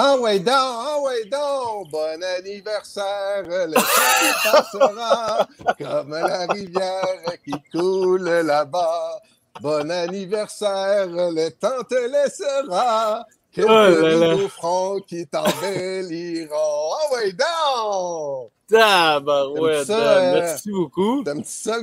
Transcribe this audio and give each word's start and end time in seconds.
Ah 0.00 0.16
ouais 0.16 0.38
donc, 0.38 0.54
ah 0.54 0.96
ouais 1.02 1.24
donc, 1.24 1.90
bon 1.90 2.22
anniversaire, 2.38 3.42
le 3.42 3.74
temps 3.74 4.52
passera 4.52 5.48
comme 5.76 6.10
la 6.12 6.46
rivière 6.46 7.24
qui 7.44 7.52
coule 7.72 8.28
là-bas. 8.28 9.18
Bon 9.60 9.90
anniversaire, 9.90 11.08
le 11.08 11.48
temps 11.50 11.82
te 11.88 11.96
laissera 11.96 13.26
quelques 13.50 13.68
Oh 13.68 13.72
là. 14.20 14.36
beaux 14.36 14.48
fronts 14.48 15.00
qui 15.00 15.26
t'embelliront. 15.26 16.54
Ah 16.54 17.14
ouais 17.14 17.32
donc! 17.32 18.50
Tabarouette, 18.70 19.84
ça, 19.86 19.98
euh, 19.98 20.40
merci 20.40 20.70
beaucoup. 20.70 21.24
T'aimes 21.24 21.42
ça, 21.44 21.78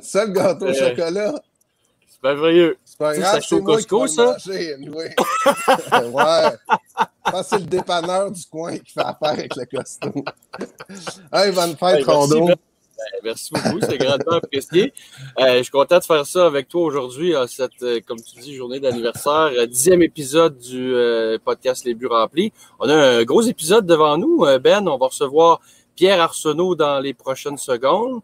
ça 0.00 0.24
le 0.24 0.32
gâteau 0.32 0.64
au 0.64 0.68
Euh, 0.68 0.72
chocolat? 0.72 1.34
C'est 2.08 2.22
merveilleux. 2.22 2.78
C'est 2.92 2.98
pas 2.98 3.16
grave, 3.16 3.40
c'est 3.48 3.58
moi 3.58 3.74
Costco, 3.74 4.06
ça? 4.06 4.22
le 4.22 4.52
manger, 4.52 4.74
anyway. 4.74 5.14
ouais. 6.12 6.50
Je 7.26 7.30
pense 7.30 7.40
que 7.40 7.48
c'est 7.48 7.58
le 7.60 7.64
dépanneur 7.64 8.30
du 8.30 8.42
coin 8.50 8.76
qui 8.76 8.92
fait 8.92 9.00
affaire 9.00 9.30
avec 9.30 9.56
le 9.56 9.64
costume. 9.64 10.22
hey, 11.32 11.52
bonne 11.52 11.70
Hey, 11.70 11.76
fête, 11.76 11.80
merci, 11.80 12.04
Rondo. 12.04 12.46
Ben. 12.48 12.54
Ben, 12.54 13.20
merci 13.24 13.50
beaucoup, 13.50 13.80
c'est 13.80 13.96
grandement 13.96 14.36
apprécié. 14.36 14.92
Euh, 15.40 15.56
je 15.56 15.62
suis 15.62 15.72
content 15.72 16.00
de 16.00 16.04
faire 16.04 16.26
ça 16.26 16.44
avec 16.44 16.68
toi 16.68 16.82
aujourd'hui, 16.82 17.34
à 17.34 17.46
cette, 17.46 17.82
euh, 17.82 18.00
comme 18.06 18.20
tu 18.20 18.38
dis, 18.40 18.54
journée 18.54 18.78
d'anniversaire, 18.78 19.52
euh, 19.56 19.64
dixième 19.64 20.02
épisode 20.02 20.58
du 20.58 20.94
euh, 20.94 21.38
podcast 21.42 21.86
Les 21.86 21.94
Buts 21.94 22.08
Remplis. 22.08 22.52
On 22.78 22.90
a 22.90 22.94
un 22.94 23.24
gros 23.24 23.40
épisode 23.40 23.86
devant 23.86 24.18
nous, 24.18 24.44
Ben. 24.62 24.86
On 24.86 24.98
va 24.98 25.06
recevoir 25.06 25.60
Pierre 25.96 26.20
Arsenault 26.20 26.74
dans 26.74 27.00
les 27.00 27.14
prochaines 27.14 27.56
secondes. 27.56 28.20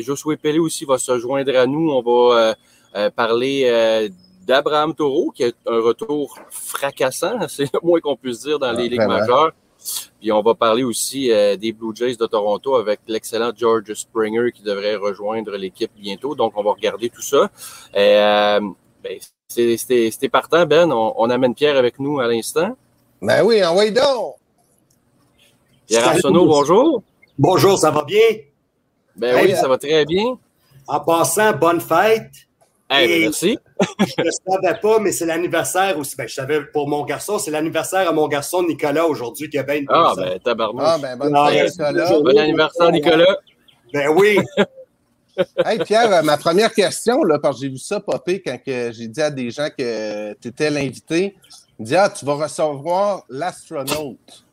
Josué 0.00 0.36
Pelé 0.36 0.58
aussi 0.58 0.84
va 0.84 0.98
se 0.98 1.18
joindre 1.18 1.56
à 1.56 1.66
nous. 1.66 1.90
On 1.90 2.02
va 2.02 2.54
euh, 2.96 3.10
parler 3.10 3.64
euh, 3.66 4.08
d'Abraham 4.46 4.94
Taureau, 4.94 5.30
qui 5.30 5.44
a 5.44 5.50
un 5.66 5.80
retour 5.80 6.38
fracassant, 6.50 7.38
c'est 7.48 7.72
le 7.72 7.80
moins 7.82 8.00
qu'on 8.00 8.16
puisse 8.16 8.40
dire 8.40 8.58
dans 8.58 8.72
les 8.72 8.84
Ah, 8.84 8.88
ligues 8.88 8.96
vraiment. 9.02 9.18
majeures. 9.20 9.52
Puis 10.18 10.32
on 10.32 10.40
va 10.40 10.54
parler 10.54 10.82
aussi 10.82 11.30
euh, 11.30 11.56
des 11.56 11.72
Blue 11.72 11.94
Jays 11.94 12.16
de 12.16 12.24
Toronto 12.26 12.74
avec 12.76 13.00
l'excellent 13.06 13.52
George 13.54 13.92
Springer 13.92 14.50
qui 14.52 14.62
devrait 14.62 14.96
rejoindre 14.96 15.50
l'équipe 15.58 15.90
bientôt. 15.96 16.34
Donc 16.34 16.52
on 16.56 16.62
va 16.62 16.70
regarder 16.72 17.10
tout 17.10 17.20
ça. 17.20 17.50
Euh, 17.94 18.60
ben, 19.02 19.18
c'est- 19.48 19.76
C'était 19.76 20.28
partant, 20.30 20.64
Ben. 20.64 20.90
On, 20.90 21.12
on 21.18 21.28
amène 21.28 21.54
Pierre 21.54 21.76
avec 21.76 21.98
nous 21.98 22.18
à 22.18 22.26
l'instant. 22.26 22.76
Ben 23.20 23.42
oui, 23.44 23.62
envoie 23.62 23.90
donc. 23.90 24.36
Pierre. 25.86 26.08
Arsenault, 26.08 26.46
bonjour. 26.46 27.02
Bonjour, 27.38 27.76
ça 27.78 27.90
va 27.90 28.04
bien? 28.04 28.20
Ben 29.16 29.36
Hey, 29.36 29.46
oui, 29.52 29.56
ça 29.56 29.68
va 29.68 29.76
très 29.76 30.06
bien. 30.06 30.38
En 30.86 31.00
passant, 31.00 31.52
bonne 31.52 31.80
fête. 31.80 32.30
Eh 33.02 33.08
ben, 33.08 33.20
merci. 33.22 33.58
Je 34.00 34.22
ne 34.22 34.30
savais 34.30 34.78
pas, 34.80 34.98
mais 34.98 35.12
c'est 35.12 35.26
l'anniversaire 35.26 35.98
aussi. 35.98 36.16
Ben, 36.16 36.28
je 36.28 36.34
savais 36.34 36.64
pour 36.66 36.88
mon 36.88 37.04
garçon, 37.04 37.38
c'est 37.38 37.50
l'anniversaire 37.50 38.08
à 38.08 38.12
mon 38.12 38.28
garçon 38.28 38.62
Nicolas 38.62 39.06
aujourd'hui 39.06 39.48
qui 39.50 39.58
a 39.58 39.62
22 39.62 39.86
Ah, 39.88 40.12
ans. 40.12 40.14
ben, 40.16 40.38
tabarnouche. 40.38 40.82
Ah, 40.84 40.98
ben 41.00 41.16
bonne 41.16 41.34
Ah, 41.36 41.48
fête. 41.50 41.70
Nicolas. 41.78 42.20
Bon 42.20 42.38
anniversaire, 42.38 42.90
Nicolas. 42.92 43.36
Ben 43.92 44.08
oui, 44.08 44.38
Hey, 45.64 45.78
Pierre, 45.80 46.12
euh, 46.12 46.22
ma 46.22 46.36
première 46.36 46.72
question, 46.72 47.24
là, 47.24 47.38
parce 47.40 47.56
que 47.56 47.62
j'ai 47.62 47.68
vu 47.68 47.78
ça 47.78 47.98
popper 47.98 48.40
quand 48.40 48.56
j'ai 48.66 49.08
dit 49.08 49.20
à 49.20 49.30
des 49.30 49.50
gens 49.50 49.68
que 49.76 50.32
tu 50.34 50.48
étais 50.48 50.70
l'invité. 50.70 51.34
Il 51.78 51.86
dit 51.86 51.96
Ah, 51.96 52.08
tu 52.08 52.24
vas 52.24 52.34
recevoir 52.34 53.24
l'astronaute. 53.28 54.44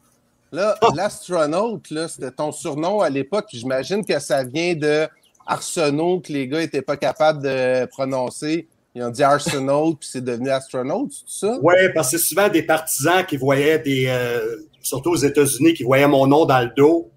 Là, 0.52 0.76
l'astronaute, 0.96 1.90
là, 1.92 2.08
c'était 2.08 2.32
ton 2.32 2.52
surnom 2.52 3.02
à 3.02 3.10
l'époque. 3.10 3.46
J'imagine 3.54 4.04
que 4.04 4.18
ça 4.20 4.44
vient 4.44 4.74
de 4.74 5.08
Arsenault, 5.52 6.20
que 6.22 6.32
les 6.34 6.48
gars 6.48 6.60
n'étaient 6.60 6.82
pas 6.82 6.98
capables 6.98 7.44
de 7.44 7.86
prononcer. 7.88 8.68
Ils 8.96 9.04
ont 9.04 9.10
dit 9.10 9.24
Arsenault, 9.24 9.96
puis 9.96 10.10
c'est 10.12 10.24
devenu 10.24 10.50
astronaute, 10.50 11.12
c'est 11.26 11.46
ça? 11.48 11.60
ouais, 11.62 11.94
parce 11.94 12.12
que 12.12 12.18
c'est 12.18 12.24
souvent 12.26 12.50
des 12.50 12.64
partisans 12.64 13.26
qui 13.26 13.38
voyaient 13.38 13.80
des, 13.80 14.06
euh, 14.08 14.58
surtout 14.82 15.12
aux 15.12 15.16
États-Unis, 15.16 15.74
qui 15.74 15.84
voyaient 15.84 16.08
mon 16.08 16.28
nom 16.28 16.46
dans 16.46 16.60
le 16.60 16.72
dos. 16.76 17.10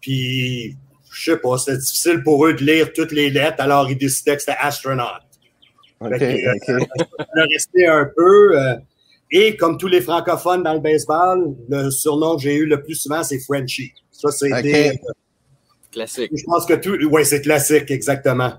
Puis, 0.00 0.76
je 1.12 1.30
sais 1.32 1.36
pas, 1.38 1.58
c'était 1.58 1.76
difficile 1.78 2.22
pour 2.22 2.46
eux 2.46 2.54
de 2.54 2.62
lire 2.64 2.92
toutes 2.94 3.12
les 3.12 3.28
lettres, 3.28 3.60
alors 3.60 3.90
ils 3.90 3.98
décidaient 3.98 4.36
que 4.36 4.42
c'était 4.42 4.56
astronaut. 4.58 5.04
OK, 6.00 6.16
Fait 6.18 6.40
que, 6.64 6.76
OK. 6.78 6.86
On 7.18 7.40
a 7.40 7.44
resté 7.52 7.86
un 7.86 8.08
peu. 8.16 8.58
euh, 8.58 8.76
et 9.30 9.56
comme 9.56 9.76
tous 9.76 9.88
les 9.88 10.00
francophones 10.00 10.62
dans 10.62 10.72
le 10.72 10.80
baseball, 10.80 11.54
le 11.68 11.90
surnom 11.90 12.36
que 12.36 12.42
j'ai 12.42 12.54
eu 12.54 12.64
le 12.66 12.80
plus 12.82 12.94
souvent, 12.94 13.22
c'est 13.22 13.40
Frenchie. 13.40 13.92
Ça, 14.12 14.30
c'est 14.30 14.62
des- 14.62 14.98
Classique. 15.90 16.30
Je 16.34 16.44
pense 16.44 16.66
que 16.66 16.74
tout. 16.74 16.96
Oui, 17.10 17.24
c'est 17.24 17.40
classique, 17.40 17.90
exactement. 17.90 18.52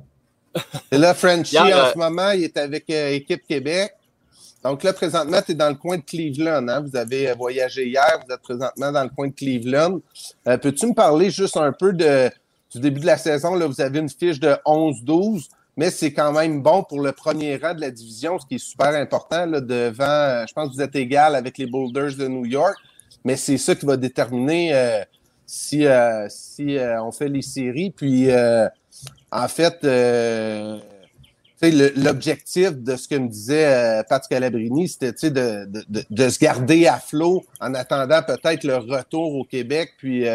Et 0.92 0.98
là, 0.98 1.14
Frenchie, 1.14 1.56
Hier, 1.56 1.78
en 1.78 1.80
euh, 1.80 1.92
ce 1.94 1.98
moment, 1.98 2.32
il 2.32 2.44
est 2.44 2.58
avec 2.58 2.90
euh, 2.90 3.12
Équipe 3.12 3.46
Québec. 3.48 3.92
Donc 4.64 4.84
là, 4.84 4.92
présentement, 4.92 5.42
tu 5.42 5.54
es 5.54 5.56
dans 5.56 5.70
le 5.70 5.76
coin 5.76 5.98
de 5.98 6.04
Cleveland. 6.04 6.68
Hein? 6.68 6.82
Vous 6.82 6.96
avez 6.96 7.30
euh, 7.30 7.34
voyagé 7.34 7.88
hier, 7.88 8.20
vous 8.26 8.34
êtes 8.34 8.42
présentement 8.42 8.92
dans 8.92 9.04
le 9.04 9.10
coin 9.10 9.28
de 9.28 9.34
Cleveland. 9.34 10.02
Euh, 10.48 10.58
Peux-tu 10.58 10.88
me 10.88 10.94
parler 10.94 11.30
juste 11.30 11.56
un 11.56 11.72
peu 11.72 11.94
de, 11.94 12.30
du 12.72 12.80
début 12.80 13.00
de 13.00 13.06
la 13.06 13.18
saison? 13.18 13.56
Là, 13.56 13.68
vous 13.68 13.80
avez 13.80 14.00
une 14.00 14.10
fiche 14.10 14.40
de 14.40 14.58
11-12, 14.66 15.48
mais 15.78 15.90
c'est 15.92 16.12
quand 16.12 16.34
même 16.34 16.62
bon 16.62 16.84
pour 16.84 17.00
le 17.02 17.14
premier 17.14 17.56
rang 17.56 17.74
de 17.74 17.80
la 17.80 17.92
division, 17.92 18.38
ce 18.38 18.46
qui 18.46 18.56
est 18.56 18.58
super 18.58 18.90
important. 18.90 19.46
Là, 19.46 19.62
devant, 19.62 20.04
euh, 20.04 20.46
je 20.46 20.54
pense 20.54 20.70
que 20.70 20.74
vous 20.74 20.82
êtes 20.82 20.96
égal 20.96 21.36
avec 21.36 21.58
les 21.58 21.66
Boulders 21.66 22.16
de 22.18 22.28
New 22.28 22.46
York, 22.46 22.76
mais 23.24 23.38
c'est 23.38 23.58
ça 23.58 23.76
qui 23.76 23.86
va 23.86 23.96
déterminer 23.96 24.74
euh, 24.74 25.04
si, 25.50 25.86
euh, 25.88 26.28
euh, 26.60 27.02
on 27.02 27.12
fait 27.12 27.28
les 27.28 27.42
séries. 27.42 27.90
Puis, 27.90 28.30
euh, 28.30 28.68
en 29.32 29.48
fait, 29.48 29.80
l'objectif 31.96 32.74
de 32.74 32.96
ce 32.96 33.08
que 33.08 33.16
me 33.16 33.28
disait 33.28 34.04
Pat 34.08 34.26
Calabrini, 34.28 34.88
c'était 34.88 35.32
de, 35.32 36.30
se 36.30 36.40
garder 36.40 36.86
à 36.86 37.00
flot 37.00 37.44
en 37.60 37.74
attendant 37.74 38.22
peut-être 38.22 38.64
le 38.64 38.78
retour 38.78 39.36
au 39.36 39.44
Québec, 39.44 39.94
puis 39.98 40.26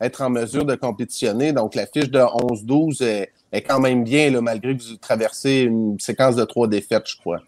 être 0.00 0.22
en 0.22 0.30
mesure 0.30 0.64
de 0.64 0.76
compétitionner. 0.76 1.52
Donc, 1.52 1.74
la 1.74 1.86
fiche 1.86 2.10
de 2.10 2.20
11-12 2.20 3.02
est, 3.02 3.62
quand 3.62 3.80
même 3.80 4.04
bien, 4.04 4.40
malgré 4.40 4.76
que 4.76 4.82
vous 4.82 4.96
traversez 4.96 5.62
une 5.62 5.98
séquence 5.98 6.36
de 6.36 6.44
trois 6.44 6.68
défaites, 6.68 7.08
je 7.08 7.16
crois. 7.16 7.40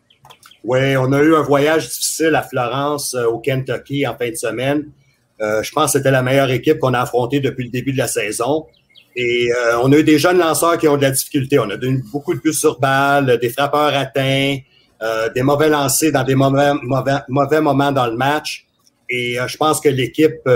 Oui, 0.64 0.96
on 0.96 1.12
a 1.12 1.20
eu 1.20 1.34
un 1.34 1.42
voyage 1.42 1.88
difficile 1.88 2.34
à 2.34 2.42
Florence, 2.42 3.14
au 3.14 3.38
Kentucky, 3.38 4.06
en 4.06 4.16
fin 4.16 4.30
de 4.30 4.36
semaine. 4.36 4.90
Euh, 5.40 5.62
je 5.62 5.72
pense 5.72 5.92
que 5.92 5.98
c'était 5.98 6.10
la 6.10 6.22
meilleure 6.22 6.50
équipe 6.50 6.78
qu'on 6.78 6.94
a 6.94 7.00
affrontée 7.00 7.40
depuis 7.40 7.64
le 7.64 7.70
début 7.70 7.92
de 7.92 7.98
la 7.98 8.06
saison. 8.06 8.66
Et 9.16 9.50
euh, 9.52 9.78
on 9.82 9.92
a 9.92 9.96
eu 9.98 10.04
des 10.04 10.18
jeunes 10.18 10.38
lanceurs 10.38 10.78
qui 10.78 10.88
ont 10.88 10.96
de 10.96 11.02
la 11.02 11.10
difficulté. 11.10 11.58
On 11.58 11.68
a 11.70 11.74
eu 11.74 12.04
beaucoup 12.12 12.34
de 12.34 12.40
buts 12.40 12.52
sur 12.52 12.78
balle, 12.78 13.38
des 13.38 13.50
frappeurs 13.50 13.94
atteints, 13.94 14.58
euh, 15.02 15.28
des 15.30 15.42
mauvais 15.42 15.68
lancers 15.68 16.12
dans 16.12 16.24
des 16.24 16.34
mauvais, 16.34 16.72
mauvais, 16.82 17.18
mauvais 17.28 17.60
moments 17.60 17.92
dans 17.92 18.06
le 18.06 18.16
match. 18.16 18.66
Et 19.10 19.36
je 19.46 19.56
pense 19.58 19.80
que 19.80 19.90
l'équipe 19.90 20.48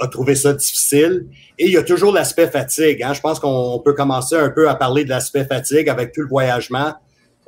a 0.00 0.06
trouvé 0.06 0.34
ça 0.34 0.54
difficile. 0.54 1.26
Et 1.58 1.66
il 1.66 1.72
y 1.72 1.76
a 1.76 1.82
toujours 1.82 2.12
l'aspect 2.12 2.48
fatigue. 2.48 3.02
Hein. 3.02 3.12
Je 3.12 3.20
pense 3.20 3.38
qu'on 3.40 3.80
peut 3.84 3.92
commencer 3.92 4.36
un 4.36 4.50
peu 4.50 4.68
à 4.68 4.74
parler 4.74 5.04
de 5.04 5.10
l'aspect 5.10 5.44
fatigue 5.44 5.88
avec 5.88 6.12
tout 6.12 6.22
le 6.22 6.28
voyagement. 6.28 6.94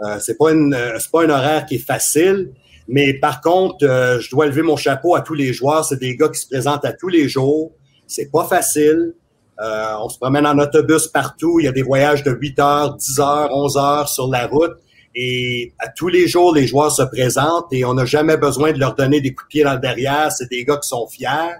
Euh, 0.03 0.19
c'est 0.19 0.37
pas 0.37 0.51
c'est 0.99 1.11
pas 1.11 1.25
un 1.25 1.31
horaire 1.31 1.67
qui 1.67 1.77
est 1.77 1.87
facile, 1.87 2.51
mais 2.91 3.15
par 3.15 3.41
contre, 3.41 3.85
euh, 3.85 4.21
je 4.21 4.31
dois 4.31 4.47
lever 4.47 4.63
mon 4.63 4.77
chapeau 4.77 5.15
à 5.15 5.21
tous 5.21 5.35
les 5.35 5.53
joueurs. 5.53 5.85
C'est 5.85 5.99
des 5.99 6.17
gars 6.17 6.29
qui 6.29 6.41
se 6.41 6.49
présentent 6.49 6.85
à 6.85 6.93
tous 6.93 7.09
les 7.09 7.29
jours. 7.29 7.73
C'est 8.07 8.31
pas 8.31 8.45
facile. 8.45 9.15
Euh, 9.61 9.95
on 10.03 10.09
se 10.09 10.19
promène 10.19 10.47
en 10.47 10.59
autobus 10.59 11.07
partout. 11.07 11.61
Il 11.61 11.65
y 11.65 11.69
a 11.69 11.73
des 11.73 11.83
voyages 11.83 12.23
de 12.23 12.33
8 12.33 12.59
heures, 12.59 12.97
10 12.97 13.21
heures, 13.21 13.49
11 13.53 13.77
heures 13.77 14.09
sur 14.09 14.29
la 14.29 14.47
route. 14.47 14.73
Et 15.15 15.73
à 15.79 15.89
tous 15.89 16.09
les 16.09 16.29
jours, 16.29 16.55
les 16.55 16.67
joueurs 16.67 16.93
se 16.93 17.03
présentent 17.03 17.73
et 17.73 17.85
on 17.85 17.95
n'a 17.95 18.05
jamais 18.05 18.37
besoin 18.37 18.73
de 18.73 18.79
leur 18.79 18.95
donner 18.95 19.21
des 19.21 19.35
coups 19.35 19.47
de 19.47 19.51
pied 19.51 19.65
dans 19.65 19.75
le 19.75 19.81
derrière. 19.81 20.31
C'est 20.33 20.49
des 20.51 20.65
gars 20.65 20.77
qui 20.77 20.89
sont 20.89 21.07
fiers. 21.09 21.57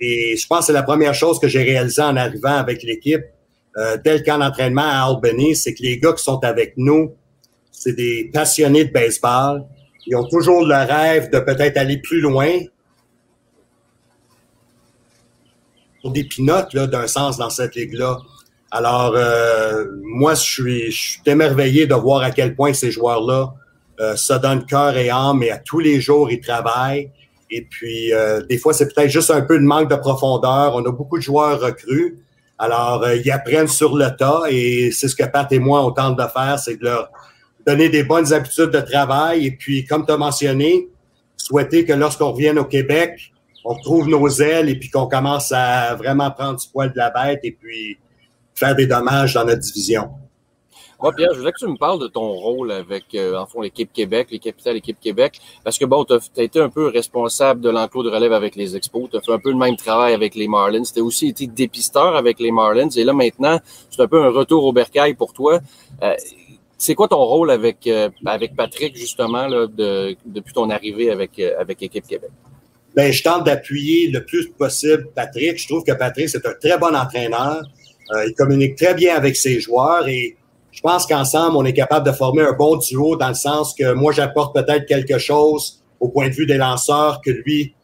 Et 0.00 0.36
je 0.36 0.46
pense 0.46 0.60
que 0.60 0.64
c'est 0.66 0.72
la 0.72 0.82
première 0.82 1.14
chose 1.14 1.38
que 1.38 1.48
j'ai 1.48 1.62
réalisée 1.62 2.02
en 2.02 2.16
arrivant 2.16 2.56
avec 2.56 2.82
l'équipe 2.82 3.22
euh, 3.78 3.98
dès 4.02 4.18
le 4.18 4.24
camp 4.24 4.38
d'entraînement 4.38 4.82
à 4.82 5.06
Albany, 5.06 5.54
c'est 5.54 5.74
que 5.74 5.82
les 5.82 5.98
gars 5.98 6.14
qui 6.14 6.22
sont 6.22 6.42
avec 6.42 6.74
nous, 6.76 7.14
c'est 7.70 7.92
des 7.92 8.30
passionnés 8.32 8.86
de 8.86 8.92
baseball. 8.92 9.64
Ils 10.06 10.16
ont 10.16 10.26
toujours 10.28 10.64
le 10.64 10.74
rêve 10.74 11.30
de 11.30 11.38
peut-être 11.38 11.76
aller 11.76 11.98
plus 11.98 12.20
loin. 12.20 12.48
Pour 16.02 16.12
des 16.12 16.24
pinottes, 16.24 16.72
là, 16.74 16.86
d'un 16.86 17.06
sens, 17.06 17.36
dans 17.36 17.50
cette 17.50 17.74
ligue-là. 17.74 18.18
Alors, 18.70 19.14
euh, 19.16 19.84
moi, 20.02 20.34
je 20.34 20.42
suis, 20.42 20.90
je 20.90 21.10
suis 21.10 21.20
émerveillé 21.26 21.86
de 21.86 21.94
voir 21.94 22.22
à 22.22 22.30
quel 22.30 22.54
point 22.54 22.72
ces 22.72 22.90
joueurs-là 22.90 23.54
euh, 23.98 24.14
se 24.14 24.34
donnent 24.34 24.66
cœur 24.66 24.96
et 24.96 25.10
âme, 25.10 25.42
et 25.42 25.50
à 25.50 25.58
tous 25.58 25.80
les 25.80 26.00
jours, 26.00 26.30
ils 26.30 26.40
travaillent. 26.40 27.10
Et 27.50 27.62
puis, 27.62 28.12
euh, 28.12 28.42
des 28.42 28.58
fois, 28.58 28.72
c'est 28.74 28.92
peut-être 28.92 29.10
juste 29.10 29.30
un 29.30 29.42
peu 29.42 29.58
de 29.58 29.64
manque 29.64 29.88
de 29.90 29.96
profondeur. 29.96 30.74
On 30.74 30.84
a 30.84 30.90
beaucoup 30.90 31.16
de 31.18 31.22
joueurs 31.22 31.60
recrues. 31.60 32.18
Alors, 32.58 33.04
euh, 33.04 33.16
ils 33.16 33.30
apprennent 33.30 33.68
sur 33.68 33.96
le 33.96 34.08
tas 34.16 34.42
et 34.48 34.90
c'est 34.90 35.08
ce 35.08 35.16
que 35.16 35.24
Pat 35.24 35.50
et 35.52 35.58
moi, 35.58 35.84
on 35.84 35.92
tente 35.92 36.18
de 36.18 36.26
faire, 36.26 36.58
c'est 36.58 36.76
de 36.76 36.84
leur 36.84 37.10
donner 37.66 37.88
des 37.88 38.04
bonnes 38.04 38.32
habitudes 38.32 38.70
de 38.70 38.80
travail. 38.80 39.46
Et 39.46 39.50
puis, 39.50 39.84
comme 39.84 40.06
tu 40.06 40.12
as 40.12 40.16
mentionné, 40.16 40.88
souhaiter 41.36 41.84
que 41.84 41.92
lorsqu'on 41.92 42.32
revienne 42.32 42.58
au 42.58 42.64
Québec, 42.64 43.32
on 43.64 43.74
trouve 43.74 44.08
nos 44.08 44.28
ailes 44.28 44.68
et 44.68 44.76
puis 44.76 44.90
qu'on 44.90 45.06
commence 45.06 45.50
à 45.52 45.94
vraiment 45.96 46.30
prendre 46.30 46.58
du 46.58 46.68
poil 46.68 46.92
de 46.92 46.96
la 46.96 47.10
bête 47.10 47.40
et 47.42 47.52
puis 47.52 47.98
faire 48.54 48.76
des 48.76 48.86
dommages 48.86 49.34
dans 49.34 49.44
notre 49.44 49.60
division. 49.60 50.08
Moi, 51.02 51.12
Pierre, 51.14 51.34
je 51.34 51.40
voulais 51.40 51.52
que 51.52 51.58
tu 51.58 51.66
me 51.66 51.76
parles 51.76 52.00
de 52.00 52.06
ton 52.06 52.32
rôle 52.32 52.72
avec, 52.72 53.14
euh, 53.14 53.36
en 53.36 53.44
fond, 53.44 53.60
l'équipe 53.60 53.92
Québec, 53.92 54.28
les 54.30 54.38
capitales 54.38 54.76
équipe 54.76 54.98
Québec, 54.98 55.40
parce 55.62 55.78
que 55.78 55.84
bon, 55.84 56.04
tu 56.04 56.14
as, 56.14 56.42
été 56.42 56.58
un 56.58 56.70
peu 56.70 56.86
responsable 56.86 57.60
de 57.60 57.68
l'enclos 57.68 58.02
de 58.02 58.08
relève 58.08 58.32
avec 58.32 58.56
les 58.56 58.76
Expos, 58.76 59.10
tu 59.10 59.16
as 59.18 59.20
fait 59.20 59.32
un 59.32 59.38
peu 59.38 59.50
le 59.50 59.58
même 59.58 59.76
travail 59.76 60.14
avec 60.14 60.34
les 60.34 60.48
Marlins, 60.48 60.84
tu 60.84 60.98
as 60.98 61.02
aussi 61.02 61.28
été 61.28 61.46
dépisteur 61.48 62.16
avec 62.16 62.40
les 62.40 62.50
Marlins, 62.50 62.88
et 62.88 63.04
là 63.04 63.12
maintenant, 63.12 63.60
c'est 63.90 64.00
un 64.00 64.08
peu 64.08 64.24
un 64.24 64.30
retour 64.30 64.64
au 64.64 64.72
bercail 64.72 65.12
pour 65.12 65.34
toi. 65.34 65.60
Euh, 66.02 66.14
c'est 66.78 66.94
quoi 66.94 67.08
ton 67.08 67.24
rôle 67.24 67.50
avec, 67.50 67.86
euh, 67.86 68.10
avec 68.24 68.54
Patrick, 68.54 68.96
justement, 68.96 69.46
là, 69.46 69.66
de, 69.66 70.16
depuis 70.26 70.52
ton 70.52 70.70
arrivée 70.70 71.10
avec, 71.10 71.38
euh, 71.38 71.54
avec 71.58 71.82
Équipe 71.82 72.06
Québec? 72.06 72.30
Ben, 72.94 73.12
je 73.12 73.22
tente 73.22 73.44
d'appuyer 73.44 74.08
le 74.08 74.24
plus 74.24 74.48
possible 74.50 75.08
Patrick. 75.14 75.58
Je 75.58 75.68
trouve 75.68 75.84
que 75.84 75.92
Patrick, 75.92 76.28
c'est 76.28 76.46
un 76.46 76.54
très 76.60 76.78
bon 76.78 76.94
entraîneur. 76.94 77.62
il 78.26 78.34
communique 78.34 78.76
très 78.76 78.94
bien 78.94 79.16
avec 79.16 79.36
ses 79.36 79.60
joueurs 79.60 80.06
et 80.08 80.36
je 80.76 80.80
pense 80.80 81.06
qu'ensemble, 81.06 81.56
on 81.56 81.64
est 81.64 81.72
capable 81.72 82.06
de 82.06 82.12
former 82.12 82.42
un 82.42 82.52
bon 82.52 82.76
duo 82.76 83.16
dans 83.16 83.28
le 83.28 83.34
sens 83.34 83.74
que 83.74 83.92
moi, 83.92 84.12
j'apporte 84.12 84.54
peut-être 84.54 84.86
quelque 84.86 85.18
chose 85.18 85.82
au 86.00 86.08
point 86.08 86.28
de 86.28 86.34
vue 86.34 86.46
des 86.46 86.58
lanceurs 86.58 87.20
que 87.24 87.30
lui 87.30 87.74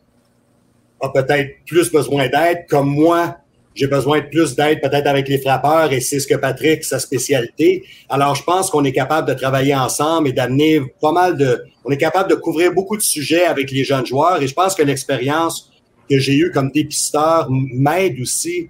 a 1.01 1.09
peut-être 1.09 1.65
plus 1.67 1.91
besoin 1.91 2.29
d'aide, 2.29 2.67
comme 2.69 2.89
moi, 2.89 3.37
j'ai 3.75 3.87
besoin 3.87 4.21
de 4.21 4.27
plus 4.27 4.55
d'aide 4.55 4.81
peut-être 4.81 5.07
avec 5.07 5.29
les 5.29 5.39
frappeurs 5.39 5.93
et 5.93 6.01
c'est 6.01 6.21
ce 6.21 6.27
que 6.27 6.35
Patrick, 6.35 6.85
sa 6.85 6.99
spécialité. 6.99 7.85
Alors, 8.09 8.35
je 8.35 8.43
pense 8.45 8.71
qu'on 8.71 8.85
est 8.85 8.93
capable 8.93 9.29
de 9.29 9.35
travailler 9.35 9.75
ensemble 9.75 10.29
et 10.29 10.33
d'amener 10.33 10.81
pas 11.01 11.13
mal 11.13 11.37
de... 11.37 11.65
On 11.85 11.91
est 11.91 11.97
capable 11.97 12.31
de 12.31 12.35
couvrir 12.35 12.73
beaucoup 12.73 12.97
de 12.97 13.03
sujets 13.03 13.45
avec 13.45 13.71
les 13.71 13.85
jeunes 13.85 14.07
joueurs 14.07 14.43
et 14.43 14.47
je 14.47 14.55
pense 14.55 14.75
que 14.75 14.83
l'expérience 14.83 15.71
que 16.09 16.19
j'ai 16.19 16.37
eue 16.37 16.51
comme 16.51 16.71
dépisteur 16.71 17.49
m'aide 17.51 18.21
aussi 18.21 18.69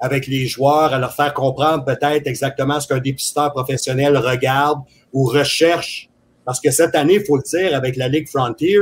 avec 0.00 0.26
les 0.26 0.46
joueurs, 0.46 0.92
à 0.92 0.98
leur 0.98 1.14
faire 1.14 1.32
comprendre 1.32 1.84
peut-être 1.84 2.26
exactement 2.26 2.78
ce 2.78 2.86
qu'un 2.86 2.98
dépisteur 2.98 3.52
professionnel 3.52 4.16
regarde 4.16 4.80
ou 5.12 5.24
recherche. 5.24 6.10
Parce 6.44 6.60
que 6.60 6.70
cette 6.70 6.94
année, 6.94 7.20
faut 7.24 7.36
le 7.36 7.42
dire, 7.42 7.74
avec 7.74 7.96
la 7.96 8.08
Ligue 8.08 8.28
Frontier, 8.28 8.78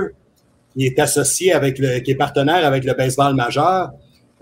qui 0.75 0.87
est 0.87 0.99
associé 0.99 1.53
avec 1.53 1.79
le, 1.79 2.01
qui 2.01 2.11
est 2.11 2.17
partenaire 2.17 2.67
avec 2.67 2.85
le 2.85 2.95
baseball 2.95 3.35
majeur, 3.35 3.91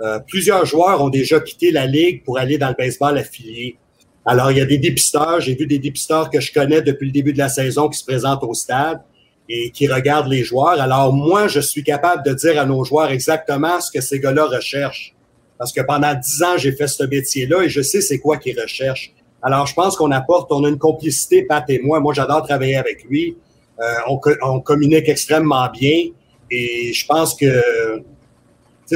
euh, 0.00 0.18
plusieurs 0.26 0.64
joueurs 0.64 1.02
ont 1.02 1.08
déjà 1.08 1.40
quitté 1.40 1.70
la 1.70 1.86
Ligue 1.86 2.24
pour 2.24 2.38
aller 2.38 2.58
dans 2.58 2.68
le 2.68 2.74
baseball 2.74 3.18
affilié. 3.18 3.76
Alors, 4.24 4.50
il 4.50 4.58
y 4.58 4.60
a 4.60 4.66
des 4.66 4.78
dépisteurs, 4.78 5.40
j'ai 5.40 5.54
vu 5.54 5.66
des 5.66 5.78
dépisteurs 5.78 6.30
que 6.30 6.40
je 6.40 6.52
connais 6.52 6.82
depuis 6.82 7.06
le 7.06 7.12
début 7.12 7.32
de 7.32 7.38
la 7.38 7.48
saison 7.48 7.88
qui 7.88 7.98
se 7.98 8.04
présentent 8.04 8.44
au 8.44 8.54
stade 8.54 9.00
et 9.48 9.70
qui 9.70 9.88
regardent 9.88 10.28
les 10.28 10.44
joueurs. 10.44 10.80
Alors, 10.80 11.12
moi, 11.12 11.48
je 11.48 11.60
suis 11.60 11.82
capable 11.82 12.22
de 12.24 12.34
dire 12.34 12.60
à 12.60 12.64
nos 12.64 12.84
joueurs 12.84 13.10
exactement 13.10 13.80
ce 13.80 13.90
que 13.90 14.00
ces 14.00 14.20
gars-là 14.20 14.46
recherchent 14.46 15.14
parce 15.60 15.72
que 15.72 15.82
pendant 15.82 16.14
dix 16.14 16.42
ans, 16.42 16.56
j'ai 16.56 16.72
fait 16.72 16.88
ce 16.88 17.04
métier-là 17.04 17.64
et 17.64 17.68
je 17.68 17.82
sais 17.82 18.00
c'est 18.00 18.18
quoi 18.18 18.38
qu'il 18.38 18.58
recherche. 18.58 19.12
Alors, 19.42 19.66
je 19.66 19.74
pense 19.74 19.94
qu'on 19.94 20.10
apporte, 20.10 20.50
on 20.52 20.64
a 20.64 20.68
une 20.70 20.78
complicité, 20.78 21.42
Pat 21.42 21.68
et 21.68 21.78
moi. 21.80 22.00
Moi, 22.00 22.14
j'adore 22.14 22.46
travailler 22.46 22.76
avec 22.76 23.04
lui. 23.04 23.36
Euh, 23.78 23.84
on, 24.08 24.18
on, 24.40 24.60
communique 24.60 25.10
extrêmement 25.10 25.68
bien 25.70 26.12
et 26.50 26.94
je 26.94 27.06
pense 27.06 27.34
que 27.34 28.02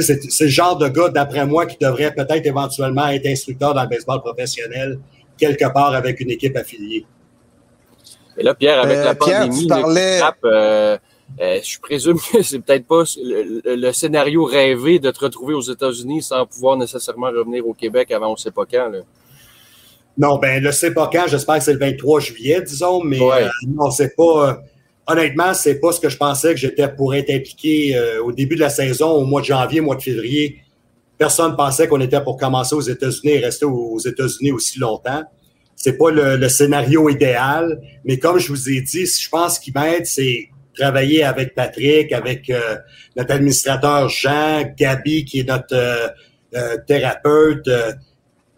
c'est 0.01 0.41
le 0.41 0.47
genre 0.47 0.77
de 0.77 0.87
gars, 0.87 1.09
d'après 1.09 1.45
moi, 1.45 1.65
qui 1.65 1.77
devrait 1.79 2.13
peut-être 2.13 2.45
éventuellement 2.45 3.07
être 3.07 3.25
instructeur 3.25 3.73
dans 3.73 3.83
le 3.83 3.89
baseball 3.89 4.21
professionnel 4.21 4.99
quelque 5.37 5.71
part 5.73 5.93
avec 5.93 6.19
une 6.19 6.31
équipe 6.31 6.55
affiliée. 6.55 7.05
Et 8.37 8.43
là, 8.43 8.53
Pierre, 8.53 8.81
avec 8.81 8.97
la 8.97 9.11
euh, 9.11 9.15
pandémie, 9.15 9.67
Pierre, 9.67 10.33
euh, 10.43 10.97
je 11.63 11.79
présume 11.79 12.17
que 12.19 12.41
c'est 12.41 12.59
peut-être 12.59 12.85
pas 12.85 13.03
le, 13.17 13.91
scénario 13.91 14.43
rêvé 14.43 14.99
de 14.99 15.09
te 15.11 15.19
retrouver 15.19 15.53
aux 15.53 15.61
États-Unis 15.61 16.23
sans 16.23 16.45
pouvoir 16.45 16.77
nécessairement 16.77 17.27
revenir 17.27 17.67
au 17.67 17.73
Québec 17.73 18.11
avant 18.11 18.29
on 18.29 18.33
ne 18.33 18.37
sait 18.37 18.51
pas 18.51 18.65
quand. 18.69 18.89
Là. 18.89 18.99
Non, 20.17 20.37
ben 20.37 20.63
le 20.63 20.71
sait 20.71 20.93
pas 20.93 21.09
quand, 21.11 21.25
j'espère 21.27 21.57
que 21.57 21.63
c'est 21.63 21.73
le 21.73 21.79
23 21.79 22.19
juillet, 22.21 22.61
disons, 22.61 23.03
mais 23.03 23.19
euh, 23.21 23.47
non, 23.67 23.91
c'est 23.91 24.15
pas. 24.15 24.61
Euh, 25.09 25.13
honnêtement, 25.13 25.53
c'est 25.53 25.79
pas 25.79 25.91
ce 25.91 25.99
que 25.99 26.09
je 26.09 26.17
pensais 26.17 26.53
que 26.53 26.59
j'étais 26.59 26.87
pour 26.87 27.13
être 27.15 27.29
impliqué 27.29 27.99
au 28.23 28.31
début 28.31 28.55
de 28.55 28.61
la 28.61 28.69
saison, 28.69 29.11
au 29.11 29.25
mois 29.25 29.41
de 29.41 29.45
janvier, 29.45 29.81
mois 29.81 29.95
de 29.95 30.01
février. 30.01 30.61
Personne 31.17 31.51
ne 31.51 31.55
pensait 31.55 31.87
qu'on 31.87 32.01
était 32.01 32.21
pour 32.21 32.37
commencer 32.37 32.75
aux 32.75 32.81
États-Unis 32.81 33.33
et 33.33 33.39
rester 33.39 33.65
aux 33.65 33.99
États-Unis 33.99 34.51
aussi 34.51 34.79
longtemps. 34.79 35.23
C'est 35.75 35.97
pas 35.97 36.09
le, 36.09 36.37
le, 36.37 36.49
scénario 36.49 37.09
idéal, 37.09 37.81
mais 38.03 38.17
comme 38.17 38.39
je 38.39 38.49
vous 38.49 38.69
ai 38.69 38.81
dit, 38.81 39.05
je 39.05 39.29
pense 39.29 39.59
qu'il 39.59 39.73
m'aide, 39.73 40.05
c'est 40.05 40.49
travailler 40.75 41.23
avec 41.23 41.55
Patrick, 41.55 42.11
avec 42.11 42.49
euh, 42.49 42.77
notre 43.15 43.33
administrateur 43.33 44.09
Jean, 44.09 44.63
Gabi, 44.77 45.25
qui 45.25 45.39
est 45.39 45.47
notre 45.47 45.75
euh, 45.75 46.07
euh, 46.55 46.77
thérapeute. 46.85 47.69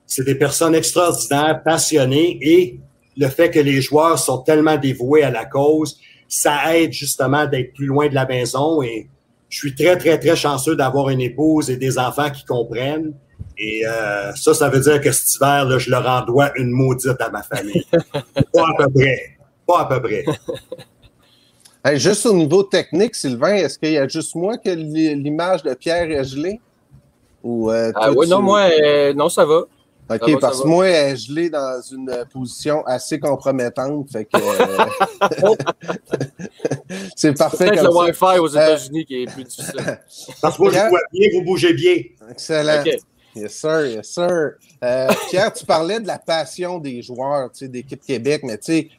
c'est 0.05 0.23
des 0.23 0.35
personnes 0.35 0.75
extraordinaires, 0.75 1.61
passionnées, 1.63 2.38
et 2.41 2.79
le 3.17 3.27
fait 3.27 3.49
que 3.49 3.59
les 3.59 3.81
joueurs 3.81 4.19
sont 4.19 4.39
tellement 4.39 4.77
dévoués 4.77 5.23
à 5.23 5.31
la 5.31 5.45
cause, 5.45 5.99
ça 6.27 6.75
aide 6.75 6.91
justement 6.91 7.45
d'être 7.45 7.74
plus 7.74 7.85
loin 7.85 8.07
de 8.07 8.15
la 8.15 8.25
maison. 8.25 8.81
Et 8.81 9.09
je 9.50 9.57
suis 9.57 9.75
très, 9.75 9.97
très, 9.97 10.19
très 10.19 10.35
chanceux 10.35 10.75
d'avoir 10.75 11.09
une 11.09 11.21
épouse 11.21 11.69
et 11.69 11.77
des 11.77 11.97
enfants 11.97 12.29
qui 12.29 12.44
comprennent. 12.45 13.13
Et 13.57 13.83
ça, 14.35 14.53
ça 14.53 14.69
veut 14.69 14.79
dire 14.79 15.01
que 15.01 15.12
cet 15.12 15.35
hiver, 15.35 15.65
là, 15.65 15.79
je 15.79 15.89
leur 15.89 16.07
en 16.07 16.23
dois 16.23 16.51
une 16.57 16.69
maudite 16.69 17.19
à 17.19 17.30
ma 17.30 17.42
famille. 17.42 17.83
Pas 18.54 18.68
à 18.68 18.73
peu 18.78 18.90
près. 18.94 19.37
Pas 19.66 19.81
à 19.81 19.85
peu 19.85 20.01
près 20.01 20.25
juste 21.95 22.25
au 22.25 22.33
niveau 22.33 22.63
technique, 22.63 23.16
Sylvain, 23.16 23.56
est-ce 23.56 23.80
qu'il 23.80 23.92
y 23.92 23.97
a 23.97 24.07
juste 24.07 24.35
moi 24.35 24.57
que 24.57 24.69
l'image 24.69 25.63
de 25.63 25.73
Pierre 25.73 26.11
est 26.11 26.23
gelée? 26.23 26.59
Ou, 27.44 27.71
euh, 27.71 27.92
ah 27.95 28.11
oui, 28.11 28.28
non, 28.28 28.42
moi, 28.42 28.68
euh, 28.83 29.13
non, 29.13 29.30
ça 29.30 29.45
va. 29.45 29.61
OK, 30.09 30.40
parce 30.40 30.61
que 30.61 30.68
moi, 30.68 30.87
elle 30.87 31.14
est 31.14 31.18
gelée 31.18 31.49
dans 31.49 31.81
une 31.81 32.26
position 32.31 32.85
assez 32.85 33.19
compromettante. 33.19 34.09
Fait 34.11 34.26
que, 34.26 34.37
euh, 34.37 35.56
c'est 37.16 37.37
parfait. 37.37 37.71
C'est 37.73 37.83
le 37.83 37.94
Wi-Fi 37.94 38.40
aux 38.40 38.47
États-Unis 38.47 39.06
qui 39.06 39.23
est 39.23 39.31
plus 39.31 39.44
difficile. 39.44 39.99
Parce 40.42 40.57
que 40.57 40.61
moi, 40.61 40.71
je 40.71 40.90
vois 40.90 40.99
bien, 41.11 41.30
vous 41.33 41.44
bougez 41.44 41.73
bien. 41.73 41.95
Excellent. 42.30 42.83
Yes, 43.35 43.54
sir, 43.54 43.85
yes, 43.85 44.07
sir. 44.07 44.54
Pierre, 45.30 45.54
tu 45.54 45.66
parlais 45.66 45.99
de 45.99 46.07
la 46.07 46.18
passion 46.18 46.80
des 46.80 47.02
joueurs 47.02 47.49
d'équipe 47.61 48.02
Québec, 48.02 48.42
mais 48.44 48.57
tu 48.57 48.66
sais, 48.66 48.90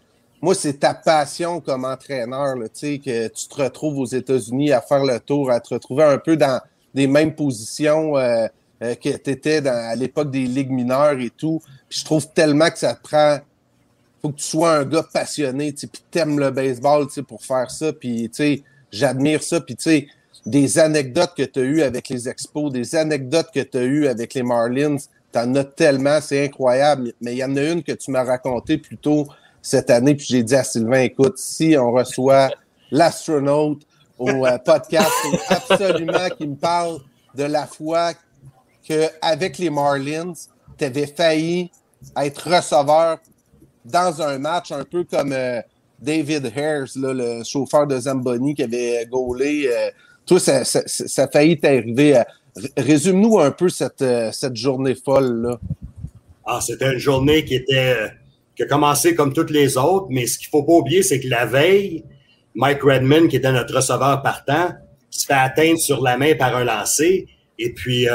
moi, 0.41 0.55
c'est 0.55 0.75
ta 0.75 0.95
passion 0.95 1.61
comme 1.61 1.85
entraîneur, 1.85 2.55
tu 2.57 2.69
sais, 2.73 2.99
que 2.99 3.29
tu 3.29 3.49
te 3.49 3.63
retrouves 3.63 3.99
aux 3.99 4.07
États-Unis 4.07 4.73
à 4.73 4.81
faire 4.81 5.05
le 5.05 5.19
tour, 5.19 5.51
à 5.51 5.61
te 5.61 5.75
retrouver 5.75 6.05
un 6.05 6.19
peu 6.19 6.37
dans 6.37 6.61
des 6.95 7.07
mêmes 7.07 7.35
positions 7.35 8.17
euh, 8.17 8.47
euh, 8.83 8.95
que 8.95 9.17
tu 9.17 9.31
étais 9.31 9.67
à 9.67 9.95
l'époque 9.97 10.31
des 10.31 10.47
ligues 10.47 10.71
mineures 10.71 11.19
et 11.19 11.31
tout. 11.31 11.61
Puis 11.89 12.01
je 12.01 12.05
trouve 12.05 12.29
tellement 12.33 12.71
que 12.71 12.79
ça 12.79 12.95
prend. 12.95 13.39
faut 14.23 14.31
que 14.31 14.37
tu 14.37 14.45
sois 14.45 14.77
un 14.77 14.85
gars 14.85 15.05
passionné, 15.13 15.73
tu 15.73 15.87
puis 15.87 16.03
t'aimes 16.11 16.39
le 16.39 16.51
baseball, 16.51 17.09
tu 17.09 17.23
pour 17.23 17.45
faire 17.45 17.71
ça. 17.71 17.93
Puis, 17.93 18.31
tu 18.31 18.63
j'admire 18.93 19.43
ça. 19.43 19.61
Puis, 19.61 19.77
tu 19.77 19.83
sais, 19.83 20.07
des 20.47 20.79
anecdotes 20.79 21.35
que 21.37 21.43
tu 21.43 21.61
as 21.61 21.63
eues 21.63 21.83
avec 21.83 22.09
les 22.09 22.29
Expos, 22.29 22.73
des 22.73 22.95
anecdotes 22.95 23.49
que 23.53 23.61
tu 23.61 23.79
as 23.79 23.83
eues 23.83 24.07
avec 24.07 24.35
les 24.35 24.43
Marlins, 24.43 24.97
t'en 25.33 25.55
as 25.57 25.65
tellement, 25.65 26.21
c'est 26.21 26.45
incroyable. 26.45 27.13
Mais 27.21 27.35
il 27.35 27.39
y 27.39 27.45
en 27.45 27.57
a 27.57 27.63
une 27.63 27.83
que 27.83 27.93
tu 27.93 28.11
m'as 28.11 28.25
racontée 28.25 28.79
plus 28.79 28.97
tôt 28.97 29.27
cette 29.61 29.91
année. 29.91 30.15
Puis 30.15 30.27
j'ai 30.29 30.43
dit 30.43 30.55
à 30.55 30.65
Sylvain, 30.65 31.01
écoute, 31.01 31.37
si 31.37 31.77
on 31.77 31.93
reçoit 31.93 32.51
l'astronaute 32.91 33.83
au 34.19 34.47
euh, 34.47 34.59
podcast, 34.59 35.11
absolument 35.49 36.29
qu'il 36.37 36.51
me 36.51 36.57
parle 36.57 36.99
de 37.35 37.45
la 37.45 37.67
fois 37.67 38.13
qu'avec 38.89 39.59
les 39.59 39.71
Marlins, 39.71 40.33
tu 40.79 40.85
avais 40.85 41.07
failli 41.07 41.71
être 42.17 42.51
receveur 42.51 43.19
dans 43.85 44.23
un 44.23 44.39
match 44.39 44.73
un 44.73 44.85
peu 44.85 45.05
comme 45.05 45.33
euh, 45.33 45.61
David 46.01 46.53
Hares, 46.57 46.89
le 46.97 47.43
chauffeur 47.45 47.87
de 47.87 47.99
Zamboni 47.99 48.55
qui 48.55 48.63
avait 48.63 49.07
gaulé. 49.07 49.69
Euh, 49.71 49.91
toi, 50.27 50.39
ça, 50.39 50.65
ça, 50.65 51.23
a 51.23 51.29
failli 51.29 51.59
t'arriver 51.59 52.23
Résume-nous 52.77 53.39
un 53.39 53.51
peu 53.53 53.69
cette, 53.69 54.03
euh, 54.03 54.33
cette 54.33 54.57
journée 54.57 54.97
folle-là. 54.97 55.59
Ah, 56.45 56.61
c'était 56.61 56.93
une 56.93 56.99
journée 56.99 57.45
qui 57.45 57.55
était 57.55 57.95
qui 58.57 58.65
a 58.65 58.67
commencé 58.67 59.15
comme 59.15 59.33
toutes 59.33 59.51
les 59.51 59.77
autres, 59.77 60.07
mais 60.11 60.27
ce 60.27 60.37
qu'il 60.37 60.49
faut 60.49 60.65
pas 60.65 60.73
oublier, 60.73 61.05
c'est 61.05 61.21
que 61.21 61.29
la 61.29 61.47
veille, 61.47 62.03
Mike 62.57 62.83
Redmond, 62.83 63.29
qui 63.29 63.37
était 63.37 63.53
notre 63.53 63.77
receveur 63.77 64.21
partant, 64.21 64.71
se 65.11 65.27
fait 65.27 65.35
atteindre 65.35 65.79
sur 65.79 66.03
la 66.03 66.17
main 66.17 66.35
par 66.35 66.57
un 66.57 66.65
lancer. 66.65 67.29
Et 67.57 67.73
puis, 67.73 68.09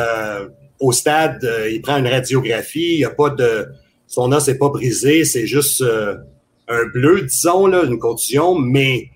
au 0.84 0.92
stade, 0.92 1.44
euh, 1.46 1.70
il 1.72 1.82
prend 1.82 1.98
une 1.98 2.08
radiographie. 2.08 2.98
Il 2.98 3.06
a 3.06 3.10
pas 3.10 3.30
de, 3.30 3.68
son 4.06 4.32
os 4.34 4.48
n'est 4.48 4.58
pas 4.58 4.68
brisé. 4.68 5.24
C'est 5.24 5.48
juste 5.48 5.82
euh, 5.82 6.18
un 6.68 6.86
bleu, 6.94 7.22
disons, 7.22 7.68
là, 7.68 7.84
une 7.84 7.98
contusion. 7.98 8.56
Mais 8.60 9.10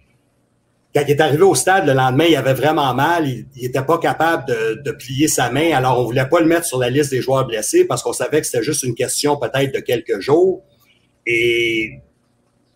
quand 0.95 1.03
il 1.05 1.11
est 1.11 1.21
arrivé 1.21 1.43
au 1.43 1.55
stade 1.55 1.85
le 1.85 1.91
lendemain, 1.93 2.23
il 2.29 2.37
avait 2.37 2.53
vraiment 2.53 2.93
mal. 2.93 3.27
Il 3.27 3.47
n'était 3.61 3.81
pas 3.81 3.97
capable 3.97 4.47
de, 4.47 4.81
de, 4.81 4.91
plier 4.91 5.27
sa 5.27 5.51
main. 5.51 5.73
Alors, 5.73 5.99
on 5.99 6.05
voulait 6.05 6.29
pas 6.29 6.39
le 6.39 6.47
mettre 6.47 6.65
sur 6.65 6.79
la 6.79 6.89
liste 6.89 7.11
des 7.11 7.21
joueurs 7.21 7.45
blessés 7.45 7.85
parce 7.85 8.01
qu'on 8.01 8.13
savait 8.13 8.39
que 8.39 8.47
c'était 8.47 8.63
juste 8.63 8.83
une 8.83 8.95
question 8.95 9.35
peut-être 9.35 9.73
de 9.73 9.79
quelques 9.79 10.21
jours. 10.21 10.63
Et 11.25 11.99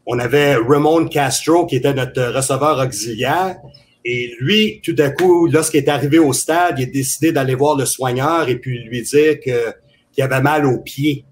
on 0.06 0.20
avait 0.20 0.56
Ramon 0.56 1.08
Castro 1.08 1.66
qui 1.66 1.78
était 1.78 1.94
notre 1.94 2.24
receveur 2.36 2.78
auxiliaire. 2.78 3.56
Et 4.04 4.36
lui, 4.40 4.82
tout 4.84 4.96
à 4.98 5.10
coup, 5.10 5.48
lorsqu'il 5.48 5.84
est 5.84 5.90
arrivé 5.90 6.18
au 6.18 6.34
stade, 6.34 6.80
il 6.80 6.84
a 6.84 6.92
décidé 6.92 7.32
d'aller 7.32 7.56
voir 7.56 7.78
le 7.78 7.86
soigneur 7.86 8.50
et 8.50 8.56
puis 8.56 8.80
lui 8.84 9.04
dire 9.04 9.40
qu'il 9.40 10.24
avait 10.24 10.42
mal 10.42 10.66
aux 10.66 10.80
pieds 10.80 11.26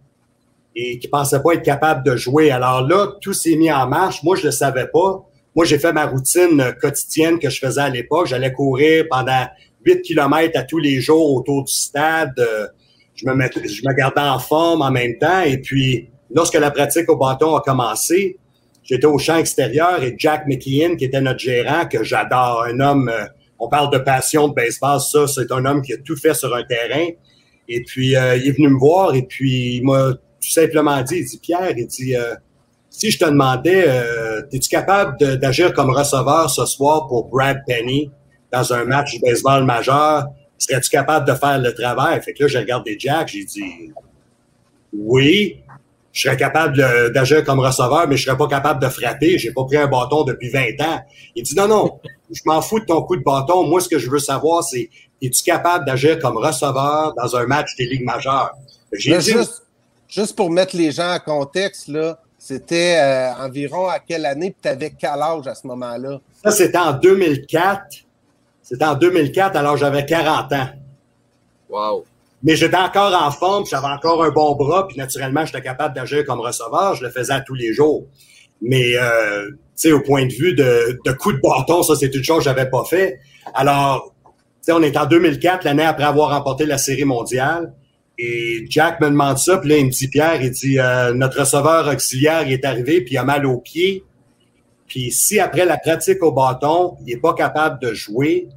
et 0.76 1.00
qu'il 1.00 1.10
pensait 1.10 1.42
pas 1.42 1.54
être 1.54 1.64
capable 1.64 2.06
de 2.06 2.16
jouer. 2.16 2.52
Alors 2.52 2.88
là, 2.88 3.14
tout 3.22 3.34
s'est 3.34 3.56
mis 3.56 3.72
en 3.72 3.88
marche. 3.88 4.24
Moi, 4.24 4.36
je 4.36 4.46
le 4.46 4.52
savais 4.52 4.88
pas. 4.88 5.26
Moi, 5.56 5.66
j'ai 5.66 5.80
fait 5.80 5.92
ma 5.92 6.06
routine 6.06 6.76
quotidienne 6.80 7.40
que 7.40 7.50
je 7.50 7.60
faisais 7.60 7.82
à 7.82 7.90
l'époque. 7.90 8.28
J'allais 8.28 8.54
courir 8.54 9.06
pendant 9.10 9.48
8 9.84 10.02
kilomètres 10.04 10.60
à 10.60 10.64
tous 10.64 10.78
les 10.78 11.02
jours 11.02 11.34
autour 11.34 11.64
du 11.64 11.74
stade. 11.74 12.36
Je 13.16 13.26
me, 13.26 13.34
je 13.34 13.82
me 13.84 13.94
gardais 13.96 14.22
en 14.22 14.40
forme 14.40 14.84
en 14.84 14.92
même 14.92 15.18
temps. 15.18 15.42
Et 15.42 15.58
puis, 15.58 16.10
lorsque 16.34 16.54
la 16.54 16.70
pratique 16.70 17.10
au 17.10 17.18
bâton 17.18 17.56
a 17.56 17.62
commencé, 17.62 18.38
J'étais 18.90 19.06
au 19.06 19.20
champ 19.20 19.38
extérieur 19.38 20.02
et 20.02 20.16
Jack 20.18 20.48
McKeon, 20.48 20.96
qui 20.96 21.06
était 21.06 21.22
notre 21.22 21.38
gérant, 21.38 21.86
que 21.86 22.04
j'adore, 22.04 22.64
un 22.68 22.80
homme, 22.80 23.08
euh, 23.08 23.26
on 23.60 23.70
parle 23.70 23.94
de 23.94 24.00
passion 24.00 24.48
de 24.48 24.56
baseball, 24.56 25.00
ça, 25.00 25.28
c'est 25.28 25.52
un 25.52 25.64
homme 25.64 25.84
qui 25.84 25.94
a 25.94 25.98
tout 25.98 26.16
fait 26.16 26.34
sur 26.34 26.56
un 26.56 26.64
terrain. 26.64 27.06
Et 27.68 27.84
puis, 27.84 28.16
euh, 28.16 28.36
il 28.38 28.48
est 28.48 28.52
venu 28.52 28.70
me 28.70 28.80
voir 28.80 29.14
et 29.14 29.22
puis 29.22 29.76
il 29.76 29.84
m'a 29.84 30.14
tout 30.14 30.50
simplement 30.50 31.00
dit, 31.04 31.18
il 31.18 31.26
dit, 31.26 31.38
Pierre, 31.38 31.78
il 31.78 31.86
dit, 31.86 32.16
euh, 32.16 32.34
si 32.90 33.12
je 33.12 33.20
te 33.20 33.26
demandais, 33.26 33.86
euh, 33.88 34.42
es-tu 34.52 34.70
capable 34.70 35.38
d'agir 35.38 35.72
comme 35.74 35.92
receveur 35.92 36.50
ce 36.50 36.66
soir 36.66 37.06
pour 37.08 37.28
Brad 37.28 37.60
Penny 37.68 38.10
dans 38.52 38.74
un 38.74 38.86
match 38.86 39.20
de 39.20 39.22
baseball 39.22 39.66
majeur? 39.66 40.26
Serais-tu 40.58 40.90
capable 40.90 41.28
de 41.28 41.36
faire 41.36 41.60
le 41.60 41.76
travail? 41.76 42.20
Fait 42.24 42.34
que 42.34 42.42
là, 42.42 42.48
j'ai 42.48 42.58
regardé 42.58 42.98
Jack, 42.98 43.28
j'ai 43.28 43.44
dit, 43.44 43.92
oui 44.92 45.62
je 46.12 46.22
serais 46.22 46.38
capable 46.38 46.78
d'agir 47.14 47.44
comme 47.44 47.60
receveur, 47.60 48.08
mais 48.08 48.18
je 48.18 48.26
serais 48.26 48.38
pas 48.38 48.48
capable 48.48 48.82
de 48.82 48.90
frapper. 48.90 49.38
J'ai 49.38 49.52
pas 49.52 49.64
pris 49.66 49.78
un 49.78 49.88
bâton 49.88 50.24
depuis 50.24 50.50
20 50.50 50.82
ans. 50.82 51.02
Il 51.36 51.44
dit 51.44 51.56
non, 51.56 51.68
non, 51.68 52.00
je 52.32 52.42
m'en 52.46 52.62
fous 52.62 52.80
de 52.80 52.86
ton 52.86 53.02
coup 53.04 53.16
de 53.16 53.24
bâton. 53.24 53.64
Moi, 53.68 53.82
ce 53.82 53.90
que 53.90 54.00
je 54.00 54.10
veux 54.10 54.20
savoir, 54.20 54.64
c'est 54.64 54.90
es-tu 55.22 55.44
capable 55.44 55.86
d'agir 55.86 56.20
comme 56.20 56.38
receveur 56.38 57.14
dans 57.16 57.36
un 57.36 57.46
match 57.46 57.76
des 57.78 57.86
ligues 57.86 58.06
majeures? 58.06 58.52
Dit... 58.94 59.12
Juste, 59.20 59.64
juste, 60.08 60.36
pour 60.36 60.50
mettre 60.50 60.76
les 60.76 60.92
gens 60.92 61.14
en 61.14 61.20
contexte, 61.20 61.88
là, 61.90 62.20
c'était 62.38 62.98
euh, 62.98 63.46
environ 63.46 63.88
à 63.88 64.00
quelle 64.00 64.26
année, 64.26 64.56
tu 64.60 64.68
avais 64.68 64.92
quel 64.98 65.22
âge 65.22 65.46
à 65.46 65.54
ce 65.54 65.68
moment-là? 65.68 66.20
Ça, 66.44 66.52
c'était 66.52 66.78
en 66.78 66.94
2004. 66.94 67.82
C'était 68.64 68.86
en 68.86 68.96
2004, 68.96 69.56
alors 69.56 69.78
j'avais 69.78 70.06
40 70.06 70.54
ans. 70.54 70.70
Wow. 71.70 72.06
Mais 72.44 72.56
j'étais 72.56 72.78
encore 72.78 73.14
en 73.14 73.32
forme, 73.32 73.66
j'avais 73.66 73.88
encore 73.88 74.24
un 74.24 74.30
bon 74.30 74.56
bras, 74.56 74.88
puis 74.88 74.98
naturellement, 74.98 75.46
j'étais 75.46 75.62
capable 75.62 75.96
d'agir 75.96 76.24
comme 76.26 76.40
receveur. 76.40 76.96
Je 76.96 77.04
le 77.04 77.10
faisais 77.10 77.34
à 77.34 77.42
tous 77.42 77.56
les 77.56 77.74
jours. 77.74 78.06
Mais, 78.62 78.94
euh, 78.96 79.50
tu 79.50 79.56
sais, 79.76 79.92
au 79.92 80.02
point 80.02 80.26
de 80.26 80.34
vue 80.34 80.54
de, 80.54 81.00
de 81.06 81.12
coup 81.12 81.34
de 81.34 81.40
bâton, 81.40 81.84
ça, 81.84 81.96
c'est 81.96 82.14
une 82.14 82.24
chose 82.24 82.40
que 82.40 82.44
j'avais 82.46 82.70
pas 82.70 82.84
fait. 82.86 83.20
Alors, 83.54 84.14
on 84.72 84.82
est 84.84 84.98
en 84.98 85.06
2004, 85.06 85.64
l'année 85.64 85.84
après 85.84 86.04
avoir 86.04 86.32
remporté 86.32 86.66
la 86.66 86.78
Série 86.78 87.06
mondiale. 87.06 87.74
Et 88.18 88.66
Jack 88.70 89.00
me 89.00 89.10
demande 89.10 89.38
ça, 89.38 89.58
puis 89.58 89.70
là, 89.70 89.78
il 89.78 89.86
me 89.86 89.92
dit, 89.92 90.08
Pierre, 90.10 90.42
il 90.42 90.52
dit, 90.52 90.78
euh, 90.78 91.14
notre 91.14 91.40
receveur 91.40 91.88
auxiliaire, 91.88 92.44
il 92.46 92.54
est 92.54 92.66
arrivé, 92.66 93.02
puis 93.02 93.14
il 93.16 93.18
a 93.18 93.24
mal 93.24 93.46
au 93.46 93.60
pied. 93.60 94.04
Puis 94.88 95.12
si 95.12 95.40
après 95.40 95.66
la 95.66 95.78
pratique 95.78 96.22
au 96.22 96.32
bâton, 96.32 96.98
il 97.06 97.14
est 97.14 97.20
pas 97.20 97.34
capable 97.34 97.80
de 97.80 97.94
jouer, 97.94 98.50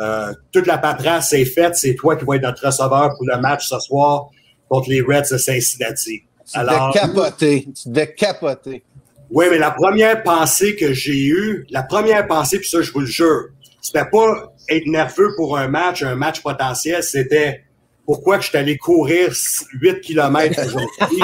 euh, 0.00 0.32
toute 0.52 0.66
la 0.66 0.78
paperasse 0.78 1.32
est 1.32 1.44
faite. 1.44 1.76
C'est 1.76 1.94
toi 1.94 2.16
qui 2.16 2.24
vas 2.24 2.36
être 2.36 2.42
notre 2.42 2.66
receveur 2.66 3.14
pour 3.16 3.26
le 3.26 3.38
match 3.40 3.68
ce 3.68 3.78
soir 3.78 4.28
contre 4.68 4.88
les 4.88 5.02
Reds 5.02 5.30
de 5.30 5.38
Cincinnati. 5.38 6.22
Tu 6.50 6.58
Alors, 6.58 6.92
capoter. 6.92 7.68
Tu 7.74 7.88
devais 7.88 8.14
capoter. 8.14 8.82
Oui, 9.30 9.46
mais 9.50 9.58
la 9.58 9.70
première 9.70 10.22
pensée 10.22 10.76
que 10.76 10.92
j'ai 10.92 11.26
eue, 11.26 11.66
la 11.70 11.82
première 11.82 12.26
pensée, 12.26 12.58
puis 12.58 12.68
ça, 12.68 12.82
je 12.82 12.92
vous 12.92 13.00
le 13.00 13.06
jure, 13.06 13.48
c'était 13.80 14.04
pas 14.04 14.52
être 14.68 14.86
nerveux 14.86 15.30
pour 15.36 15.56
un 15.56 15.68
match, 15.68 16.02
un 16.02 16.14
match 16.14 16.42
potentiel, 16.42 17.02
c'était 17.02 17.62
pourquoi 18.04 18.36
que 18.36 18.44
je 18.44 18.48
suis 18.50 18.58
allé 18.58 18.76
courir 18.76 19.32
8 19.80 20.00
km 20.00 20.66
aujourd'hui. 20.66 21.22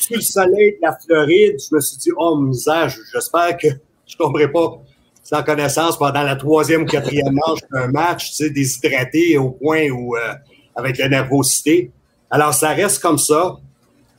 Sur 0.00 0.16
le 0.16 0.20
soleil 0.20 0.72
de 0.72 0.78
la 0.82 0.98
Floride, 0.98 1.56
je 1.58 1.74
me 1.74 1.80
suis 1.80 1.96
dit, 1.98 2.10
oh 2.16 2.36
misère, 2.38 2.92
j'espère 3.12 3.56
que 3.56 3.68
je 4.06 4.16
tomberai 4.16 4.50
pas 4.50 4.82
sans 5.28 5.42
connaissance 5.42 5.98
pendant 5.98 6.22
la 6.22 6.36
troisième 6.36 6.82
ou 6.82 6.86
quatrième 6.86 7.34
manche 7.34 7.60
d'un 7.70 7.88
match, 7.88 8.30
tu 8.30 8.34
sais, 8.36 8.50
déshydraté 8.50 9.36
au 9.36 9.50
point 9.50 9.90
où, 9.90 10.16
euh, 10.16 10.32
avec 10.74 10.96
la 10.96 11.10
nervosité. 11.10 11.90
Alors, 12.30 12.54
ça 12.54 12.70
reste 12.70 13.02
comme 13.02 13.18
ça. 13.18 13.56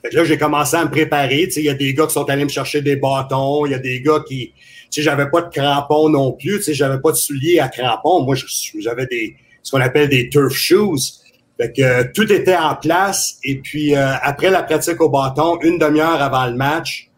Fait 0.04 0.14
là, 0.14 0.24
j'ai 0.24 0.38
commencé 0.38 0.76
à 0.76 0.86
me 0.86 0.92
préparer. 0.92 1.46
Tu 1.46 1.54
sais, 1.54 1.62
il 1.62 1.66
y 1.66 1.70
a 1.70 1.74
des 1.74 1.96
gars 1.96 2.06
qui 2.06 2.14
sont 2.14 2.30
allés 2.30 2.44
me 2.44 2.50
chercher 2.50 2.84
des 2.84 2.96
bâtons. 2.96 3.66
Il 3.66 3.72
y 3.72 3.76
a 3.76 3.80
des 3.80 4.02
gars 4.02 4.24
qui, 4.28 4.54
tu 4.54 4.62
sais, 4.92 5.02
j'avais 5.02 5.28
pas 5.32 5.42
de 5.42 5.50
crampons 5.50 6.10
non 6.10 6.34
plus. 6.34 6.58
Tu 6.58 6.66
sais, 6.66 6.74
j'avais 6.76 7.00
pas 7.00 7.10
de 7.10 7.18
souliers 7.18 7.60
à 7.60 7.70
crampons. 7.70 8.22
Moi, 8.22 8.36
j'avais 8.80 9.08
des, 9.08 9.36
ce 9.64 9.72
qu'on 9.72 9.82
appelle 9.82 10.10
des 10.10 10.30
turf 10.30 10.54
shoes. 10.54 11.24
Fait 11.60 11.74
que 11.74 11.82
euh, 11.82 12.04
tout 12.14 12.32
était 12.32 12.56
en 12.56 12.76
place. 12.76 13.40
Et 13.44 13.56
puis, 13.56 13.96
euh, 13.96 14.14
après 14.22 14.52
la 14.52 14.62
pratique 14.62 15.02
au 15.02 15.10
bâton, 15.10 15.58
une 15.64 15.80
demi-heure 15.80 16.22
avant 16.22 16.46
le 16.46 16.56
match, 16.56 17.10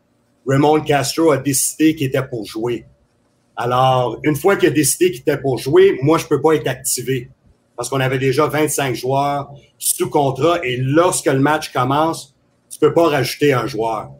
Raymond 0.47 0.79
Castro 0.79 1.31
a 1.31 1.37
décidé 1.37 1.93
qu'il 1.93 2.07
était 2.07 2.23
pour 2.23 2.45
jouer. 2.45 2.85
Alors, 3.55 4.19
une 4.23 4.35
fois 4.35 4.55
qu'il 4.55 4.69
a 4.69 4.71
décidé 4.71 5.11
qu'il 5.11 5.21
était 5.21 5.37
pour 5.37 5.57
jouer, 5.57 5.97
moi, 6.01 6.17
je 6.17 6.25
peux 6.25 6.41
pas 6.41 6.53
être 6.53 6.67
activé 6.67 7.29
parce 7.75 7.89
qu'on 7.89 7.99
avait 7.99 8.19
déjà 8.19 8.47
25 8.47 8.95
joueurs 8.95 9.49
sous 9.77 10.09
contrat 10.09 10.59
et 10.63 10.77
lorsque 10.77 11.25
le 11.25 11.39
match 11.39 11.71
commence, 11.71 12.35
tu 12.69 12.79
peux 12.79 12.93
pas 12.93 13.07
rajouter 13.07 13.53
un 13.53 13.67
joueur. 13.67 14.11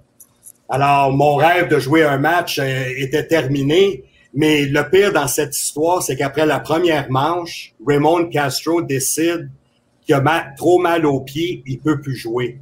Alors, 0.68 1.12
mon 1.12 1.36
rêve 1.36 1.68
de 1.68 1.80
jouer 1.80 2.04
un 2.04 2.18
match 2.18 2.58
euh, 2.58 2.86
était 2.98 3.28
terminé, 3.28 4.04
mais 4.34 4.66
le 4.66 4.90
pire 4.90 5.12
dans 5.12 5.28
cette 5.28 5.56
histoire, 5.56 6.02
c'est 6.02 6.16
qu'après 6.16 6.46
la 6.46 6.60
première 6.60 7.12
manche, 7.12 7.74
Raymond 7.86 8.30
Castro 8.30 8.82
décide 8.82 9.50
qu'il 10.06 10.16
a 10.16 10.46
trop 10.58 10.80
mal 10.80 11.06
aux 11.06 11.20
pieds, 11.20 11.62
il 11.66 11.80
peut 11.80 12.00
plus 12.00 12.16
jouer. 12.16 12.58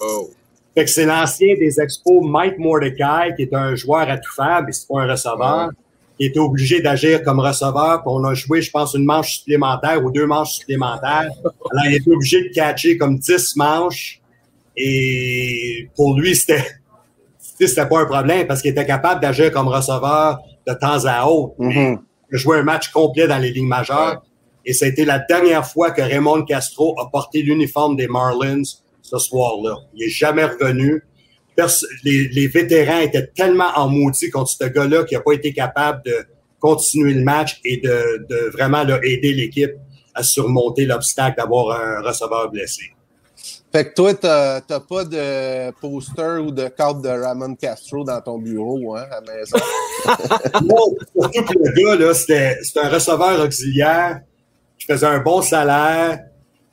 Oh. 0.00 0.30
Fait 0.74 0.84
que 0.84 0.90
c'est 0.90 1.06
l'ancien 1.06 1.54
des 1.54 1.80
Expos, 1.80 2.24
Mike 2.24 2.58
Mordecai, 2.58 3.34
qui 3.36 3.42
est 3.42 3.54
un 3.54 3.76
joueur 3.76 4.10
à 4.10 4.18
tout 4.18 4.32
faire, 4.34 4.62
mais 4.66 4.72
c'est 4.72 4.88
pas 4.88 5.02
un 5.02 5.10
receveur 5.12 5.70
qui 6.18 6.26
était 6.26 6.38
obligé 6.38 6.80
d'agir 6.80 7.22
comme 7.22 7.40
receveur. 7.40 8.02
Puis 8.02 8.12
on 8.12 8.24
a 8.24 8.34
joué, 8.34 8.62
je 8.62 8.70
pense, 8.70 8.94
une 8.94 9.04
manche 9.04 9.38
supplémentaire 9.38 10.04
ou 10.04 10.10
deux 10.10 10.26
manches 10.26 10.52
supplémentaires. 10.58 11.30
Alors, 11.70 11.84
il 11.86 11.94
était 11.94 12.10
obligé 12.10 12.42
de 12.48 12.54
catcher 12.54 12.96
comme 12.96 13.18
10 13.18 13.56
manches. 13.56 14.20
Et 14.76 15.88
pour 15.96 16.18
lui, 16.18 16.34
c'était 16.34 16.64
c'était 17.38 17.86
pas 17.86 18.00
un 18.00 18.06
problème 18.06 18.46
parce 18.46 18.60
qu'il 18.62 18.72
était 18.72 18.86
capable 18.86 19.20
d'agir 19.20 19.52
comme 19.52 19.68
receveur 19.68 20.40
de 20.66 20.74
temps 20.74 21.04
à 21.06 21.26
autre. 21.26 21.54
Mm 21.58 21.70
-hmm. 21.70 21.98
Il 22.30 22.34
a 22.34 22.38
joué 22.38 22.58
un 22.58 22.62
match 22.62 22.90
complet 22.90 23.26
dans 23.28 23.38
les 23.38 23.52
lignes 23.52 23.68
majeures. 23.68 24.22
Et 24.66 24.72
ça 24.72 24.86
a 24.86 24.88
été 24.88 25.04
la 25.04 25.18
dernière 25.18 25.66
fois 25.66 25.90
que 25.90 26.02
Raymond 26.02 26.44
Castro 26.44 26.98
a 26.98 27.10
porté 27.10 27.42
l'uniforme 27.42 27.96
des 27.96 28.08
Marlins 28.08 28.62
ce 29.02 29.18
soir-là. 29.18 29.74
Il 29.94 30.04
est 30.06 30.08
jamais 30.08 30.44
revenu 30.44 31.02
les, 32.04 32.28
les, 32.28 32.46
vétérans 32.48 33.00
étaient 33.00 33.26
tellement 33.28 33.70
en 33.76 33.88
maudit 33.88 34.30
contre 34.30 34.50
ce 34.50 34.64
gars-là 34.64 35.04
qu'il 35.04 35.16
n'a 35.16 35.22
pas 35.22 35.32
été 35.32 35.52
capable 35.52 36.02
de 36.04 36.26
continuer 36.58 37.14
le 37.14 37.22
match 37.22 37.60
et 37.64 37.76
de, 37.76 38.26
de 38.28 38.50
vraiment 38.50 38.82
là, 38.82 38.98
aider 39.02 39.32
l'équipe 39.32 39.72
à 40.14 40.22
surmonter 40.22 40.86
l'obstacle 40.86 41.36
d'avoir 41.36 41.80
un 41.80 42.02
receveur 42.02 42.50
blessé. 42.50 42.94
Fait 43.74 43.88
que 43.88 43.94
toi, 43.94 44.14
tu 44.14 44.26
n'as 44.26 44.80
pas 44.80 45.04
de 45.04 45.72
poster 45.80 46.38
ou 46.40 46.52
de 46.52 46.68
carte 46.68 47.02
de 47.02 47.08
Ramon 47.08 47.56
Castro 47.56 48.04
dans 48.04 48.20
ton 48.20 48.38
bureau, 48.38 48.94
hein, 48.94 49.04
à 49.10 49.20
la 49.20 49.34
maison? 49.34 49.58
non, 50.62 50.94
surtout 51.12 51.42
que 51.42 51.58
le 51.58 51.72
gars, 51.72 51.96
là, 51.96 52.14
c'était 52.14 52.56
un 52.80 52.88
receveur 52.88 53.44
auxiliaire 53.44 54.20
qui 54.78 54.86
faisait 54.86 55.06
un 55.06 55.18
bon 55.18 55.42
salaire, 55.42 56.20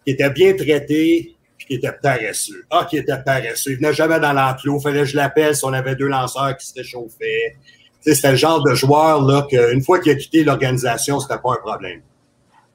qui 0.05 0.13
était 0.13 0.29
bien 0.29 0.53
traité, 0.53 1.30
qui 1.71 1.77
était 1.77 1.93
paresseux. 1.93 2.65
Ah, 2.69 2.85
qui 2.89 2.97
était 2.97 3.17
paresseux. 3.23 3.71
Il 3.71 3.77
venait 3.77 3.93
jamais 3.93 4.19
dans 4.19 4.33
l'enclos. 4.33 4.81
Fallait 4.81 4.99
que 4.99 5.05
je 5.05 5.15
l'appelle 5.15 5.55
si 5.55 5.63
on 5.63 5.71
avait 5.71 5.95
deux 5.95 6.07
lanceurs 6.07 6.57
qui 6.57 6.67
se 6.67 6.73
réchauffaient. 6.73 7.55
C'était 8.01 8.31
le 8.31 8.35
genre 8.35 8.61
de 8.61 8.73
joueur 8.73 9.21
là 9.21 9.47
qu'une 9.49 9.81
fois 9.81 9.99
qu'il 9.99 10.11
a 10.11 10.15
quitté 10.15 10.43
l'organisation, 10.43 11.21
c'était 11.21 11.39
pas 11.41 11.53
un 11.53 11.61
problème. 11.63 12.01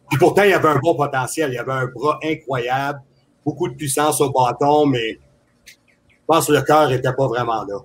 Puis 0.08 0.18
pourtant, 0.18 0.44
il 0.44 0.54
avait 0.54 0.68
un 0.68 0.78
bon 0.78 0.94
potentiel. 0.94 1.52
Il 1.52 1.58
avait 1.58 1.72
un 1.72 1.86
bras 1.88 2.18
incroyable, 2.24 3.00
beaucoup 3.44 3.68
de 3.68 3.74
puissance 3.74 4.18
au 4.22 4.30
bâton, 4.30 4.86
mais 4.86 5.18
je 5.66 6.14
pense 6.26 6.46
que 6.46 6.52
le 6.52 6.62
cœur 6.62 6.88
n'était 6.88 7.12
pas 7.12 7.26
vraiment 7.26 7.64
là. 7.64 7.76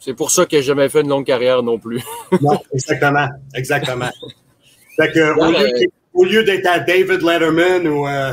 C'est 0.00 0.14
pour 0.14 0.32
ça 0.32 0.46
que 0.46 0.56
j'ai 0.56 0.62
jamais 0.64 0.88
fait 0.88 1.02
une 1.02 1.10
longue 1.10 1.26
carrière 1.26 1.62
non 1.62 1.78
plus. 1.78 2.02
non, 2.40 2.60
exactement. 2.72 3.28
Exactement. 3.54 4.10
Fait 4.96 5.12
que, 5.12 5.38
au, 5.38 5.52
lieu, 5.52 5.88
au 6.12 6.24
lieu 6.24 6.42
d'être 6.42 6.66
à 6.66 6.80
David 6.80 7.22
Letterman 7.22 7.86
ou 7.86 8.08
euh, 8.08 8.32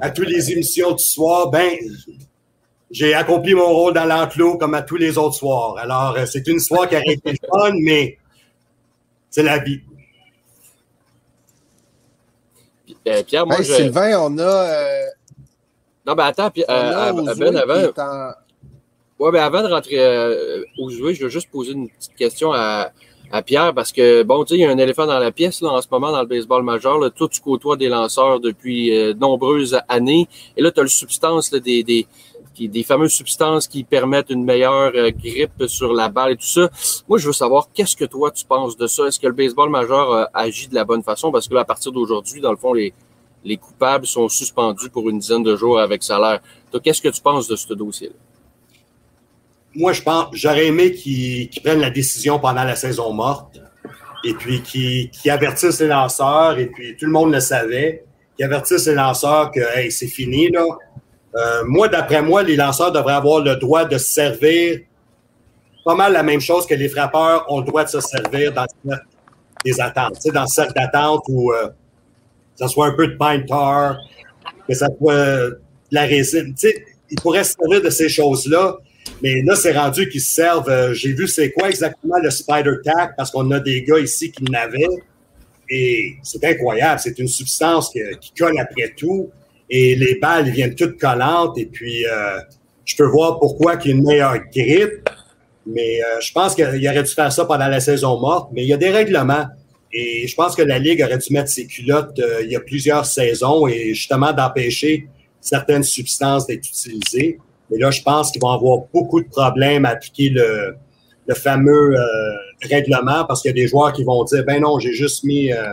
à 0.00 0.10
toutes 0.10 0.28
les 0.28 0.50
émissions 0.52 0.92
du 0.92 1.02
soir, 1.04 1.50
ben, 1.50 1.72
j'ai 2.90 3.14
accompli 3.14 3.54
mon 3.54 3.68
rôle 3.68 3.94
dans 3.94 4.04
l'enclos 4.04 4.56
comme 4.58 4.74
à 4.74 4.82
tous 4.82 4.96
les 4.96 5.16
autres 5.18 5.34
soirs. 5.36 5.76
Alors, 5.78 6.16
euh, 6.16 6.26
c'est 6.26 6.46
une 6.48 6.56
histoire 6.56 6.88
qui 6.88 6.96
a 6.96 7.02
été 7.06 7.34
fun, 7.52 7.72
mais 7.80 8.18
c'est 9.30 9.42
la 9.42 9.58
vie. 9.58 9.80
Euh, 13.06 13.22
Pierre, 13.22 13.46
moi, 13.46 13.58
Hey, 13.58 13.64
je. 13.64 13.72
Sylvain, 13.74 14.18
on 14.20 14.38
a. 14.38 14.42
euh, 14.42 15.04
Non, 16.06 16.14
ben 16.14 16.24
attends, 16.26 16.50
puis, 16.50 16.62
euh, 16.62 16.66
ben, 16.66 17.28
avant, 17.28 17.84
en- 17.96 18.32
Ouais, 19.18 19.30
ben 19.32 19.42
avant 19.42 19.62
de 19.62 19.68
rentrer 19.68 19.98
euh, 20.00 20.64
au 20.78 20.88
jouet, 20.90 21.14
je 21.14 21.24
veux 21.24 21.28
juste 21.28 21.50
poser 21.50 21.72
une 21.72 21.90
petite 21.90 22.14
question 22.16 22.52
à, 22.54 22.90
à 23.30 23.42
Pierre 23.42 23.72
parce 23.74 23.92
que, 23.92 24.22
bon, 24.22 24.44
tu 24.44 24.50
sais, 24.50 24.58
il 24.58 24.62
y 24.62 24.64
a 24.64 24.70
un 24.70 24.78
éléphant 24.78 25.06
dans 25.06 25.18
la 25.18 25.32
pièce 25.32 25.60
là, 25.60 25.70
en 25.70 25.80
ce 25.80 25.86
moment 25.90 26.10
dans 26.10 26.20
le 26.20 26.26
baseball 26.26 26.62
majeur. 26.62 26.98
Là, 26.98 27.10
toi, 27.10 27.28
tu 27.28 27.40
côtoies 27.40 27.76
des 27.76 27.88
lanceurs 27.88 28.40
depuis 28.40 28.96
euh, 28.96 29.14
nombreuses 29.14 29.78
années. 29.88 30.28
Et 30.56 30.62
là, 30.62 30.70
tu 30.70 30.80
as 30.80 30.82
le 30.82 30.88
substance 30.88 31.50
des, 31.50 32.06
fameuses 32.84 33.12
substances 33.12 33.68
qui 33.68 33.84
permettent 33.84 34.30
une 34.30 34.44
meilleure 34.44 34.92
euh, 34.94 35.10
grippe 35.10 35.66
sur 35.66 35.92
la 35.92 36.08
balle 36.08 36.32
et 36.32 36.36
tout 36.36 36.46
ça. 36.46 36.68
Moi, 37.08 37.18
je 37.18 37.26
veux 37.26 37.32
savoir, 37.32 37.68
qu'est-ce 37.72 37.96
que 37.96 38.04
toi, 38.04 38.30
tu 38.30 38.44
penses 38.44 38.76
de 38.76 38.86
ça? 38.86 39.06
Est-ce 39.06 39.20
que 39.20 39.26
le 39.26 39.32
baseball 39.32 39.70
majeur 39.70 40.10
euh, 40.12 40.24
agit 40.34 40.68
de 40.68 40.74
la 40.74 40.84
bonne 40.84 41.02
façon? 41.02 41.30
Parce 41.30 41.48
que 41.48 41.54
là, 41.54 41.60
à 41.60 41.64
partir 41.64 41.92
d'aujourd'hui, 41.92 42.40
dans 42.40 42.50
le 42.50 42.56
fond, 42.56 42.72
les, 42.72 42.92
les 43.44 43.56
coupables 43.56 44.06
sont 44.06 44.28
suspendus 44.28 44.90
pour 44.90 45.08
une 45.08 45.18
dizaine 45.20 45.44
de 45.44 45.54
jours 45.54 45.78
avec 45.78 46.02
salaire. 46.02 46.40
Toi, 46.70 46.80
qu'est-ce 46.80 47.00
que 47.00 47.08
tu 47.08 47.20
penses 47.22 47.46
de 47.46 47.56
ce 47.56 47.72
dossier-là? 47.74 48.14
Moi, 49.74 49.92
je 49.92 50.02
pense, 50.02 50.28
j'aurais 50.32 50.66
aimé 50.66 50.92
qu'ils 50.92 51.48
prennent 51.62 51.80
la 51.80 51.90
décision 51.90 52.38
pendant 52.38 52.64
la 52.64 52.76
saison 52.76 53.12
morte 53.12 53.60
et 54.24 54.34
puis 54.34 54.62
qu'ils 54.62 55.30
avertissent 55.30 55.80
les 55.80 55.86
lanceurs 55.86 56.58
et 56.58 56.66
puis 56.66 56.96
tout 56.96 57.06
le 57.06 57.12
monde 57.12 57.32
le 57.32 57.40
savait, 57.40 58.04
qu'ils 58.36 58.44
avertissent 58.44 58.86
les 58.86 58.94
lanceurs 58.94 59.50
que 59.50 59.60
c'est 59.90 60.08
fini. 60.08 60.50
Là. 60.50 60.64
Euh, 61.36 61.62
moi, 61.66 61.88
d'après 61.88 62.22
moi, 62.22 62.42
les 62.42 62.56
lanceurs 62.56 62.92
devraient 62.92 63.14
avoir 63.14 63.40
le 63.40 63.56
droit 63.56 63.84
de 63.84 63.96
se 63.98 64.12
servir 64.12 64.80
pas 65.84 65.94
mal 65.94 66.12
la 66.12 66.22
même 66.22 66.40
chose 66.40 66.66
que 66.66 66.74
les 66.74 66.88
frappeurs 66.88 67.46
ont 67.50 67.60
le 67.60 67.66
droit 67.66 67.84
de 67.84 67.88
se 67.88 68.00
servir 68.00 68.52
dans 68.52 68.66
le 68.84 68.96
des 69.64 69.80
attentes. 69.80 70.14
Tu 70.14 70.20
sais, 70.22 70.30
dans 70.30 70.42
le 70.42 70.48
cercle 70.48 70.72
d'attente 70.74 71.22
où 71.28 71.52
euh, 71.52 71.68
ça 72.54 72.68
soit 72.68 72.86
un 72.86 72.92
peu 72.92 73.08
de 73.08 73.16
pine 73.16 73.44
tar, 73.46 73.98
que 74.66 74.74
ça 74.74 74.88
soit 74.98 75.12
euh, 75.12 75.50
de 75.50 75.58
la 75.90 76.02
résine. 76.02 76.54
Tu 76.54 76.68
sais, 76.68 76.84
ils 77.10 77.20
pourraient 77.20 77.44
se 77.44 77.54
servir 77.54 77.82
de 77.82 77.90
ces 77.90 78.08
choses-là. 78.08 78.76
Mais 79.22 79.42
là, 79.42 79.54
c'est 79.54 79.72
rendu 79.72 80.08
qu'ils 80.08 80.20
se 80.20 80.32
servent. 80.32 80.68
euh, 80.68 80.94
J'ai 80.94 81.12
vu 81.12 81.28
c'est 81.28 81.50
quoi 81.52 81.68
exactement 81.68 82.16
le 82.22 82.30
Spider 82.30 82.76
Tack 82.82 83.16
parce 83.16 83.30
qu'on 83.30 83.50
a 83.50 83.60
des 83.60 83.82
gars 83.82 83.98
ici 83.98 84.32
qui 84.32 84.44
l'avaient. 84.44 84.86
Et 85.68 86.14
c'est 86.22 86.42
incroyable. 86.44 87.00
C'est 87.02 87.18
une 87.18 87.28
substance 87.28 87.92
qui 88.20 88.32
colle 88.32 88.58
après 88.58 88.92
tout. 88.96 89.30
Et 89.68 89.94
les 89.94 90.16
balles 90.16 90.48
viennent 90.50 90.74
toutes 90.74 90.98
collantes. 90.98 91.56
Et 91.58 91.66
puis, 91.66 92.04
euh, 92.06 92.40
je 92.84 92.96
peux 92.96 93.06
voir 93.06 93.38
pourquoi 93.38 93.76
qu'il 93.76 93.90
y 93.92 93.94
a 93.94 93.96
une 93.96 94.04
meilleure 94.04 94.38
grippe. 94.52 95.08
Mais 95.66 96.00
euh, 96.02 96.20
je 96.20 96.32
pense 96.32 96.54
qu'il 96.54 96.64
aurait 96.64 97.02
dû 97.02 97.12
faire 97.12 97.30
ça 97.32 97.44
pendant 97.44 97.68
la 97.68 97.78
saison 97.80 98.18
morte. 98.18 98.50
Mais 98.52 98.62
il 98.62 98.68
y 98.68 98.72
a 98.72 98.78
des 98.78 98.90
règlements. 98.90 99.46
Et 99.92 100.26
je 100.26 100.34
pense 100.34 100.56
que 100.56 100.62
la 100.62 100.78
Ligue 100.78 101.02
aurait 101.02 101.18
dû 101.18 101.32
mettre 101.32 101.50
ses 101.50 101.66
culottes 101.66 102.20
il 102.42 102.50
y 102.50 102.56
a 102.56 102.60
plusieurs 102.60 103.04
saisons 103.06 103.66
et 103.66 103.92
justement 103.92 104.32
d'empêcher 104.32 105.08
certaines 105.40 105.82
substances 105.82 106.46
d'être 106.46 106.66
utilisées. 106.68 107.38
Mais 107.70 107.78
là, 107.78 107.90
je 107.90 108.02
pense 108.02 108.30
qu'ils 108.32 108.40
vont 108.42 108.50
avoir 108.50 108.82
beaucoup 108.92 109.20
de 109.22 109.28
problèmes 109.28 109.84
à 109.84 109.90
appliquer 109.90 110.28
le, 110.30 110.74
le 111.26 111.34
fameux 111.34 111.94
euh, 111.96 112.02
règlement 112.62 113.24
parce 113.26 113.42
qu'il 113.42 113.50
y 113.50 113.52
a 113.52 113.54
des 113.62 113.68
joueurs 113.68 113.92
qui 113.92 114.04
vont 114.04 114.24
dire 114.24 114.44
ben 114.44 114.60
non, 114.60 114.78
j'ai 114.78 114.92
juste 114.92 115.22
mis 115.24 115.52
euh, 115.52 115.72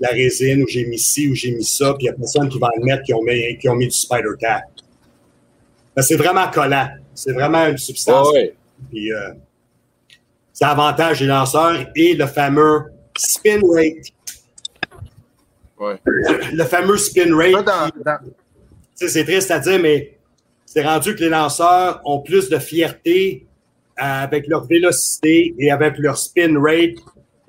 la 0.00 0.08
résine 0.08 0.62
ou 0.62 0.66
j'ai 0.66 0.86
mis 0.86 0.98
ci 0.98 1.28
ou 1.28 1.34
j'ai 1.34 1.50
mis 1.52 1.64
ça, 1.64 1.92
puis 1.94 2.06
il 2.06 2.10
n'y 2.10 2.14
a 2.14 2.14
personne 2.14 2.48
qui 2.48 2.58
va 2.58 2.68
admettre 2.76 3.02
qu'ils 3.02 3.14
ont 3.14 3.22
mis, 3.22 3.58
qu'ils 3.58 3.68
ont 3.70 3.74
mis 3.76 3.86
du 3.86 3.92
spider 3.96 4.30
tack. 4.40 4.64
Ben, 5.94 6.02
c'est 6.02 6.16
vraiment 6.16 6.48
collant. 6.50 6.88
C'est 7.14 7.32
vraiment 7.32 7.66
une 7.66 7.76
substance. 7.76 8.28
Ah 8.30 8.32
ouais. 8.32 8.54
Puis, 8.90 9.12
euh, 9.12 9.32
ça 10.54 10.68
avantage 10.70 11.20
les 11.20 11.26
lanceurs 11.26 11.86
et 11.94 12.14
le 12.14 12.26
fameux 12.26 12.84
spin 13.18 13.60
rate. 13.74 14.06
Ouais. 15.78 15.96
Le 16.52 16.64
fameux 16.64 16.96
spin 16.96 17.34
rate. 17.36 17.64
dans- 17.66 17.90
qui- 17.90 18.04
dans- 18.04 18.18
tu 18.22 18.30
sais, 18.94 19.08
c'est 19.08 19.24
triste 19.24 19.50
à 19.50 19.58
dire, 19.58 19.78
mais 19.80 20.16
c'est 20.72 20.84
rendu 20.84 21.16
que 21.16 21.20
les 21.20 21.28
lanceurs 21.28 22.00
ont 22.04 22.20
plus 22.20 22.48
de 22.48 22.56
fierté 22.60 23.44
euh, 23.98 24.02
avec 24.04 24.46
leur 24.46 24.66
vélocité 24.66 25.52
et 25.58 25.72
avec 25.72 25.98
leur 25.98 26.16
spin 26.16 26.54
rate 26.62 26.94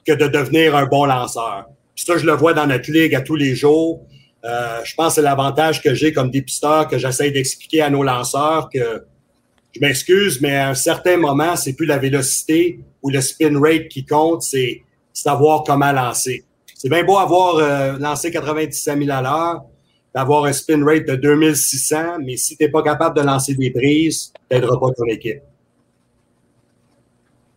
que 0.04 0.14
de 0.14 0.26
devenir 0.26 0.76
un 0.76 0.88
bon 0.88 1.06
lanceur. 1.06 1.68
Puis 1.94 2.04
ça, 2.04 2.18
je 2.18 2.26
le 2.26 2.32
vois 2.32 2.56
dans 2.56 2.66
notre 2.66 2.90
ligue 2.92 3.14
à 3.14 3.22
tous 3.22 3.36
les 3.36 3.54
jours. 3.54 4.08
Euh, 4.44 4.80
je 4.84 4.96
pense 4.96 5.10
que 5.10 5.14
c'est 5.14 5.22
l'avantage 5.22 5.84
que 5.84 5.94
j'ai 5.94 6.14
comme 6.14 6.32
dépisteur 6.32 6.88
que 6.88 6.98
j'essaie 6.98 7.30
d'expliquer 7.30 7.84
à 7.84 7.92
nos 7.92 8.02
lanceurs 8.02 8.72
que 8.74 9.06
je 9.72 9.80
m'excuse, 9.82 10.42
mais 10.42 10.56
à 10.56 10.70
un 10.70 10.74
certain 10.74 11.18
moment, 11.18 11.56
c'est 11.56 11.74
plus 11.74 11.86
la 11.86 12.00
vélocité 12.00 12.80
ou 13.04 13.12
le 13.12 13.22
spin 13.22 13.62
rate 13.62 13.88
qui 13.88 14.04
compte, 14.04 14.42
c'est 14.42 14.82
savoir 15.14 15.64
comment 15.64 15.92
lancer. 15.92 16.44
C'est 16.74 16.90
bien 16.90 17.04
beau 17.04 17.20
avoir 17.20 17.58
euh, 17.58 18.00
lancé 18.00 18.32
97 18.32 18.98
000 18.98 19.12
à 19.12 19.22
l'heure, 19.22 19.62
d'avoir 20.14 20.46
un 20.46 20.54
spin 20.54 20.84
rate 20.86 21.06
de 21.06 21.16
2600, 21.16 22.20
mais 22.20 22.36
si 22.38 22.58
tu 22.58 22.64
n'es 22.64 22.70
pas 22.70 22.84
capable 22.84 23.18
de 23.18 23.24
lancer 23.24 23.56
des 23.56 23.72
prises, 23.72 24.34
tu 24.34 24.56
n'aideras 24.56 24.78
pas 24.78 24.92
ton 24.92 25.06
équipe. 25.06 25.42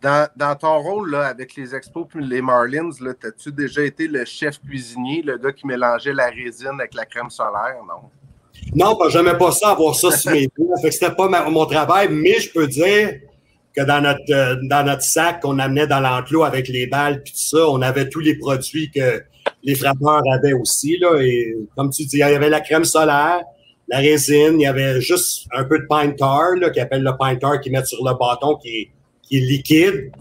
Dans, 0.01 0.27
dans 0.35 0.55
ton 0.55 0.79
rôle 0.79 1.11
là, 1.11 1.27
avec 1.27 1.55
les 1.55 1.73
Expos 1.73 2.05
puis 2.07 2.23
les 2.23 2.41
Marlins, 2.41 2.91
as-tu 3.23 3.51
déjà 3.51 3.81
été 3.83 4.07
le 4.07 4.23
chef 4.23 4.59
cuisinier, 4.61 5.23
le 5.23 5.37
gars 5.37 5.51
qui 5.51 5.65
mélangeait 5.65 6.13
la 6.13 6.27
résine 6.27 6.77
avec 6.79 6.93
la 6.93 7.05
crème 7.05 7.29
solaire? 7.29 7.77
Non? 7.87 8.09
Non, 8.75 8.95
que 8.95 9.09
j'aimais 9.09 9.37
pas 9.37 9.51
ça, 9.51 9.71
avoir 9.71 9.95
ça 9.95 10.11
sur 10.11 10.31
mes 10.31 10.47
doigts. 10.57 10.77
Fait 10.81 10.89
que 10.89 10.93
c'était 10.93 11.15
pas 11.15 11.27
ma- 11.27 11.49
mon 11.49 11.65
travail, 11.65 12.09
mais 12.11 12.39
je 12.39 12.51
peux 12.53 12.67
dire 12.67 13.19
que 13.75 13.81
dans 13.83 13.99
notre, 14.01 14.31
euh, 14.31 14.55
dans 14.69 14.85
notre 14.85 15.01
sac 15.01 15.41
qu'on 15.41 15.59
amenait 15.59 15.87
dans 15.87 15.99
l'enclos 15.99 16.43
avec 16.43 16.67
les 16.67 16.87
balles 16.87 17.23
puis 17.23 17.33
tout 17.33 17.57
ça, 17.57 17.67
on 17.67 17.81
avait 17.81 18.07
tous 18.07 18.21
les 18.21 18.37
produits 18.37 18.91
que 18.91 19.23
les 19.63 19.75
frappeurs 19.75 20.21
avaient 20.31 20.53
aussi, 20.53 20.97
là. 20.97 21.19
Et 21.21 21.55
comme 21.75 21.89
tu 21.89 22.05
dis, 22.05 22.17
il 22.17 22.19
y 22.19 22.23
avait 22.23 22.49
la 22.49 22.61
crème 22.61 22.85
solaire, 22.85 23.41
la 23.87 23.97
résine, 23.97 24.59
il 24.59 24.61
y 24.61 24.67
avait 24.67 25.01
juste 25.01 25.47
un 25.51 25.63
peu 25.63 25.79
de 25.79 25.85
pine 25.89 26.15
tar, 26.15 26.55
là, 26.55 26.69
qui 26.69 26.79
appelle 26.79 27.03
le 27.03 27.11
pine 27.19 27.39
tar 27.39 27.59
qu'ils 27.59 27.71
mettent 27.71 27.87
sur 27.87 28.03
le 28.03 28.13
bâton 28.17 28.55
qui 28.55 28.69
est, 28.69 28.89
qui 29.21 29.37
est 29.37 29.41
liquide. 29.41 30.11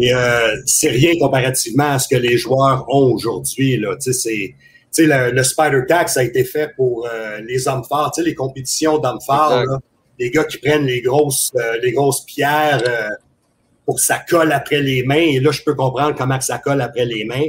Et 0.00 0.14
euh, 0.14 0.56
c'est 0.66 0.90
rien 0.90 1.12
comparativement 1.18 1.90
à 1.90 1.98
ce 1.98 2.08
que 2.08 2.16
les 2.16 2.36
joueurs 2.36 2.84
ont 2.88 3.12
aujourd'hui. 3.12 3.76
Là. 3.76 3.96
Tu 3.96 4.12
sais, 4.12 4.12
c'est, 4.12 4.54
tu 4.56 4.56
sais, 4.90 5.06
le, 5.06 5.32
le 5.32 5.42
Spider 5.42 5.82
Tax 5.86 6.16
a 6.16 6.24
été 6.24 6.44
fait 6.44 6.74
pour 6.76 7.06
euh, 7.06 7.40
les 7.46 7.68
hommes 7.68 7.84
forts, 7.84 8.12
tu 8.12 8.22
sais, 8.22 8.28
les 8.28 8.34
compétitions 8.34 8.98
d'hommes 8.98 9.20
forts, 9.24 9.64
là. 9.64 9.78
les 10.18 10.30
gars 10.30 10.44
qui 10.44 10.58
prennent 10.58 10.86
les 10.86 11.00
grosses, 11.00 11.52
euh, 11.56 11.78
les 11.82 11.92
grosses 11.92 12.24
pierres 12.24 12.82
pour 13.84 13.96
que 13.96 14.02
ça 14.02 14.18
colle 14.28 14.50
après 14.50 14.80
les 14.80 15.04
mains. 15.04 15.14
Et 15.14 15.38
là, 15.38 15.52
je 15.52 15.62
peux 15.62 15.74
comprendre 15.74 16.16
comment 16.16 16.40
ça 16.40 16.58
colle 16.58 16.80
après 16.80 17.04
les 17.04 17.24
mains. 17.24 17.48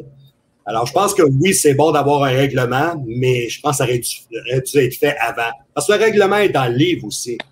Alors, 0.69 0.85
je 0.85 0.91
pense 0.91 1.13
que 1.13 1.23
oui, 1.23 1.53
c'est 1.53 1.75
bon 1.75 1.93
d'avoir 1.93 2.23
un 2.25 2.31
règlement, 2.31 3.01
mais 3.07 3.47
je 3.47 3.61
pense 3.61 3.71
que 3.71 3.77
ça 3.77 3.83
aurait 3.85 3.99
dû, 3.99 4.17
aurait 4.51 4.61
dû 4.61 4.77
être 4.79 4.95
fait 4.95 5.15
avant. 5.17 5.51
Parce 5.73 5.87
que 5.87 5.93
le 5.93 5.99
règlement 5.99 6.35
est 6.35 6.49
dans 6.49 6.65
le 6.65 6.75
livre 6.75 7.07
aussi. 7.07 7.37
Tu 7.37 7.47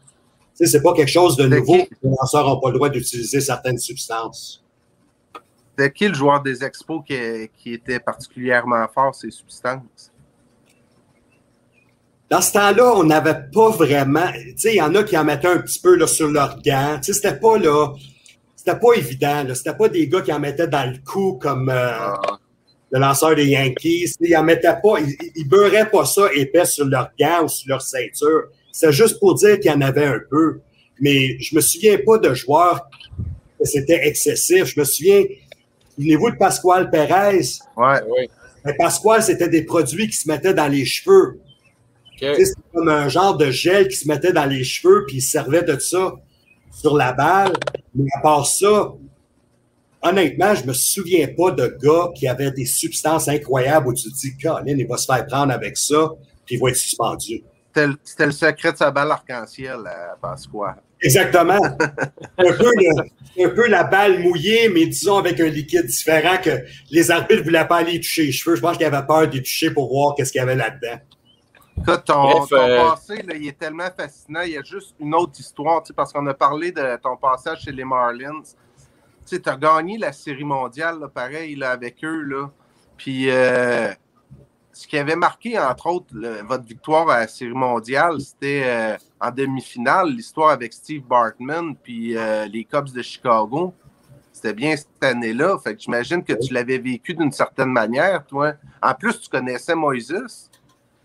sais, 0.54 0.66
c'est 0.66 0.82
pas 0.82 0.94
quelque 0.94 1.12
chose 1.12 1.38
de 1.38 1.48
nouveau 1.48 1.78
qui? 1.78 1.90
les 2.04 2.10
lanceurs 2.10 2.46
n'ont 2.46 2.60
pas 2.60 2.68
le 2.72 2.76
droit 2.76 2.90
d'utiliser 2.90 3.40
certaines 3.40 3.78
substances. 3.78 4.62
C'était 5.78 5.92
qui 5.94 6.10
le 6.10 6.14
joueur 6.14 6.42
des 6.44 6.62
Expos 6.62 7.04
qui, 7.08 7.16
qui 7.58 7.76
était 7.76 8.02
particulièrement 8.02 8.86
fort, 8.94 9.16
ces 9.16 9.32
substances? 9.32 10.12
Dans 12.30 12.42
ce 12.42 12.52
temps-là, 12.52 12.96
on 12.98 13.06
n'avait 13.06 13.48
pas 13.54 13.70
vraiment. 13.70 14.30
Tu 14.34 14.54
sais, 14.58 14.74
il 14.74 14.78
y 14.78 14.82
en 14.82 14.94
a 14.94 15.04
qui 15.04 15.18
en 15.18 15.24
mettaient 15.24 15.48
un 15.48 15.60
petit 15.60 15.80
peu 15.80 15.96
là, 15.96 16.06
sur 16.06 16.28
leurs 16.28 16.62
gants. 16.62 16.98
Tu 16.98 17.14
sais, 17.14 17.14
c'était 17.14 17.40
pas 17.40 17.58
là. 17.58 17.94
C'était 18.58 18.78
pas 18.78 18.94
évident. 18.94 19.44
Là. 19.46 19.56
C'était 19.56 19.76
pas 19.76 19.88
des 19.88 20.10
gars 20.10 20.22
qui 20.22 20.34
en 20.34 20.40
mettaient 20.40 20.68
dans 20.68 20.90
le 20.90 20.98
cou 21.06 21.38
comme 21.42 21.70
euh, 21.70 21.92
Ah, 21.98 22.40
le 22.92 23.00
lanceur 23.00 23.36
des 23.36 23.48
Yankees. 23.48 24.14
Ils 24.20 24.36
en 24.36 24.44
mettaient 24.44 24.68
pas. 24.82 25.00
Ils, 25.00 25.16
ils 25.36 25.48
beurraient 25.48 25.90
pas 25.90 26.06
ça 26.06 26.28
épais 26.34 26.66
sur 26.66 26.86
leurs 26.86 27.12
gants 27.20 27.44
ou 27.46 27.48
sur 27.48 27.70
leur 27.70 27.82
ceinture. 27.82 28.46
C'est 28.72 28.92
juste 28.92 29.20
pour 29.20 29.36
dire 29.36 29.60
qu'il 29.60 29.72
y 29.72 29.74
en 29.74 29.82
avait 29.82 30.06
un 30.06 30.20
peu. 30.30 30.60
Mais 31.00 31.38
je 31.40 31.56
me 31.56 31.62
souviens 31.62 31.98
pas 32.06 32.18
de 32.18 32.34
joueurs 32.34 32.90
que 33.60 33.66
c'était 33.66 34.08
excessif. 34.08 34.66
Je 34.66 34.80
me 34.80 34.86
souviens, 34.86 35.24
niveau 35.98 36.30
de 36.30 36.36
Pasquale 36.36 36.90
Perez, 36.90 37.40
ouais. 37.78 38.02
Oui. 38.08 38.30
mais 38.64 38.74
Pasquale, 38.74 39.24
c'était 39.24 39.50
des 39.50 39.64
produits 39.64 40.08
qui 40.08 40.18
se 40.18 40.28
mettaient 40.28 40.54
dans 40.54 40.68
les 40.68 40.86
cheveux. 40.86 41.40
OK. 42.16 42.20
Tu 42.20 42.36
sais, 42.36 42.46
C'était 42.46 42.62
comme 42.74 42.90
un 42.90 43.10
genre 43.10 43.38
de 43.38 43.52
gel 43.52 43.88
qui 43.88 43.98
se 43.98 44.08
mettait 44.08 44.34
dans 44.34 44.46
les 44.46 44.64
cheveux, 44.64 45.06
puis 45.08 45.18
il 45.18 45.22
servait 45.22 45.64
de 45.64 45.78
ça 45.80 46.14
sur 46.72 46.96
la 46.96 47.14
balle. 47.14 47.54
Mais 47.94 48.10
à 48.18 48.22
part 48.22 48.46
ça, 48.46 48.94
honnêtement, 50.06 50.54
je 50.56 50.66
me 50.66 50.74
souviens 50.74 51.28
pas 51.36 51.52
de 51.52 51.78
gars 51.82 52.10
qui 52.16 52.28
avaient 52.28 52.52
des 52.52 52.66
substances 52.66 53.28
incroyables 53.28 53.88
où 53.88 53.94
tu 53.94 54.12
te 54.12 54.16
dis, 54.16 54.38
Colin, 54.38 54.64
il 54.68 54.88
va 54.88 54.98
se 54.98 55.06
faire 55.06 55.26
prendre 55.26 55.52
avec 55.52 55.76
ça, 55.78 56.12
puis 56.46 56.56
il 56.56 56.62
va 56.62 56.70
être 56.70 56.76
suspendu. 56.76 57.44
C'était 58.04 58.26
le- 58.26 58.32
secret 58.32 58.72
de 58.72 58.78
sa 58.78 58.92
balle 58.92 59.12
arc-en-ciel 59.12 59.80
à 59.86 60.16
Pasqua. 60.22 60.78
Exactement. 61.02 61.60
un, 62.38 62.54
peu 62.54 62.72
le- 62.74 63.46
un 63.46 63.50
peu 63.50 63.68
la 63.68 63.84
balle 63.84 64.20
mouillée, 64.20 64.70
mais 64.70 64.86
disons 64.86 65.18
avec 65.18 65.40
un 65.42 65.48
liquide 65.48 65.86
différent 65.86 66.38
que 66.42 66.52
les 66.90 67.12
arbitres 67.12 67.42
ne 67.42 67.44
voulaient 67.44 67.68
pas 67.68 67.78
aller 67.78 68.00
toucher 68.00 68.24
les 68.28 68.32
cheveux. 68.32 68.56
Je 68.56 68.62
pense 68.62 68.78
qu'ils 68.78 68.86
avaient 68.86 69.06
peur 69.06 69.28
d'y 69.28 69.42
toucher 69.42 69.72
pour 69.72 69.90
voir 69.90 70.16
qu'est-ce 70.16 70.32
qu'il 70.32 70.40
y 70.40 70.42
avait 70.42 70.56
là-dedans. 70.56 71.00
Écoute, 71.78 72.04
ton, 72.06 72.46
ton 72.46 72.56
euh, 72.56 72.90
passé, 72.90 73.22
là, 73.24 73.36
il 73.36 73.48
est 73.50 73.60
tellement 73.60 73.90
fascinant. 73.96 74.42
Il 74.42 74.54
y 74.54 74.58
a 74.58 74.64
juste 74.64 74.96
une 75.00 75.14
autre 75.14 75.38
histoire, 75.38 75.84
tu 75.84 75.88
sais, 75.88 75.94
parce 75.94 76.14
qu'on 76.14 76.26
a 76.28 76.34
parlé 76.34 76.72
de 76.72 76.98
ton 77.04 77.18
passage 77.18 77.64
chez 77.64 77.74
les 77.74 77.84
Marlins. 77.84 78.42
Tu 79.26 79.42
as 79.46 79.56
gagné 79.56 79.98
la 79.98 80.14
Série 80.14 80.44
mondiale, 80.44 81.00
pareil, 81.14 81.56
là, 81.56 81.72
avec 81.72 82.04
eux. 82.04 82.22
Là. 82.22 82.52
Puis, 82.98 83.30
euh, 83.30 83.92
ce 84.72 84.88
qui 84.88 84.98
avait 84.98 85.16
marqué, 85.16 85.58
entre 85.58 85.88
autres, 85.88 86.14
votre 86.46 86.66
victoire 86.66 87.10
à 87.10 87.22
la 87.22 87.28
Série 87.28 87.54
mondiale, 87.54 88.20
c'était 88.20 88.64
euh, 88.66 88.98
en 89.20 89.32
demi-finale, 89.32 90.10
l'histoire 90.10 90.50
avec 90.50 90.74
Steve 90.74 91.04
Bartman 91.04 91.76
puis 91.82 92.16
euh, 92.18 92.46
les 92.46 92.66
Cubs 92.66 92.92
de 92.92 93.02
Chicago. 93.02 93.74
C'était 94.34 94.54
bien 94.54 94.76
cette 94.76 95.02
année-là. 95.02 95.58
Fait 95.64 95.76
que 95.76 95.82
j'imagine 95.82 96.24
que 96.24 96.34
tu 96.34 96.54
l'avais 96.54 96.78
vécu 96.78 97.14
d'une 97.14 97.32
certaine 97.32 97.70
manière, 97.70 98.26
toi. 98.26 98.54
En 98.84 98.94
plus, 98.94 99.20
tu 99.22 99.30
connaissais 99.30 99.76
Moises. 99.76 100.52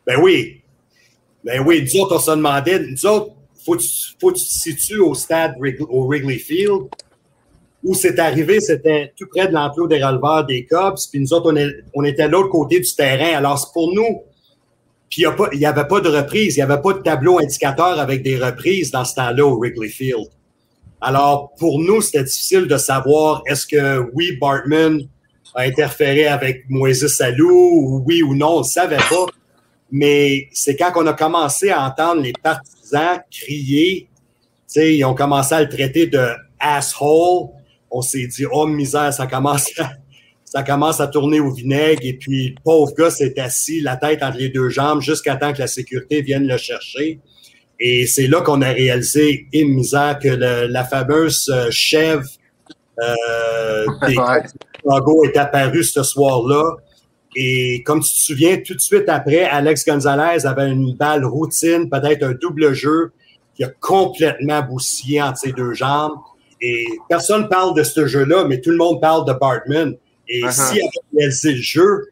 Ben 0.04 0.20
oui. 0.20 0.62
Ben 1.44 1.62
oui, 1.64 1.82
nous 1.82 2.00
autres, 2.00 2.16
on 2.16 2.18
se 2.18 2.30
demandait, 2.32 2.80
nous 2.80 2.96
faut 3.64 3.76
que 3.76 3.82
tu, 3.82 4.32
te 4.32 4.38
situes 4.38 4.98
au 4.98 5.14
stade 5.14 5.54
au 5.88 6.06
Wrigley 6.06 6.38
Field. 6.38 6.88
Où 7.82 7.94
c'est 7.94 8.18
arrivé, 8.18 8.60
c'était 8.60 9.12
tout 9.16 9.26
près 9.26 9.48
de 9.48 9.54
l'enclos 9.54 9.86
des 9.86 10.02
releveurs 10.02 10.44
des 10.44 10.66
Cubs. 10.66 10.98
Puis 11.10 11.20
nous 11.20 11.32
autres, 11.32 11.54
on, 11.94 12.04
était 12.04 12.22
à 12.22 12.28
l'autre 12.28 12.50
côté 12.50 12.80
du 12.80 12.94
terrain. 12.94 13.36
Alors, 13.36 13.70
pour 13.72 13.94
nous. 13.94 14.22
Puis 15.08 15.24
il 15.52 15.58
n'y 15.58 15.66
avait 15.66 15.88
pas 15.88 16.00
de 16.00 16.08
reprise. 16.08 16.56
Il 16.56 16.58
n'y 16.58 16.70
avait 16.70 16.80
pas 16.80 16.92
de 16.92 16.98
tableau 16.98 17.38
indicateur 17.38 17.98
avec 17.98 18.22
des 18.22 18.38
reprises 18.38 18.90
dans 18.90 19.04
ce 19.04 19.14
temps-là 19.14 19.44
au 19.44 19.56
Wrigley 19.58 19.88
Field. 19.88 20.28
Alors, 21.00 21.52
pour 21.58 21.80
nous, 21.80 22.02
c'était 22.02 22.24
difficile 22.24 22.66
de 22.66 22.76
savoir 22.76 23.42
est-ce 23.46 23.66
que 23.66 24.10
oui, 24.12 24.36
Bartman 24.38 25.00
a 25.54 25.62
interféré 25.62 26.26
avec 26.26 26.64
Moises 26.68 27.06
Salou, 27.06 27.50
ou 27.50 28.04
oui 28.06 28.22
ou 28.22 28.34
non, 28.34 28.56
on 28.56 28.58
ne 28.58 28.64
savait 28.64 28.96
pas. 28.96 29.26
Mais 29.90 30.48
c'est 30.52 30.76
quand 30.76 30.92
on 30.96 31.06
a 31.06 31.14
commencé 31.14 31.70
à 31.70 31.84
entendre 31.84 32.22
les 32.22 32.32
partisans 32.32 33.20
crier, 33.30 34.08
ils 34.76 35.04
ont 35.04 35.14
commencé 35.14 35.54
à 35.54 35.62
le 35.62 35.68
traiter 35.68 36.06
de 36.06 36.28
asshole. 36.58 37.48
On 37.90 38.02
s'est 38.02 38.26
dit, 38.26 38.44
oh 38.50 38.66
misère, 38.66 39.12
ça 39.12 39.26
commence 39.26 39.68
à, 39.78 39.90
ça 40.44 40.62
commence 40.62 41.00
à 41.00 41.06
tourner 41.06 41.40
au 41.40 41.52
vinaigre. 41.52 42.00
Et 42.02 42.14
puis, 42.14 42.50
le 42.50 42.54
pauvre 42.62 42.92
gars 42.94 43.10
s'est 43.10 43.38
assis, 43.40 43.80
la 43.80 43.96
tête 43.96 44.22
entre 44.22 44.38
les 44.38 44.48
deux 44.48 44.68
jambes, 44.68 45.00
jusqu'à 45.00 45.36
temps 45.36 45.52
que 45.52 45.58
la 45.58 45.66
sécurité 45.66 46.22
vienne 46.22 46.46
le 46.46 46.56
chercher. 46.56 47.20
Et 47.78 48.06
c'est 48.06 48.26
là 48.26 48.42
qu'on 48.42 48.60
a 48.62 48.70
réalisé, 48.70 49.46
et 49.52 49.64
misère, 49.64 50.18
que 50.18 50.28
le- 50.28 50.66
la 50.66 50.84
fameuse 50.84 51.48
euh, 51.52 51.68
chèvre 51.70 52.28
euh, 53.00 53.86
des. 54.06 54.14
Chicago 54.82 55.24
est 55.24 55.36
apparu 55.36 55.84
ce 55.84 56.02
soir-là. 56.02 56.76
Et 57.36 57.82
comme 57.84 58.00
tu 58.00 58.10
te 58.10 58.14
souviens, 58.16 58.58
tout 58.58 58.74
de 58.74 58.80
suite 58.80 59.08
après, 59.08 59.44
Alex 59.44 59.84
Gonzalez 59.84 60.46
avait 60.46 60.68
une 60.70 60.94
balle 60.96 61.24
routine, 61.24 61.88
peut-être 61.88 62.22
un 62.24 62.32
double 62.32 62.72
jeu, 62.72 63.12
qui 63.54 63.62
a 63.64 63.68
complètement 63.80 64.62
bousillé 64.62 65.22
entre 65.22 65.38
ses 65.38 65.52
deux 65.52 65.72
jambes. 65.74 66.14
Et 66.62 66.86
personne 67.08 67.48
parle 67.48 67.74
de 67.74 67.82
ce 67.82 68.06
jeu-là, 68.06 68.44
mais 68.44 68.60
tout 68.60 68.70
le 68.70 68.76
monde 68.76 69.00
parle 69.00 69.26
de 69.26 69.32
Bartman. 69.32 69.96
Et 70.28 70.42
Uh-huh. 70.42 70.52
s'il 70.52 70.80
avait 70.80 71.18
réalisé 71.18 71.52
le 71.52 71.62
jeu, 71.62 72.08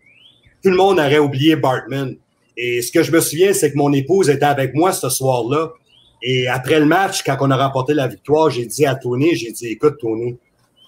tout 0.63 0.71
le 0.71 0.77
monde 0.77 0.99
aurait 0.99 1.19
oublié 1.19 1.55
Bartman. 1.57 2.17
Et 2.57 2.83
ce 2.83 2.91
que 2.91 3.03
je 3.05 3.13
me 3.13 3.21
souviens, 3.21 3.53
c'est 3.53 3.71
que 3.73 3.77
mon 3.77 3.93
épouse 3.93 4.29
était 4.29 4.45
avec 4.45 4.75
moi 4.75 4.93
ce 4.93 5.09
soir-là. 5.09 5.71
Et 6.23 6.49
après 6.49 6.81
le 6.81 6.87
match, 6.87 7.23
quand 7.23 7.37
on 7.41 7.51
a 7.53 7.57
remporté 7.57 7.95
la 7.95 8.09
victoire, 8.09 8.51
j'ai 8.51 8.67
dit 8.67 8.85
à 8.85 8.97
Tony, 8.97 9.37
j'ai 9.37 9.53
dit, 9.53 9.69
écoute, 9.69 9.99
Tony, 10.01 10.37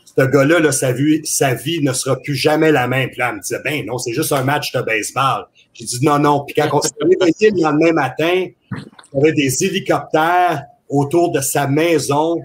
ce 0.04 0.24
gars-là, 0.24 0.58
là, 0.58 0.72
sa, 0.72 0.90
vie, 0.90 1.20
sa 1.24 1.54
vie 1.54 1.80
ne 1.82 1.92
sera 1.92 2.16
plus 2.16 2.34
jamais 2.34 2.72
la 2.72 2.88
même. 2.88 3.10
Puis 3.10 3.18
là, 3.18 3.28
elle 3.28 3.36
me 3.36 3.40
disait, 3.40 3.60
ben 3.64 3.86
non, 3.86 3.98
c'est 3.98 4.12
juste 4.12 4.32
un 4.32 4.42
match 4.42 4.72
de 4.72 4.80
baseball. 4.82 5.46
J'ai 5.72 5.84
dit, 5.84 6.04
non, 6.04 6.18
non. 6.18 6.44
Puis 6.44 6.56
quand 6.56 6.68
on 6.72 6.80
s'est 6.80 6.90
réveillé 7.00 7.52
le 7.52 7.62
lendemain 7.62 7.92
matin, 7.92 8.46
il 8.72 9.14
y 9.14 9.18
avait 9.18 9.32
des 9.32 9.64
hélicoptères 9.64 10.64
autour 10.88 11.30
de 11.30 11.40
sa 11.40 11.68
maison. 11.68 12.40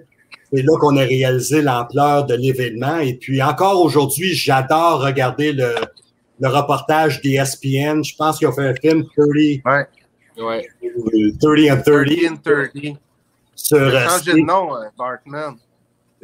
C'est 0.55 0.61
là 0.63 0.77
qu'on 0.79 0.95
a 0.97 1.01
réalisé 1.01 1.61
l'ampleur 1.61 2.25
de 2.25 2.35
l'événement. 2.35 2.97
Et 2.99 3.15
puis 3.15 3.41
encore 3.41 3.81
aujourd'hui, 3.83 4.33
j'adore 4.33 5.01
regarder 5.03 5.51
le, 5.51 5.75
le 6.39 6.47
reportage 6.47 7.21
d'ESPN. 7.21 8.03
Je 8.03 8.15
pense 8.15 8.37
qu'ils 8.37 8.47
ont 8.47 8.51
fait 8.53 8.67
un 8.67 8.75
film 8.75 9.03
30, 9.03 9.27
Ouais. 9.65 9.87
Ouais. 10.37 10.67
30 11.39 11.71
and 11.71 11.81
30 11.81 12.05
30 12.05 12.31
and 12.31 12.37
30. 12.43 12.97
sur... 13.55 13.77
Il 13.77 13.95
a 13.95 14.05
euh, 14.05 14.09
changé 14.09 14.33
de 14.33 14.39
nom, 14.39 14.69
Bartman. 14.97 15.55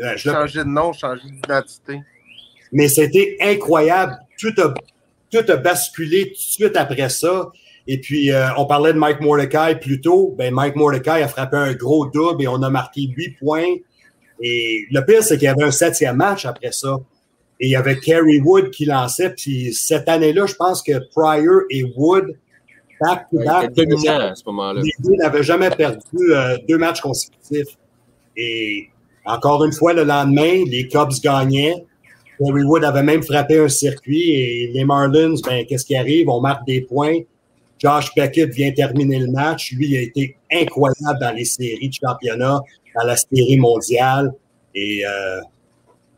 euh, 0.01 0.17
Changé 0.17 0.59
de 0.59 0.63
nom, 0.69 0.93
changé 0.93 1.21
d'identité. 1.29 2.01
mais 2.71 2.87
c'était 2.87 3.37
incroyable. 3.41 4.17
Tout 4.39 4.53
a, 4.61 4.73
tout 5.31 5.51
a 5.51 5.55
basculé 5.57 6.25
tout 6.27 6.31
de 6.31 6.35
suite 6.37 6.75
après 6.77 7.09
ça. 7.09 7.51
Et 7.87 7.99
puis, 7.99 8.31
euh, 8.31 8.47
on 8.57 8.65
parlait 8.65 8.93
de 8.93 8.97
Mike 8.99 9.21
Mordecai 9.21 9.77
plus 9.81 10.01
tôt. 10.01 10.35
Ben, 10.37 10.53
Mike 10.53 10.75
Mordecai 10.75 11.23
a 11.23 11.27
frappé 11.27 11.57
un 11.57 11.73
gros 11.73 12.05
double 12.05 12.43
et 12.43 12.47
on 12.47 12.61
a 12.63 12.69
marqué 12.69 13.01
huit 13.15 13.37
points. 13.39 13.75
Et 14.41 14.85
le 14.91 15.01
pire, 15.05 15.23
c'est 15.23 15.37
qu'il 15.37 15.45
y 15.45 15.47
avait 15.47 15.63
un 15.63 15.71
septième 15.71 16.15
match 16.15 16.45
après 16.45 16.71
ça. 16.71 16.97
Et 17.59 17.67
il 17.67 17.71
y 17.71 17.75
avait 17.75 17.99
Kerry 17.99 18.39
Wood 18.39 18.71
qui 18.71 18.85
lançait. 18.85 19.29
Puis 19.29 19.73
cette 19.73 20.09
année-là, 20.09 20.47
je 20.47 20.55
pense 20.55 20.81
que 20.81 20.93
Pryor 21.13 21.61
et 21.69 21.83
Wood, 21.95 22.35
back 22.99 23.27
to 23.29 23.37
back, 23.37 23.63
il 23.63 23.71
était 23.71 23.85
dominant 23.85 24.19
à 24.19 24.35
ce 24.35 24.43
moment-là. 24.47 24.81
les 24.81 24.93
deux 24.99 25.15
n'avaient 25.15 25.43
jamais 25.43 25.69
perdu 25.69 26.31
euh, 26.31 26.57
deux 26.67 26.79
matchs 26.79 27.01
consécutifs. 27.01 27.77
Et 28.35 28.87
encore 29.25 29.63
une 29.63 29.73
fois, 29.73 29.93
le 29.93 30.03
lendemain, 30.03 30.63
les 30.65 30.87
Cubs 30.87 31.21
gagnaient. 31.23 31.85
Kerry 32.39 32.63
Wood 32.63 32.83
avait 32.83 33.03
même 33.03 33.21
frappé 33.21 33.59
un 33.59 33.69
circuit 33.69 34.31
et 34.31 34.71
les 34.73 34.83
Marlins, 34.83 35.35
ben, 35.45 35.63
qu'est-ce 35.67 35.85
qui 35.85 35.95
arrive? 35.95 36.27
On 36.29 36.41
marque 36.41 36.65
des 36.65 36.81
points. 36.81 37.19
Josh 37.81 38.13
Beckett 38.15 38.53
vient 38.53 38.71
terminer 38.71 39.19
le 39.19 39.31
match. 39.31 39.73
Lui, 39.73 39.89
il 39.89 39.97
a 39.97 40.01
été 40.01 40.37
incroyable 40.51 41.19
dans 41.19 41.35
les 41.35 41.45
séries 41.45 41.89
de 41.89 41.93
championnat, 41.93 42.59
dans 42.95 43.05
la 43.05 43.17
série 43.17 43.57
mondiale. 43.57 44.31
Et 44.75 45.03
euh, 45.05 45.41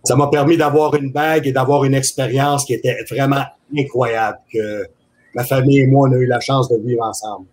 ça 0.03 0.15
m'a 0.15 0.27
permis 0.27 0.57
d'avoir 0.57 0.95
une 0.95 1.11
bague 1.11 1.47
et 1.47 1.53
d'avoir 1.53 1.85
une 1.85 1.93
expérience 1.93 2.65
qui 2.65 2.73
était 2.73 2.97
vraiment 3.09 3.45
incroyable 3.75 4.39
que 4.51 4.85
ma 5.35 5.43
famille 5.43 5.79
et 5.79 5.87
moi, 5.87 6.09
on 6.09 6.11
a 6.11 6.17
eu 6.17 6.25
la 6.25 6.41
chance 6.41 6.69
de 6.69 6.77
vivre 6.77 7.03
ensemble. 7.03 7.47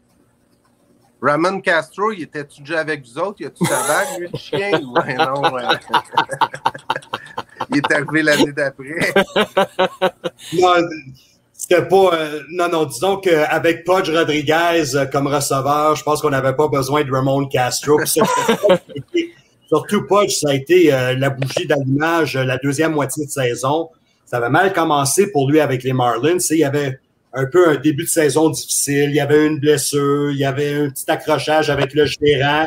Ramon 1.22 1.60
Castro, 1.60 2.12
il 2.12 2.22
était-tu 2.22 2.62
déjà 2.62 2.80
avec 2.80 3.06
vous 3.06 3.18
autres? 3.18 3.36
Il 3.40 3.46
a-tu 3.46 3.64
sa 3.64 3.86
bague, 3.86 4.18
lui, 4.18 4.28
le 4.32 4.38
chien? 4.38 4.70
Ouais, 4.72 5.14
non. 5.14 5.42
ouais. 5.52 5.62
il 7.70 7.76
est 7.76 7.92
arrivé 7.92 8.22
l'année 8.22 8.52
d'après. 8.52 9.12
Non, 10.54 10.76
c'était 11.70 11.86
pas. 11.86 12.10
euh, 12.14 12.42
non, 12.50 12.68
non, 12.68 12.84
disons 12.84 13.16
qu'avec 13.18 13.84
Pudge 13.84 14.10
Rodriguez 14.10 14.94
euh, 14.94 15.06
comme 15.06 15.26
receveur, 15.26 15.94
je 15.94 16.02
pense 16.02 16.20
qu'on 16.20 16.30
n'avait 16.30 16.56
pas 16.56 16.68
besoin 16.68 17.04
de 17.04 17.10
Ramon 17.10 17.46
Castro. 17.46 18.04
Ça, 18.06 18.22
Surtout 19.68 20.04
Pudge, 20.06 20.32
ça 20.32 20.50
a 20.50 20.54
été 20.54 20.92
euh, 20.92 21.14
la 21.14 21.30
bougie 21.30 21.66
d'allumage 21.66 22.36
la 22.36 22.58
deuxième 22.58 22.92
moitié 22.92 23.24
de 23.24 23.30
saison. 23.30 23.88
Ça 24.26 24.38
avait 24.38 24.50
mal 24.50 24.72
commencé 24.72 25.30
pour 25.30 25.48
lui 25.48 25.60
avec 25.60 25.84
les 25.84 25.92
Marlins. 25.92 26.38
Il 26.50 26.58
y 26.58 26.64
avait 26.64 26.98
un 27.32 27.46
peu 27.46 27.68
un 27.68 27.76
début 27.76 28.02
de 28.04 28.08
saison 28.08 28.50
difficile. 28.50 29.10
Il 29.10 29.14
y 29.14 29.20
avait 29.20 29.46
une 29.46 29.60
blessure. 29.60 30.32
Il 30.32 30.38
y 30.38 30.44
avait 30.44 30.74
un 30.74 30.90
petit 30.90 31.08
accrochage 31.08 31.70
avec 31.70 31.94
le 31.94 32.04
gérant. 32.04 32.66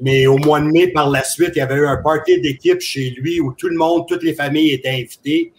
Mais 0.00 0.26
au 0.26 0.38
mois 0.38 0.60
de 0.60 0.66
mai, 0.66 0.88
par 0.88 1.10
la 1.10 1.22
suite, 1.22 1.52
il 1.54 1.58
y 1.58 1.62
avait 1.62 1.74
eu 1.76 1.86
un 1.86 1.98
party 1.98 2.40
d'équipe 2.40 2.80
chez 2.80 3.10
lui 3.10 3.38
où 3.40 3.52
tout 3.52 3.68
le 3.68 3.76
monde, 3.76 4.06
toutes 4.08 4.22
les 4.22 4.34
familles 4.34 4.72
étaient 4.72 4.88
invitées. 4.88 5.52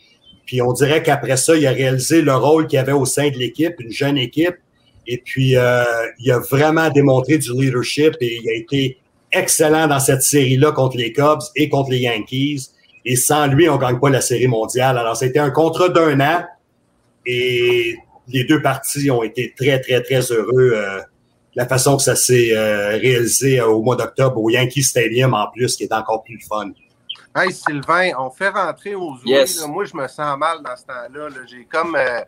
Puis 0.52 0.62
on 0.62 0.74
dirait 0.74 1.02
qu'après 1.02 1.38
ça, 1.38 1.56
il 1.56 1.66
a 1.66 1.72
réalisé 1.72 2.22
le 2.22 2.36
rôle 2.36 2.68
qu'il 2.68 2.78
avait 2.78 2.92
au 2.92 3.06
sein 3.06 3.30
de 3.30 3.38
l'équipe, 3.38 3.74
une 3.80 3.90
jeune 3.90 4.18
équipe. 4.18 4.58
Et 5.08 5.18
puis, 5.18 5.56
euh, 5.56 5.86
il 6.20 6.30
a 6.30 6.40
vraiment 6.40 6.90
démontré 6.90 7.38
du 7.38 7.54
leadership 7.54 8.16
et 8.20 8.38
il 8.44 8.50
a 8.50 8.54
été 8.56 8.98
excellent 9.32 9.88
dans 9.88 10.02
cette 10.02 10.24
série-là 10.24 10.74
contre 10.74 10.98
les 10.98 11.14
Cubs 11.14 11.40
et 11.56 11.70
contre 11.70 11.92
les 11.92 12.00
Yankees. 12.00 12.68
Et 13.06 13.16
sans 13.16 13.48
lui, 13.48 13.70
on 13.70 13.76
ne 13.76 13.82
gagne 13.82 13.98
pas 13.98 14.10
la 14.10 14.20
série 14.20 14.48
mondiale. 14.48 14.98
Alors, 14.98 15.16
c'était 15.16 15.40
un 15.40 15.52
contrat 15.52 15.88
d'un 15.88 16.20
an 16.20 16.44
et 17.26 17.96
les 18.28 18.44
deux 18.44 18.62
parties 18.62 19.10
ont 19.10 19.24
été 19.24 19.54
très, 19.58 19.80
très, 19.80 20.02
très 20.02 20.34
heureux. 20.34 20.74
euh, 20.76 21.00
la 21.56 21.66
façon 21.66 21.96
que 21.96 22.04
ça 22.04 22.18
s'est 22.18 22.50
euh, 22.52 22.98
réalisé 22.98 23.62
au 23.62 23.82
mois 23.82 23.96
d'octobre 23.96 24.38
au 24.38 24.50
Yankee 24.50 24.84
Stadium 24.84 25.34
en 25.34 25.48
plus, 25.50 25.78
qui 25.78 25.84
est 25.84 25.94
encore 25.94 26.24
plus 26.26 26.42
fun. 26.46 26.72
Hey, 27.34 27.54
Sylvain, 27.54 28.12
on 28.18 28.30
fait 28.30 28.50
rentrer 28.50 28.94
aux. 28.94 29.16
Yes. 29.26 29.66
Moi, 29.66 29.86
je 29.86 29.96
me 29.96 30.08
sens 30.08 30.38
mal 30.38 30.62
dans 30.62 30.76
ce 30.76 30.84
temps-là. 30.86 31.30
là. 31.30 31.46
J'ai 31.48 31.64
comme. 31.66 31.96
euh, 31.96 32.22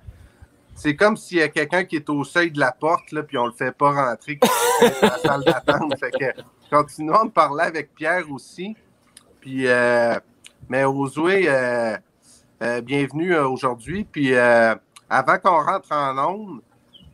c'est 0.76 0.96
comme 0.96 1.18
s'il 1.18 1.38
y 1.38 1.42
a 1.42 1.50
quelqu'un 1.50 1.84
qui 1.84 1.98
est 1.98 2.10
au 2.10 2.24
seuil 2.24 2.50
de 2.52 2.60
la 2.60 2.72
porte, 2.72 3.12
là, 3.12 3.22
puis 3.22 3.38
on 3.38 3.46
le 3.46 3.52
fait 3.52 3.72
pas 3.72 3.92
rentrer 3.92 4.40
dans 4.42 5.08
la 5.08 5.18
salle 5.20 5.44
d'attente. 5.44 6.00
Fait 6.00 6.10
que 6.12 6.42
continuons 6.72 7.26
de 7.26 7.32
parler 7.32 7.64
avec 7.66 7.94
Pierre 7.94 8.24
aussi. 8.32 8.76
Puis, 9.40 9.68
euh, 9.68 10.16
mais 10.70 10.84
jouets, 11.14 11.46
euh, 11.48 12.82
bienvenue 12.82 13.36
aujourd'hui. 13.36 14.04
Puis 14.06 14.36
avant 14.36 15.38
qu'on 15.38 15.64
rentre 15.64 15.92
en 15.92 16.18
onde, 16.18 16.62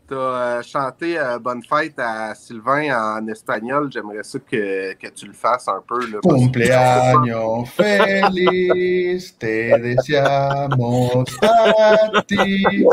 tu 0.09 0.15
as 0.15 0.61
chanté 0.63 1.17
euh, 1.17 1.37
Bonne 1.39 1.61
fête 1.63 1.93
à 1.99 2.33
Sylvain 2.35 2.89
en 3.17 3.27
espagnol. 3.27 3.89
J'aimerais 3.91 4.23
ça 4.23 4.39
que, 4.39 4.93
que 4.93 5.07
tu 5.15 5.27
le 5.27 5.33
fasses 5.33 5.67
un 5.67 5.81
peu. 5.87 5.99
Là, 6.11 6.19
Cumpleaños 6.23 7.65
feliz, 7.77 9.37
te 9.37 9.77
deseamos 9.79 11.23
a 11.41 12.21
ti. 12.27 12.85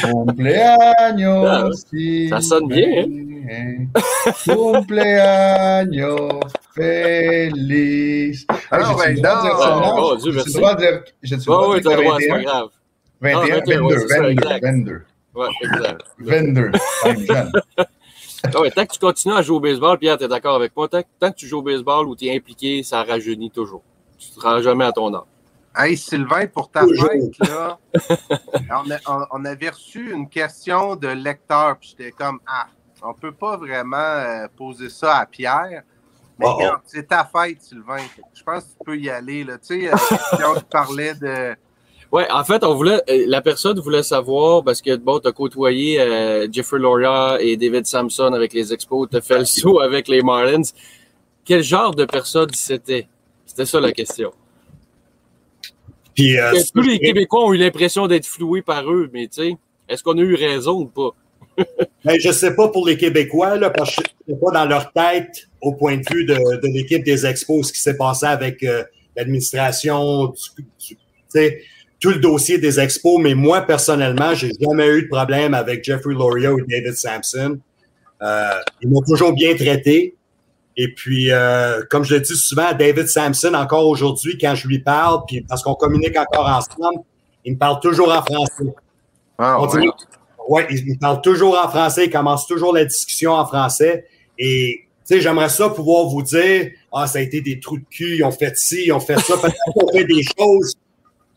Cumpleaños. 0.00 1.84
Ça 2.30 2.40
sonne 2.40 2.68
bien, 2.68 3.04
hein? 3.50 3.86
Cumpleaños 4.44 6.40
feliz. 6.74 8.46
Ah, 8.48 8.78
Hey, 8.78 8.84
j'ai-tu 8.86 8.96
ben 8.96 9.14
le 9.14 9.20
droit 9.20 9.36
de 9.36 9.42
dire 9.42 9.58
non. 9.80 9.96
bon 9.96 10.14
Dieu, 10.16 10.32
J'ai-tu 10.32 10.36
merci. 10.36 10.52
le 10.54 10.60
droit 10.60 10.74
de 10.74 10.80
dire- 10.80 11.02
j'ai-tu 11.22 11.46
le 11.46 11.50
Ouais, 11.50 11.62
droit 11.62 11.76
de 11.76 11.82
t'as 11.82 11.90
le 11.90 11.96
dire 11.96 12.04
droit, 12.04 12.16
c'est 12.20 12.28
pas 12.28 12.34
21? 12.36 12.42
grave. 12.50 12.68
21, 13.20 13.38
Ah, 13.40 13.40
21, 13.56 13.80
ouais, 13.82 13.94
22, 13.94 13.98
c'est 14.00 14.08
ça, 14.08 14.20
22, 14.20 14.30
exact. 14.30 14.62
22, 14.64 15.02
Ouais, 15.34 15.48
exact. 15.62 16.02
22. 16.18 16.70
Même 17.04 17.26
jeune. 17.26 17.52
Ah 18.52 18.60
ouais, 18.60 18.70
tant 18.70 18.86
que 18.86 18.92
tu 18.92 18.98
continues 18.98 19.34
à 19.34 19.42
jouer 19.42 19.56
au 19.56 19.60
baseball, 19.60 19.98
Pierre, 19.98 20.16
t'es 20.18 20.26
d'accord 20.28 20.56
avec 20.56 20.74
moi, 20.74 20.88
tant, 20.88 21.02
tant 21.18 21.30
que 21.30 21.36
tu 21.36 21.46
joues 21.46 21.58
au 21.58 21.62
baseball 21.62 22.06
ou 22.08 22.16
tu 22.16 22.26
es 22.26 22.34
impliqué, 22.36 22.82
ça 22.82 23.02
rajeunit 23.04 23.50
toujours. 23.50 23.82
Tu 24.18 24.30
te 24.30 24.40
rends 24.40 24.60
jamais 24.62 24.84
à 24.86 24.92
ton 24.92 25.14
âge. 25.14 25.22
Hey 25.76 25.96
Sylvain, 25.96 26.46
pour 26.46 26.70
ta 26.70 26.80
fête, 26.86 27.38
là, 27.48 27.78
on, 28.70 28.90
a- 28.90 28.98
on- 29.06 29.26
on 29.30 29.44
avait 29.44 29.68
reçu 29.68 30.12
une 30.12 30.28
question 30.28 30.96
de 30.96 31.08
lecteur, 31.08 31.76
puis 31.78 31.90
j'étais 31.96 32.10
comme 32.12 32.40
Ah, 32.46 32.66
on 33.02 33.14
peut 33.14 33.30
pas 33.32 33.56
vraiment 33.56 33.96
euh, 33.98 34.46
poser 34.56 34.88
ça 34.88 35.18
à 35.18 35.26
Pierre. 35.26 35.82
Mais 36.38 36.46
Oh, 36.48 36.58
oh. 36.60 36.76
c'est 36.86 37.06
ta 37.06 37.24
fête, 37.24 37.60
Sylvain. 37.62 37.98
Je 38.34 38.42
pense 38.42 38.64
que 38.64 38.68
tu 38.70 38.84
peux 38.84 38.96
y 38.96 39.10
aller. 39.10 39.44
Là. 39.44 39.58
Tu 39.58 39.82
sais, 39.82 39.90
la 39.90 39.98
question 39.98 40.54
qui 40.54 40.64
parlait 40.64 41.14
de. 41.14 41.54
Ouais, 42.12 42.26
en 42.30 42.42
fait, 42.42 42.64
on 42.64 42.74
voulait, 42.74 43.00
euh, 43.08 43.24
la 43.28 43.40
personne 43.40 43.78
voulait 43.78 44.02
savoir, 44.02 44.64
parce 44.64 44.82
que 44.82 44.96
bon, 44.96 45.20
t'as 45.20 45.30
côtoyé 45.30 46.00
euh, 46.00 46.48
Jeffrey 46.50 46.80
Loria 46.80 47.38
et 47.40 47.56
David 47.56 47.86
Sampson 47.86 48.32
avec 48.32 48.52
les 48.52 48.72
Expos, 48.72 49.08
t'as 49.08 49.20
fait 49.20 49.38
le 49.38 49.44
saut 49.44 49.80
avec 49.80 50.08
les 50.08 50.20
Marlins. 50.20 50.62
Quel 51.44 51.62
genre 51.62 51.94
de 51.94 52.04
personne 52.04 52.48
c'était? 52.52 53.06
C'était 53.46 53.66
ça 53.66 53.80
la 53.80 53.92
question. 53.92 54.32
Puis, 56.14 56.38
euh, 56.38 56.52
Tous 56.74 56.82
les 56.82 56.98
Québécois 56.98 57.46
ont 57.46 57.52
eu 57.52 57.58
l'impression 57.58 58.08
d'être 58.08 58.26
floués 58.26 58.62
par 58.62 58.90
eux, 58.90 59.08
mais 59.12 59.28
tu 59.28 59.42
sais, 59.42 59.56
est-ce 59.88 60.02
qu'on 60.02 60.18
a 60.18 60.22
eu 60.22 60.34
raison 60.34 60.80
ou 60.80 60.86
pas? 60.86 61.10
Ben, 62.04 62.18
je 62.18 62.32
sais 62.32 62.54
pas 62.54 62.68
pour 62.68 62.86
les 62.86 62.96
Québécois, 62.96 63.58
là, 63.58 63.68
parce 63.68 63.94
que 63.94 64.02
je 64.26 64.32
sais 64.32 64.40
pas 64.40 64.50
dans 64.52 64.64
leur 64.64 64.90
tête, 64.92 65.48
au 65.60 65.74
point 65.74 65.98
de 65.98 66.04
vue 66.10 66.24
de, 66.24 66.34
de 66.34 66.66
l'équipe 66.68 67.04
des 67.04 67.26
Expos, 67.26 67.68
ce 67.68 67.72
qui 67.74 67.80
s'est 67.80 67.96
passé 67.96 68.24
avec 68.24 68.62
euh, 68.62 68.84
l'administration, 69.14 70.32
tu 70.78 70.96
sais, 71.28 71.60
tout 72.00 72.10
le 72.10 72.18
dossier 72.18 72.58
des 72.58 72.80
Expos. 72.80 73.20
Mais 73.20 73.34
moi, 73.34 73.60
personnellement, 73.62 74.34
j'ai 74.34 74.50
jamais 74.60 74.88
eu 74.88 75.02
de 75.02 75.08
problème 75.08 75.54
avec 75.54 75.84
Jeffrey 75.84 76.14
Loria 76.14 76.52
ou 76.52 76.60
David 76.66 76.94
Sampson. 76.94 77.58
Euh, 78.22 78.50
ils 78.82 78.88
m'ont 78.88 79.02
toujours 79.02 79.32
bien 79.32 79.54
traité. 79.54 80.16
Et 80.76 80.94
puis, 80.94 81.30
euh, 81.30 81.82
comme 81.90 82.04
je 82.04 82.14
le 82.14 82.20
dis 82.20 82.36
souvent, 82.36 82.72
David 82.72 83.06
Sampson, 83.06 83.52
encore 83.54 83.86
aujourd'hui, 83.86 84.38
quand 84.38 84.54
je 84.54 84.66
lui 84.66 84.78
parle, 84.78 85.20
puis 85.26 85.42
parce 85.42 85.62
qu'on 85.62 85.74
communique 85.74 86.16
encore 86.16 86.48
ensemble, 86.48 87.04
il 87.44 87.54
me 87.54 87.58
parle 87.58 87.80
toujours 87.80 88.10
en 88.10 88.22
français. 88.22 88.72
Ah, 89.38 89.60
ouais. 89.60 89.88
ouais, 90.48 90.66
il 90.70 90.88
il 90.88 90.98
parle 90.98 91.20
toujours 91.22 91.58
en 91.62 91.68
français, 91.68 92.06
il 92.06 92.10
commence 92.10 92.46
toujours 92.46 92.74
la 92.74 92.84
discussion 92.84 93.32
en 93.32 93.46
français. 93.46 94.06
Et, 94.38 94.84
tu 95.06 95.16
sais, 95.16 95.20
j'aimerais 95.20 95.48
ça 95.48 95.68
pouvoir 95.70 96.06
vous 96.06 96.22
dire, 96.22 96.70
ah, 96.92 97.06
ça 97.06 97.18
a 97.18 97.22
été 97.22 97.40
des 97.40 97.58
trous 97.58 97.78
de 97.78 97.84
cul, 97.90 98.16
ils 98.16 98.24
ont 98.24 98.30
fait 98.30 98.56
ci, 98.56 98.84
ils 98.86 98.92
ont 98.92 99.00
fait 99.00 99.18
ça. 99.18 99.36
Peut-être 99.36 99.56
qu'ils 99.74 99.82
ont 99.84 99.92
fait 99.92 100.04
des 100.04 100.22
choses 100.22 100.74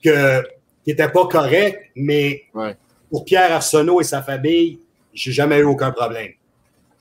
que, 0.04 0.44
qui 0.84 0.90
n'étaient 0.92 1.10
pas 1.10 1.28
correctes, 1.28 1.80
mais 1.96 2.44
Ouais. 2.54 2.76
pour 3.10 3.26
Pierre 3.26 3.52
Arsenault 3.54 4.02
et 4.02 4.04
sa 4.04 4.22
famille, 4.22 4.80
j'ai 5.14 5.32
jamais 5.32 5.60
eu 5.60 5.64
aucun 5.64 5.92
problème. 5.92 6.32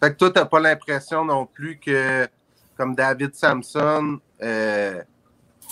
Fait 0.03 0.11
que 0.13 0.17
toi, 0.17 0.31
t'as 0.31 0.45
pas 0.45 0.61
l'impression 0.61 1.25
non 1.25 1.47
plus 1.47 1.79
que, 1.79 2.27
comme 2.77 2.95
David 2.95 3.35
Sampson, 3.35 4.19
euh, 4.43 5.01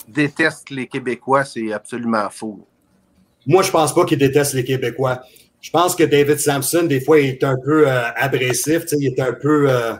déteste 0.08 0.70
les 0.70 0.86
Québécois, 0.86 1.44
c'est 1.44 1.72
absolument 1.72 2.28
faux. 2.30 2.66
Moi, 3.46 3.62
je 3.62 3.70
pense 3.70 3.94
pas 3.94 4.04
qu'il 4.04 4.18
déteste 4.18 4.54
les 4.54 4.64
Québécois. 4.64 5.20
Je 5.60 5.70
pense 5.70 5.94
que 5.94 6.04
David 6.04 6.38
Sampson, 6.38 6.84
des 6.84 7.00
fois, 7.00 7.20
il 7.20 7.26
est 7.30 7.44
un 7.44 7.56
peu 7.62 7.86
euh, 7.88 8.10
agressif, 8.16 8.84
il 8.92 9.06
est 9.08 9.20
un 9.20 9.32
peu... 9.34 9.70
euh, 9.70 9.92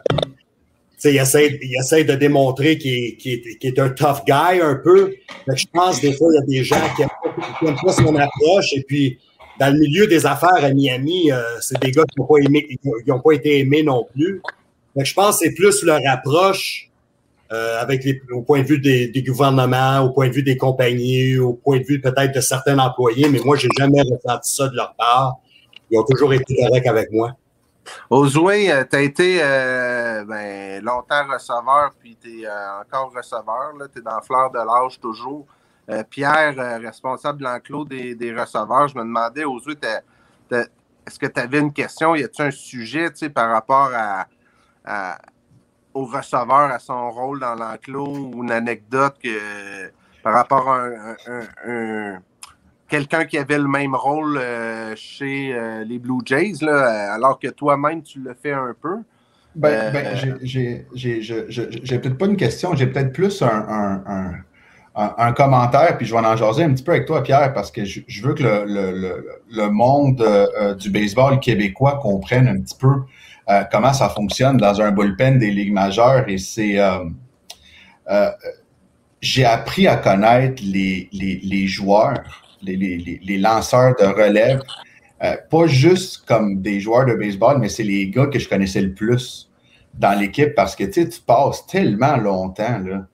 il 1.05 1.17
essaie, 1.17 1.59
il 1.63 1.77
essaie 1.81 2.05
de 2.05 2.15
démontrer 2.15 2.77
qu'il 2.79 2.93
est, 3.27 3.65
est- 3.65 3.79
un 3.79 3.89
tough 3.91 4.23
guy 4.27 4.61
un 4.61 4.75
peu. 4.77 5.11
Fait 5.47 5.53
que 5.53 5.57
je 5.57 5.67
pense 5.73 6.01
des 6.01 6.13
fois, 6.15 6.29
il 6.33 6.35
y 6.37 6.39
a 6.39 6.61
des 6.61 6.65
gens 6.65 6.95
qui 6.95 7.03
approche. 8.17 8.73
Et 8.73 8.83
puis, 8.83 9.19
dans 9.59 9.73
le 9.73 9.79
milieu 9.79 10.07
des 10.07 10.27
affaires 10.27 10.65
à 10.65 10.73
Miami, 10.73 11.31
euh, 11.31 11.61
c'est 11.61 11.79
des 11.81 11.91
gars 11.91 12.05
qui 12.05 12.19
n'ont 12.19 12.27
pas, 12.27 12.39
aimé- 12.39 12.67
qui 12.67 12.79
pas 13.25 13.33
été 13.33 13.59
aimés 13.59 13.83
non 13.83 14.07
plus. 14.13 14.43
Je 14.97 15.15
pense 15.15 15.39
que 15.39 15.47
c'est 15.47 15.55
plus 15.55 15.83
leur 15.85 16.01
approche 16.09 16.91
euh, 17.53 17.81
avec 17.81 18.07
au 18.33 18.43
point 18.43 18.63
de 18.63 18.67
vue 18.67 18.79
des, 18.79 19.23
gouvernements, 19.23 20.01
au 20.01 20.11
point 20.11 20.29
de 20.29 20.33
vue 20.33 20.43
des 20.43 20.57
compagnies, 20.57 21.37
au 21.37 21.53
point 21.53 21.79
de 21.79 21.85
vue 21.85 22.01
peut-être 22.01 22.33
de 22.35 22.41
certains 22.41 22.79
employés, 22.79 23.29
mais 23.29 23.41
moi, 23.45 23.57
j'ai 23.57 23.69
jamais 23.77 24.03
ressenti 24.03 24.55
ça 24.55 24.69
de 24.69 24.77
leur 24.77 24.95
part. 24.95 25.37
Ils 25.91 25.99
ont 25.99 26.05
toujours 26.05 26.33
été 26.33 26.57
corrects 26.57 26.87
avec 26.87 27.11
moi. 27.13 27.33
Ozoué, 28.09 28.73
tu 28.89 28.97
as 28.97 29.01
été 29.01 29.41
euh, 29.43 30.25
ben, 30.25 30.83
longtemps 30.85 31.27
receveur, 31.33 31.91
puis 31.99 32.17
tu 32.21 32.43
es 32.43 32.49
encore 32.49 33.13
receveur. 33.15 33.73
Tu 33.93 33.99
es 33.99 34.03
dans 34.03 34.15
la 34.15 34.23
fleur 34.23 34.51
de 34.51 34.59
l'âge 34.59 35.01
toujours. 35.01 35.47
Euh, 35.91 36.05
Pierre, 36.09 36.55
euh, 36.59 36.79
responsable 36.79 37.41
de 37.41 37.45
l'enclos 37.45 37.85
des, 37.85 38.15
des 38.15 38.33
receveurs, 38.33 38.87
je 38.87 38.97
me 38.97 39.03
demandais, 39.03 39.43
t'as- 40.49 40.65
est-ce 41.07 41.19
que 41.19 41.27
tu 41.27 41.41
avais 41.41 41.59
une 41.59 41.73
question? 41.73 42.15
Y 42.15 42.23
a-t-il 42.23 42.45
un 42.45 42.51
sujet 42.53 43.11
tu 43.11 43.17
sais, 43.17 43.31
par 43.31 43.51
rapport 43.51 43.91
à, 43.93 44.27
à- 44.85 45.19
au 45.93 46.05
receveur, 46.05 46.71
à 46.71 46.79
son 46.79 47.11
rôle 47.11 47.41
dans 47.41 47.57
l'enclos, 47.57 48.31
ou 48.33 48.45
une 48.45 48.53
anecdote 48.53 49.17
que, 49.21 49.91
par 50.23 50.35
rapport 50.35 50.69
à 50.71 50.83
un, 50.83 50.93
un- 50.93 51.17
un- 51.27 51.49
un- 51.67 52.23
quelqu'un 52.89 53.25
qui 53.25 53.39
avait 53.39 53.59
le 53.59 53.67
même 53.67 53.97
rôle 53.97 54.37
euh, 54.39 54.95
chez 54.95 55.59
les 55.85 55.99
Blue 55.99 56.21
Jays, 56.25 56.59
là, 56.61 57.13
alors 57.15 57.41
que 57.41 57.49
toi-même, 57.49 58.03
tu 58.05 58.21
le 58.21 58.35
fais 58.35 58.53
un 58.53 58.75
peu? 58.81 58.99
Ben, 59.57 59.93
ben, 59.93 60.39
j'ai 60.95 61.99
peut-être 61.99 62.19
pas 62.19 62.27
une 62.27 62.37
question, 62.37 62.77
j'ai 62.77 62.87
peut-être 62.87 63.13
plus 63.13 63.43
un, 63.43 64.35
un- 65.19 65.33
commentaire, 65.33 65.97
puis 65.97 66.07
je 66.07 66.15
vais 66.15 66.21
en 66.21 66.37
jaser 66.37 66.65
un 66.65 66.73
petit 66.73 66.83
peu 66.85 66.93
avec 66.93 67.07
toi, 67.07 67.23
Pierre, 67.23 67.53
parce 67.55 67.71
que 67.71 67.85
je, 67.85 68.23
veux 68.23 68.35
que 68.35 68.43
le, 68.43 68.65
le- 68.67 69.27
le- 69.51 69.71
monde 69.71 70.21
euh, 70.23 70.75
du 70.75 70.91
baseball 70.91 71.39
québécois 71.41 71.99
comprenne 72.03 72.49
un 72.49 72.61
petit 72.61 72.77
peu 72.79 73.03
euh, 73.49 73.63
comment 73.71 73.93
ça 73.93 74.09
fonctionne 74.09 74.57
dans 74.57 74.81
un 74.81 74.91
bullpen 74.93 75.39
des 75.39 75.51
ligues 75.51 75.73
majeures. 75.73 76.29
Et 76.29 76.39
c'est. 76.39 76.79
euh, 76.79 78.31
j'ai 79.21 79.45
appris 79.45 79.87
à 79.87 79.97
connaître 79.97 80.63
les, 80.65 81.09
les, 81.13 81.41
les 81.43 81.67
joueurs, 81.67 82.43
les, 82.63 82.77
les, 82.77 83.39
lanceurs 83.39 83.95
de 84.01 84.05
relève, 84.07 84.63
pas 85.51 85.67
juste 85.67 86.25
comme 86.27 86.63
des 86.63 86.81
joueurs 86.81 87.07
de 87.07 87.15
baseball, 87.15 87.59
mais 87.59 87.69
c'est 87.69 87.83
les 87.83 88.09
gars 88.09 88.27
que 88.27 88.39
je 88.39 88.49
connaissais 88.49 88.81
le 88.81 88.95
plus 88.95 89.51
dans 89.95 90.19
l'équipe 90.19 90.55
parce 90.55 90.75
que 90.75 90.85
tu 90.85 91.07
passes 91.27 91.67
tellement 91.67 92.17
longtemps 92.17 92.79
là, 92.79 93.07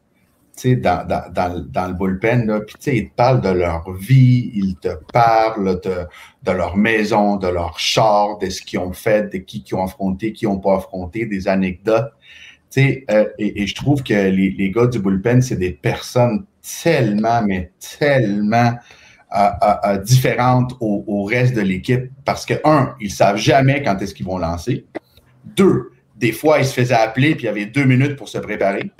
dans, 0.64 1.06
dans, 1.06 1.32
dans, 1.32 1.66
dans 1.68 1.88
le 1.88 1.94
bullpen, 1.94 2.46
là, 2.46 2.60
ils 2.86 3.08
te 3.08 3.14
parlent 3.14 3.40
de 3.40 3.50
leur 3.50 3.92
vie, 3.92 4.50
ils 4.54 4.76
te 4.76 4.88
parlent 5.12 5.80
de, 5.80 6.06
de 6.42 6.52
leur 6.52 6.76
maison, 6.76 7.36
de 7.36 7.48
leur 7.48 7.78
char, 7.78 8.38
de 8.38 8.48
ce 8.48 8.62
qu'ils 8.62 8.78
ont 8.78 8.92
fait, 8.92 9.32
de 9.32 9.38
qui 9.38 9.62
qu'ils 9.62 9.76
ont 9.76 9.84
affronté, 9.84 10.32
qui 10.32 10.46
n'ont 10.46 10.58
pas 10.58 10.76
affronté, 10.76 11.26
des 11.26 11.48
anecdotes. 11.48 12.12
Euh, 12.78 13.26
et, 13.38 13.66
je 13.66 13.74
trouve 13.74 14.02
que 14.02 14.12
les, 14.12 14.50
les 14.50 14.70
gars 14.70 14.86
du 14.86 14.98
bullpen, 14.98 15.40
c'est 15.40 15.56
des 15.56 15.70
personnes 15.70 16.44
tellement, 16.82 17.42
mais 17.42 17.70
tellement 17.98 18.74
euh, 19.34 19.48
euh, 19.84 19.98
différentes 19.98 20.72
au, 20.80 21.24
reste 21.24 21.54
de 21.54 21.62
l'équipe 21.62 22.10
parce 22.24 22.44
que, 22.44 22.54
un, 22.64 22.94
ils 23.00 23.10
savent 23.10 23.38
jamais 23.38 23.82
quand 23.82 24.00
est-ce 24.00 24.14
qu'ils 24.14 24.26
vont 24.26 24.38
lancer. 24.38 24.84
Deux, 25.44 25.90
des 26.16 26.32
fois, 26.32 26.58
ils 26.58 26.66
se 26.66 26.74
faisaient 26.74 26.94
appeler 26.94 27.34
puis 27.34 27.44
il 27.44 27.46
y 27.46 27.50
avait 27.50 27.66
deux 27.66 27.84
minutes 27.84 28.16
pour 28.16 28.28
se 28.28 28.38
préparer. 28.38 28.90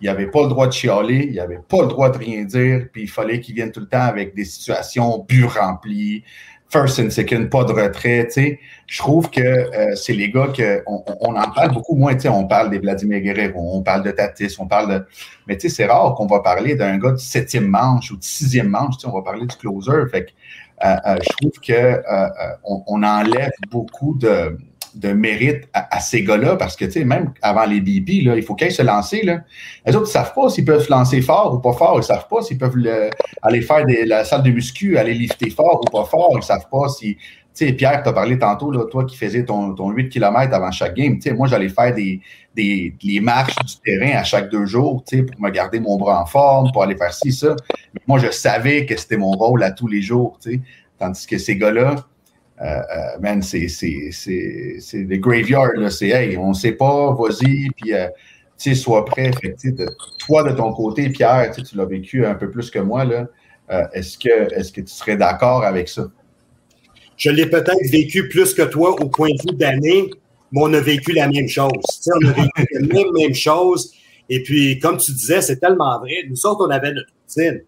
Il 0.00 0.04
n'y 0.04 0.08
avait 0.08 0.28
pas 0.28 0.42
le 0.42 0.48
droit 0.48 0.66
de 0.66 0.72
chialer, 0.72 1.24
il 1.26 1.32
n'y 1.32 1.40
avait 1.40 1.60
pas 1.68 1.82
le 1.82 1.88
droit 1.88 2.10
de 2.10 2.18
rien 2.18 2.44
dire, 2.44 2.86
puis 2.92 3.02
il 3.02 3.08
fallait 3.08 3.40
qu'ils 3.40 3.54
viennent 3.54 3.72
tout 3.72 3.80
le 3.80 3.88
temps 3.88 4.02
avec 4.02 4.34
des 4.34 4.44
situations 4.44 5.24
but 5.28 5.46
remplies, 5.46 6.22
first 6.70 7.00
and 7.00 7.10
second, 7.10 7.46
pas 7.46 7.64
de 7.64 7.72
retrait, 7.72 8.26
tu 8.26 8.32
sais. 8.32 8.60
Je 8.86 8.98
trouve 8.98 9.30
que 9.30 9.40
euh, 9.40 9.94
c'est 9.96 10.12
les 10.12 10.30
gars 10.30 10.48
que 10.48 10.82
on, 10.86 11.34
en 11.34 11.50
parle 11.50 11.72
beaucoup 11.72 11.94
moins, 11.96 12.14
tu 12.14 12.22
sais, 12.22 12.28
on 12.28 12.46
parle 12.46 12.70
des 12.70 12.78
Vladimir 12.78 13.20
Guerrero, 13.20 13.76
on 13.76 13.82
parle 13.82 14.02
de 14.02 14.10
Tatis, 14.10 14.56
on 14.58 14.66
parle 14.66 14.88
de... 14.92 15.06
Mais 15.46 15.56
tu 15.56 15.68
sais, 15.68 15.74
c'est 15.74 15.86
rare 15.86 16.14
qu'on 16.14 16.26
va 16.26 16.40
parler 16.40 16.74
d'un 16.74 16.98
gars 16.98 17.12
du 17.12 17.24
septième 17.24 17.66
manche 17.66 18.10
ou 18.10 18.16
du 18.16 18.26
sixième 18.26 18.68
manche, 18.68 18.96
tu 18.96 19.00
sais, 19.02 19.08
on 19.08 19.16
va 19.16 19.22
parler 19.22 19.46
du 19.46 19.56
closer. 19.56 20.06
Fait 20.10 20.26
que 20.26 20.30
euh, 20.84 20.96
euh, 21.06 21.16
je 21.22 21.28
trouve 21.36 21.60
que 21.60 21.72
euh, 21.72 22.02
euh, 22.06 22.28
on, 22.64 22.82
on 22.86 23.02
enlève 23.02 23.50
beaucoup 23.70 24.16
de 24.16 24.56
de 24.94 25.12
mérite 25.12 25.68
à, 25.72 26.00
ces 26.00 26.22
gars-là, 26.22 26.56
parce 26.56 26.76
que, 26.76 26.84
tu 26.84 26.92
sais, 26.92 27.04
même 27.04 27.32
avant 27.42 27.64
les 27.64 27.80
BP, 27.80 28.24
là, 28.24 28.36
il 28.36 28.42
faut 28.42 28.54
qu'ils 28.54 28.72
se 28.72 28.82
lancer, 28.82 29.22
là. 29.22 29.40
Les 29.86 29.94
autres, 29.94 30.08
ils 30.08 30.12
savent 30.12 30.34
pas 30.34 30.48
s'ils 30.48 30.64
peuvent 30.64 30.84
se 30.84 30.90
lancer 30.90 31.20
fort 31.20 31.54
ou 31.54 31.58
pas 31.58 31.72
fort. 31.72 31.98
Ils 31.98 32.02
savent 32.02 32.26
pas 32.28 32.42
s'ils 32.42 32.58
peuvent 32.58 32.76
le- 32.76 33.10
aller 33.42 33.62
faire 33.62 33.84
la 34.06 34.24
salle 34.24 34.42
de 34.42 34.50
muscu, 34.50 34.98
aller 34.98 35.14
lifter 35.14 35.50
fort 35.50 35.80
ou 35.82 35.90
pas 35.90 36.04
fort. 36.04 36.32
Ils 36.36 36.42
savent 36.42 36.68
pas 36.70 36.88
si... 36.88 37.16
Tu 37.54 37.66
sais, 37.66 37.72
Pierre, 37.72 38.02
tu 38.04 38.08
as 38.08 38.12
parlé 38.12 38.38
tantôt, 38.38 38.70
là, 38.70 38.84
toi 38.88 39.04
qui 39.04 39.16
faisais 39.16 39.44
ton, 39.44 39.74
ton 39.74 39.90
8 39.90 40.10
km 40.10 40.54
avant 40.54 40.70
chaque 40.70 40.94
game. 40.94 41.16
Tu 41.16 41.22
sais, 41.22 41.32
moi, 41.32 41.48
j'allais 41.48 41.68
faire 41.68 41.92
des, 41.92 42.20
des, 42.54 42.94
les 43.02 43.18
marches 43.20 43.56
du 43.56 43.74
terrain 43.84 44.16
à 44.18 44.22
chaque 44.22 44.48
deux 44.50 44.66
jours, 44.66 45.02
tu 45.04 45.16
sais, 45.16 45.22
pour 45.24 45.40
me 45.40 45.50
garder 45.50 45.80
mon 45.80 45.96
bras 45.96 46.22
en 46.22 46.26
forme, 46.26 46.70
pour 46.70 46.84
aller 46.84 46.96
faire 46.96 47.12
ci, 47.12 47.32
ça. 47.32 47.56
Moi, 48.06 48.20
je 48.20 48.30
savais 48.30 48.86
que 48.86 48.96
c'était 48.96 49.16
mon 49.16 49.32
rôle 49.32 49.62
à 49.64 49.72
tous 49.72 49.88
les 49.88 50.02
jours, 50.02 50.38
tu 50.40 50.52
sais. 50.52 50.60
Tandis 50.98 51.26
que 51.26 51.38
ces 51.38 51.56
gars-là, 51.56 51.96
man, 53.20 53.42
c'est 53.42 53.68
c'est- 53.68 54.10
c'est- 54.10 54.76
c'est 54.80 55.04
des 55.04 55.18
graveyards. 55.18 55.90
C'est, 55.90 56.08
hey, 56.08 56.36
on 56.36 56.52
sait 56.52 56.72
pas, 56.72 57.12
vas-y, 57.14 57.68
puis, 57.76 57.92
euh, 57.94 58.08
tu 58.58 58.74
sois 58.74 59.04
prêt. 59.04 59.30
Toi, 60.18 60.42
de 60.50 60.56
ton 60.56 60.72
côté, 60.72 61.08
Pierre, 61.10 61.52
tu 61.54 61.76
l'as 61.76 61.84
vécu 61.84 62.26
un 62.26 62.34
peu 62.34 62.50
plus 62.50 62.70
que 62.70 62.78
moi, 62.80 63.04
là. 63.04 63.26
Euh, 63.70 63.84
est-ce 63.92 64.18
que, 64.18 64.52
est-ce 64.54 64.72
que 64.72 64.80
tu 64.80 64.88
serais 64.92 65.16
d'accord 65.16 65.62
avec 65.62 65.88
ça? 65.88 66.08
Je 67.16 67.30
l'ai 67.30 67.46
peut-être 67.46 67.90
vécu 67.90 68.28
plus 68.28 68.54
que 68.54 68.62
toi 68.62 69.00
au 69.00 69.08
point 69.08 69.28
de 69.30 69.50
vue 69.50 69.56
d'année, 69.56 70.08
mais 70.52 70.60
on 70.62 70.72
a 70.72 70.80
vécu 70.80 71.12
la 71.12 71.28
même 71.28 71.48
chose. 71.48 71.70
On 72.06 72.26
a 72.28 72.32
vécu 72.32 72.66
la 72.72 72.80
même, 72.80 73.12
même 73.16 73.34
chose. 73.34 73.92
Et 74.28 74.42
puis, 74.42 74.78
comme 74.78 74.96
tu 74.98 75.12
disais, 75.12 75.40
c'est 75.40 75.58
tellement 75.58 75.98
vrai. 76.00 76.24
Nous 76.28 76.46
autres, 76.46 76.66
on 76.66 76.70
avait 76.70 76.92
notre 76.92 77.10
routine. 77.22 77.62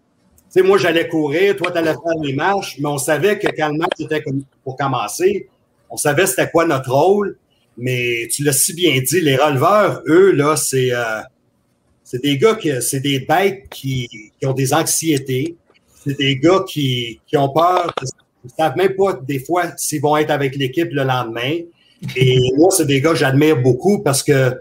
Sais, 0.51 0.61
moi, 0.63 0.77
j'allais 0.77 1.07
courir, 1.07 1.55
toi, 1.55 1.71
tu 1.71 1.77
allais 1.77 1.93
faire 1.93 2.21
les 2.21 2.33
marches, 2.33 2.75
mais 2.77 2.89
on 2.89 2.97
savait 2.97 3.39
que 3.39 3.47
quand 3.55 3.69
le 3.69 3.77
match 3.77 3.93
était 3.99 4.21
comme 4.21 4.43
pour 4.65 4.75
commencer, 4.75 5.47
on 5.89 5.95
savait 5.95 6.25
c'était 6.25 6.49
quoi 6.49 6.65
notre 6.65 6.91
rôle. 6.91 7.37
Mais 7.77 8.27
tu 8.29 8.43
l'as 8.43 8.51
si 8.51 8.73
bien 8.73 8.99
dit, 8.99 9.21
les 9.21 9.37
releveurs, 9.37 10.03
eux, 10.07 10.31
là, 10.31 10.57
c'est 10.57 10.91
euh, 10.93 11.21
des 12.21 12.37
gars 12.37 12.55
qui, 12.55 12.69
c'est 12.81 12.99
des 12.99 13.21
bêtes 13.21 13.69
qui, 13.69 14.09
qui 14.37 14.45
ont 14.45 14.51
des 14.51 14.73
anxiétés. 14.73 15.55
C'est 16.03 16.17
des 16.17 16.35
gars 16.35 16.65
qui, 16.67 17.21
qui 17.25 17.37
ont 17.37 17.47
peur. 17.47 17.93
Ils 18.03 18.47
ne 18.47 18.51
savent 18.57 18.75
même 18.75 18.93
pas 18.97 19.13
des 19.13 19.39
fois 19.39 19.71
s'ils 19.77 20.01
vont 20.01 20.17
être 20.17 20.31
avec 20.31 20.57
l'équipe 20.57 20.89
le 20.91 21.03
lendemain. 21.03 21.59
Et 22.17 22.39
moi, 22.57 22.71
c'est 22.71 22.85
des 22.85 22.99
gars 22.99 23.11
que 23.11 23.19
j'admire 23.19 23.61
beaucoup 23.61 23.99
parce 23.99 24.21
que, 24.21 24.59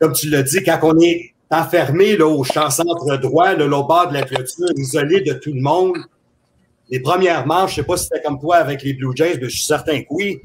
comme 0.00 0.14
tu 0.14 0.30
l'as 0.30 0.44
dit, 0.44 0.62
quand 0.62 0.78
on 0.82 0.98
est 1.00 1.34
enfermé 1.50 2.16
là, 2.16 2.26
au 2.26 2.44
champ 2.44 2.70
centre 2.70 3.16
droit, 3.18 3.54
là, 3.54 3.64
au 3.66 3.84
bord 3.84 4.08
de 4.08 4.14
la 4.14 4.22
clôture, 4.22 4.66
isolé 4.76 5.20
de 5.20 5.34
tout 5.34 5.52
le 5.52 5.60
monde, 5.60 5.96
les 6.88 7.00
premières 7.00 7.46
manches, 7.46 7.74
je 7.74 7.80
ne 7.80 7.84
sais 7.84 7.86
pas 7.86 7.96
si 7.96 8.04
c'était 8.04 8.22
comme 8.22 8.38
toi 8.38 8.56
avec 8.56 8.82
les 8.82 8.94
Blue 8.94 9.14
Jays, 9.14 9.38
mais 9.40 9.48
je 9.48 9.56
suis 9.56 9.64
certain 9.64 10.00
que 10.02 10.06
oui. 10.10 10.40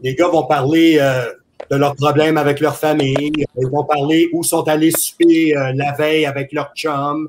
Les 0.00 0.14
gars 0.14 0.28
vont 0.28 0.44
parler 0.44 0.98
euh, 1.00 1.24
de 1.70 1.76
leurs 1.76 1.94
problèmes 1.94 2.36
avec 2.36 2.58
leur 2.58 2.76
famille. 2.76 3.32
Ils 3.36 3.68
vont 3.68 3.84
parler 3.84 4.28
où 4.32 4.42
sont 4.42 4.66
allés 4.66 4.90
souper 4.90 5.56
euh, 5.56 5.72
la 5.74 5.92
veille 5.92 6.26
avec 6.26 6.52
leur 6.52 6.72
chum. 6.74 7.28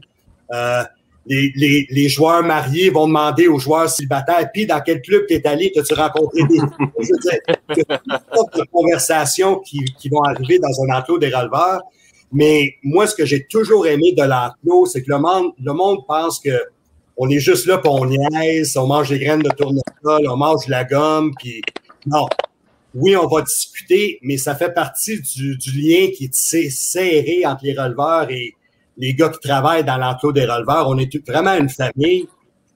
Euh, 0.51 0.83
les, 1.25 2.09
joueurs 2.09 2.43
mariés 2.43 2.89
vont 2.89 3.07
demander 3.07 3.47
aux 3.47 3.59
joueurs 3.59 3.89
célibataires, 3.89 4.49
puis 4.51 4.65
dans 4.65 4.81
quel 4.81 5.01
club 5.01 5.25
tu 5.27 5.35
es 5.35 5.47
allé, 5.47 5.71
as-tu 5.77 5.93
rencontré 5.93 6.43
des... 6.43 6.57
Je 6.57 7.09
veux 7.13 7.19
dire, 7.19 7.99
de 8.55 8.63
conversations 8.71 9.59
qui, 9.59 9.85
qui 9.97 10.09
vont 10.09 10.23
arriver 10.23 10.59
dans 10.59 10.83
un 10.83 10.97
enclos 10.97 11.19
des 11.19 11.29
releveurs. 11.29 11.81
Mais 12.33 12.75
moi, 12.83 13.07
ce 13.07 13.15
que 13.15 13.25
j'ai 13.25 13.45
toujours 13.45 13.87
aimé 13.87 14.13
de 14.17 14.23
l'enclos, 14.23 14.87
c'est 14.87 15.03
que 15.03 15.11
le 15.11 15.19
monde, 15.19 15.53
le 15.63 15.73
monde 15.73 15.99
pense 16.07 16.39
que 16.39 16.59
on 17.15 17.29
est 17.29 17.39
juste 17.39 17.67
là, 17.67 17.77
puis 17.77 17.91
on 17.93 18.05
niaise, 18.05 18.75
on 18.75 18.87
mange 18.87 19.09
des 19.09 19.19
graines 19.19 19.43
de 19.43 19.49
tournesol, 19.49 20.27
on 20.27 20.35
mange 20.35 20.65
de 20.65 20.71
la 20.71 20.83
gomme, 20.83 21.31
puis 21.37 21.61
non. 22.07 22.25
Oui, 22.95 23.15
on 23.15 23.27
va 23.27 23.41
discuter, 23.41 24.19
mais 24.23 24.37
ça 24.37 24.55
fait 24.55 24.73
partie 24.73 25.21
du, 25.21 25.57
du 25.57 25.71
lien 25.71 26.07
qui 26.15 26.25
est 26.25 26.69
serré 26.69 27.43
entre 27.45 27.65
les 27.65 27.73
releveurs 27.73 28.29
et 28.29 28.55
les 28.97 29.13
gars 29.13 29.29
qui 29.29 29.39
travaillent 29.47 29.83
dans 29.83 29.97
l'enclos 29.97 30.31
des 30.31 30.45
releveurs. 30.45 30.87
On 30.89 30.97
est 30.97 31.27
vraiment 31.27 31.53
une 31.53 31.69
famille, 31.69 32.27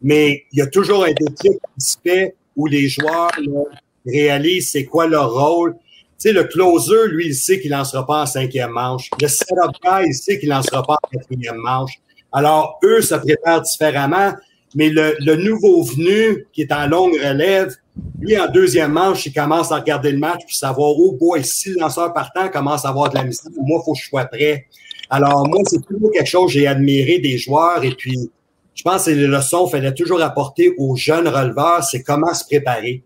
mais 0.01 0.45
il 0.51 0.59
y 0.59 0.61
a 0.61 0.67
toujours 0.67 1.03
un 1.03 1.13
déclic 1.13 1.53
qui 1.53 1.85
se 1.85 1.97
fait 2.03 2.35
où 2.55 2.67
les 2.67 2.87
joueurs 2.87 3.31
là, 3.39 3.61
réalisent 4.05 4.71
c'est 4.71 4.85
quoi 4.85 5.07
leur 5.07 5.33
rôle. 5.33 5.75
Sais, 6.17 6.31
le 6.31 6.45
closer, 6.45 7.07
lui, 7.09 7.27
il 7.27 7.35
sait 7.35 7.59
qu'il 7.59 7.71
lancera 7.71 8.05
pas 8.05 8.23
en 8.23 8.25
cinquième 8.25 8.71
manche. 8.71 9.09
Le 9.21 9.27
setup 9.27 9.71
guy, 9.83 10.07
il 10.07 10.13
sait 10.13 10.39
qu'il 10.39 10.49
lancera 10.49 10.81
pas 10.81 10.93
en 10.95 11.07
quatrième 11.11 11.57
manche. 11.57 11.93
Alors, 12.31 12.79
eux 12.83 13.01
se 13.01 13.15
préparent 13.15 13.61
différemment, 13.61 14.33
mais 14.73 14.89
le, 14.89 15.15
le 15.19 15.35
nouveau 15.35 15.83
venu 15.83 16.47
qui 16.53 16.61
est 16.61 16.71
en 16.71 16.87
longue 16.87 17.13
relève, 17.13 17.75
lui, 18.19 18.37
en 18.37 18.47
deuxième 18.47 18.91
manche, 18.91 19.25
il 19.25 19.33
commence 19.33 19.71
à 19.71 19.77
regarder 19.77 20.11
le 20.11 20.17
match 20.17 20.41
puis 20.45 20.55
savoir, 20.55 20.91
oh 20.97 21.17
boy, 21.19 21.43
si 21.43 21.69
le 21.69 21.79
lanceur 21.79 22.13
partant 22.13 22.49
commence 22.49 22.85
à 22.85 22.89
avoir 22.89 23.09
de 23.09 23.15
la 23.15 23.23
misère, 23.23 23.51
moi, 23.55 23.79
il 23.81 23.85
faut 23.85 23.93
que 23.93 23.99
je 23.99 24.07
sois 24.07 24.25
prêt. 24.25 24.65
Alors, 25.09 25.47
moi, 25.47 25.61
c'est 25.65 25.85
toujours 25.85 26.11
quelque 26.11 26.27
chose 26.27 26.47
que 26.47 26.59
j'ai 26.59 26.67
admiré 26.67 27.19
des 27.19 27.37
joueurs 27.37 27.83
et 27.83 27.91
puis, 27.91 28.29
je 28.73 28.83
pense 28.83 29.05
que 29.05 29.11
les 29.11 29.27
leçons 29.27 29.63
qu'il 29.63 29.71
fallait 29.71 29.93
toujours 29.93 30.21
apporter 30.21 30.73
aux 30.77 30.95
jeunes 30.95 31.27
releveurs, 31.27 31.83
c'est 31.83 32.03
comment 32.03 32.33
se 32.33 32.45
préparer. 32.45 33.03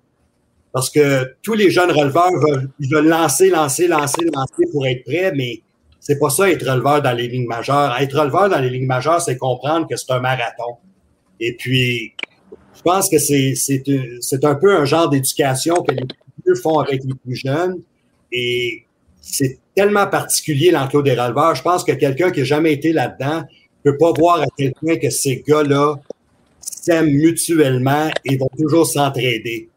Parce 0.73 0.89
que 0.89 1.35
tous 1.41 1.53
les 1.53 1.69
jeunes 1.69 1.91
releveurs 1.91 2.31
veulent, 2.31 2.69
veulent 2.89 3.07
lancer, 3.07 3.49
lancer, 3.49 3.87
lancer, 3.87 4.23
lancer 4.25 4.71
pour 4.71 4.87
être 4.87 5.03
prêts, 5.03 5.33
mais 5.35 5.61
c'est 5.99 6.17
pas 6.17 6.29
ça 6.29 6.49
être 6.49 6.65
releveur 6.67 7.01
dans 7.01 7.11
les 7.11 7.27
lignes 7.27 7.47
majeures. 7.47 7.95
Être 7.99 8.19
releveur 8.19 8.49
dans 8.49 8.59
les 8.59 8.69
lignes 8.69 8.87
majeures, 8.87 9.21
c'est 9.21 9.37
comprendre 9.37 9.87
que 9.87 9.95
c'est 9.97 10.11
un 10.11 10.19
marathon. 10.19 10.77
Et 11.39 11.55
puis, 11.57 12.13
je 12.75 12.81
pense 12.81 13.09
que 13.09 13.17
c'est, 13.19 13.53
un- 14.43 14.55
peu 14.55 14.75
un 14.75 14.85
genre 14.85 15.09
d'éducation 15.09 15.75
que 15.83 15.93
les 15.93 16.05
plus 16.43 16.55
font 16.61 16.79
avec 16.79 17.03
les 17.03 17.13
plus 17.13 17.35
jeunes. 17.35 17.81
Et 18.31 18.85
c'est 19.19 19.59
tellement 19.75 20.07
particulier 20.07 20.71
l'enclos 20.71 21.01
des 21.03 21.13
releveurs. 21.13 21.53
Je 21.55 21.61
pense 21.61 21.83
que 21.83 21.91
quelqu'un 21.91 22.31
qui 22.31 22.39
n'a 22.39 22.45
jamais 22.45 22.73
été 22.73 22.93
là-dedans 22.93 23.43
peut 23.83 23.97
pas 23.97 24.11
voir 24.17 24.41
à 24.41 24.45
quel 24.57 24.73
point 24.73 24.97
que 24.97 25.09
ces 25.09 25.43
gars-là 25.47 25.95
s'aiment 26.61 27.09
mutuellement 27.11 28.09
et 28.25 28.37
vont 28.37 28.49
toujours 28.57 28.87
s'entraider. 28.87 29.69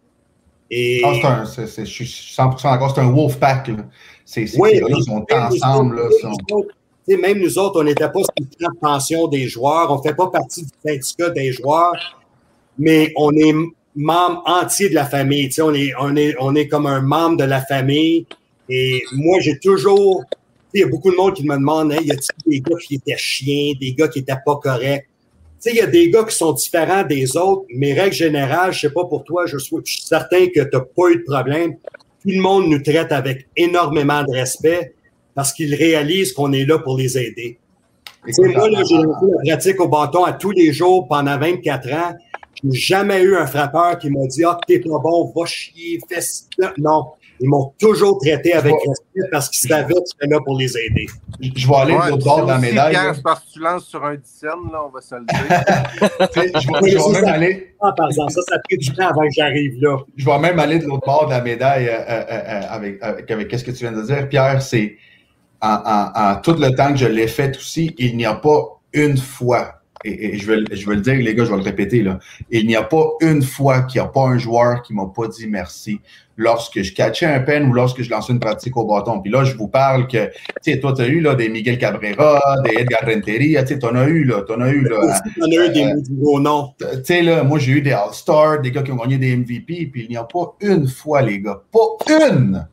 Et 0.70 1.02
Ah, 1.04 1.12
c'est 1.46 1.60
un- 1.62 1.66
c'est- 1.66 1.84
je 1.86 1.90
suis 2.04 2.06
100% 2.34 2.70
d'accord, 2.70 2.92
c'est 2.94 3.00
un 3.00 3.10
wolf 3.10 3.38
pack. 3.38 3.68
là. 3.68 3.76
C'est, 4.24 4.46
c'est, 4.46 4.58
Oui, 4.58 4.70
ces 4.72 4.80
gars-là 4.80 4.96
mais 4.96 5.02
sont 5.02 5.26
nous 5.28 5.56
ensemble. 5.56 5.96
Là, 5.96 6.02
même 6.02 6.12
sont- 6.20 6.28
nous 6.48 6.56
autres, 6.56 6.68
tu 7.06 7.14
sais, 7.14 7.20
Même 7.20 7.38
nous 7.38 7.58
autres, 7.58 7.80
on 7.80 7.84
n'était 7.84 8.08
pas 8.08 8.20
sur 8.20 8.32
le 8.40 8.46
plan 8.58 8.68
de 8.72 8.78
pension 8.78 9.28
des 9.28 9.46
joueurs, 9.46 9.90
on 9.92 9.98
ne 9.98 10.02
fait 10.02 10.14
pas 10.14 10.28
partie 10.28 10.62
du 10.62 10.68
syndicat 10.84 11.30
des 11.30 11.52
joueurs, 11.52 11.92
mais 12.78 13.12
on 13.16 13.30
est 13.32 13.54
membre 13.94 14.42
entier 14.46 14.88
de 14.88 14.94
la 14.94 15.04
famille. 15.04 15.50
On, 15.60 15.74
est, 15.74 15.92
on, 16.00 16.16
est, 16.16 16.34
on 16.40 16.54
est 16.54 16.66
comme 16.66 16.86
un 16.86 17.00
membre 17.02 17.36
de 17.36 17.44
la 17.44 17.60
famille. 17.60 18.26
Et 18.68 19.02
moi, 19.12 19.38
j'ai 19.40 19.58
toujours. 19.58 20.24
Il 20.72 20.80
y 20.80 20.82
a 20.82 20.88
beaucoup 20.88 21.10
de 21.10 21.16
monde 21.16 21.34
qui 21.34 21.44
me 21.46 21.54
demande 21.56 21.92
hey, 21.92 22.04
y 22.06 22.10
a-t-il 22.10 22.50
des 22.50 22.60
gars 22.60 22.76
qui 22.84 22.94
étaient 22.96 23.16
chiens, 23.18 23.74
des 23.78 23.92
gars 23.94 24.08
qui 24.08 24.20
n'étaient 24.20 24.34
pas 24.44 24.56
corrects? 24.56 25.06
Sais, 25.64 25.70
il 25.70 25.76
y 25.76 25.80
a 25.80 25.86
des 25.86 26.10
gars 26.10 26.24
qui 26.24 26.36
sont 26.36 26.52
différents 26.52 27.04
des 27.04 27.38
autres, 27.38 27.64
mais 27.74 27.94
règle 27.94 28.14
générale, 28.14 28.70
je 28.70 28.80
sais 28.80 28.90
pas 28.90 29.06
pour 29.06 29.24
toi, 29.24 29.46
je 29.46 29.56
suis, 29.56 29.74
certain 29.86 30.48
que 30.48 30.60
tu 30.60 30.68
n'as 30.70 30.80
pas 30.80 31.10
eu 31.10 31.16
de 31.16 31.22
problème. 31.22 31.76
Tout 32.20 32.28
le 32.28 32.38
monde 32.38 32.66
nous 32.68 32.82
traite 32.82 33.10
avec 33.12 33.46
énormément 33.56 34.22
de 34.24 34.30
respect 34.30 34.92
parce 35.34 35.54
qu'ils 35.54 35.74
réalisent 35.74 36.34
qu'on 36.34 36.52
est 36.52 36.66
là 36.66 36.80
pour 36.80 36.98
les 36.98 37.16
aider. 37.16 37.58
Moi, 38.36 38.68
là, 38.68 38.82
j'ai 38.86 38.98
la 38.98 39.56
pratique 39.56 39.80
au 39.80 39.88
bâton 39.88 40.24
à 40.24 40.34
tous 40.34 40.50
les 40.50 40.70
jours 40.70 41.08
pendant 41.08 41.38
24 41.38 41.92
ans. 41.94 42.14
Je 42.62 42.68
n'ai 42.68 42.76
jamais 42.76 43.22
eu 43.22 43.34
un 43.34 43.46
frappeur 43.46 43.98
qui 43.98 44.10
m'a 44.10 44.26
dit 44.26 44.44
Ah, 44.44 44.60
t'es 44.66 44.80
pas 44.80 44.98
bon, 44.98 45.32
va 45.34 45.46
chier, 45.46 45.98
fais. 46.06 46.20
Non. 46.76 47.06
Ils 47.40 47.48
m'ont 47.48 47.72
toujours 47.78 48.18
traité 48.18 48.52
avec 48.54 48.72
respect 48.72 49.28
parce 49.30 49.48
qu'ils 49.48 49.68
savaient 49.68 49.94
que 49.94 50.00
j'étais 50.12 50.32
là 50.32 50.40
pour 50.44 50.58
les 50.58 50.76
aider. 50.78 51.06
Je 51.40 51.66
vais 51.66 51.74
aller 51.74 51.94
Ouais, 51.94 52.06
de 52.06 52.10
l'autre 52.10 52.24
bord 52.24 52.42
de 52.42 52.50
la 52.50 52.58
médaille. 52.58 52.96
C'est 53.14 53.22
parce 53.22 53.40
que 53.40 53.52
tu 53.52 53.60
lances 53.60 53.86
sur 53.86 54.04
un 54.04 54.14
dixième, 54.14 54.70
là, 54.72 54.84
on 54.86 54.90
va 54.90 55.00
se 55.00 55.14
le 55.14 55.24
dire. 55.24 56.52
Je 57.04 57.12
vais, 57.12 57.20
même 57.20 57.28
aller. 57.28 57.74
Ah, 57.80 57.92
par 57.96 58.08
exemple, 58.08 58.32
ça, 58.32 58.40
ça 58.48 58.54
a 58.54 58.58
pris 58.60 58.78
du 58.78 58.92
temps 58.92 59.08
avant 59.08 59.22
que 59.22 59.32
j'arrive 59.36 59.82
là. 59.82 59.98
Je 60.16 60.24
vais 60.24 60.38
même 60.38 60.58
aller 60.58 60.78
de 60.78 60.86
l'autre 60.86 61.06
bord 61.06 61.26
de 61.26 61.30
la 61.30 61.40
médaille 61.40 61.88
euh, 61.88 61.98
euh, 62.08 62.24
euh, 62.30 62.60
avec, 62.70 63.02
avec, 63.02 63.30
avec 63.30 63.58
ce 63.58 63.64
que 63.64 63.70
tu 63.72 63.78
viens 63.78 63.92
de 63.92 64.02
dire. 64.02 64.28
Pierre, 64.28 64.62
c'est 64.62 64.96
en, 65.60 65.80
en, 65.84 66.12
en 66.14 66.36
tout 66.40 66.54
le 66.54 66.70
temps 66.74 66.92
que 66.92 66.98
je 66.98 67.06
l'ai 67.06 67.28
fait 67.28 67.56
aussi, 67.56 67.94
il 67.98 68.16
n'y 68.16 68.26
a 68.26 68.34
pas 68.34 68.80
une 68.92 69.16
fois, 69.16 69.80
et, 70.04 70.34
et 70.34 70.38
je, 70.38 70.46
veux, 70.46 70.64
je 70.70 70.86
veux 70.86 70.94
le 70.94 71.00
dire, 71.00 71.14
les 71.14 71.34
gars, 71.34 71.44
je 71.44 71.50
vais 71.50 71.56
le 71.56 71.62
répéter, 71.62 72.02
là, 72.02 72.18
il 72.50 72.66
n'y 72.66 72.76
a 72.76 72.82
pas 72.82 73.04
une 73.20 73.42
fois 73.42 73.82
qu'il 73.82 74.00
n'y 74.00 74.06
a 74.06 74.10
pas 74.10 74.26
un 74.26 74.38
joueur 74.38 74.82
qui 74.82 74.94
m'a 74.94 75.06
pas 75.06 75.28
dit 75.28 75.46
merci 75.46 76.00
lorsque 76.36 76.82
je 76.82 76.92
catchais 76.92 77.26
un 77.26 77.40
pen 77.40 77.68
ou 77.68 77.72
lorsque 77.72 78.02
je 78.02 78.10
lançais 78.10 78.32
une 78.32 78.40
pratique 78.40 78.76
au 78.76 78.84
bâton. 78.84 79.20
Puis 79.20 79.30
là, 79.30 79.44
je 79.44 79.56
vous 79.56 79.68
parle 79.68 80.08
que, 80.08 80.26
tu 80.26 80.72
sais, 80.72 80.80
toi, 80.80 80.92
tu 80.92 81.02
as 81.02 81.06
eu 81.06 81.20
là, 81.20 81.34
des 81.34 81.48
Miguel 81.48 81.78
Cabrera, 81.78 82.40
des 82.64 82.80
Edgar 82.80 83.02
Renteria, 83.06 83.62
tu 83.62 83.74
sais, 83.74 83.78
tu 83.78 83.86
en 83.86 83.94
as 83.94 84.06
eu, 84.08 84.24
là, 84.24 84.42
tu 84.46 84.52
en 84.52 84.60
as 84.60 84.70
eu, 84.70 84.82
là. 84.82 84.98
Aussi, 84.98 85.20
il 85.36 85.52
y 85.52 85.58
en 85.58 85.62
a 85.62 85.66
eu 85.66 85.72
des 85.72 85.92
gros 86.10 86.40
nom. 86.40 86.72
Tu 86.78 86.86
sais, 87.04 87.22
là, 87.22 87.44
moi, 87.44 87.58
j'ai 87.58 87.72
eu 87.72 87.82
des 87.82 87.92
All-Stars, 87.92 88.62
des 88.62 88.72
gars 88.72 88.82
qui 88.82 88.90
ont 88.90 88.96
gagné 88.96 89.18
des 89.18 89.36
MVP, 89.36 89.90
puis 89.92 90.04
il 90.04 90.08
n'y 90.08 90.16
a 90.16 90.24
pas 90.24 90.56
une 90.60 90.88
fois, 90.88 91.22
les 91.22 91.40
gars, 91.40 91.62
pas 91.72 92.26
une 92.30 92.66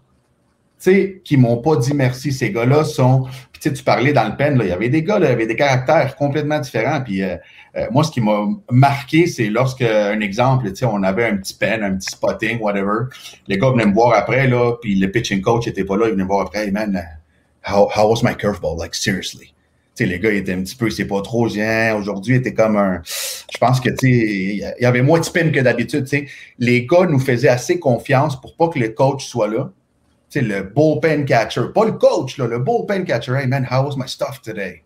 sais, 0.82 1.22
qui 1.24 1.38
m'ont 1.38 1.58
pas 1.58 1.76
dit 1.76 1.94
merci. 1.94 2.32
Ces 2.32 2.52
gars-là 2.52 2.84
sont. 2.84 3.28
Sais, 3.62 3.72
tu 3.72 3.84
parlais 3.84 4.12
dans 4.12 4.28
le 4.28 4.36
pen, 4.36 4.59
il 4.59 4.70
y 4.70 4.72
avait 4.72 4.89
des 4.89 5.03
gars, 5.03 5.18
il 5.20 5.26
y 5.26 5.28
avait 5.28 5.45
des 5.45 5.55
caractères 5.55 6.16
complètement 6.16 6.57
différents. 6.57 6.99
Puis 7.01 7.22
euh, 7.22 7.36
euh, 7.78 7.86
moi, 7.91 8.03
ce 8.03 8.09
qui 8.09 8.20
m'a 8.20 8.47
marqué, 8.72 9.28
c'est 9.28 9.49
lorsque, 9.49 9.84
un 9.84 10.20
exemple, 10.20 10.68
tu 10.70 10.78
sais, 10.78 10.86
on 10.86 11.03
avait 11.03 11.26
un 11.26 11.38
petit 11.38 11.53
pen, 11.53 11.84
un 11.84 11.95
petit 11.95 12.09
spotting, 12.09 12.59
whatever. 12.59 13.05
Les 13.47 13.59
gars 13.59 13.70
venaient 13.70 13.86
me 13.86 13.93
voir 13.93 14.18
après, 14.18 14.47
là, 14.47 14.74
puis 14.82 14.95
le 14.95 15.12
pitching 15.12 15.41
coach 15.41 15.68
était 15.68 15.84
pas 15.84 15.95
là, 15.95 16.07
il 16.07 16.14
venait 16.14 16.24
me 16.24 16.28
voir 16.28 16.41
après, 16.41 16.66
hey 16.66 16.72
man, 16.72 16.99
how, 17.72 17.88
was 17.95 18.24
my 18.24 18.36
curveball? 18.36 18.78
Like, 18.80 18.95
seriously. 18.95 19.53
Les 19.99 20.18
gars, 20.18 20.32
ils 20.32 20.38
étaient 20.38 20.53
un 20.53 20.64
petit 20.64 20.76
peu, 20.76 20.89
c'est 20.89 21.05
pas 21.05 21.22
trop, 21.22 21.47
hein, 21.59 21.93
aujourd'hui, 21.95 22.38
était 22.38 22.55
comme 22.55 22.76
un, 22.76 23.03
je 23.05 23.57
pense 23.59 23.80
que, 23.80 23.89
tu 23.89 23.95
sais, 23.97 24.09
il 24.09 24.82
y 24.82 24.86
avait 24.86 25.03
moins 25.03 25.20
de 25.20 25.26
spin 25.26 25.51
que 25.51 25.59
d'habitude. 25.59 26.07
Les 26.57 26.88
gars 26.88 27.05
nous 27.07 27.20
faisaient 27.20 27.49
assez 27.49 27.78
confiance 27.80 28.39
pour 28.41 28.55
pas 28.55 28.70
que 28.70 28.80
le 28.80 28.89
coach 28.89 29.24
soit 29.24 29.47
là. 29.47 29.70
Sais, 30.32 30.42
le 30.42 30.64
bullpen 30.64 31.26
catcher, 31.26 31.62
pas 31.76 31.84
le 31.84 31.92
coach, 31.92 32.38
là, 32.38 32.48
le 32.48 32.60
bullpen 32.60 33.04
catcher. 33.04 33.34
Hey 33.34 33.48
man, 33.48 33.68
how 33.70 33.86
was 33.86 33.98
my 33.98 34.08
stuff 34.08 34.42
today? 34.42 34.82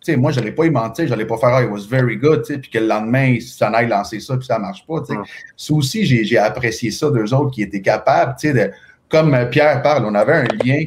Tu 0.00 0.12
sais, 0.12 0.16
moi, 0.16 0.32
je 0.32 0.40
n'allais 0.40 0.52
pas 0.52 0.64
y 0.64 0.70
mentir, 0.70 1.04
je 1.04 1.10
n'allais 1.10 1.26
pas 1.26 1.36
faire, 1.36 1.54
oh, 1.54 1.62
it 1.62 1.70
was 1.70 1.86
very 1.86 2.16
good, 2.16 2.44
tu 2.44 2.54
sais, 2.54 2.58
puis 2.58 2.70
que 2.70 2.78
le 2.78 2.86
lendemain, 2.86 3.26
il 3.26 3.42
s'en 3.42 3.74
aille 3.74 3.88
lancer 3.88 4.20
ça, 4.20 4.38
puis 4.38 4.46
ça 4.46 4.58
marche 4.58 4.86
pas, 4.86 5.02
tu 5.02 5.12
sais. 5.12 5.20
Ça 5.54 5.74
aussi, 5.74 6.06
j'ai, 6.06 6.38
apprécié 6.38 6.90
ça 6.90 7.10
d'eux 7.10 7.34
autres 7.34 7.50
qui 7.50 7.60
étaient 7.60 7.82
capables, 7.82 8.36
tu 8.40 8.48
sais, 8.48 8.54
de, 8.54 8.72
comme 9.10 9.36
Pierre 9.50 9.82
parle, 9.82 10.06
on 10.06 10.14
avait 10.14 10.32
un 10.32 10.48
lien 10.64 10.86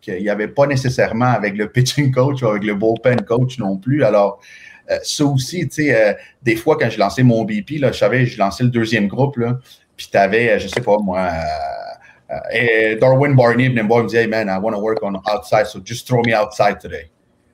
qu'il 0.00 0.22
n'y 0.22 0.28
avait 0.28 0.48
pas 0.48 0.66
nécessairement 0.66 1.26
avec 1.26 1.56
le 1.56 1.68
pitching 1.68 2.12
coach 2.12 2.42
ou 2.42 2.48
avec 2.48 2.64
le 2.64 2.74
bullpen 2.74 3.22
coach 3.22 3.58
non 3.58 3.76
plus. 3.76 4.02
Alors, 4.02 4.40
euh, 4.90 4.98
ça 5.02 5.24
aussi, 5.24 5.68
tu 5.68 5.84
sais, 5.84 5.94
euh, 5.94 6.12
des 6.42 6.56
fois, 6.56 6.76
quand 6.76 6.90
je 6.90 6.98
lançais 6.98 7.22
mon 7.22 7.44
BP, 7.44 7.78
là, 7.78 7.92
je 7.92 7.98
savais, 7.98 8.26
je 8.26 8.38
lançais 8.38 8.64
le 8.64 8.70
deuxième 8.70 9.06
groupe, 9.06 9.36
là, 9.36 9.58
puis 9.96 10.08
tu 10.10 10.18
avais, 10.18 10.58
je 10.58 10.68
sais 10.68 10.80
pas, 10.80 10.98
moi, 10.98 11.20
euh, 11.20 11.85
Darwin 13.00 13.34
Barney 13.34 13.68
venait 13.68 13.82
me 13.82 13.88
voir 13.88 14.00
et 14.00 14.02
me 14.04 14.08
disait, 14.08 14.22
hey 14.22 14.28
man, 14.28 14.48
I 14.48 14.58
want 14.58 14.72
to 14.72 14.80
work 14.80 14.98
on 15.02 15.14
outside, 15.26 15.66
so 15.66 15.80
just 15.84 16.06
throw 16.06 16.22
me 16.24 16.34
outside 16.34 16.78
today. 16.80 17.10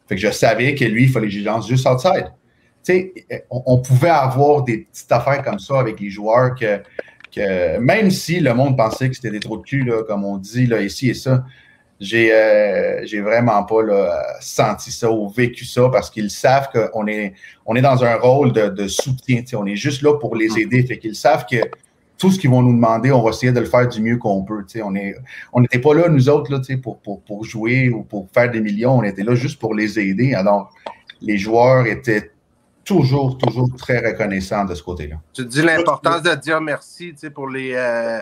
Fait 0.08 0.16
que 0.16 0.20
je 0.20 0.30
savais 0.30 0.74
que 0.74 0.84
lui, 0.84 1.04
il 1.04 1.10
fallait 1.10 1.28
que 1.28 1.32
je 1.34 1.44
lance 1.44 1.68
juste 1.68 1.86
outside. 1.86 2.32
Tu 2.84 2.92
sais, 2.92 3.44
on, 3.50 3.62
on, 3.66 3.78
pouvait 3.80 4.08
avoir 4.08 4.62
des 4.62 4.78
petites 4.78 5.12
affaires 5.12 5.42
comme 5.42 5.58
ça 5.58 5.78
avec 5.78 6.00
les 6.00 6.10
joueurs 6.10 6.54
que, 6.54 6.80
que 7.34 7.78
même 7.78 8.10
si 8.10 8.40
le 8.40 8.54
monde 8.54 8.76
pensait 8.76 9.08
que 9.08 9.14
c'était 9.14 9.30
des 9.30 9.40
trous 9.40 9.58
de 9.58 9.62
cul, 9.62 9.84
là, 9.84 10.02
comme 10.02 10.24
on 10.24 10.36
dit 10.36 10.66
là, 10.66 10.80
ici 10.80 11.10
et 11.10 11.14
ça, 11.14 11.44
j'ai 12.00 12.32
euh, 12.32 13.22
vraiment 13.22 13.62
pas 13.62 13.82
là, 13.82 14.22
senti 14.40 14.90
ça 14.90 15.10
ou 15.10 15.28
vécu 15.28 15.64
ça 15.64 15.88
parce 15.90 16.10
qu'ils 16.10 16.30
savent 16.30 16.68
qu'on 16.72 17.06
est, 17.06 17.34
on 17.64 17.76
est 17.76 17.80
dans 17.80 18.02
un 18.02 18.16
rôle 18.16 18.52
de, 18.52 18.68
de 18.68 18.88
soutien. 18.88 19.42
On 19.54 19.66
est 19.66 19.76
juste 19.76 20.02
là 20.02 20.18
pour 20.18 20.34
les 20.34 20.58
aider. 20.58 20.82
Fait 20.84 20.98
qu'ils 20.98 21.14
savent 21.14 21.46
que 21.48 21.58
tout 22.22 22.30
ce 22.30 22.38
qu'ils 22.38 22.50
vont 22.50 22.62
nous 22.62 22.72
demander, 22.72 23.10
on 23.10 23.20
va 23.20 23.30
essayer 23.30 23.50
de 23.50 23.58
le 23.58 23.66
faire 23.66 23.88
du 23.88 24.00
mieux 24.00 24.16
qu'on 24.16 24.44
peut. 24.44 24.64
On 24.84 24.94
est, 24.94 25.16
on 25.52 25.60
n'était 25.60 25.80
pas 25.80 25.92
là, 25.92 26.08
nous 26.08 26.28
autres, 26.28 26.52
là, 26.52 26.60
pour, 26.80 27.00
pour, 27.00 27.20
pour 27.22 27.44
jouer 27.44 27.88
ou 27.88 28.04
pour 28.04 28.28
faire 28.32 28.48
des 28.48 28.60
millions. 28.60 28.98
On 28.98 29.02
était 29.02 29.24
là 29.24 29.34
juste 29.34 29.58
pour 29.58 29.74
les 29.74 29.98
aider. 29.98 30.32
Alors, 30.32 30.72
les 31.20 31.36
joueurs 31.36 31.84
étaient 31.84 32.30
toujours, 32.84 33.36
toujours 33.38 33.68
très 33.76 33.98
reconnaissants 33.98 34.64
de 34.64 34.76
ce 34.76 34.84
côté-là. 34.84 35.16
Tu 35.32 35.44
dis 35.44 35.62
l'importance 35.62 36.22
de 36.22 36.32
dire 36.36 36.60
merci 36.60 37.12
pour 37.34 37.48
les, 37.48 37.72
euh, 37.74 38.20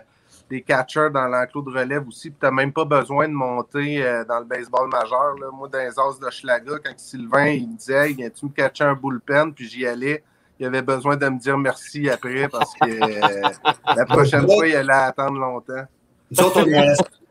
les 0.50 0.62
catchers 0.62 1.10
dans 1.12 1.28
l'enclos 1.28 1.60
de 1.60 1.70
relève 1.70 2.08
aussi. 2.08 2.30
Tu 2.30 2.36
n'as 2.42 2.50
même 2.50 2.72
pas 2.72 2.86
besoin 2.86 3.28
de 3.28 3.34
monter 3.34 4.02
euh, 4.02 4.24
dans 4.24 4.38
le 4.38 4.46
baseball 4.46 4.88
majeur. 4.88 5.34
Moi, 5.52 5.68
dans 5.68 5.78
les 5.78 5.88
As 5.88 6.26
de 6.26 6.30
Schlaga, 6.30 6.72
quand 6.82 6.94
Sylvain 6.96 7.48
il 7.48 7.68
me 7.68 7.76
disait 7.76 8.14
Viens-tu 8.14 8.46
me 8.46 8.50
catcher 8.50 8.84
un 8.84 8.94
bullpen? 8.94 9.52
Puis 9.52 9.68
j'y 9.68 9.86
allais 9.86 10.24
il 10.60 10.66
avait 10.66 10.82
besoin 10.82 11.16
de 11.16 11.26
me 11.26 11.38
dire 11.38 11.56
merci 11.56 12.10
après 12.10 12.46
parce 12.48 12.74
que 12.74 12.86
euh, 12.86 13.48
la 13.96 14.04
prochaine 14.04 14.44
fois, 14.44 14.68
il 14.68 14.76
allait 14.76 14.92
attendre 14.92 15.38
longtemps. 15.38 15.84
Nous 16.30 16.44
autres, 16.44 16.66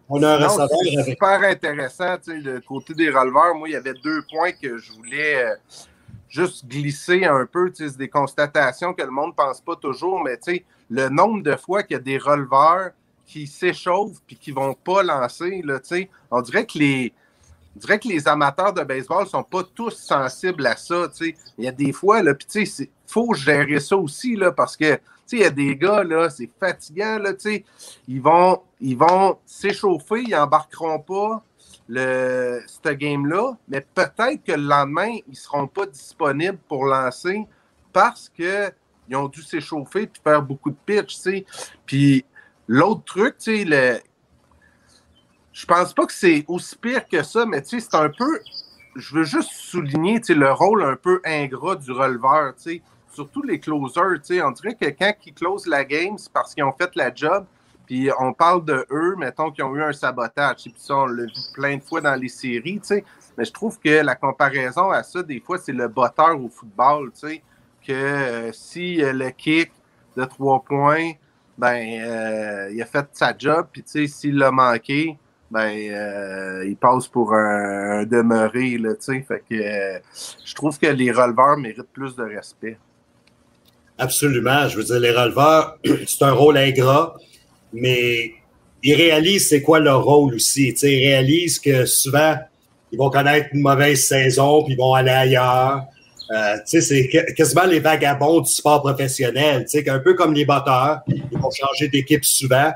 on 0.09 0.23
a, 0.23 0.43
un 0.43 1.03
super 1.03 1.43
intéressant, 1.43 2.17
tu 2.17 2.31
sais, 2.31 2.39
le 2.39 2.59
côté 2.59 2.95
des 2.95 3.11
releveurs. 3.11 3.53
Moi, 3.53 3.69
il 3.69 3.73
y 3.73 3.75
avait 3.75 3.93
deux 3.93 4.23
points 4.31 4.51
que 4.51 4.79
je 4.79 4.91
voulais 4.93 5.43
euh, 5.43 5.55
juste 6.27 6.67
glisser 6.67 7.25
un 7.25 7.45
peu. 7.45 7.69
Tu 7.69 7.83
sais, 7.83 7.89
c'est 7.91 7.99
des 7.99 8.09
constatations 8.09 8.95
que 8.95 9.03
le 9.03 9.11
monde 9.11 9.29
ne 9.29 9.35
pense 9.35 9.61
pas 9.61 9.75
toujours, 9.75 10.23
mais 10.23 10.37
tu 10.37 10.55
sais, 10.55 10.65
le 10.89 11.09
nombre 11.09 11.43
de 11.43 11.55
fois 11.55 11.83
qu'il 11.83 11.97
y 11.97 11.99
a 11.99 12.03
des 12.03 12.17
releveurs 12.17 12.89
qui 13.27 13.45
s'échauffent 13.45 14.17
puis 14.25 14.37
qui 14.37 14.49
ne 14.49 14.55
vont 14.55 14.73
pas 14.73 15.03
lancer, 15.03 15.61
là, 15.63 15.79
tu 15.79 15.89
sais, 15.89 16.09
on 16.31 16.41
dirait 16.41 16.65
que 16.65 16.79
les 16.79 17.13
je 17.75 17.81
dirais 17.81 17.99
que 17.99 18.07
les 18.07 18.27
amateurs 18.27 18.73
de 18.73 18.83
baseball 18.83 19.27
sont 19.27 19.43
pas 19.43 19.63
tous 19.63 19.91
sensibles 19.91 20.65
à 20.65 20.75
ça. 20.75 21.07
Il 21.21 21.35
y 21.65 21.67
a 21.67 21.71
des 21.71 21.91
fois, 21.91 22.21
là, 22.21 22.33
il 22.55 22.87
faut 23.07 23.33
gérer 23.33 23.79
ça 23.79 23.95
aussi 23.95 24.37
parce 24.55 24.75
que 24.75 24.99
il 25.31 25.39
y 25.39 25.43
a 25.43 25.49
des 25.51 25.75
gars, 25.75 26.03
là, 26.03 26.29
c'est 26.29 26.49
fatigant. 26.59 27.19
Là, 27.19 27.33
ils 28.07 28.21
vont 28.21 28.61
ils 28.81 28.97
vont 28.97 29.37
s'échauffer, 29.45 30.23
ils 30.23 30.31
n'embarqueront 30.31 30.99
pas 30.99 31.43
le, 31.87 32.61
ce 32.67 32.89
game-là, 32.89 33.53
mais 33.67 33.81
peut-être 33.81 34.43
que 34.43 34.51
le 34.51 34.63
lendemain, 34.63 35.17
ils 35.27 35.35
seront 35.35 35.67
pas 35.67 35.85
disponibles 35.85 36.59
pour 36.67 36.85
lancer 36.85 37.47
parce 37.91 38.29
qu'ils 38.29 39.15
ont 39.15 39.27
dû 39.27 39.41
s'échauffer 39.41 40.03
et 40.03 40.11
faire 40.23 40.41
beaucoup 40.41 40.69
de 40.69 40.77
pitch. 40.85 41.17
Puis 41.85 42.25
l'autre 42.67 43.03
truc, 43.05 43.35
le, 43.47 43.99
je 45.59 45.65
pense 45.65 45.93
pas 45.93 46.05
que 46.05 46.13
c'est 46.13 46.45
aussi 46.47 46.77
pire 46.77 47.05
que 47.05 47.21
ça, 47.21 47.45
mais 47.45 47.61
tu 47.61 47.81
sais, 47.81 47.87
c'est 47.91 47.97
un 47.97 48.09
peu. 48.09 48.39
Je 48.95 49.13
veux 49.13 49.25
juste 49.25 49.51
souligner 49.51 50.21
le 50.29 50.53
rôle 50.53 50.85
un 50.85 50.95
peu 50.95 51.19
ingrat 51.25 51.75
du 51.75 51.91
releveur. 51.91 52.53
sais, 52.55 52.81
Surtout 53.11 53.41
les 53.41 53.59
closers. 53.59 54.19
sais, 54.23 54.41
On 54.41 54.51
dirait 54.51 54.75
que 54.75 54.85
quand 54.85 55.13
ils 55.25 55.33
closent 55.33 55.67
la 55.67 55.83
game, 55.83 56.17
c'est 56.17 56.31
parce 56.31 56.55
qu'ils 56.55 56.63
ont 56.63 56.71
fait 56.71 56.95
la 56.95 57.13
job. 57.13 57.45
Puis 57.85 58.09
on 58.19 58.31
parle 58.31 58.63
de 58.63 58.85
eux, 58.89 59.15
mettons, 59.17 59.51
qui 59.51 59.61
ont 59.61 59.75
eu 59.75 59.83
un 59.83 59.91
sabotage. 59.91 60.63
Puis 60.63 60.73
ça, 60.77 60.95
on 60.95 61.07
l'a 61.07 61.23
vu 61.23 61.41
plein 61.53 61.75
de 61.75 61.83
fois 61.83 61.99
dans 61.99 62.15
les 62.15 62.29
séries. 62.29 62.79
sais, 62.81 63.03
Mais 63.37 63.43
je 63.43 63.51
trouve 63.51 63.77
que 63.79 64.01
la 64.01 64.15
comparaison 64.15 64.91
à 64.91 65.03
ça, 65.03 65.21
des 65.23 65.41
fois, 65.41 65.57
c'est 65.57 65.73
le 65.73 65.89
botteur 65.89 66.41
au 66.41 66.47
football. 66.47 67.11
sais, 67.13 67.43
Que 67.85 67.91
euh, 67.91 68.51
si 68.53 68.95
le 69.01 69.29
kick 69.31 69.73
de 70.15 70.23
trois 70.23 70.63
points, 70.63 71.11
ben, 71.57 72.01
euh, 72.01 72.71
il 72.71 72.81
a 72.81 72.85
fait 72.85 73.09
sa 73.11 73.37
job. 73.37 73.67
Puis 73.73 73.83
s'il 74.07 74.37
l'a 74.37 74.51
manqué, 74.51 75.17
ben 75.51 75.71
euh, 75.71 76.65
il 76.67 76.75
passe 76.75 77.07
pour 77.07 77.33
un, 77.33 78.05
demeuré 78.05 78.77
là, 78.77 78.93
tu 78.93 79.13
sais. 79.13 79.25
Fait 79.27 79.43
que 79.49 79.55
euh, 79.55 79.99
je 80.45 80.53
trouve 80.53 80.77
que 80.77 80.87
les 80.87 81.11
releveurs 81.11 81.57
méritent 81.57 81.91
plus 81.91 82.15
de 82.15 82.23
respect. 82.23 82.77
Absolument. 83.97 84.67
Je 84.67 84.77
veux 84.77 84.83
dire, 84.83 84.99
les 84.99 85.11
releveurs, 85.11 85.77
c'est 86.07 86.23
un 86.23 86.31
rôle 86.31 86.57
ingrat, 86.57 87.15
mais 87.73 88.33
ils 88.83 88.95
réalisent 88.95 89.49
c'est 89.49 89.61
quoi 89.61 89.79
leur 89.79 90.03
rôle 90.03 90.35
aussi. 90.35 90.73
Tu 90.73 90.79
sais, 90.79 90.93
ils 90.93 91.07
réalisent 91.07 91.59
que 91.59 91.85
souvent, 91.85 92.37
ils 92.91 92.97
vont 92.97 93.09
connaître 93.09 93.49
une 93.53 93.61
mauvaise 93.61 94.05
saison, 94.05 94.63
puis 94.63 94.73
ils 94.73 94.77
vont 94.77 94.93
aller 94.93 95.09
ailleurs. 95.09 95.83
Euh, 96.31 96.57
tu 96.67 96.79
sais, 96.79 97.09
c'est 97.09 97.33
quasiment 97.33 97.65
les 97.65 97.79
vagabonds 97.79 98.41
du 98.41 98.51
sport 98.51 98.81
professionnel. 98.81 99.65
Tu 99.65 99.79
sais, 99.79 99.89
un 99.89 99.99
peu 99.99 100.13
comme 100.13 100.33
les 100.33 100.45
batteurs, 100.45 101.01
ils 101.07 101.37
vont 101.37 101.49
changer 101.49 101.87
d'équipe 101.87 102.23
souvent. 102.23 102.71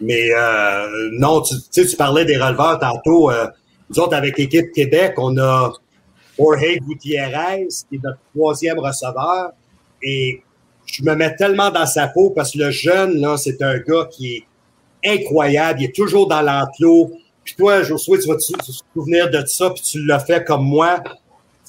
Mais 0.00 0.30
euh, 0.32 1.10
non, 1.12 1.40
tu 1.42 1.54
sais, 1.70 1.86
tu 1.86 1.96
parlais 1.96 2.24
des 2.24 2.36
releveurs 2.36 2.78
tantôt. 2.78 3.30
Euh, 3.30 3.46
nous 3.90 3.98
autres, 4.00 4.14
avec 4.14 4.38
l'équipe 4.38 4.70
Québec, 4.72 5.14
on 5.16 5.36
a 5.38 5.72
Jorge 6.38 6.78
Gutiérrez, 6.86 7.66
qui 7.88 7.96
est 7.96 8.02
notre 8.02 8.18
troisième 8.34 8.78
receveur. 8.78 9.52
Et 10.02 10.42
je 10.86 11.02
me 11.02 11.14
mets 11.14 11.34
tellement 11.36 11.70
dans 11.70 11.86
sa 11.86 12.08
peau 12.08 12.30
parce 12.30 12.52
que 12.52 12.58
le 12.58 12.70
jeune, 12.70 13.20
là, 13.20 13.36
c'est 13.36 13.60
un 13.62 13.78
gars 13.78 14.06
qui 14.10 14.36
est 14.36 14.44
incroyable. 15.04 15.80
Il 15.82 15.86
est 15.86 15.94
toujours 15.94 16.28
dans 16.28 16.42
l'enclos. 16.42 17.12
Puis 17.44 17.54
toi, 17.56 17.82
Josué, 17.82 18.18
tu 18.18 18.28
vas 18.28 18.36
te 18.36 18.42
souvenir 18.94 19.30
de 19.30 19.44
ça, 19.46 19.70
puis 19.70 19.82
tu 19.82 20.04
l'as 20.04 20.18
fait 20.20 20.44
comme 20.44 20.64
moi? 20.64 21.02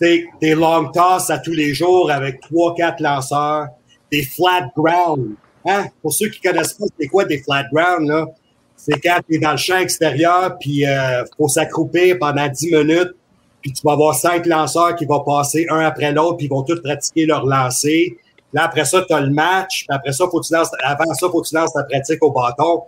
Des 0.02 0.56
long 0.56 0.90
toss 0.92 1.30
à 1.30 1.40
tous 1.40 1.52
les 1.52 1.74
jours 1.74 2.10
avec 2.10 2.40
trois, 2.42 2.74
quatre 2.74 3.02
lanceurs, 3.02 3.68
des 4.12 4.24
flat 4.24 4.70
ground. 4.76 5.36
Hein? 5.66 5.86
Pour 6.01 6.14
ceux 6.14 6.30
qui 6.30 6.39
connaissent 6.39 6.74
pas, 6.74 6.86
c'est 6.99 7.07
quoi 7.07 7.26
des 7.26 7.41
flat 7.41 7.66
ground? 7.72 8.28
C'est 8.76 8.99
quand 8.99 9.20
tu 9.28 9.36
es 9.36 9.39
dans 9.39 9.51
le 9.51 9.57
champ 9.57 9.78
extérieur, 9.78 10.57
puis 10.60 10.86
euh, 10.86 11.24
faut 11.38 11.49
s'accroupir 11.49 12.18
pendant 12.18 12.47
10 12.47 12.72
minutes, 12.72 13.14
puis 13.62 13.74
tu 13.74 13.82
vas 13.84 13.93
avoir 13.93 14.16
cinq 14.16 14.45
lanceurs 14.45 14.95
qui 14.95 15.05
vont 15.05 15.20
passer 15.22 15.66
un 15.70 15.80
après 15.80 16.14
l'autre, 16.14 16.38
puis 16.38 16.45
ils 16.45 16.49
vont 16.49 16.64
tous 16.64 16.82
pratiquer 16.82 17.26
leur 17.26 17.45
lancer. 17.45 18.18
Là, 18.53 18.64
après 18.64 18.86
ça, 18.86 19.03
tu 19.05 19.14
as 19.14 19.20
le 19.20 19.32
match, 19.32 19.86
puis 19.86 19.95
après 19.95 20.14
ça, 20.14 20.26
faut 20.32 20.39
que 20.39 20.47
tu 20.47 20.53
lances, 20.53 20.72
avant 20.82 21.14
ça, 21.14 21.28
faut 21.30 21.41
que 21.41 21.47
tu 21.47 21.55
lances 21.55 21.74
ta 21.74 21.84
pratique 21.84 22.24
au 22.24 22.32
bâton. 22.32 22.84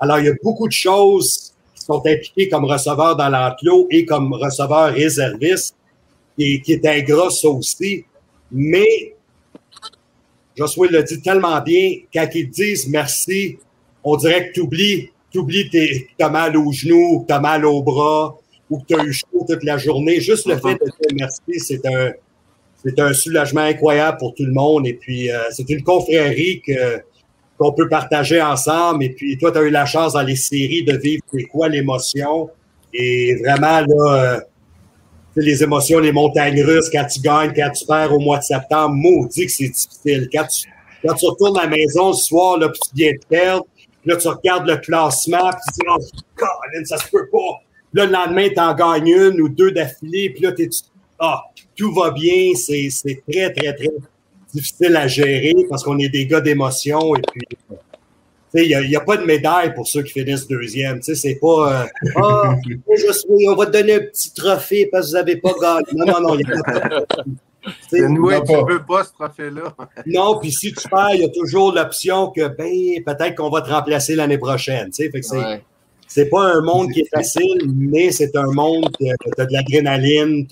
Alors, 0.00 0.18
il 0.18 0.26
y 0.26 0.28
a 0.28 0.34
beaucoup 0.42 0.66
de 0.66 0.72
choses 0.72 1.52
qui 1.74 1.82
sont 1.82 1.98
impliquées 1.98 2.48
comme 2.48 2.64
receveur 2.64 3.14
dans 3.16 3.28
l'enclos 3.28 3.86
et 3.90 4.04
comme 4.06 4.32
receveur 4.32 4.92
réserviste, 4.92 5.76
et 6.38 6.60
qui 6.62 6.72
est 6.72 6.86
ingrat, 6.86 7.30
ça 7.30 7.48
aussi. 7.48 8.04
Mais 8.50 9.15
Josué 10.56 10.88
le 10.88 11.02
dit 11.02 11.20
tellement 11.20 11.60
bien, 11.60 11.96
quand 12.12 12.26
ils 12.34 12.48
disent 12.48 12.88
merci, 12.88 13.58
on 14.02 14.16
dirait 14.16 14.48
que 14.48 14.54
tu 14.54 14.60
oublies, 14.60 15.10
oublies 15.34 15.68
que 15.68 15.76
tu 15.76 16.08
as 16.18 16.30
mal 16.30 16.56
aux 16.56 16.72
genoux, 16.72 17.20
que 17.20 17.26
tu 17.26 17.32
as 17.34 17.40
mal 17.40 17.66
aux 17.66 17.82
bras, 17.82 18.38
ou 18.70 18.78
que 18.78 18.86
tu 18.86 18.98
as 18.98 19.04
eu 19.04 19.12
chaud 19.12 19.44
toute 19.48 19.64
la 19.64 19.78
journée. 19.78 20.20
Juste 20.20 20.46
le 20.46 20.56
fait 20.56 20.74
de 20.74 20.84
dire 20.84 21.14
merci, 21.14 21.58
c'est 21.58 21.86
un, 21.86 22.12
c'est 22.84 22.98
un 22.98 23.12
soulagement 23.12 23.62
incroyable 23.62 24.18
pour 24.18 24.34
tout 24.34 24.44
le 24.44 24.52
monde. 24.52 24.86
Et 24.86 24.94
puis, 24.94 25.30
euh, 25.30 25.38
c'est 25.50 25.68
une 25.68 25.82
confrérie 25.82 26.62
que 26.66 27.02
qu'on 27.58 27.72
peut 27.72 27.88
partager 27.88 28.40
ensemble. 28.40 29.04
Et 29.04 29.10
puis, 29.10 29.38
toi, 29.38 29.50
tu 29.50 29.58
as 29.58 29.62
eu 29.62 29.70
la 29.70 29.86
chance 29.86 30.12
dans 30.12 30.22
les 30.22 30.36
séries 30.36 30.84
de 30.84 30.96
vivre 30.96 31.22
c'est 31.32 31.44
quoi 31.44 31.68
l'émotion. 31.68 32.50
Et 32.92 33.36
vraiment, 33.36 33.80
là, 33.80 34.36
euh, 34.36 34.40
les 35.36 35.62
émotions, 35.62 35.98
les 35.98 36.12
montagnes 36.12 36.62
russes, 36.62 36.88
quand 36.90 37.04
tu 37.04 37.20
gagnes, 37.20 37.52
quand 37.54 37.70
tu 37.70 37.84
perds 37.86 38.12
au 38.12 38.18
mois 38.18 38.38
de 38.38 38.44
septembre, 38.44 38.94
maudit 38.94 39.46
que 39.46 39.52
c'est 39.52 39.68
difficile. 39.68 40.28
Quand 40.32 40.46
tu, 40.46 40.68
quand 41.04 41.14
tu 41.14 41.26
retournes 41.26 41.58
à 41.58 41.64
la 41.64 41.68
maison 41.68 42.08
le 42.08 42.14
soir, 42.14 42.58
là, 42.58 42.68
puis 42.68 42.80
tu 42.80 42.90
viens 42.94 43.12
de 43.12 43.26
perdre, 43.28 43.66
là, 44.04 44.16
tu 44.16 44.28
regardes 44.28 44.66
le 44.66 44.76
classement, 44.78 45.50
puis 45.50 45.60
tu 45.68 45.80
dis, 45.80 45.86
oh, 45.90 45.98
Colin, 46.36 46.84
ça 46.84 46.96
se 46.98 47.08
peut 47.10 47.28
pas. 47.30 47.60
Là, 47.92 48.06
le 48.06 48.12
lendemain, 48.12 48.48
tu 48.48 48.60
en 48.60 48.74
gagnes 48.74 49.08
une 49.08 49.40
ou 49.40 49.48
deux 49.48 49.70
d'affilée, 49.72 50.30
puis 50.30 50.42
là, 50.42 50.52
tu 50.52 50.68
ah, 51.18 51.42
tout 51.76 51.92
va 51.92 52.10
bien. 52.10 52.52
C'est 52.54 52.90
très, 53.30 53.52
très, 53.52 53.74
très 53.74 53.88
difficile 54.52 54.96
à 54.96 55.06
gérer 55.06 55.54
parce 55.68 55.82
qu'on 55.82 55.98
est 55.98 56.08
des 56.08 56.26
gars 56.26 56.40
d'émotion 56.40 57.14
et 57.16 57.22
puis 57.32 57.42
il 58.64 58.88
n'y 58.88 58.96
a, 58.96 59.00
pas 59.00 59.16
de 59.16 59.24
médaille 59.24 59.74
pour 59.74 59.86
ceux 59.86 60.02
qui 60.02 60.12
finissent 60.12 60.46
deuxième. 60.46 61.00
C'est 61.02 61.38
pas 61.40 61.82
euh, 61.82 62.10
Ah, 62.16 62.54
on 63.28 63.54
va 63.54 63.66
te 63.66 63.72
donner 63.72 63.94
un 63.94 64.00
petit 64.00 64.32
trophée 64.32 64.88
parce 64.90 65.06
que 65.06 65.10
vous 65.10 65.16
n'avez 65.16 65.36
pas 65.36 65.52
gagné. 65.60 65.84
Non, 65.94 66.06
non, 66.06 66.20
non, 66.20 66.38
il 66.38 66.46
n'y 66.46 66.52
a 66.52 66.62
pas 66.62 67.04
tu 67.90 68.00
ne 68.00 68.72
veux 68.72 68.84
pas 68.84 69.02
ce 69.02 69.12
trophée-là. 69.12 69.74
non, 70.06 70.38
puis 70.38 70.52
si 70.52 70.72
tu 70.72 70.88
perds, 70.88 71.14
il 71.14 71.22
y 71.22 71.24
a 71.24 71.28
toujours 71.28 71.72
l'option 71.72 72.30
que 72.30 72.46
ben, 72.46 73.02
peut-être 73.04 73.34
qu'on 73.34 73.50
va 73.50 73.60
te 73.60 73.70
remplacer 73.70 74.14
l'année 74.14 74.38
prochaine. 74.38 74.92
Fait 74.92 75.10
que 75.10 75.20
c'est, 75.22 75.64
c'est 76.06 76.28
pas 76.28 76.42
un 76.42 76.60
monde 76.60 76.92
qui 76.92 77.00
est 77.00 77.08
facile, 77.12 77.68
mais 77.74 78.12
c'est 78.12 78.36
un 78.36 78.52
monde 78.52 78.88
qui 78.96 79.10
a 79.10 79.44
de 79.44 79.52
l'adrénaline, 79.52 80.46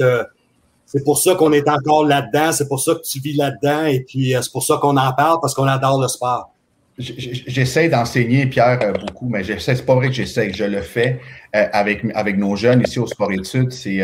c'est 0.86 1.02
pour 1.02 1.18
ça 1.18 1.34
qu'on 1.34 1.52
est 1.52 1.68
encore 1.68 2.04
là-dedans, 2.04 2.52
c'est 2.52 2.68
pour 2.68 2.80
ça 2.80 2.94
que 2.94 3.00
tu 3.00 3.18
vis 3.20 3.34
là-dedans, 3.34 3.86
et 3.86 4.00
puis 4.00 4.34
euh, 4.34 4.42
c'est 4.42 4.52
pour 4.52 4.62
ça 4.62 4.78
qu'on 4.80 4.96
en 4.96 5.12
parle, 5.12 5.38
parce 5.40 5.54
qu'on 5.54 5.66
adore 5.66 6.00
le 6.00 6.08
sport. 6.08 6.53
J'essaie 6.96 7.88
d'enseigner, 7.88 8.46
Pierre, 8.46 8.78
euh, 8.82 8.92
beaucoup, 8.92 9.28
mais 9.28 9.42
c'est 9.42 9.84
pas 9.84 9.96
vrai 9.96 10.08
que 10.08 10.14
j'essaie, 10.14 10.52
je 10.52 10.62
le 10.62 10.80
fais 10.80 11.18
euh, 11.56 11.66
avec, 11.72 12.04
avec 12.14 12.36
nos 12.36 12.54
jeunes 12.54 12.82
ici 12.82 13.00
au 13.00 13.06
Sport 13.08 13.32
Études, 13.32 13.72
c'est 13.72 14.00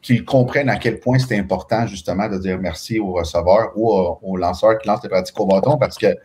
qu'ils 0.00 0.24
comprennent 0.24 0.70
à 0.70 0.76
quel 0.76 1.00
point 1.00 1.18
c'est 1.18 1.38
important, 1.38 1.86
justement, 1.86 2.30
de 2.30 2.38
dire 2.38 2.58
merci 2.58 2.98
aux 2.98 3.12
receveurs 3.12 3.72
ou 3.76 3.92
aux, 4.22 4.36
lanceurs 4.38 4.78
qui 4.78 4.88
lancent 4.88 5.02
les 5.02 5.10
pratiques 5.10 5.38
au 5.38 5.44
bâton, 5.44 5.76
parce 5.76 5.98
que 5.98 6.16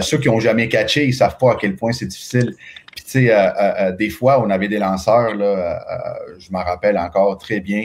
ceux 0.00 0.18
qui 0.18 0.26
n'ont 0.26 0.40
jamais 0.40 0.68
catché, 0.68 1.06
ils 1.06 1.14
savent 1.14 1.38
pas 1.38 1.52
à 1.52 1.54
quel 1.54 1.76
point 1.76 1.92
c'est 1.92 2.06
difficile. 2.06 2.56
Puis, 2.96 3.04
tu 3.04 3.28
sais, 3.28 3.94
des 3.96 4.10
fois, 4.10 4.42
on 4.44 4.50
avait 4.50 4.68
des 4.68 4.78
lanceurs, 4.78 5.36
là, 5.36 5.84
je 6.36 6.50
m'en 6.50 6.64
rappelle 6.64 6.98
encore 6.98 7.38
très 7.38 7.60
bien, 7.60 7.84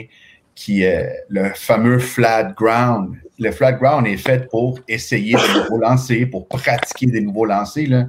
qui 0.54 0.82
est 0.82 1.24
le 1.28 1.50
fameux 1.54 1.98
flat 1.98 2.44
ground. 2.56 3.16
Le 3.38 3.50
flat 3.50 3.72
ground 3.72 4.06
est 4.06 4.16
fait 4.16 4.48
pour 4.48 4.78
essayer 4.88 5.34
de 5.34 5.62
nouveaux 5.62 5.78
lancers, 5.78 6.30
pour 6.30 6.46
pratiquer 6.46 7.06
des 7.06 7.20
nouveaux 7.20 7.46
lancers. 7.46 8.06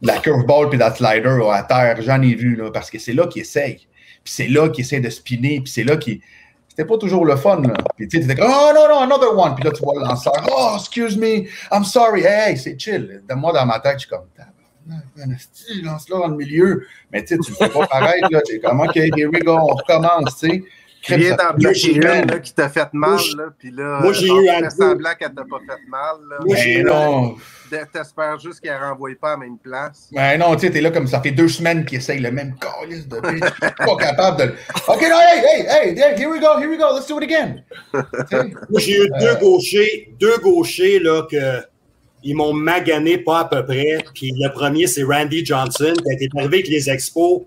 La 0.00 0.18
curveball 0.18 0.68
puis 0.68 0.78
la 0.78 0.94
slider 0.94 1.38
à 1.50 1.62
terre, 1.62 2.00
j'en 2.02 2.22
ai 2.22 2.34
vu, 2.34 2.60
parce 2.72 2.90
que 2.90 2.98
c'est 2.98 3.12
là 3.12 3.26
qu'il 3.26 3.42
essaye. 3.42 3.86
Puis 4.24 4.32
c'est 4.34 4.48
là 4.48 4.68
qu'il 4.68 4.84
essaie 4.84 5.00
de 5.00 5.10
spinner, 5.10 5.60
puis 5.60 5.72
c'est 5.72 5.84
là 5.84 5.96
qu'il. 5.96 6.20
C'était 6.68 6.86
pas 6.86 6.96
toujours 6.96 7.26
le 7.26 7.36
fun, 7.36 7.60
là. 7.60 7.74
Puis 7.96 8.08
tu 8.08 8.22
sais, 8.22 8.34
comme, 8.34 8.50
oh 8.50 8.72
non, 8.74 8.88
non, 8.88 9.00
another 9.00 9.36
one. 9.36 9.54
Puis 9.54 9.64
là, 9.64 9.72
tu 9.72 9.82
vois 9.82 9.94
le 9.96 10.06
lanceur, 10.06 10.32
oh, 10.50 10.76
excuse 10.78 11.18
me, 11.18 11.44
I'm 11.70 11.84
sorry, 11.84 12.22
hey, 12.24 12.56
c'est 12.56 12.78
chill. 12.78 13.22
Moi, 13.36 13.52
dans 13.52 13.66
ma 13.66 13.78
tête, 13.78 13.94
je 13.94 14.06
suis 14.06 14.08
comme, 14.08 14.24
lance-là 15.82 16.18
dans 16.18 16.28
le 16.28 16.36
milieu. 16.36 16.86
Mais 17.10 17.24
tu 17.24 17.34
sais, 17.34 17.38
tu 17.44 17.52
fais 17.52 17.68
pas 17.68 17.86
pareil, 17.86 18.22
là. 18.30 18.40
Tu 18.42 18.54
es 18.54 18.58
comme, 18.60 18.80
OK, 18.80 18.96
here 18.96 19.28
we 19.28 19.42
go, 19.42 19.54
on 19.54 19.74
recommence, 19.74 20.38
tu 20.38 20.48
sais. 20.48 20.62
Tu 21.02 21.16
viens 21.16 21.34
d'en 21.34 21.54
bloquer 21.54 21.94
une 21.94 22.00
là, 22.02 22.38
qui 22.38 22.54
t'a 22.54 22.68
fait 22.68 22.92
mal, 22.92 23.18
là, 23.36 23.44
puis 23.58 23.72
là, 23.72 24.00
moi, 24.00 24.12
j'ai 24.12 24.28
eu 24.28 24.48
un 24.48 24.70
semblant 24.70 25.10
qu'elle 25.18 25.34
t'a 25.34 25.42
pas 25.42 25.58
fait 25.58 25.88
mal. 25.88 26.16
Là. 26.30 26.36
Moi, 26.44 26.56
j'ai 26.56 26.82
non. 26.84 27.34
T'espères 27.92 28.38
juste 28.38 28.60
qu'elle 28.60 28.74
ne 28.74 28.84
renvoie 28.84 29.10
pas 29.20 29.28
à 29.28 29.32
la 29.32 29.38
même 29.38 29.58
place. 29.58 30.10
Ben 30.12 30.38
non, 30.38 30.54
tu 30.54 30.66
sais, 30.66 30.70
t'es 30.70 30.80
là 30.80 30.90
comme 30.90 31.06
ça 31.06 31.20
fait 31.20 31.30
deux 31.30 31.48
semaines 31.48 31.84
qu'il 31.84 31.98
essaye 31.98 32.20
le 32.20 32.30
même 32.30 32.54
calice 32.60 33.08
de 33.08 33.18
bitch. 33.18 33.40
pas 33.78 33.96
capable 33.96 34.38
de. 34.38 34.54
OK, 34.86 35.02
non, 35.02 35.18
hey, 35.18 35.66
hey, 35.66 35.98
hey, 35.98 36.20
here 36.20 36.30
we 36.30 36.38
go, 36.38 36.58
here 36.60 36.68
we 36.68 36.78
go, 36.78 36.94
let's 36.94 37.08
do 37.08 37.18
it 37.18 37.24
again. 37.24 37.62
moi, 38.70 38.78
j'ai 38.80 39.02
eu 39.02 39.08
deux 39.18 39.34
gauchers, 39.40 40.14
deux 40.20 40.36
gauchers, 40.38 41.00
là, 41.00 41.22
que. 41.30 41.62
Ils 42.24 42.36
m'ont 42.36 42.52
magané 42.52 43.18
pas 43.18 43.40
à 43.40 43.44
peu 43.46 43.64
près. 43.64 43.98
Puis 44.14 44.32
le 44.38 44.48
premier, 44.52 44.86
c'est 44.86 45.02
Randy 45.02 45.44
Johnson, 45.44 45.92
qui 46.04 46.10
a 46.10 46.14
été 46.14 46.28
arrivé 46.36 46.58
avec 46.58 46.68
les 46.68 46.88
expos. 46.88 47.40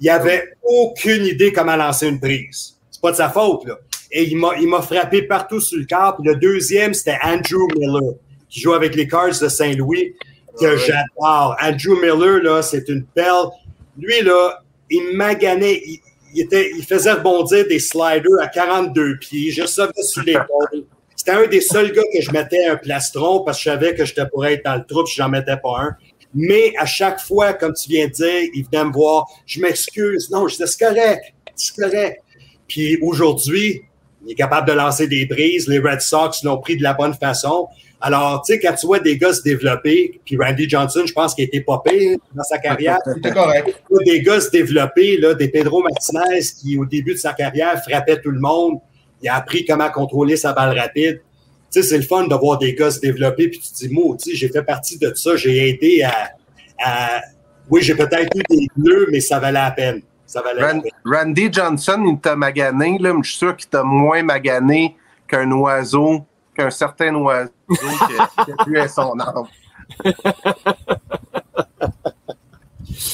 Il 0.00 0.08
avait 0.08 0.54
aucune 0.62 1.26
idée 1.26 1.52
comment 1.52 1.76
lancer 1.76 2.08
une 2.08 2.18
prise 2.18 2.73
pas 3.04 3.12
de 3.12 3.16
sa 3.16 3.28
faute, 3.28 3.66
là. 3.66 3.78
Et 4.10 4.24
il 4.24 4.38
m'a 4.38 4.80
frappé 4.80 5.22
partout 5.22 5.60
sur 5.60 5.78
le 5.78 5.84
corps. 5.84 6.16
Puis 6.16 6.26
le 6.26 6.36
deuxième, 6.36 6.94
c'était 6.94 7.18
Andrew 7.22 7.66
Miller, 7.76 8.14
qui 8.48 8.60
joue 8.60 8.72
avec 8.72 8.94
les 8.94 9.06
Cards 9.06 9.38
de 9.40 9.48
Saint-Louis, 9.48 10.14
que 10.58 10.76
j'adore. 10.78 11.54
Andrew 11.60 12.00
Miller, 12.00 12.42
là, 12.42 12.62
c'est 12.62 12.88
une 12.88 13.04
perle. 13.04 13.50
Lui, 13.98 14.22
là, 14.22 14.62
il 14.88 15.16
maganait, 15.16 15.82
il, 15.84 16.00
il, 16.32 16.42
était, 16.42 16.70
il 16.78 16.84
faisait 16.84 17.12
rebondir 17.12 17.66
des 17.66 17.78
sliders 17.78 18.40
à 18.40 18.46
42 18.46 19.18
pieds. 19.18 19.50
Je 19.50 19.66
savais 19.66 20.02
sur 20.02 20.22
l'épaule. 20.22 20.46
C'était 21.16 21.32
un 21.32 21.46
des 21.46 21.60
seuls 21.60 21.92
gars 21.92 22.02
que 22.12 22.20
je 22.22 22.30
mettais 22.30 22.66
un 22.66 22.76
plastron 22.76 23.44
parce 23.44 23.58
que 23.58 23.64
je 23.64 23.70
savais 23.70 23.94
que 23.94 24.04
j'étais 24.04 24.26
pour 24.26 24.46
être 24.46 24.64
dans 24.64 24.76
le 24.76 24.84
trou, 24.84 25.04
si 25.06 25.16
j'en 25.16 25.28
mettais 25.28 25.56
pas 25.56 25.80
un. 25.80 25.96
Mais 26.34 26.72
à 26.78 26.86
chaque 26.86 27.20
fois, 27.20 27.52
comme 27.52 27.74
tu 27.74 27.88
viens 27.88 28.06
de 28.06 28.12
dire, 28.12 28.50
il 28.54 28.64
venait 28.64 28.84
me 28.84 28.92
voir. 28.92 29.26
Je 29.46 29.60
m'excuse. 29.60 30.30
Non, 30.30 30.48
je 30.48 30.56
disais, 30.56 30.66
c'est 30.66 30.86
correct. 30.86 31.34
C'est 31.54 31.76
correct. 31.76 32.23
Puis 32.74 32.98
aujourd'hui, 33.02 33.82
il 34.26 34.32
est 34.32 34.34
capable 34.34 34.66
de 34.66 34.72
lancer 34.72 35.06
des 35.06 35.26
brises. 35.26 35.68
Les 35.68 35.78
Red 35.78 36.00
Sox 36.00 36.42
l'ont 36.42 36.58
pris 36.58 36.76
de 36.76 36.82
la 36.82 36.92
bonne 36.92 37.14
façon. 37.14 37.68
Alors, 38.00 38.42
tu 38.44 38.52
sais, 38.52 38.58
quand 38.58 38.74
tu 38.74 38.86
vois 38.86 38.98
des 38.98 39.16
gars 39.16 39.32
se 39.32 39.42
développer, 39.42 40.20
puis 40.24 40.36
Randy 40.36 40.68
Johnson, 40.68 41.04
je 41.06 41.12
pense 41.12 41.36
qu'il 41.36 41.44
était 41.44 41.60
pas 41.60 41.80
pire 41.86 42.18
dans 42.34 42.42
sa 42.42 42.58
carrière. 42.58 42.98
C'était 43.14 43.30
correct. 43.30 43.80
Des 44.04 44.22
gars 44.22 44.40
se 44.40 44.50
développer, 44.50 45.18
là, 45.18 45.34
des 45.34 45.46
Pedro 45.46 45.84
Martinez 45.84 46.40
qui, 46.60 46.76
au 46.76 46.84
début 46.84 47.12
de 47.12 47.18
sa 47.18 47.32
carrière, 47.32 47.80
frappait 47.84 48.20
tout 48.20 48.32
le 48.32 48.40
monde. 48.40 48.78
Il 49.22 49.28
a 49.28 49.36
appris 49.36 49.64
comment 49.64 49.88
contrôler 49.90 50.36
sa 50.36 50.52
balle 50.52 50.76
rapide. 50.76 51.20
Tu 51.72 51.80
sais, 51.80 51.88
c'est 51.88 51.96
le 51.96 52.02
fun 52.02 52.26
de 52.26 52.34
voir 52.34 52.58
des 52.58 52.74
gars 52.74 52.90
se 52.90 52.98
développer, 52.98 53.50
puis 53.50 53.60
tu 53.60 53.70
te 53.70 53.86
dis, 53.86 53.88
moi, 53.88 54.16
tu 54.20 54.34
j'ai 54.34 54.48
fait 54.48 54.64
partie 54.64 54.98
de 54.98 55.12
ça. 55.14 55.36
J'ai 55.36 55.68
aidé 55.68 56.02
à, 56.02 56.32
à... 56.84 57.20
Oui, 57.70 57.82
j'ai 57.82 57.94
peut-être 57.94 58.36
eu 58.36 58.42
des 58.50 58.66
bleus, 58.76 59.06
mais 59.12 59.20
ça 59.20 59.38
valait 59.38 59.60
la 59.60 59.70
peine. 59.70 60.02
Randy 61.04 61.52
Johnson, 61.52 62.04
il 62.06 62.18
t'a 62.20 62.36
magané, 62.36 62.98
là, 62.98 63.12
mais 63.12 63.22
je 63.22 63.30
suis 63.30 63.38
sûr 63.38 63.56
qu'il 63.56 63.68
t'a 63.68 63.82
moins 63.82 64.22
magané 64.22 64.96
qu'un 65.26 65.50
oiseau, 65.52 66.24
qu'un 66.54 66.70
certain 66.70 67.14
oiseau 67.14 67.50
qui, 67.68 68.52
a 68.52 68.64
pu 68.64 68.88
son 68.88 69.18
âme. 69.20 69.46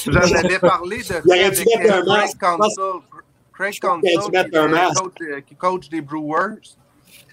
J'en 0.06 0.20
avais 0.20 0.58
parlé 0.58 0.98
de 0.98 1.20
Craig 2.04 2.38
Council. 2.38 3.00
Craig 3.52 3.78
Council, 3.80 4.18
qui, 5.46 5.54
coach 5.56 5.88
des 5.88 6.00
Brewers. 6.00 6.76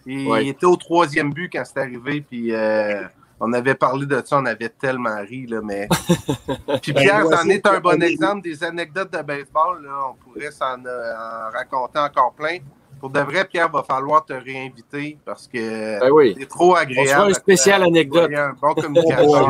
Il 0.06 0.48
était 0.48 0.66
au 0.66 0.76
troisième 0.76 1.34
but 1.34 1.50
quand 1.52 1.64
c'est 1.66 1.80
arrivé, 1.80 2.22
puis 2.22 2.54
euh, 2.54 3.04
on 3.40 3.54
avait 3.54 3.76
parlé 3.76 4.06
de 4.06 4.22
ça, 4.26 4.40
on 4.40 4.46
avait 4.46 4.70
tellement 4.70 5.18
ri, 5.22 5.46
là, 5.46 5.62
mais. 5.64 5.88
Puis 6.82 6.94
ben, 6.94 7.02
Pierre, 7.02 7.26
c'en 7.30 7.48
est 7.50 7.66
un 7.66 7.80
bon 7.80 8.02
exemple 8.02 8.42
des 8.42 8.64
anecdotes 8.64 9.14
de 9.14 9.22
baseball. 9.22 9.84
Là. 9.84 10.10
On 10.12 10.14
pourrait 10.16 10.52
s'en 10.52 10.84
euh, 10.86 11.50
raconter 11.54 12.00
encore 12.00 12.34
plein. 12.34 12.58
Pour 13.00 13.12
de 13.12 13.20
vrai, 13.20 13.46
Pierre, 13.46 13.70
va 13.70 13.84
falloir 13.84 14.26
te 14.26 14.34
réinviter 14.34 15.20
parce 15.24 15.48
que 15.48 16.00
ben 16.00 16.36
c'est 16.36 16.48
trop 16.48 16.76
agréable. 16.76 17.26
On 17.26 17.28
une 17.28 17.36
spéciale 17.36 17.84
anecdote. 17.84 18.32
Un 18.34 18.56
bon 18.60 18.74
communicateur. 18.74 19.50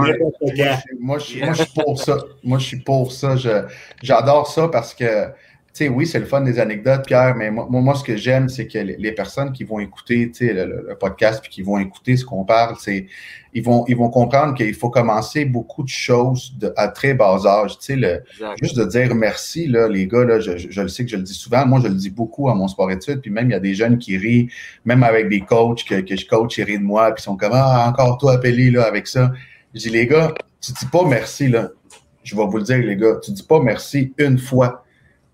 moi, 1.00 1.18
je, 1.20 1.46
moi, 1.46 1.54
je 1.54 1.64
suis 1.64 1.82
pour 1.82 1.98
ça. 1.98 2.18
Moi, 2.44 2.60
je 2.60 2.66
suis 2.66 2.80
pour 2.82 3.12
ça. 3.14 3.36
J'adore 4.04 4.48
ça 4.48 4.68
parce 4.68 4.94
que 4.94 5.30
oui, 5.82 6.08
c'est 6.08 6.20
le 6.20 6.26
fun 6.26 6.42
des 6.42 6.60
anecdotes, 6.60 7.06
Pierre, 7.06 7.36
mais 7.36 7.52
moi, 7.52 7.68
moi 7.70 7.96
ce 7.96 8.04
que 8.04 8.16
j'aime, 8.16 8.50
c'est 8.50 8.68
que 8.68 8.80
les, 8.80 9.12
personnes 9.12 9.52
qui 9.52 9.64
vont 9.64 9.80
écouter 9.80 10.32
le, 10.40 10.96
podcast 11.00 11.40
puis 11.42 11.52
qui 11.52 11.62
vont 11.62 11.78
écouter 11.78 12.18
ce 12.18 12.26
qu'on 12.26 12.46
parle, 12.46 12.76
c'est 12.80 13.08
ils 13.54 13.64
vont, 13.64 13.86
ils 13.88 13.96
vont 13.96 14.10
comprendre 14.10 14.54
qu'il 14.56 14.74
faut 14.74 14.90
commencer 14.90 15.46
beaucoup 15.46 15.84
de 15.84 15.90
choses 15.90 16.54
à 16.76 16.88
très 16.88 17.14
bas 17.14 17.40
âge. 17.46 17.78
Le, 17.90 18.22
juste 18.62 18.78
de 18.78 18.86
dire 18.86 19.16
merci, 19.16 19.68
là, 19.68 19.88
les 19.88 20.08
gars, 20.08 20.24
là, 20.26 20.40
je, 20.40 20.58
je, 20.58 20.82
le 20.82 20.88
sais 20.88 21.06
que 21.06 21.12
je 21.12 21.18
le 21.18 21.24
dis 21.24 21.34
souvent. 21.34 21.66
Moi, 21.66 21.80
je 21.84 21.88
le 21.88 21.96
dis 21.96 22.10
beaucoup 22.10 22.50
à 22.50 22.56
mon 22.56 22.68
sport 22.68 22.92
études. 22.92 23.22
Puis 23.22 23.32
même, 23.32 23.50
il 23.50 23.54
y 23.54 23.56
a 23.56 23.60
des 23.60 23.74
jeunes 23.74 23.98
qui 23.98 24.18
rient, 24.18 24.50
même 24.86 25.04
avec 25.04 25.30
des 25.30 25.42
coachs 25.42 25.84
que, 25.84 26.02
que 26.02 26.16
je 26.16 26.28
coach, 26.28 26.58
ils 26.58 26.64
rient 26.64 26.80
de 26.80 26.84
moi. 26.84 27.12
Puis 27.12 27.22
ils 27.22 27.26
sont 27.26 27.38
comme 27.38 27.54
Ah, 27.54 27.88
encore 27.90 28.18
toi 28.18 28.34
appelé 28.34 28.70
là, 28.70 28.84
avec 28.84 29.08
ça. 29.08 29.32
Je 29.74 29.82
dis, 29.82 29.90
les 29.90 30.08
gars, 30.08 30.34
tu 30.62 30.72
dis 30.72 30.86
pas 30.92 31.06
merci, 31.06 31.48
là. 31.48 31.70
Je 32.24 32.36
vais 32.36 32.46
vous 32.46 32.58
le 32.58 32.64
dire, 32.64 32.80
les 32.80 32.96
gars, 32.96 33.16
tu 33.24 33.32
dis 33.32 33.44
pas 33.44 33.60
merci 33.60 34.14
une 34.18 34.38
fois 34.38 34.84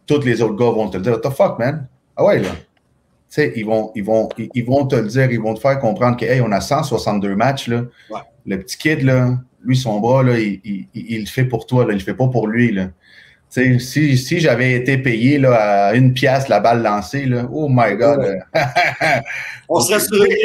tous 0.05 0.21
les 0.21 0.41
autres 0.41 0.55
gars 0.55 0.71
vont 0.71 0.89
te 0.89 0.97
le 0.97 1.03
dire. 1.03 1.13
What 1.13 1.29
the 1.29 1.33
fuck, 1.33 1.59
man? 1.59 1.87
Ah 2.15 2.25
ouais, 2.25 2.39
là. 2.39 2.49
Tu 2.49 3.41
sais, 3.41 3.53
ils 3.55 3.65
vont, 3.65 3.91
ils, 3.95 4.03
vont, 4.03 4.29
ils 4.37 4.65
vont 4.65 4.85
te 4.85 4.95
le 4.95 5.07
dire, 5.07 5.31
ils 5.31 5.39
vont 5.39 5.55
te 5.55 5.59
faire 5.59 5.79
comprendre 5.79 6.17
que, 6.17 6.25
hey, 6.25 6.41
on 6.41 6.51
a 6.51 6.61
162 6.61 7.35
matchs, 7.35 7.67
là. 7.67 7.83
Le 8.45 8.59
petit 8.59 8.77
kid, 8.77 9.01
là, 9.01 9.37
lui, 9.63 9.75
son 9.75 9.99
bras, 9.99 10.21
là, 10.21 10.37
il, 10.37 10.59
il, 10.63 10.87
il, 10.93 11.21
le 11.21 11.25
fait 11.25 11.45
pour 11.45 11.65
toi, 11.65 11.85
là. 11.85 11.93
Il 11.93 11.97
le 11.97 12.03
fait 12.03 12.13
pas 12.13 12.27
pour 12.27 12.47
lui, 12.47 12.71
là. 12.71 12.89
Tu 13.53 13.77
sais, 13.77 13.79
si, 13.79 14.17
si 14.17 14.39
j'avais 14.39 14.73
été 14.73 14.97
payé 14.97 15.37
là, 15.37 15.89
à 15.89 15.93
une 15.93 16.13
pièce 16.13 16.47
la 16.47 16.59
balle 16.59 16.81
lancée, 16.81 17.27
là, 17.27 17.47
oh 17.51 17.67
my 17.69 17.95
God. 17.95 18.39
On 19.69 19.79
serait 19.79 19.99
sur 19.99 20.15
le 20.15 20.25
que, 20.25 20.43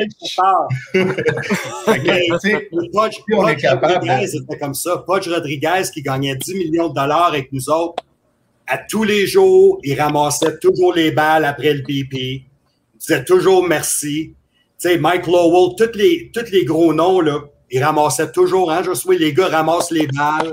tu 2.40 2.48
sais, 2.48 2.68
Podge, 2.92 3.16
Rodriguez 3.32 4.36
était 4.36 4.59
comme 4.59 4.74
ça. 4.74 5.02
Podge 5.06 5.26
Rodriguez 5.26 5.84
qui 5.92 6.02
gagnait 6.02 6.36
10 6.36 6.54
millions 6.54 6.88
de 6.90 6.94
dollars 6.94 7.28
avec 7.28 7.50
nous 7.50 7.70
autres. 7.70 8.04
À 8.71 8.79
tous 8.79 9.03
les 9.03 9.27
jours, 9.27 9.79
il 9.83 9.99
ramassait 9.99 10.59
toujours 10.59 10.93
les 10.93 11.11
balles 11.11 11.47
après 11.47 11.73
le 11.73 11.81
BP. 11.81 12.12
Il 12.14 12.45
disait 12.99 13.25
toujours 13.25 13.66
merci. 13.66 14.35
Tu 14.79 14.89
sais, 14.89 14.99
Mike 14.99 15.27
Lowell, 15.27 15.75
tous 15.77 15.97
les, 15.97 16.31
tous 16.33 16.51
les 16.53 16.64
gros 16.64 16.93
noms, 16.93 17.21
là, 17.21 17.41
il 17.71 17.83
ramassait 17.83 18.31
toujours, 18.31 18.71
hein, 18.71 18.83
Josué, 18.83 19.19
les 19.19 19.33
gars 19.33 19.49
ramassent 19.49 19.91
les 19.91 20.07
balles. 20.07 20.53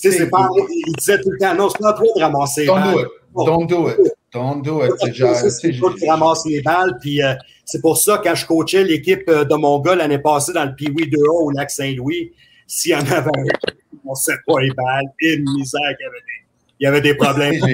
Tu 0.00 0.10
sais, 0.10 0.18
c'est 0.18 0.30
pas, 0.30 0.48
il 0.68 0.92
disait 0.98 1.20
tout 1.20 1.30
le 1.30 1.38
temps, 1.38 1.54
non, 1.54 1.68
c'est 1.70 1.82
pas 1.82 1.94
toi 1.94 2.06
de 2.14 2.20
ramasser 2.20 2.60
les 2.62 2.66
don't 2.66 2.74
balles. 2.76 2.94
do 2.94 3.00
it. 3.00 3.08
Don't 3.34 3.66
do 3.66 3.88
it. 3.88 4.12
Don't 4.32 4.62
do 4.62 4.84
it. 4.84 5.50
C'est 5.50 5.72
toi 5.78 5.94
qui 5.98 6.08
ramasse 6.08 6.44
les 6.46 6.60
balles. 6.60 6.98
Puis 7.00 7.22
euh, 7.22 7.34
c'est 7.64 7.80
pour 7.80 7.96
ça, 7.96 8.20
quand 8.22 8.34
je 8.34 8.46
coachais 8.46 8.84
l'équipe 8.84 9.28
euh, 9.28 9.44
de 9.44 9.54
mon 9.54 9.80
gars 9.80 9.94
l'année 9.94 10.18
passée 10.18 10.52
dans 10.52 10.64
le 10.64 10.74
Pee-Wee 10.74 11.08
2A 11.08 11.44
au 11.44 11.50
lac 11.50 11.70
Saint-Louis, 11.70 12.32
s'il 12.66 12.92
y 12.92 12.94
en 12.94 13.00
avait 13.00 13.30
un, 13.30 13.44
on 14.04 14.10
ne 14.10 14.14
sait 14.14 14.36
pas 14.46 14.60
les 14.60 14.70
balles. 14.70 15.06
Une 15.20 15.44
misère 15.56 15.80
qu'il 15.96 16.04
y 16.04 16.08
avait 16.08 16.18
des, 16.18 16.43
il 16.80 16.84
y 16.84 16.86
avait 16.86 17.00
des 17.00 17.14
problèmes. 17.14 17.54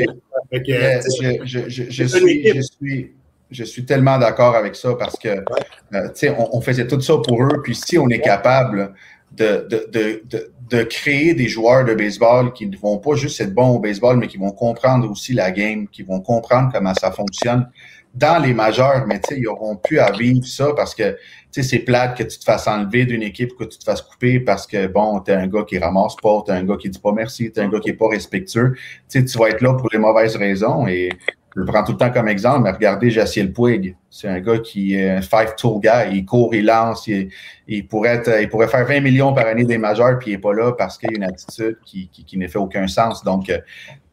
Yeah, 0.52 1.00
je, 1.00 1.44
je, 1.44 1.68
je, 1.68 1.84
je 1.90 2.06
c'est 2.06 2.18
une 2.18 2.26
suis, 2.26 2.38
équipe. 2.40 2.56
je, 2.56 2.62
suis, 2.62 3.12
je 3.52 3.62
suis 3.64 3.84
tellement 3.84 4.18
d'accord 4.18 4.56
avec 4.56 4.74
ça 4.74 4.94
parce 4.98 5.16
que 5.16 5.28
euh, 5.28 6.34
on, 6.36 6.58
on 6.58 6.60
faisait 6.60 6.88
tout 6.88 7.00
ça 7.00 7.18
pour 7.18 7.40
eux. 7.44 7.62
Puis 7.62 7.76
si 7.76 7.96
on 7.98 8.08
est 8.08 8.20
capable 8.20 8.94
de, 9.30 9.64
de, 9.70 9.88
de, 9.92 10.22
de, 10.28 10.52
de 10.68 10.82
créer 10.82 11.34
des 11.34 11.46
joueurs 11.46 11.84
de 11.84 11.94
baseball 11.94 12.52
qui 12.52 12.66
ne 12.66 12.76
vont 12.76 12.98
pas 12.98 13.14
juste 13.14 13.40
être 13.40 13.54
bons 13.54 13.76
au 13.76 13.78
baseball, 13.78 14.16
mais 14.16 14.26
qui 14.26 14.38
vont 14.38 14.50
comprendre 14.50 15.08
aussi 15.08 15.34
la 15.34 15.52
game, 15.52 15.86
qui 15.86 16.02
vont 16.02 16.20
comprendre 16.20 16.70
comment 16.72 16.94
ça 16.94 17.12
fonctionne 17.12 17.68
dans 18.14 18.42
les 18.42 18.52
majeurs, 18.52 19.06
mais 19.06 19.20
ils 19.30 19.46
auront 19.46 19.76
pu 19.76 19.98
à 20.00 20.10
vivre 20.10 20.44
ça 20.44 20.72
parce 20.74 20.94
que 20.94 21.16
c'est 21.52 21.78
plate 21.80 22.16
que 22.16 22.22
tu 22.24 22.38
te 22.38 22.44
fasses 22.44 22.66
enlever 22.66 23.04
d'une 23.04 23.22
équipe, 23.22 23.56
que 23.56 23.64
tu 23.64 23.78
te 23.78 23.84
fasses 23.84 24.02
couper 24.02 24.40
parce 24.40 24.66
que 24.66 24.86
bon, 24.86 25.20
t'es 25.20 25.32
un 25.32 25.46
gars 25.46 25.64
qui 25.64 25.78
ramasse 25.78 26.16
pas, 26.22 26.42
t'es 26.44 26.52
un 26.52 26.64
gars 26.64 26.76
qui 26.76 26.90
dit 26.90 26.98
pas 26.98 27.12
merci, 27.12 27.50
t'es 27.52 27.60
un 27.60 27.68
gars 27.68 27.80
qui 27.80 27.90
est 27.90 27.94
pas 27.94 28.08
respectueux. 28.08 28.74
Tu 29.08 29.20
sais, 29.20 29.24
tu 29.24 29.38
vas 29.38 29.48
être 29.48 29.60
là 29.60 29.74
pour 29.74 29.88
les 29.92 29.98
mauvaises 29.98 30.36
raisons 30.36 30.86
et 30.86 31.10
je 31.54 31.60
le 31.60 31.66
prends 31.66 31.82
tout 31.82 31.92
le 31.92 31.98
temps 31.98 32.10
comme 32.10 32.28
exemple, 32.28 32.62
mais 32.62 32.70
regardez 32.70 33.10
Jaciel 33.10 33.52
Puig. 33.52 33.96
C'est 34.08 34.28
un 34.28 34.38
gars 34.40 34.58
qui 34.58 34.94
est 34.94 35.10
un 35.10 35.20
five-tool 35.20 35.80
guy. 35.80 36.16
Il 36.16 36.24
court, 36.24 36.54
il 36.54 36.66
lance, 36.66 37.08
il, 37.08 37.88
pourrait 37.88 38.22
faire 38.22 38.86
20 38.86 39.00
millions 39.00 39.32
par 39.34 39.46
année 39.46 39.64
des 39.64 39.78
majeurs, 39.78 40.18
puis 40.18 40.30
il 40.30 40.34
n'est 40.34 40.40
pas 40.40 40.52
là 40.52 40.72
parce 40.72 40.96
qu'il 40.96 41.10
a 41.10 41.16
une 41.16 41.24
attitude 41.24 41.78
qui, 41.84 42.08
qui, 42.08 42.24
qui 42.24 42.38
n'a 42.38 42.46
fait 42.46 42.58
aucun 42.58 42.86
sens. 42.86 43.24
Donc, 43.24 43.50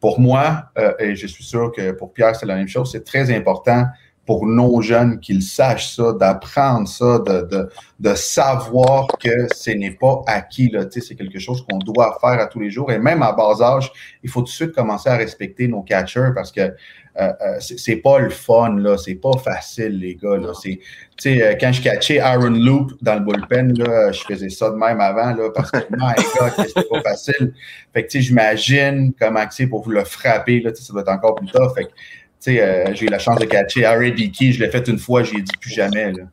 pour 0.00 0.20
moi, 0.20 0.64
euh, 0.78 0.92
et 0.98 1.16
je 1.16 1.26
suis 1.26 1.44
sûr 1.44 1.72
que 1.72 1.92
pour 1.92 2.12
Pierre, 2.12 2.36
c'est 2.36 2.46
la 2.46 2.56
même 2.56 2.68
chose, 2.68 2.92
c'est 2.92 3.04
très 3.04 3.34
important 3.34 3.86
pour 4.28 4.46
nos 4.46 4.82
jeunes 4.82 5.20
qu'ils 5.20 5.42
sachent 5.42 5.96
ça, 5.96 6.12
d'apprendre 6.12 6.86
ça, 6.86 7.18
de, 7.20 7.46
de, 7.46 7.70
de 7.98 8.14
savoir 8.14 9.06
que 9.18 9.30
ce 9.54 9.70
n'est 9.70 9.92
pas 9.92 10.20
acquis. 10.26 10.68
Là. 10.68 10.84
C'est 10.90 11.14
quelque 11.14 11.38
chose 11.38 11.64
qu'on 11.64 11.78
doit 11.78 12.18
faire 12.20 12.38
à 12.38 12.44
tous 12.44 12.60
les 12.60 12.70
jours. 12.70 12.92
Et 12.92 12.98
même 12.98 13.22
à 13.22 13.32
bas 13.32 13.56
âge, 13.62 13.90
il 14.22 14.28
faut 14.28 14.40
tout 14.40 14.48
de 14.48 14.50
suite 14.50 14.72
commencer 14.72 15.08
à 15.08 15.16
respecter 15.16 15.66
nos 15.66 15.80
catchers 15.80 16.32
parce 16.34 16.52
que 16.52 16.74
c'est 17.60 17.78
c'est 17.78 17.96
pas 17.96 18.18
le 18.18 18.30
fun, 18.30 18.76
là. 18.76 18.96
C'est 18.96 19.16
pas 19.16 19.36
facile, 19.42 19.98
les 19.98 20.14
gars. 20.14 20.36
Là. 20.36 20.52
C'est, 20.54 20.78
tu 20.78 20.82
sais, 21.18 21.42
euh, 21.42 21.54
quand 21.60 21.72
je 21.72 21.82
catchais 21.82 22.20
Aaron 22.20 22.50
Loop 22.50 22.92
dans 23.02 23.14
le 23.14 23.20
bullpen, 23.20 23.76
là, 23.76 24.12
je 24.12 24.20
faisais 24.20 24.50
ça 24.50 24.70
de 24.70 24.76
même 24.76 25.00
avant, 25.00 25.34
là, 25.34 25.50
parce 25.54 25.70
que, 25.70 25.78
my 25.90 26.14
God, 26.38 26.52
c'était 26.66 26.88
pas 26.88 27.02
facile. 27.02 27.54
Fait 27.92 28.04
que, 28.04 28.10
tu 28.10 28.18
sais, 28.18 28.26
j'imagine 28.26 29.12
comment 29.18 29.44
c'est 29.50 29.66
pour 29.66 29.82
vous 29.82 29.90
le 29.90 30.04
frapper, 30.04 30.60
là, 30.60 30.70
ça 30.74 30.92
doit 30.92 31.02
être 31.02 31.08
encore 31.08 31.34
plus 31.34 31.48
tough. 31.48 31.74
Fait 31.74 31.84
que, 31.84 31.88
tu 31.88 31.94
sais, 32.40 32.62
euh, 32.62 32.94
j'ai 32.94 33.06
eu 33.06 33.08
la 33.08 33.18
chance 33.18 33.38
de 33.38 33.46
catcher 33.46 33.84
Harry 33.84 34.12
Dickey, 34.12 34.52
je 34.52 34.62
l'ai 34.62 34.70
fait 34.70 34.86
une 34.86 34.98
fois, 34.98 35.24
j'ai 35.24 35.40
dit 35.40 35.52
plus 35.60 35.70
jamais, 35.70 36.12
là. 36.12 36.24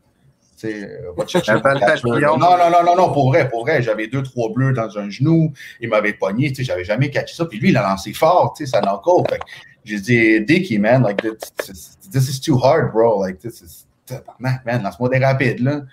Euh. 0.63 2.21
Non, 2.21 2.38
non, 2.38 2.57
non, 2.57 2.83
non, 2.83 2.95
non, 2.95 3.13
pour 3.13 3.29
vrai, 3.29 3.47
pour 3.49 3.65
vrai. 3.65 3.81
J'avais 3.81 4.07
deux, 4.07 4.23
trois 4.23 4.49
bleus 4.51 4.73
dans 4.73 4.97
un 4.97 5.09
genou. 5.09 5.53
Il 5.79 5.89
m'avait 5.89 6.13
pogné, 6.13 6.53
j'avais 6.57 6.83
jamais 6.83 7.09
catché 7.09 7.36
ça. 7.36 7.45
Puis 7.45 7.59
lui, 7.59 7.69
il 7.69 7.77
a 7.77 7.83
lancé 7.83 8.13
fort, 8.13 8.55
ça 8.65 8.81
n'a 8.81 8.95
encore. 8.95 9.25
J'ai 9.86 9.99
dit, 9.99 10.41
Dicky, 10.41 10.79
man, 10.79 11.03
like, 11.03 11.21
this, 11.21 11.97
this 12.11 12.27
is 12.27 12.39
too 12.41 12.57
hard, 12.57 12.91
bro. 12.91 13.19
Like, 13.19 13.39
this 13.39 13.61
is, 13.61 13.86
man, 14.39 14.81
lance-moi 14.83 15.09
des 15.09 15.19
rapides, 15.19 15.59
là. 15.59 15.83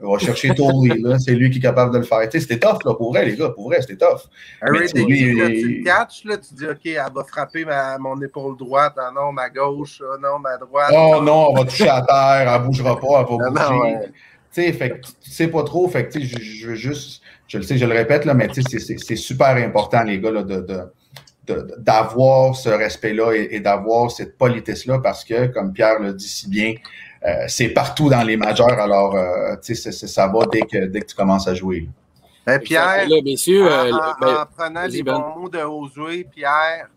On 0.00 0.12
va 0.12 0.18
chercher 0.18 0.54
Tolley, 0.54 0.98
là. 1.02 1.18
C'est 1.18 1.34
lui 1.34 1.50
qui 1.50 1.58
est 1.58 1.62
capable 1.62 1.92
de 1.92 1.98
le 1.98 2.04
faire. 2.04 2.20
Tu 2.28 2.32
sais, 2.32 2.40
c'était 2.40 2.58
tough, 2.60 2.84
là, 2.84 2.94
pour 2.94 3.10
vrai, 3.12 3.24
les 3.24 3.36
gars. 3.36 3.48
Pour 3.48 3.68
vrai, 3.68 3.80
c'était 3.80 3.96
tough. 3.96 4.28
Mais 4.62 4.68
Harry 4.68 4.92
lui, 5.06 5.16
Dickey, 5.16 5.32
là, 5.34 5.48
tu 5.48 5.82
catches, 5.82 6.24
là, 6.24 6.36
tu 6.36 6.54
dis, 6.54 6.66
OK, 6.66 6.80
elle 6.84 7.02
va 7.12 7.24
frapper 7.24 7.64
ma, 7.64 7.98
mon 7.98 8.20
épaule 8.20 8.56
droite, 8.56 8.94
ah 8.98 9.10
non, 9.14 9.32
ma 9.32 9.48
gauche, 9.50 10.00
ah 10.04 10.16
non, 10.22 10.38
ma 10.38 10.56
droite. 10.58 10.92
Oh 10.94 11.20
non, 11.22 11.48
on 11.50 11.54
va 11.54 11.64
toucher 11.64 11.88
à 11.88 12.02
terre, 12.02 12.52
elle 12.54 12.62
bougera 12.66 13.00
pas, 13.00 13.26
elle 13.28 13.38
va 13.38 13.44
Ah 13.46 13.50
bouger. 13.50 13.70
non, 13.70 13.80
ouais. 13.80 14.06
Tu 14.52 14.62
sais, 14.62 14.72
fait 14.72 14.90
que 14.90 15.06
tu 15.20 15.30
sais 15.30 15.48
pas 15.48 15.62
trop, 15.62 15.88
fait 15.88 16.06
que 16.06 16.12
tu 16.12 16.20
sais, 16.20 16.26
je, 16.26 16.42
je 16.42 16.68
veux 16.68 16.74
juste, 16.74 17.22
je 17.48 17.58
le 17.58 17.64
sais, 17.64 17.76
je 17.76 17.84
le 17.84 17.92
répète, 17.94 18.24
là, 18.24 18.34
mais 18.34 18.48
tu 18.48 18.62
sais, 18.62 18.78
c'est- 18.78 19.16
super 19.16 19.56
important, 19.56 20.02
les 20.04 20.20
gars, 20.20 20.30
là, 20.30 20.42
de- 20.42 20.64
d'avoir 21.78 22.54
ce 22.54 22.68
respect-là 22.68 23.32
et, 23.32 23.48
et 23.52 23.60
d'avoir 23.60 24.10
cette 24.10 24.36
politesse-là 24.38 24.98
parce 25.00 25.24
que, 25.24 25.46
comme 25.48 25.72
Pierre 25.72 25.98
le 26.00 26.12
dit 26.12 26.28
si 26.28 26.48
bien, 26.48 26.74
euh, 27.26 27.44
c'est 27.48 27.68
partout 27.70 28.08
dans 28.08 28.22
les 28.22 28.36
majeurs, 28.36 28.78
alors, 28.78 29.14
euh, 29.16 29.56
tu 29.62 29.74
sais, 29.74 29.90
ça 29.92 30.26
va 30.28 30.40
dès 30.52 30.60
que, 30.62 30.86
dès 30.86 31.00
que 31.00 31.06
tu 31.06 31.16
commences 31.16 31.48
à 31.48 31.54
jouer. 31.54 31.88
Ben, 32.46 32.58
Pierre, 32.60 33.08
Là, 33.08 33.16
messieurs, 33.22 33.64
en, 33.66 33.70
euh, 33.70 33.92
en- 33.92 34.20
ben, 34.20 34.36
en 34.42 34.46
prenant 34.56 34.86
les 34.86 35.02
Ben. 35.02 35.14
bons 35.18 35.40
mots 35.40 35.48
de 35.48 35.58
Josué, 35.58 36.24
Pierre, 36.30 36.88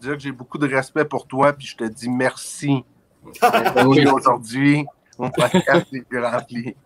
je 0.00 0.06
veux 0.08 0.12
dire 0.12 0.16
que 0.16 0.22
j'ai 0.22 0.32
beaucoup 0.32 0.58
de 0.58 0.68
respect 0.72 1.04
pour 1.04 1.26
toi, 1.26 1.52
puis 1.52 1.66
je 1.66 1.76
te 1.76 1.84
dis 1.84 2.08
merci. 2.08 2.84
aujourd'hui, 3.86 4.84
mon 5.18 5.30
podcast 5.30 5.86
est 5.92 6.06
plus 6.08 6.22
rempli. 6.24 6.76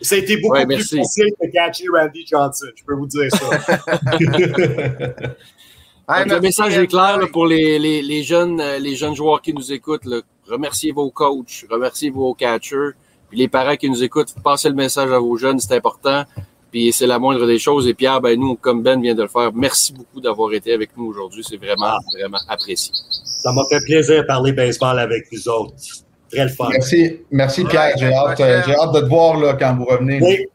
Ça 0.00 0.14
a 0.14 0.18
été 0.18 0.36
beaucoup 0.36 0.54
Ouais, 0.54 0.64
plus 0.66 0.96
facile 0.96 1.26
que 1.40 1.46
catcher 1.50 1.84
Randy 1.92 2.24
Johnson, 2.26 2.66
je 2.76 2.84
peux 2.84 2.94
vous 2.94 3.06
dire 3.06 3.30
ça. 3.32 3.50
Donc, 6.08 6.26
le 6.26 6.40
message 6.40 6.76
est 6.78 6.86
clair 6.86 7.18
là, 7.18 7.26
pour 7.26 7.46
les, 7.46 7.78
les, 7.78 8.02
les 8.02 8.22
jeunes, 8.22 8.60
euh, 8.60 8.78
les 8.78 8.96
jeunes 8.96 9.14
joueurs 9.14 9.42
qui 9.42 9.52
nous 9.52 9.72
écoutent. 9.72 10.06
là. 10.06 10.20
Remerciez 10.48 10.92
vos 10.92 11.10
coachs, 11.10 11.66
remerciez 11.70 12.10
vos 12.10 12.32
catchers. 12.34 12.92
Puis 13.28 13.38
les 13.38 13.48
parents 13.48 13.76
qui 13.76 13.90
nous 13.90 14.02
écoutent, 14.02 14.34
passez 14.42 14.70
le 14.70 14.74
message 14.74 15.12
à 15.12 15.18
vos 15.18 15.36
jeunes, 15.36 15.58
c'est 15.58 15.74
important. 15.76 16.24
Puis 16.70 16.92
c'est 16.92 17.06
la 17.06 17.18
moindre 17.18 17.46
des 17.46 17.58
choses. 17.58 17.86
Et 17.86 17.94
Pierre, 17.94 18.20
ben 18.22 18.38
nous, 18.38 18.54
comme 18.56 18.82
Ben 18.82 19.00
vient 19.00 19.14
de 19.14 19.22
le 19.22 19.28
faire, 19.28 19.50
merci 19.54 19.92
beaucoup 19.92 20.20
d'avoir 20.20 20.52
été 20.54 20.72
avec 20.72 20.96
nous 20.96 21.06
aujourd'hui. 21.06 21.44
C'est 21.46 21.56
vraiment, 21.58 21.96
vraiment 22.14 22.38
apprécié. 22.48 22.92
Ça 23.24 23.52
m'a 23.52 23.62
fait 23.68 23.80
plaisir 23.84 24.22
de 24.22 24.26
parler 24.26 24.52
baseball 24.52 24.98
avec 24.98 25.26
vous 25.30 25.48
autres. 25.48 25.74
Très 26.30 26.44
le 26.44 26.50
fun. 26.50 26.68
Merci, 26.70 27.20
merci 27.30 27.64
Pierre, 27.64 27.92
j'ai 27.98 28.12
hâte, 28.12 28.40
hâte 28.40 28.94
de 28.94 29.00
te 29.00 29.06
voir 29.06 29.38
là, 29.38 29.54
quand 29.54 29.76
vous 29.76 29.84
revenez. 29.84 30.20
Oui, 30.22 30.46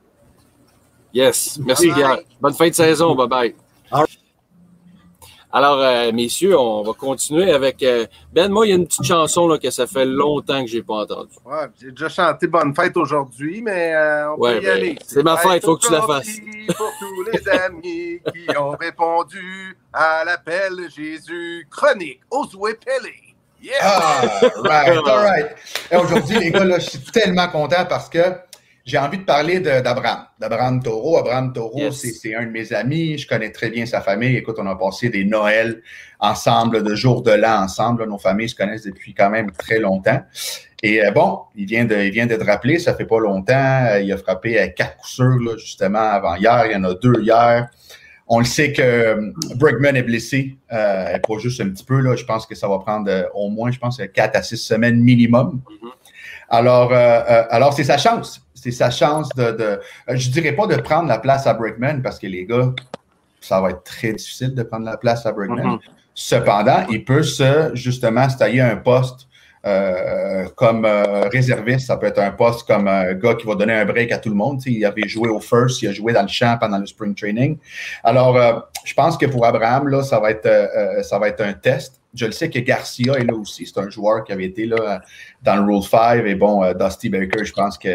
Yes. 1.13 1.59
Merci, 1.63 1.87
bye. 1.87 1.95
Pierre. 1.95 2.17
Bonne 2.41 2.53
fin 2.53 2.69
de 2.69 2.73
saison. 2.73 3.13
Bye 3.15 3.27
bye. 3.27 3.55
Alors, 5.55 5.79
euh, 5.81 6.11
messieurs, 6.11 6.57
on 6.57 6.81
va 6.81 6.93
continuer 6.93 7.51
avec 7.53 7.83
euh, 7.83 8.07
Ben. 8.33 8.51
Moi, 8.51 8.65
il 8.65 8.69
y 8.71 8.73
a 8.73 8.75
une 8.75 8.87
petite 8.87 9.03
chanson 9.05 9.47
là, 9.47 9.59
que 9.59 9.69
ça 9.69 9.85
fait 9.85 10.03
longtemps 10.03 10.61
que 10.63 10.67
j'ai 10.67 10.81
pas 10.81 10.95
entendue. 10.95 11.35
Ouais, 11.45 11.67
j'ai 11.79 11.91
déjà 11.91 12.09
chanté 12.09 12.47
Bonne 12.47 12.73
fête 12.75 12.97
aujourd'hui, 12.97 13.61
mais 13.61 13.93
euh, 13.93 14.33
on 14.33 14.39
Ouais, 14.39 14.55
peut 14.55 14.63
y 14.63 14.65
ben, 14.65 14.71
aller. 14.71 14.95
c'est 15.05 15.21
ma 15.21 15.37
fête, 15.37 15.63
faut 15.63 15.77
que 15.77 15.85
tu 15.85 15.91
la 15.91 15.99
aujourd'hui 16.03 16.65
Pour 16.75 16.91
tous 16.99 17.23
les 17.31 17.49
amis 17.49 18.19
qui 18.33 18.57
ont 18.57 18.71
répondu 18.71 19.77
à 19.93 20.23
l'appel 20.25 20.75
de 20.75 20.89
Jésus. 20.89 21.67
Chronique, 21.69 22.21
Osoué 22.31 22.73
Pelé. 22.73 23.13
Yeah! 23.61 23.73
Ah, 23.79 24.21
right, 24.63 24.97
all 25.05 25.23
right. 25.23 25.55
Et 25.91 25.95
Aujourd'hui, 25.95 26.39
les 26.39 26.51
gars, 26.51 26.65
là, 26.65 26.79
je 26.79 26.89
suis 26.89 26.99
tellement 26.99 27.47
content 27.47 27.85
parce 27.87 28.09
que 28.09 28.19
j'ai 28.85 28.97
envie 28.97 29.17
de 29.19 29.23
parler 29.23 29.59
d'Abraham, 29.59 30.25
d'Abraham 30.39 30.83
Taureau. 30.83 31.17
Abraham 31.17 31.53
Taureau, 31.53 31.77
Yes. 31.79 32.01
c'est- 32.21 32.35
un 32.35 32.45
de 32.45 32.51
mes 32.51 32.73
amis. 32.73 33.17
Je 33.17 33.27
connais 33.27 33.51
très 33.51 33.69
bien 33.69 33.85
sa 33.85 34.01
famille. 34.01 34.35
Écoute, 34.35 34.57
on 34.59 34.67
a 34.67 34.75
passé 34.75 35.09
des 35.09 35.23
Noëls 35.23 35.81
ensemble, 36.19 36.83
de 36.83 36.93
jours 36.95 37.21
de 37.21 37.31
l'an 37.31 37.63
ensemble. 37.63 38.05
Nos 38.05 38.17
familles 38.17 38.49
se 38.49 38.55
connaissent 38.55 38.83
depuis 38.83 39.13
quand 39.13 39.29
même 39.29 39.51
très 39.51 39.79
longtemps. 39.79 40.21
Et 40.81 41.01
euh, 41.05 41.11
bon, 41.11 41.39
il 41.55 41.65
vient 41.65 41.85
de, 41.85 41.95
il 41.95 42.11
vient 42.11 42.25
d'être 42.25 42.45
rappelé, 42.45 42.77
ça 42.77 42.93
fait 42.93 43.05
pas 43.05 43.19
longtemps. 43.19 43.85
Euh, 43.89 44.01
Il 44.01 44.11
a 44.11 44.17
frappé 44.17 44.59
à 44.59 44.67
quatre 44.67 44.97
coups 44.97 45.11
sûrs, 45.13 45.39
là, 45.39 45.55
justement, 45.57 45.99
avant 45.99 46.35
hier. 46.35 46.65
Il 46.65 46.73
y 46.73 46.75
en 46.75 46.83
a 46.83 46.93
deux 46.93 47.21
hier. 47.21 47.69
On 48.27 48.39
le 48.39 48.45
sait 48.45 48.73
que 48.73 48.81
euh, 48.81 49.31
Bregman 49.55 49.95
est 49.95 50.03
blessé, 50.03 50.57
euh, 50.73 51.17
pas 51.19 51.37
juste 51.39 51.61
un 51.61 51.69
petit 51.69 51.85
peu. 51.85 51.99
Là, 52.01 52.15
je 52.17 52.25
pense 52.25 52.45
que 52.45 52.55
ça 52.55 52.67
va 52.67 52.79
prendre 52.79 53.09
euh, 53.09 53.23
au 53.33 53.49
moins, 53.49 53.71
je 53.71 53.79
pense, 53.79 54.01
4 54.13 54.35
à 54.35 54.43
6 54.43 54.57
semaines 54.57 54.99
minimum. 54.99 55.61
Mhm. 55.81 55.89
Alors, 56.49 56.91
euh, 56.93 57.43
alors 57.49 57.73
c'est 57.73 57.83
sa 57.85 57.97
chance. 57.97 58.41
C'est 58.63 58.71
sa 58.71 58.89
chance 58.89 59.27
de, 59.35 59.51
de 59.51 59.63
euh, 59.63 59.79
je 60.15 60.29
dirais 60.29 60.53
pas 60.53 60.67
de 60.67 60.77
prendre 60.77 61.09
la 61.09 61.19
place 61.19 61.45
à 61.47 61.53
Bregman 61.53 62.01
parce 62.01 62.17
que 62.17 62.27
les 62.27 62.45
gars, 62.45 62.71
ça 63.41 63.59
va 63.59 63.71
être 63.71 63.83
très 63.83 64.13
difficile 64.13 64.55
de 64.55 64.63
prendre 64.63 64.85
la 64.85 64.95
place 64.95 65.25
à 65.25 65.33
Bregman. 65.33 65.73
Mhm. 65.73 65.79
Cependant, 66.13 66.85
il 66.89 67.03
peut 67.03 67.23
se 67.23 67.71
justement 67.73 68.29
se 68.29 68.37
tailler 68.37 68.61
un 68.61 68.77
poste 68.77 69.27
euh, 69.65 70.45
comme 70.55 70.85
euh, 70.85 71.27
réserviste. 71.27 71.87
Ça 71.87 71.97
peut 71.97 72.05
être 72.05 72.19
un 72.19 72.31
poste 72.31 72.65
comme 72.65 72.87
un 72.87 73.13
gars 73.15 73.33
qui 73.33 73.45
va 73.45 73.55
donner 73.55 73.73
un 73.73 73.83
break 73.83 74.13
à 74.13 74.17
tout 74.17 74.29
le 74.29 74.35
monde. 74.35 74.61
Tu 74.61 74.71
sais, 74.71 74.77
il 74.77 74.85
avait 74.85 75.09
joué 75.09 75.27
au 75.27 75.41
first, 75.41 75.81
il 75.81 75.89
a 75.89 75.91
joué 75.91 76.13
dans 76.13 76.21
le 76.21 76.29
champ 76.29 76.57
pendant 76.57 76.77
le 76.77 76.85
spring 76.85 77.13
training. 77.13 77.57
Alors, 78.05 78.37
euh, 78.37 78.59
je 78.85 78.93
pense 78.93 79.17
que 79.17 79.25
pour 79.25 79.45
Abraham, 79.45 79.89
là, 79.89 80.03
ça 80.03 80.21
va 80.21 80.31
être, 80.31 81.03
ça 81.03 81.19
va 81.19 81.27
être 81.27 81.41
un 81.41 81.53
test. 81.53 81.99
Je 82.13 82.27
le 82.27 82.31
sais 82.31 82.49
que 82.49 82.59
Garcia 82.59 83.13
est 83.15 83.25
là 83.25 83.33
aussi. 83.33 83.65
C'est 83.65 83.79
un 83.81 83.89
joueur 83.89 84.23
qui 84.23 84.31
avait 84.31 84.45
été 84.45 84.65
là 84.65 85.01
dans 85.41 85.55
le 85.55 85.73
Rule 85.73 85.83
5. 85.83 86.25
Et 86.25 86.35
bon, 86.35 86.71
Dusty 86.73 87.09
Baker, 87.09 87.43
je 87.43 87.53
pense 87.53 87.77
que 87.77 87.89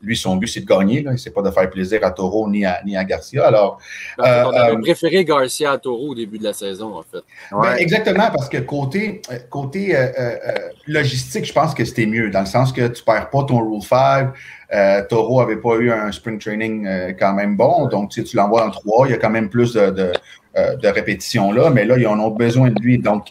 lui, 0.00 0.16
son 0.16 0.36
but, 0.36 0.46
c'est 0.46 0.60
de 0.60 0.66
gagner. 0.66 1.02
Là. 1.02 1.16
C'est 1.16 1.32
pas 1.32 1.42
de 1.42 1.50
faire 1.50 1.68
plaisir 1.70 2.04
à 2.04 2.10
Taureau 2.12 2.48
ni 2.48 2.64
à, 2.64 2.80
ni 2.84 2.96
à 2.96 3.04
Garcia. 3.04 3.46
Alors, 3.46 3.78
on 4.18 4.22
Euh, 4.24 4.44
avait 4.50 4.76
euh, 4.76 4.80
préféré 4.80 5.24
Garcia 5.24 5.72
à 5.72 5.78
Taureau 5.78 6.10
au 6.10 6.14
début 6.14 6.38
de 6.38 6.44
la 6.44 6.52
saison, 6.52 6.96
en 6.96 7.02
fait. 7.02 7.18
Ben, 7.50 7.74
exactement, 7.76 8.30
parce 8.30 8.48
que 8.48 8.58
côté, 8.58 9.22
euh, 9.32 9.38
côté 9.50 9.96
euh, 9.96 10.06
euh, 10.18 10.36
euh, 10.46 10.52
logistique, 10.86 11.44
je 11.46 11.52
pense 11.52 11.74
que 11.74 11.84
c'était 11.84 12.06
mieux, 12.06 12.30
dans 12.30 12.40
le 12.40 12.46
sens 12.46 12.72
que 12.72 12.86
tu 12.88 13.02
perds 13.02 13.30
pas 13.30 13.42
ton 13.44 13.58
Rule 13.58 13.82
5. 13.82 14.30
Euh, 14.72 15.02
Taureau 15.08 15.40
avait 15.40 15.56
pas 15.56 15.76
eu 15.76 15.90
un 15.90 16.12
spring 16.12 16.38
training 16.38 16.86
euh, 16.86 17.12
quand 17.18 17.32
même 17.32 17.56
bon, 17.56 17.86
donc 17.88 18.10
tu, 18.10 18.20
sais, 18.20 18.26
tu 18.28 18.36
l'envoies 18.36 18.66
en 18.66 18.70
3, 18.70 19.08
il 19.08 19.10
y 19.12 19.14
a 19.14 19.16
quand 19.16 19.30
même 19.30 19.48
plus 19.48 19.72
de, 19.72 19.88
de, 19.90 20.12
euh, 20.58 20.76
de 20.76 20.88
répétitions 20.88 21.52
là, 21.52 21.70
mais 21.70 21.86
là, 21.86 21.96
ils 21.96 22.06
en 22.06 22.20
ont 22.20 22.30
besoin 22.30 22.68
de 22.70 22.80
lui. 22.80 22.98
Donc, 22.98 23.28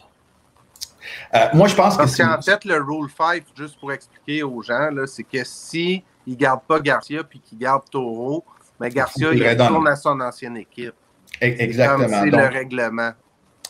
euh, 1.36 1.46
moi, 1.54 1.68
je 1.68 1.76
pense 1.76 1.94
que 1.96 2.00
Parce 2.04 2.16
c'est. 2.16 2.24
qu'en 2.24 2.42
fait, 2.42 2.66
le 2.66 2.76
Rule 2.82 3.10
5, 3.16 3.44
juste 3.58 3.80
pour 3.80 3.92
expliquer 3.92 4.44
aux 4.44 4.62
gens, 4.62 4.90
là, 4.92 5.06
c'est 5.06 5.24
que 5.24 5.44
si 5.44 6.04
il 6.28 6.34
ne 6.34 6.38
garde 6.38 6.60
pas 6.68 6.80
Garcia 6.80 7.24
puis 7.24 7.40
qu'il 7.40 7.58
garde 7.58 7.84
Taureau, 7.90 8.44
mais 8.80 8.90
Garcia, 8.90 9.30
Il 9.34 9.48
retourne 9.48 9.88
à 9.88 9.96
son 9.96 10.20
ancienne 10.20 10.58
équipe. 10.58 10.94
E- 11.42 11.56
Exactement. 11.60 12.08
C'est 12.24 12.30
le 12.30 12.46
règlement. 12.48 13.12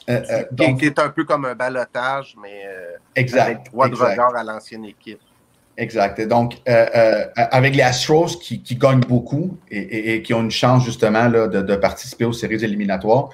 euh, 0.09 0.21
euh, 0.31 0.43
qui, 0.43 0.55
donc, 0.55 0.79
qui 0.79 0.85
est 0.87 0.99
un 0.99 1.09
peu 1.09 1.23
comme 1.25 1.45
un 1.45 1.55
balotage, 1.55 2.35
mais 2.41 2.63
euh, 2.65 2.95
avec 2.95 2.99
exact. 3.15 3.67
droit 3.71 3.87
de 3.87 3.93
exact. 3.93 4.09
regard 4.11 4.35
à 4.35 4.43
l'ancienne 4.43 4.85
équipe. 4.85 5.19
Exact. 5.77 6.17
Et 6.19 6.25
Donc, 6.25 6.55
euh, 6.67 7.25
avec 7.35 7.75
les 7.75 7.83
Astros 7.83 8.37
qui, 8.41 8.63
qui 8.63 8.75
gagnent 8.77 9.01
beaucoup 9.01 9.57
et, 9.69 9.77
et- 9.77 10.15
et 10.15 10.21
qui 10.23 10.33
ont 10.33 10.41
une 10.41 10.49
chance 10.49 10.83
justement 10.83 11.27
là, 11.27 11.47
de, 11.47 11.61
de 11.61 11.75
participer 11.75 12.25
aux 12.25 12.33
séries 12.33 12.63
éliminatoires, 12.63 13.29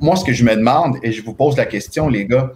moi, 0.00 0.16
ce 0.16 0.24
que 0.24 0.32
je 0.32 0.42
me 0.44 0.54
demande, 0.56 0.96
et 1.02 1.12
je 1.12 1.22
vous 1.22 1.34
pose 1.34 1.56
la 1.58 1.66
question, 1.66 2.08
les 2.08 2.24
gars, 2.24 2.50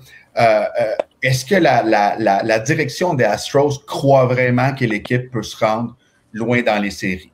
est-ce 1.22 1.44
que 1.44 1.54
la, 1.54 2.58
direction 2.60 3.14
des 3.14 3.24
Astros 3.24 3.78
croit 3.86 4.26
vraiment 4.26 4.74
que 4.74 4.84
l'équipe 4.84 5.30
peut 5.30 5.42
se 5.42 5.56
rendre 5.56 5.96
loin 6.32 6.62
dans 6.62 6.80
les 6.80 6.90
séries? 6.90 7.32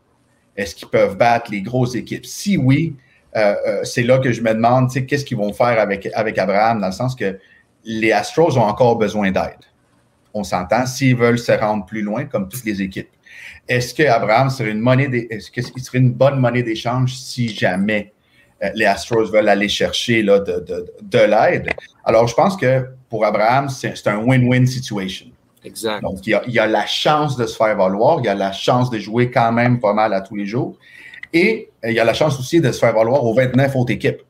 Est-ce 0.56 0.74
qu'ils 0.74 0.88
peuvent 0.88 1.16
battre 1.16 1.50
les 1.50 1.62
grosses 1.62 1.94
équipes? 1.94 2.26
Si 2.26 2.56
oui, 2.56 2.96
euh, 3.36 3.54
euh, 3.66 3.84
c'est 3.84 4.02
là 4.02 4.18
que 4.18 4.32
je 4.32 4.40
me 4.40 4.54
demande, 4.54 4.90
qu'est-ce 4.90 5.24
qu'ils 5.24 5.36
vont 5.36 5.52
faire 5.52 5.78
avec, 5.78 6.08
avec 6.14 6.38
Abraham, 6.38 6.80
dans 6.80 6.86
le 6.86 6.92
sens 6.92 7.14
que 7.14 7.38
les 7.84 8.12
Astros 8.12 8.56
ont 8.56 8.62
encore 8.62 8.96
besoin 8.96 9.30
d'aide 9.30 9.66
on 10.36 10.44
s'entend, 10.44 10.84
s'ils 10.86 11.16
veulent 11.16 11.38
se 11.38 11.52
rendre 11.52 11.86
plus 11.86 12.02
loin, 12.02 12.26
comme 12.26 12.48
toutes 12.48 12.64
les 12.64 12.82
équipes. 12.82 13.08
Est-ce 13.66 13.94
que 13.94 14.02
Abraham 14.02 14.50
serait 14.50 14.70
une 14.70 14.80
monnaie, 14.80 15.26
est-ce 15.30 15.50
qu'il 15.50 15.82
serait 15.82 15.98
une 15.98 16.12
bonne 16.12 16.38
monnaie 16.38 16.62
d'échange 16.62 17.14
si 17.14 17.48
jamais 17.48 18.12
les 18.74 18.84
Astros 18.84 19.30
veulent 19.30 19.48
aller 19.48 19.68
chercher 19.68 20.22
là, 20.22 20.38
de, 20.38 20.60
de, 20.60 20.86
de 21.02 21.18
l'aide? 21.18 21.68
Alors, 22.04 22.26
je 22.26 22.34
pense 22.34 22.56
que 22.56 22.86
pour 23.08 23.24
Abraham, 23.24 23.68
c'est 23.68 24.06
un 24.06 24.18
win-win 24.18 24.66
situation. 24.66 25.26
Exact. 25.64 26.00
Donc, 26.02 26.26
il 26.26 26.30
y, 26.30 26.34
a, 26.34 26.42
il 26.46 26.54
y 26.54 26.58
a 26.58 26.66
la 26.66 26.86
chance 26.86 27.36
de 27.36 27.46
se 27.46 27.56
faire 27.56 27.76
valoir, 27.76 28.20
il 28.20 28.26
y 28.26 28.28
a 28.28 28.34
la 28.34 28.52
chance 28.52 28.88
de 28.90 28.98
jouer 28.98 29.30
quand 29.30 29.52
même 29.52 29.80
pas 29.80 29.92
mal 29.92 30.14
à 30.14 30.20
tous 30.20 30.36
les 30.36 30.46
jours, 30.46 30.76
et 31.32 31.68
euh, 31.84 31.90
il 31.90 31.96
y 31.96 32.00
a 32.00 32.04
la 32.04 32.14
chance 32.14 32.38
aussi 32.38 32.60
de 32.60 32.70
se 32.70 32.78
faire 32.78 32.94
valoir 32.94 33.24
aux 33.24 33.34
29 33.34 33.74
autres 33.74 33.92
équipes 33.92 34.22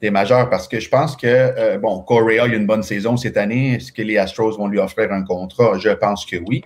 des 0.00 0.10
majeurs, 0.10 0.50
parce 0.50 0.68
que 0.68 0.80
je 0.80 0.88
pense 0.88 1.16
que, 1.16 1.26
euh, 1.26 1.78
bon, 1.78 2.00
Correa, 2.00 2.46
il 2.46 2.52
a 2.52 2.56
une 2.56 2.66
bonne 2.66 2.82
saison 2.82 3.16
cette 3.16 3.36
année. 3.36 3.74
Est-ce 3.74 3.92
que 3.92 4.02
les 4.02 4.18
Astros 4.18 4.56
vont 4.58 4.68
lui 4.68 4.78
offrir 4.78 5.10
un 5.12 5.22
contrat? 5.22 5.78
Je 5.78 5.90
pense 5.90 6.26
que 6.26 6.36
oui. 6.46 6.62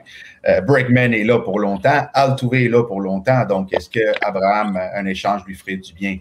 Euh, 0.49 0.61
Bregman 0.61 1.12
est 1.12 1.24
là 1.24 1.39
pour 1.39 1.61
longtemps. 1.61 2.07
Altuve 2.14 2.55
est 2.55 2.68
là 2.68 2.82
pour 2.82 3.01
longtemps. 3.01 3.45
Donc, 3.47 3.72
est-ce 3.72 3.91
que 3.91 4.01
Abraham, 4.22 4.76
euh, 4.76 5.01
un 5.01 5.07
échange 5.07 5.45
lui 5.47 5.55
ferait 5.55 5.76
du 5.76 5.93
bien? 5.93 6.18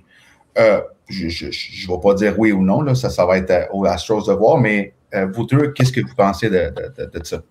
Euh, 0.60 0.82
je 1.10 1.26
ne 1.26 1.88
vais 1.96 2.02
pas 2.02 2.14
dire 2.14 2.36
oui 2.38 2.52
ou 2.52 2.64
non. 2.64 2.82
Là, 2.82 2.96
ça, 2.96 3.10
ça 3.10 3.26
va 3.26 3.38
être 3.38 3.52
euh, 3.52 3.66
aux 3.74 3.86
Astros 3.86 4.24
de 4.28 4.34
voir. 4.34 4.58
Mais 4.58 4.94
euh, 5.14 5.28
vous 5.34 5.46
deux, 5.46 5.72
qu'est-ce 5.72 5.92
que 5.92 6.02
vous 6.02 6.16
pensez 6.16 6.50
de, 6.50 6.72
de, 6.76 7.06
de, 7.06 7.20
de 7.20 7.26
ça? 7.26 7.42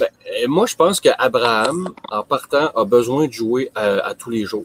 Ben, 0.00 0.06
euh, 0.26 0.46
moi, 0.48 0.66
je 0.66 0.74
pense 0.74 1.00
qu'Abraham, 1.00 1.90
en 2.10 2.22
partant, 2.22 2.68
a 2.74 2.84
besoin 2.84 3.26
de 3.28 3.32
jouer 3.32 3.70
à, 3.74 4.06
à 4.06 4.14
tous 4.14 4.30
les 4.30 4.44
jours. 4.44 4.64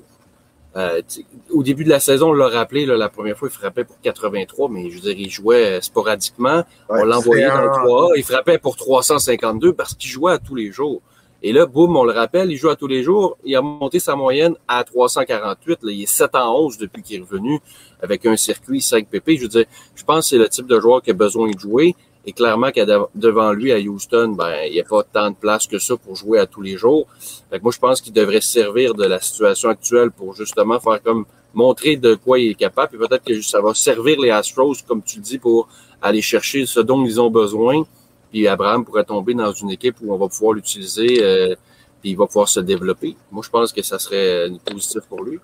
Euh, 0.76 1.02
au 1.50 1.64
début 1.64 1.84
de 1.84 1.89
la 1.89 2.00
saison, 2.00 2.30
on 2.30 2.34
l'a 2.34 2.47
rappelé, 2.47 2.86
là, 2.86 2.95
la 2.95 3.10
première 3.10 3.36
fois, 3.38 3.50
il 3.52 3.58
frappait 3.58 3.84
pour 3.84 4.00
83, 4.02 4.70
mais 4.70 4.89
je 4.89 4.95
veux 4.95 5.02
dire, 5.02 5.16
il 5.18 5.30
jouait 5.30 5.78
euh, 5.78 5.82
sporadiquement. 5.82 6.64
on 6.89 7.04
l'envoyait 7.04 7.47
dans 7.47 7.62
le 7.62 7.70
un- 7.70 7.84
3A, 7.86 8.12
il 8.18 8.24
frappait 8.24 8.60
pour 8.60 8.76
352 8.78 9.74
parce 9.74 9.95
qu'il 9.95 10.10
jouait 10.10 10.34
à 10.34 10.38
tous 10.38 10.56
les 10.56 10.72
jours. 10.72 11.02
Et 11.41 11.53
là, 11.53 11.65
boum, 11.65 11.95
on 11.95 12.03
le 12.03 12.11
rappelle, 12.11 12.51
il 12.51 12.57
joue 12.57 12.69
à 12.69 12.75
tous 12.75 12.87
les 12.87 13.01
jours. 13.01 13.37
Il 13.45 13.55
a 13.55 13.61
monté 13.61 13.99
sa 13.99 14.15
moyenne 14.15 14.55
à 14.67 14.83
348. 14.83 15.83
Là, 15.83 15.91
il 15.91 16.03
est 16.03 16.05
7 16.05 16.35
en 16.35 16.65
11 16.65 16.77
depuis 16.77 17.01
qu'il 17.01 17.19
est 17.19 17.23
revenu 17.23 17.59
avec 18.01 18.25
un 18.25 18.35
circuit 18.35 18.81
5 18.81 19.07
PP. 19.07 19.37
Je 19.37 19.41
veux 19.43 19.47
dire, 19.47 19.65
je 19.95 20.03
pense 20.03 20.25
que 20.25 20.29
c'est 20.31 20.37
le 20.37 20.49
type 20.49 20.67
de 20.67 20.79
joueur 20.79 21.01
qui 21.01 21.11
a 21.11 21.13
besoin 21.13 21.49
de 21.49 21.57
jouer. 21.57 21.95
Et 22.25 22.33
clairement 22.33 22.71
qu'il 22.71 22.85
devant 23.15 23.53
lui 23.53 23.71
à 23.71 23.79
Houston, 23.79 24.35
ben, 24.37 24.53
il 24.67 24.73
n'y 24.73 24.81
a 24.81 24.83
pas 24.83 25.03
tant 25.03 25.29
de 25.31 25.35
place 25.35 25.65
que 25.65 25.79
ça 25.79 25.95
pour 25.95 26.15
jouer 26.15 26.39
à 26.39 26.45
tous 26.45 26.61
les 26.61 26.75
jours. 26.75 27.07
Fait 27.49 27.57
que 27.57 27.63
moi, 27.63 27.71
je 27.73 27.79
pense 27.79 28.01
qu'il 28.01 28.11
devrait 28.11 28.41
se 28.41 28.51
servir 28.51 28.93
de 28.93 29.05
la 29.05 29.21
situation 29.21 29.69
actuelle 29.69 30.11
pour 30.11 30.35
justement 30.35 30.79
faire 30.81 31.01
comme 31.01 31.25
montrer 31.53 31.95
de 31.95 32.15
quoi 32.15 32.39
il 32.39 32.51
est 32.51 32.55
capable. 32.55 32.95
Et 32.95 33.07
peut-être 33.07 33.23
que 33.23 33.41
ça 33.41 33.61
va 33.61 33.73
servir 33.73 34.19
les 34.19 34.29
Astros, 34.29 34.75
comme 34.85 35.01
tu 35.01 35.17
le 35.17 35.23
dis, 35.23 35.39
pour 35.39 35.69
aller 36.01 36.21
chercher 36.21 36.65
ce 36.65 36.81
dont 36.81 37.03
ils 37.05 37.19
ont 37.21 37.31
besoin. 37.31 37.83
Puis 38.30 38.47
Abraham 38.47 38.86
pourrait 38.86 39.03
tomber 39.03 39.34
dans 39.34 39.51
une 39.51 39.71
équipe 39.71 39.95
où 40.01 40.13
on 40.13 40.17
va 40.17 40.27
pouvoir 40.27 40.53
l'utiliser, 40.53 41.23
euh, 41.23 41.55
puis 42.01 42.11
il 42.11 42.17
va 42.17 42.27
pouvoir 42.27 42.47
se 42.47 42.59
développer. 42.59 43.17
Moi, 43.32 43.43
je 43.43 43.49
pense 43.49 43.73
que 43.73 43.82
ça 43.82 43.97
serait 43.99 44.49
euh, 44.49 44.57
positif 44.65 45.01
pour 45.07 45.23
lui. 45.23 45.39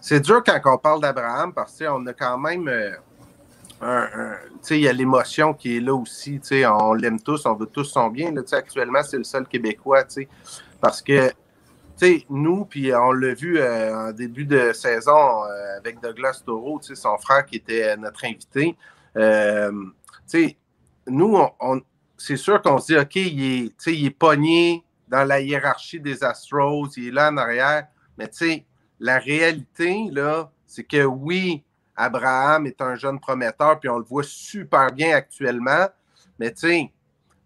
C'est 0.00 0.20
dur 0.20 0.42
quand 0.44 0.60
on 0.66 0.78
parle 0.78 1.00
d'Abraham 1.00 1.52
parce 1.52 1.72
que 1.72 1.78
tu 1.78 1.84
sais, 1.84 1.88
on 1.90 2.06
a 2.06 2.12
quand 2.12 2.38
même 2.38 2.68
euh, 2.68 2.92
un, 3.80 4.08
il 4.70 4.80
y 4.80 4.88
a 4.88 4.92
l'émotion 4.92 5.52
qui 5.52 5.76
est 5.76 5.80
là 5.80 5.94
aussi. 5.94 6.40
On 6.66 6.94
l'aime 6.94 7.20
tous, 7.20 7.44
on 7.46 7.54
veut 7.54 7.66
tous 7.66 7.84
son 7.84 8.08
bien. 8.08 8.30
Là, 8.32 8.42
actuellement, 8.52 9.02
c'est 9.02 9.18
le 9.18 9.24
seul 9.24 9.46
Québécois. 9.46 10.04
Parce 10.80 11.02
que 11.02 11.30
nous, 12.28 12.66
puis 12.66 12.94
on 12.94 13.12
l'a 13.12 13.34
vu 13.34 13.58
euh, 13.58 14.08
en 14.08 14.12
début 14.12 14.44
de 14.44 14.72
saison 14.72 15.42
avec 15.78 16.00
Douglas 16.00 16.42
sais, 16.82 16.94
son 16.94 17.16
frère 17.18 17.46
qui 17.46 17.56
était 17.56 17.96
notre 17.96 18.24
invité. 18.24 18.76
Euh, 19.16 19.72
nous, 21.08 21.36
on- 21.60 21.80
c'est 22.16 22.36
sûr 22.36 22.60
qu'on 22.62 22.78
se 22.78 22.86
dit, 22.86 22.98
OK, 22.98 23.16
il 23.16 23.64
est, 23.64 23.86
il 23.86 24.06
est 24.06 24.10
pogné 24.10 24.84
dans 25.08 25.24
la 25.24 25.40
hiérarchie 25.40 26.00
des 26.00 26.24
Astros, 26.24 26.88
il 26.96 27.08
est 27.08 27.10
là 27.12 27.30
en 27.30 27.36
arrière, 27.36 27.86
mais 28.18 28.28
tu 28.28 28.36
sais, 28.38 28.64
la 28.98 29.18
réalité, 29.18 30.08
là, 30.10 30.50
c'est 30.66 30.84
que 30.84 31.04
oui, 31.04 31.62
Abraham 31.94 32.66
est 32.66 32.80
un 32.80 32.94
jeune 32.96 33.20
prometteur, 33.20 33.78
puis 33.78 33.88
on 33.88 33.98
le 33.98 34.04
voit 34.04 34.24
super 34.24 34.90
bien 34.92 35.14
actuellement, 35.16 35.86
mais 36.38 36.52
tu 36.52 36.68
sais, 36.68 36.92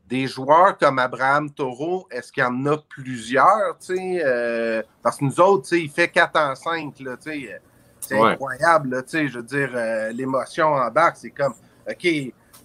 des 0.08 0.26
joueurs 0.26 0.76
comme 0.76 0.98
Abraham 0.98 1.50
Taureau, 1.50 2.08
est-ce 2.10 2.32
qu'il 2.32 2.42
y 2.42 2.46
en 2.46 2.66
a 2.66 2.78
plusieurs, 2.78 3.78
tu 3.78 3.94
sais, 3.96 4.22
euh, 4.24 4.82
parce 5.02 5.18
que 5.18 5.24
nous 5.24 5.40
autres, 5.40 5.72
il 5.76 5.90
fait 5.90 6.08
4 6.08 6.36
en 6.36 6.54
5, 6.54 6.98
là, 7.00 7.16
tu 7.16 7.30
sais, 7.30 7.52
euh, 7.52 7.58
c'est 8.00 8.18
Ouais. 8.20 8.32
incroyable, 8.32 8.90
là, 8.90 9.02
tu 9.02 9.10
sais, 9.10 9.28
je 9.28 9.38
veux 9.38 9.44
dire, 9.44 9.70
euh, 9.74 10.10
l'émotion 10.10 10.68
en 10.68 10.90
bas, 10.90 11.12
c'est 11.14 11.30
comme, 11.30 11.54
OK, 11.88 12.08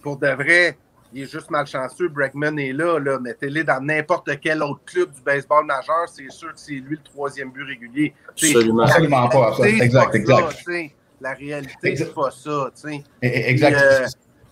pour 0.02 0.16
de 0.16 0.28
vrai, 0.28 0.76
il 1.12 1.22
est 1.22 1.30
juste 1.30 1.50
malchanceux, 1.50 2.08
Bregman 2.08 2.58
est 2.58 2.72
là, 2.72 2.98
là 2.98 3.18
mettez-le 3.18 3.64
dans 3.64 3.80
n'importe 3.80 4.30
quel 4.40 4.62
autre 4.62 4.80
club 4.84 5.10
du 5.12 5.20
baseball 5.22 5.64
majeur, 5.64 6.08
c'est 6.08 6.30
sûr 6.30 6.52
que 6.52 6.58
c'est 6.58 6.72
lui 6.72 6.96
le 6.96 7.02
troisième 7.02 7.50
but 7.50 7.64
régulier. 7.64 8.14
Absolument. 8.28 8.86
pas, 8.86 9.68
exact, 9.68 10.10
pas 10.10 10.16
exact. 10.16 10.64
La 11.20 11.32
réalité, 11.32 11.96
c'est 11.96 12.14
pas 12.14 12.30
ça, 12.30 12.70
tu 12.74 12.90
sais. 12.90 13.04
E- 13.22 13.26
e- 13.26 13.48
Exact. 13.48 13.76
Puis, 13.76 13.86
euh, 13.86 14.06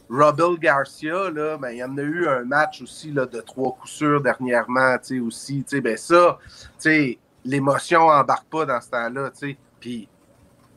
Robel 0.08 0.58
Garcia, 0.58 1.30
là, 1.30 1.58
ben, 1.58 1.70
il 1.70 1.78
y 1.78 1.84
en 1.84 1.96
a 1.98 2.02
eu 2.02 2.26
un 2.26 2.44
match 2.44 2.80
aussi 2.80 3.10
là, 3.10 3.26
de 3.26 3.40
trois 3.40 3.72
coups 3.72 3.92
sûrs 3.92 4.22
dernièrement, 4.22 4.96
tu 4.98 5.16
sais, 5.16 5.20
aussi. 5.20 5.64
Tu 5.64 5.76
sais, 5.76 5.80
ben 5.80 5.96
ça, 5.96 6.38
tu 6.42 6.66
sais, 6.78 7.18
l'émotion 7.44 8.08
embarque 8.08 8.46
pas 8.48 8.64
dans 8.64 8.80
ce 8.80 8.90
temps-là, 8.90 9.30
tu 9.30 9.48
sais. 9.48 9.56
Puis, 9.80 10.08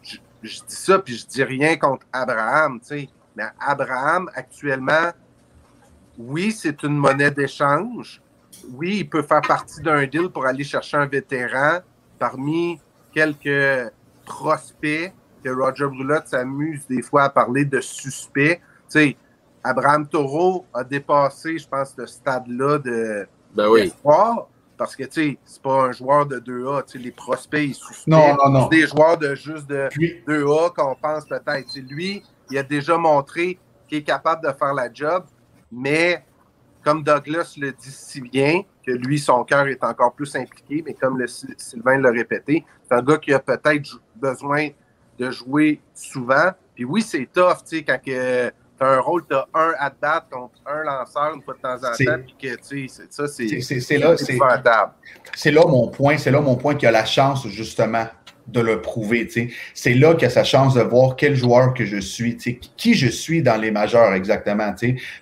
je, 0.02 0.18
je 0.42 0.60
dis 0.60 0.76
ça, 0.76 1.00
puis 1.00 1.16
je 1.16 1.26
dis 1.26 1.44
rien 1.44 1.78
contre 1.78 2.06
Abraham, 2.12 2.80
tu 2.82 2.88
sais. 2.88 3.10
Mais 3.36 3.46
Abraham, 3.60 4.30
actuellement, 4.34 5.12
oui, 6.18 6.52
c'est 6.52 6.84
une 6.84 6.96
monnaie 6.96 7.32
d'échange. 7.32 8.22
Oui, 8.74 8.98
il 9.00 9.10
peut 9.10 9.22
faire 9.22 9.42
partie 9.42 9.82
d'un 9.82 10.06
deal 10.06 10.30
pour 10.30 10.46
aller 10.46 10.64
chercher 10.64 10.98
un 10.98 11.06
vétéran 11.06 11.80
parmi 12.18 12.80
quelques 13.14 13.92
prospects 14.26 15.14
que 15.44 15.50
Roger 15.50 15.86
Brulotte 15.86 16.28
s'amuse 16.28 16.86
des 16.88 17.02
fois 17.02 17.24
à 17.24 17.30
parler 17.30 17.66
de 17.66 17.80
suspects. 17.80 18.58
Tu 18.58 18.62
sais, 18.88 19.18
Abraham 19.64 20.08
Taureau 20.08 20.66
a 20.74 20.84
dépassé, 20.84 21.58
je 21.58 21.68
pense, 21.68 21.94
ce 21.96 22.06
stade-là 22.06 22.80
de 22.80 23.28
Ben 23.56 23.68
oui. 23.70 23.94
parce 24.78 24.96
que, 24.96 25.04
tu 25.04 25.12
sais, 25.12 25.38
c'est 25.46 25.62
pas 25.62 25.86
un 25.86 25.92
joueur 25.92 26.26
de 26.26 26.40
2A. 26.40 26.86
Tu 26.86 26.94
sais, 26.94 26.98
les 27.00 27.12
prospects, 27.12 27.64
ils 27.64 27.76
suspectent. 27.76 28.08
Non, 28.08 28.36
non, 28.44 28.50
non. 28.50 28.64
C'est 28.64 28.78
des 28.80 28.88
joueurs 28.88 29.18
de 29.18 29.36
juste 29.36 29.68
de 29.68 29.88
Puis, 29.92 30.24
2A 30.28 30.74
qu'on 30.74 30.96
pense 30.96 31.26
peut-être. 31.26 31.66
Tu 31.66 31.82
sais, 31.82 31.82
lui, 31.82 32.24
il 32.50 32.58
a 32.58 32.64
déjà 32.64 32.98
montré 32.98 33.60
qu'il 33.88 34.00
est 34.00 34.04
capable 34.04 34.46
de 34.48 34.52
faire 34.54 34.74
la 34.74 34.92
job, 34.94 35.26
mais 35.72 36.24
comme 36.84 37.04
Douglas 37.04 37.56
le 37.58 37.72
dit 37.72 37.92
si 37.92 38.22
bien, 38.22 38.62
que 38.86 38.92
lui, 38.92 39.20
son 39.20 39.44
cœur 39.44 39.68
est 39.68 39.84
encore 39.84 40.14
plus 40.14 40.34
impliqué, 40.36 40.82
mais 40.86 40.94
comme 40.94 41.20
le, 41.20 41.28
Sylvain 41.28 42.00
l'a 42.00 42.12
répété, 42.12 42.66
c'est 42.88 42.96
un 42.96 43.02
gars 43.02 43.18
qui 43.18 43.34
a 43.34 43.40
peut-être 43.40 44.00
besoin 44.16 44.70
de 45.20 45.30
jouer 45.30 45.82
souvent. 45.94 46.52
Puis 46.74 46.86
oui, 46.86 47.02
c'est 47.02 47.28
tough, 47.34 47.58
tu 47.68 47.78
sais, 47.78 47.84
quand 47.84 48.00
tu 48.02 48.16
as 48.16 48.52
un 48.80 49.00
rôle, 49.00 49.26
tu 49.28 49.36
as 49.36 49.46
un 49.54 49.74
at-bat 49.80 50.28
contre 50.32 50.54
un 50.66 50.84
lanceur 50.84 51.34
une 51.36 51.42
fois 51.42 51.56
de 51.56 51.60
temps 51.60 51.76
en 51.76 51.92
temps, 51.92 52.24
puis 52.24 52.36
que, 52.42 52.56
tu 52.56 52.88
sais, 52.88 53.04
ça, 53.10 53.28
c'est 53.28 53.60
c'est 53.60 53.98
là, 53.98 54.16
c'est 55.36 55.52
là 55.52 55.66
mon 55.68 55.90
point, 55.90 56.18
c'est 56.18 56.32
là 56.32 56.40
mon 56.40 56.56
point 56.56 56.76
qu'il 56.76 56.88
a 56.88 56.92
la 56.92 57.06
chance, 57.06 57.46
justement, 57.48 58.06
de 58.48 58.62
le 58.62 58.82
prouver. 58.82 59.28
C'est 59.74 59.94
là 59.94 60.16
a 60.20 60.30
sa 60.30 60.44
chance 60.44 60.74
de 60.74 60.82
voir 60.82 61.16
quel 61.16 61.36
joueur 61.36 61.74
que 61.74 61.86
je 61.86 61.98
suis, 61.98 62.38
qui 62.78 62.94
je 62.94 63.08
suis 63.08 63.42
dans 63.42 63.60
les 63.60 63.72
majeurs 63.72 64.14
exactement. 64.14 64.74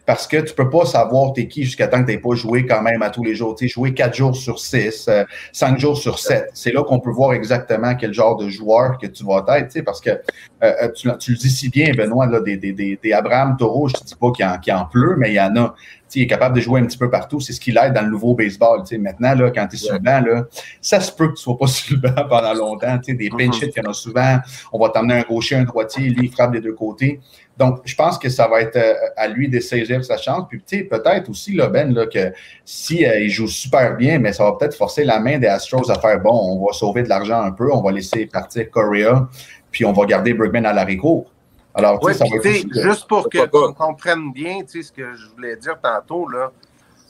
Parce 0.05 0.27
que 0.27 0.37
tu 0.37 0.53
peux 0.53 0.69
pas 0.69 0.85
savoir 0.85 1.33
t'es 1.33 1.47
qui 1.47 1.63
jusqu'à 1.63 1.87
temps 1.87 2.03
que 2.03 2.11
tu 2.11 2.19
pas 2.19 2.35
joué 2.35 2.65
quand 2.65 2.81
même 2.81 3.01
à 3.01 3.09
tous 3.09 3.23
les 3.23 3.35
jours. 3.35 3.55
Jouer 3.59 3.93
quatre 3.93 4.15
jours 4.15 4.35
sur 4.35 4.59
six, 4.59 5.07
euh, 5.07 5.23
cinq 5.51 5.79
jours 5.79 5.97
sur 5.97 6.19
sept. 6.19 6.49
C'est 6.53 6.71
là 6.71 6.83
qu'on 6.83 6.99
peut 6.99 7.09
voir 7.09 7.33
exactement 7.33 7.95
quel 7.95 8.13
genre 8.13 8.37
de 8.37 8.47
joueur 8.49 8.97
que 8.99 9.07
tu 9.07 9.23
vas 9.23 9.43
être. 9.57 9.81
Parce 9.81 10.01
que 10.01 10.11
euh, 10.11 10.19
euh, 10.63 10.91
tu, 10.95 11.09
tu, 11.19 11.31
le 11.31 11.37
dis 11.37 11.49
si 11.49 11.69
bien, 11.69 11.91
Benoît, 11.93 12.27
là, 12.27 12.39
des, 12.41 12.57
des, 12.57 12.73
des, 12.73 12.99
des 13.01 13.13
Abraham 13.13 13.55
Taureau, 13.57 13.87
je 13.87 13.95
ne 14.01 14.05
dis 14.05 14.15
pas 14.15 14.31
qu'il 14.31 14.45
en, 14.45 14.57
qu 14.59 14.71
en 14.71 14.85
pleut, 14.85 15.15
mais 15.17 15.31
il 15.31 15.35
y 15.35 15.41
en 15.41 15.55
a 15.55 15.75
il 16.15 16.23
est 16.23 16.27
capable 16.27 16.55
de 16.55 16.61
jouer 16.61 16.81
un 16.81 16.85
petit 16.85 16.97
peu 16.97 17.09
partout. 17.09 17.39
C'est 17.39 17.53
ce 17.53 17.59
qu'il 17.59 17.77
aide 17.77 17.93
dans 17.93 18.01
le 18.01 18.09
nouveau 18.09 18.35
baseball. 18.35 18.83
Maintenant, 18.99 19.35
là, 19.35 19.51
quand 19.51 19.67
tu 19.67 19.75
es 19.75 19.79
sur 19.79 19.93
le 19.93 19.99
banc, 19.99 20.21
là, 20.21 20.45
ça 20.81 20.99
se 20.99 21.11
peut 21.11 21.27
que 21.27 21.33
tu 21.33 21.39
ne 21.39 21.43
sois 21.43 21.57
pas 21.57 21.67
sur 21.67 21.95
le 21.95 22.01
banc 22.01 22.27
pendant 22.27 22.53
longtemps. 22.53 22.97
Des 23.05 23.13
mm-hmm. 23.13 23.37
pinch 23.37 23.61
hits, 23.61 23.71
il 23.75 23.83
y 23.83 23.87
en 23.87 23.91
a 23.91 23.93
souvent. 23.93 24.37
On 24.71 24.79
va 24.79 24.89
t'emmener 24.89 25.15
un 25.15 25.21
gaucher, 25.21 25.55
un 25.55 25.63
droitier, 25.63 26.09
lui, 26.09 26.27
il 26.27 26.31
frappe 26.31 26.51
des 26.51 26.61
deux 26.61 26.73
côtés. 26.73 27.19
Donc, 27.57 27.79
je 27.85 27.95
pense 27.95 28.17
que 28.17 28.29
ça 28.29 28.47
va 28.47 28.61
être 28.61 28.75
euh, 28.75 28.93
à 29.15 29.27
lui 29.27 29.47
de 29.47 29.59
saisir 29.59 30.03
sa 30.03 30.17
chance. 30.17 30.45
Puis, 30.49 30.59
peut-être 30.83 31.29
aussi, 31.29 31.53
là, 31.53 31.67
Ben, 31.67 31.93
là, 31.93 32.05
que 32.05 32.33
si 32.65 33.05
euh, 33.05 33.19
il 33.19 33.29
joue 33.29 33.47
super 33.47 33.95
bien, 33.95 34.19
mais 34.19 34.33
ça 34.33 34.43
va 34.43 34.53
peut-être 34.53 34.75
forcer 34.75 35.05
la 35.05 35.19
main 35.19 35.37
des 35.37 35.47
Astros 35.47 35.89
à 35.89 35.99
faire 35.99 36.19
bon, 36.19 36.33
on 36.33 36.65
va 36.65 36.73
sauver 36.73 37.03
de 37.03 37.09
l'argent 37.09 37.41
un 37.41 37.51
peu, 37.51 37.71
on 37.71 37.81
va 37.81 37.91
laisser 37.91 38.25
partir 38.25 38.69
Correa, 38.69 39.29
puis 39.71 39.85
on 39.85 39.93
va 39.93 40.05
garder 40.05 40.33
Bergman 40.33 40.65
à 40.65 40.95
court. 40.95 41.31
Alors, 41.75 42.01
ça 42.13 42.25
juste 42.71 43.07
pour 43.07 43.29
que 43.29 43.43
tu 43.43 43.73
comprennes 43.75 44.31
bien 44.31 44.61
ce 44.65 44.91
que 44.91 45.13
je 45.13 45.27
voulais 45.27 45.57
dire 45.57 45.77
tantôt, 45.81 46.27
là, 46.29 46.51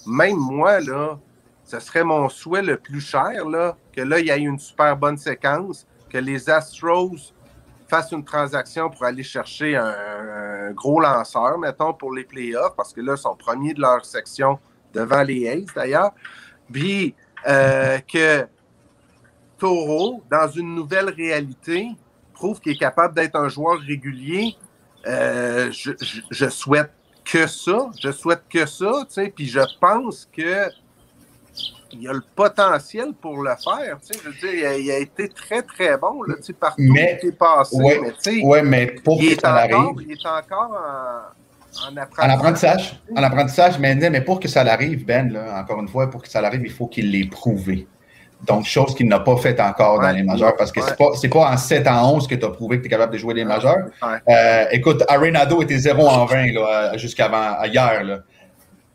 même 0.07 0.37
moi, 0.37 0.79
là, 0.79 1.19
ce 1.63 1.79
serait 1.79 2.03
mon 2.03 2.29
souhait 2.29 2.63
le 2.63 2.77
plus 2.77 3.01
cher, 3.01 3.45
là, 3.45 3.77
que 3.93 4.01
là, 4.01 4.19
il 4.19 4.25
y 4.25 4.29
ait 4.29 4.39
une 4.39 4.59
super 4.59 4.97
bonne 4.97 5.17
séquence, 5.17 5.85
que 6.09 6.17
les 6.17 6.49
Astros 6.49 7.33
fassent 7.87 8.11
une 8.11 8.23
transaction 8.23 8.89
pour 8.89 9.03
aller 9.03 9.23
chercher 9.23 9.75
un, 9.75 10.71
gros 10.71 10.99
lanceur, 10.99 11.59
mettons, 11.59 11.93
pour 11.93 12.13
les 12.13 12.23
playoffs, 12.23 12.75
parce 12.75 12.91
que 12.91 13.01
là, 13.01 13.13
ils 13.15 13.21
sont 13.21 13.35
premiers 13.35 13.75
de 13.75 13.81
leur 13.81 14.03
section 14.03 14.59
devant 14.93 15.21
les 15.21 15.47
A's, 15.47 15.65
d'ailleurs. 15.75 16.11
Puis 16.71 17.13
euh, 17.47 17.99
que 17.99 18.47
Taureau, 19.59 20.23
dans 20.31 20.47
une 20.47 20.73
nouvelle 20.73 21.09
réalité, 21.09 21.89
prouve 22.35 22.59
qu'il 22.59 22.73
est 22.73 22.77
capable 22.77 23.15
d'être 23.15 23.35
un 23.35 23.49
joueur 23.49 23.79
régulier, 23.79 24.55
euh, 25.07 25.71
je, 25.71 26.49
souhaite 26.49 26.91
que 27.23 27.47
ça. 27.47 27.89
Je 27.99 28.11
souhaite 28.11 28.43
que 28.49 28.65
ça, 28.65 28.91
tu 29.07 29.13
sais, 29.13 29.33
puis 29.35 29.47
je 29.47 29.61
pense 29.79 30.27
que 30.35 30.69
il 31.97 32.07
a 32.09 32.13
le 32.13 32.23
potentiel 32.35 33.13
pour 33.13 33.41
le 33.41 33.51
faire. 33.51 33.97
Tu 34.01 34.13
sais, 34.13 34.19
je 34.23 34.29
veux 34.29 34.35
dire, 34.35 34.73
il 34.73 34.91
a, 34.91 34.97
été 34.97 35.29
très, 35.29 35.61
très 35.61 35.97
bon 35.97 36.23
là, 36.23 36.35
tu 36.37 36.43
sais, 36.43 36.53
partout 36.53 36.81
mais, 36.81 37.19
où 37.21 37.25
il 37.25 37.29
est 37.29 37.31
passé. 37.31 37.77
mais, 37.79 38.11
tu 38.11 38.15
sais, 38.19 38.41
ouais, 38.43 38.63
mais 38.63 38.87
pour 38.87 39.21
il 39.21 39.35
que 39.35 39.41
ça 39.41 39.55
arrive. 39.55 40.01
Il 40.01 40.11
est 40.11 40.25
encore 40.27 40.71
en, 40.71 41.87
en 41.87 41.97
apprentissage. 41.97 42.25
En 42.25 42.33
apprentissage, 42.33 43.01
en 43.15 43.23
apprentissage 43.23 43.79
mais, 43.79 43.95
mais 43.95 44.21
pour 44.21 44.39
que 44.39 44.47
ça 44.47 44.61
arrive, 44.61 45.05
Ben, 45.05 45.31
là, 45.31 45.61
encore 45.61 45.79
une 45.79 45.87
fois, 45.87 46.09
pour 46.09 46.21
que 46.21 46.29
ça 46.29 46.39
arrive, 46.39 46.61
il 46.63 46.71
faut 46.71 46.87
qu'il 46.87 47.11
l'ait 47.11 47.27
prouvé. 47.27 47.87
Donc, 48.43 48.65
chose 48.65 48.93
qu'il 48.93 49.07
n'a 49.07 49.19
pas 49.19 49.37
fait 49.37 49.59
encore 49.59 49.99
dans 49.99 50.11
les 50.11 50.23
majeurs, 50.23 50.55
parce 50.55 50.71
que 50.71 50.81
c'est 50.81 50.97
pas, 50.97 51.39
pas 51.39 51.51
en 51.53 51.57
7 51.57 51.87
en 51.87 52.15
11 52.15 52.27
que 52.27 52.35
tu 52.35 52.45
as 52.45 52.49
prouvé 52.49 52.77
que 52.77 52.83
tu 52.83 52.87
es 52.87 52.89
capable 52.89 53.13
de 53.13 53.17
jouer 53.17 53.33
les 53.33 53.45
majeurs. 53.45 53.87
Euh, 54.29 54.65
écoute, 54.71 55.03
Arenado 55.07 55.61
était 55.61 55.77
0 55.77 56.05
en 56.05 56.25
20 56.25 56.97
jusqu'à 56.97 57.29
hier. 57.65 58.03
Là. 58.03 58.19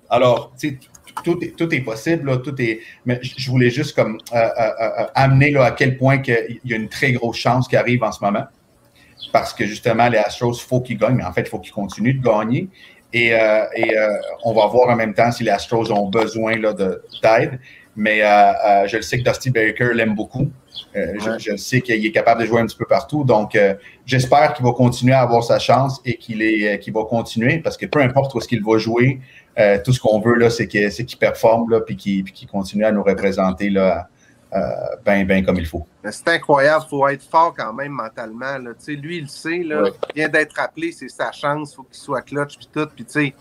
Alors, 0.09 0.53
tu 0.59 0.68
sais, 0.68 0.78
tout 1.24 1.43
est, 1.43 1.57
tout 1.57 1.74
est 1.74 1.80
possible, 1.80 2.43
tout 2.43 2.61
est. 2.61 2.80
Mais 3.07 3.18
je 3.22 3.51
voulais 3.51 3.70
juste 3.70 3.97
comme 3.97 4.18
euh, 4.32 4.36
euh, 4.36 5.07
amener 5.14 5.51
là, 5.51 5.64
à 5.64 5.70
quel 5.72 5.97
point 5.97 6.22
il 6.26 6.61
y 6.64 6.72
a 6.72 6.76
une 6.76 6.88
très 6.88 7.12
grosse 7.12 7.36
chance 7.36 7.66
qui 7.66 7.76
arrive 7.76 8.05
en 8.05 8.12
ce 8.12 8.22
moment. 8.22 8.45
Parce 9.32 9.53
que 9.53 9.66
justement, 9.66 10.09
les 10.09 10.18
Astros, 10.18 10.61
il 10.61 10.66
faut 10.66 10.80
qu'ils 10.80 10.99
gagnent, 10.99 11.16
mais 11.16 11.24
en 11.24 11.32
fait, 11.32 11.43
il 11.43 11.49
faut 11.49 11.59
qu'ils 11.59 11.72
continuent 11.72 12.20
de 12.20 12.22
gagner. 12.22 12.68
Et, 13.12 13.28
et 13.28 13.97
on 14.45 14.53
va 14.53 14.66
voir 14.66 14.91
en 14.91 14.97
même 14.97 15.14
temps 15.14 15.32
si 15.32 15.43
les 15.43 15.51
Astros 15.51 15.91
ont 15.91 16.09
besoin 16.09 16.57
d'aide. 16.57 17.59
Mais 18.01 18.22
euh, 18.22 18.26
euh, 18.28 18.86
je 18.86 18.96
le 18.96 19.03
sais 19.03 19.18
que 19.18 19.28
Dusty 19.28 19.51
Baker 19.51 19.92
l'aime 19.92 20.14
beaucoup. 20.14 20.51
Euh, 20.96 21.18
je, 21.38 21.55
sais 21.57 21.82
qu'il 21.82 22.07
est 22.07 22.12
capable 22.12 22.40
de 22.40 22.46
jouer 22.46 22.62
un 22.62 22.66
petit 22.66 22.76
peu 22.76 22.86
partout. 22.86 23.24
Donc, 23.24 23.59
j'espère 24.07 24.55
qu'il 24.55 24.64
va 24.64 24.72
continuer 24.72 25.12
à 25.12 25.20
avoir 25.20 25.44
sa 25.44 25.59
chance 25.59 26.01
et 26.07 26.16
qu'il 26.16 26.94
va 26.94 27.05
continuer 27.05 27.59
parce 27.59 27.76
que 27.76 27.84
peu 27.84 28.01
importe 28.01 28.34
où 28.34 28.38
est-ce 28.38 28.48
qu'il 28.48 28.64
va 28.64 28.78
jouer, 28.78 29.20
tout 29.84 29.92
ce 29.92 30.01
qu'on 30.01 30.18
veut, 30.18 30.36
là, 30.36 30.48
c'est 30.48 30.66
qu'il 30.66 31.18
performe 31.18 31.70
là, 31.70 31.82
puis 31.82 31.94
qu'il 31.94 32.48
continue 32.51 32.86
à 32.86 32.90
nous 32.90 33.03
représenter 33.03 33.68
là, 33.68 34.09
bien 35.05 35.26
ben 35.26 35.44
comme 35.44 35.59
il 35.59 35.66
faut. 35.66 35.86
C'est 36.11 36.28
incroyable. 36.28 36.84
Il 36.86 36.88
faut 36.88 37.07
être 37.07 37.22
fort 37.22 37.55
quand 37.55 37.74
même 37.74 37.92
mentalement. 37.92 38.57
Là. 38.57 38.70
Lui, 38.88 39.18
il 39.18 39.22
le 39.22 39.28
sait. 39.28 39.62
Là, 39.62 39.90
Il 40.14 40.22
vient 40.22 40.28
d'être 40.30 40.59
appelé, 40.59 40.90
c'est 40.92 41.11
sa 41.11 41.32
chance. 41.32 41.72
Il 41.72 41.76
faut 41.76 41.82
qu'il 41.82 42.01
soit 42.01 42.22
clutch 42.22 42.57
puis 42.57 42.68
tout. 42.72 42.88
Puis, 42.96 43.34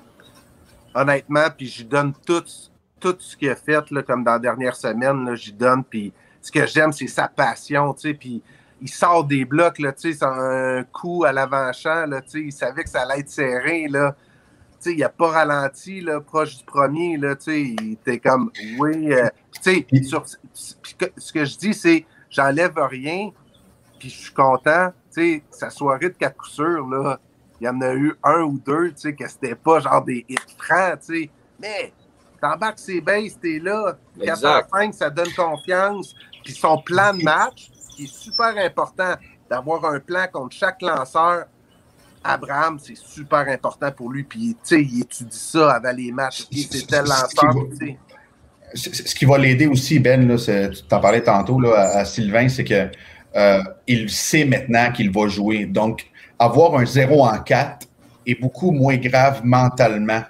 honnêtement, 0.94 1.48
puis 1.56 1.68
je 1.68 1.86
donne 1.86 2.14
tout 2.26 2.44
tout 3.00 3.16
ce 3.20 3.36
qu'il 3.36 3.50
a 3.50 3.56
fait, 3.56 3.90
là, 3.92 4.04
comme 4.04 4.24
dans 4.24 4.34
la 4.34 4.40
dernière 4.40 4.76
semaine, 4.76 5.36
j'y 5.36 5.54
donne. 5.54 5.84
Puis 5.84 6.14
ce 6.42 6.52
que 6.52 6.66
j'aime, 6.66 6.92
c'est 6.92 7.08
sa 7.08 7.28
passion, 7.28 7.94
tu 7.94 8.10
sais. 8.10 8.14
Puis 8.14 8.42
il 8.82 8.90
sort 8.90 9.24
des 9.24 9.46
blocs, 9.46 9.80
là, 9.80 9.92
tu 9.92 10.14
sais, 10.14 10.26
un 10.26 10.84
coup 10.84 11.24
à 11.26 11.32
l'avant-champ, 11.32 12.06
là, 12.06 12.22
tu 12.22 12.30
sais. 12.30 12.42
Il 12.42 12.52
savait 12.52 12.84
que 12.84 12.90
ça 12.90 13.02
allait 13.02 13.20
être 13.20 13.30
serré, 13.30 13.88
là. 13.88 14.16
Tu 14.82 14.92
sais, 14.92 14.94
il 14.94 15.00
n'a 15.00 15.10
pas 15.10 15.30
ralenti, 15.30 16.02
là, 16.02 16.22
proche 16.22 16.58
du 16.58 16.64
premier, 16.64 17.18
là, 17.18 17.36
tu 17.36 17.44
sais. 17.44 17.62
Il 17.62 17.94
était 17.94 18.20
comme, 18.20 18.52
oui. 18.78 19.12
Euh, 19.12 19.28
tu 19.62 19.86
sais, 19.86 19.88
ce 20.54 21.34
que 21.34 21.46
je 21.46 21.58
dis, 21.58 21.74
c'est, 21.74 22.06
j'enlève 22.30 22.78
rien, 22.78 23.32
puis 24.00 24.10
je 24.10 24.18
suis 24.18 24.34
content. 24.34 24.92
Tu 25.14 25.22
sais, 25.22 25.44
sa 25.52 25.70
soirée 25.70 26.10
de 26.10 26.16
quatre 26.16 26.38
coups 26.38 26.60
là, 26.60 27.20
il 27.60 27.66
y 27.66 27.70
en 27.70 27.82
a 27.82 27.94
eu 27.94 28.14
un 28.24 28.42
ou 28.44 28.58
deux, 28.58 28.92
tu 28.92 29.02
sais, 29.02 29.14
que 29.14 29.28
c'était 29.28 29.56
pas 29.56 29.80
genre 29.80 30.04
des 30.04 30.26
hits 30.30 30.38
francs, 30.58 31.00
tu 31.06 31.24
sais. 31.24 31.30
Mais 31.60 31.92
T'embarques 32.42 32.80
ses 32.80 33.02
bases, 33.02 33.38
t'es 33.42 33.60
là. 33.60 33.98
4 34.24 34.46
à 34.46 34.64
5, 34.72 34.94
ça 34.94 35.10
donne 35.10 35.32
confiance. 35.34 36.16
Puis 36.44 36.54
son 36.54 36.78
plan 36.78 37.14
de 37.14 37.24
match, 37.24 37.70
qui 37.96 38.06
est 38.06 38.14
super 38.14 38.54
important, 38.58 39.16
d'avoir 39.50 39.86
un 39.86 40.00
plan 40.00 40.26
contre 40.32 40.56
chaque 40.56 40.82
lanceur. 40.82 41.46
Abraham, 42.24 42.78
c'est 42.82 42.98
super 42.98 43.48
important 43.48 43.92
pour 43.92 44.12
lui. 44.12 44.24
Puis, 44.24 44.56
tu 44.64 44.76
sais, 44.76 44.82
il 44.82 45.02
étudie 45.02 45.38
ça 45.38 45.72
avant 45.74 45.92
les 45.92 46.12
matchs. 46.12 46.46
C'est 46.52 46.86
tel 46.86 47.06
lanceur, 47.06 47.54
Ce 48.74 49.16
qui 49.16 49.26
va 49.26 49.38
l'aider 49.38 49.68
aussi, 49.68 50.00
Ben, 50.00 50.28
là, 50.28 50.36
tu 50.38 50.84
t'en 50.84 51.00
parlais 51.00 51.24
tantôt 51.24 51.60
là, 51.60 51.76
à, 51.76 52.06
Sylvain, 52.06 52.50
c'est 52.50 52.66
que 52.66 52.90
euh, 53.36 53.64
il 53.88 54.10
sait 54.10 54.46
maintenant 54.46 54.92
qu'il 54.92 55.12
va 55.12 55.28
jouer. 55.28 55.66
Donc, 55.66 56.08
avoir 56.38 56.76
un 56.76 56.86
0 56.86 57.24
en 57.24 57.38
4 57.38 57.88
est 58.26 58.40
beaucoup 58.40 58.72
moins 58.72 58.98
grave 58.98 59.42
mentalement 59.44 60.24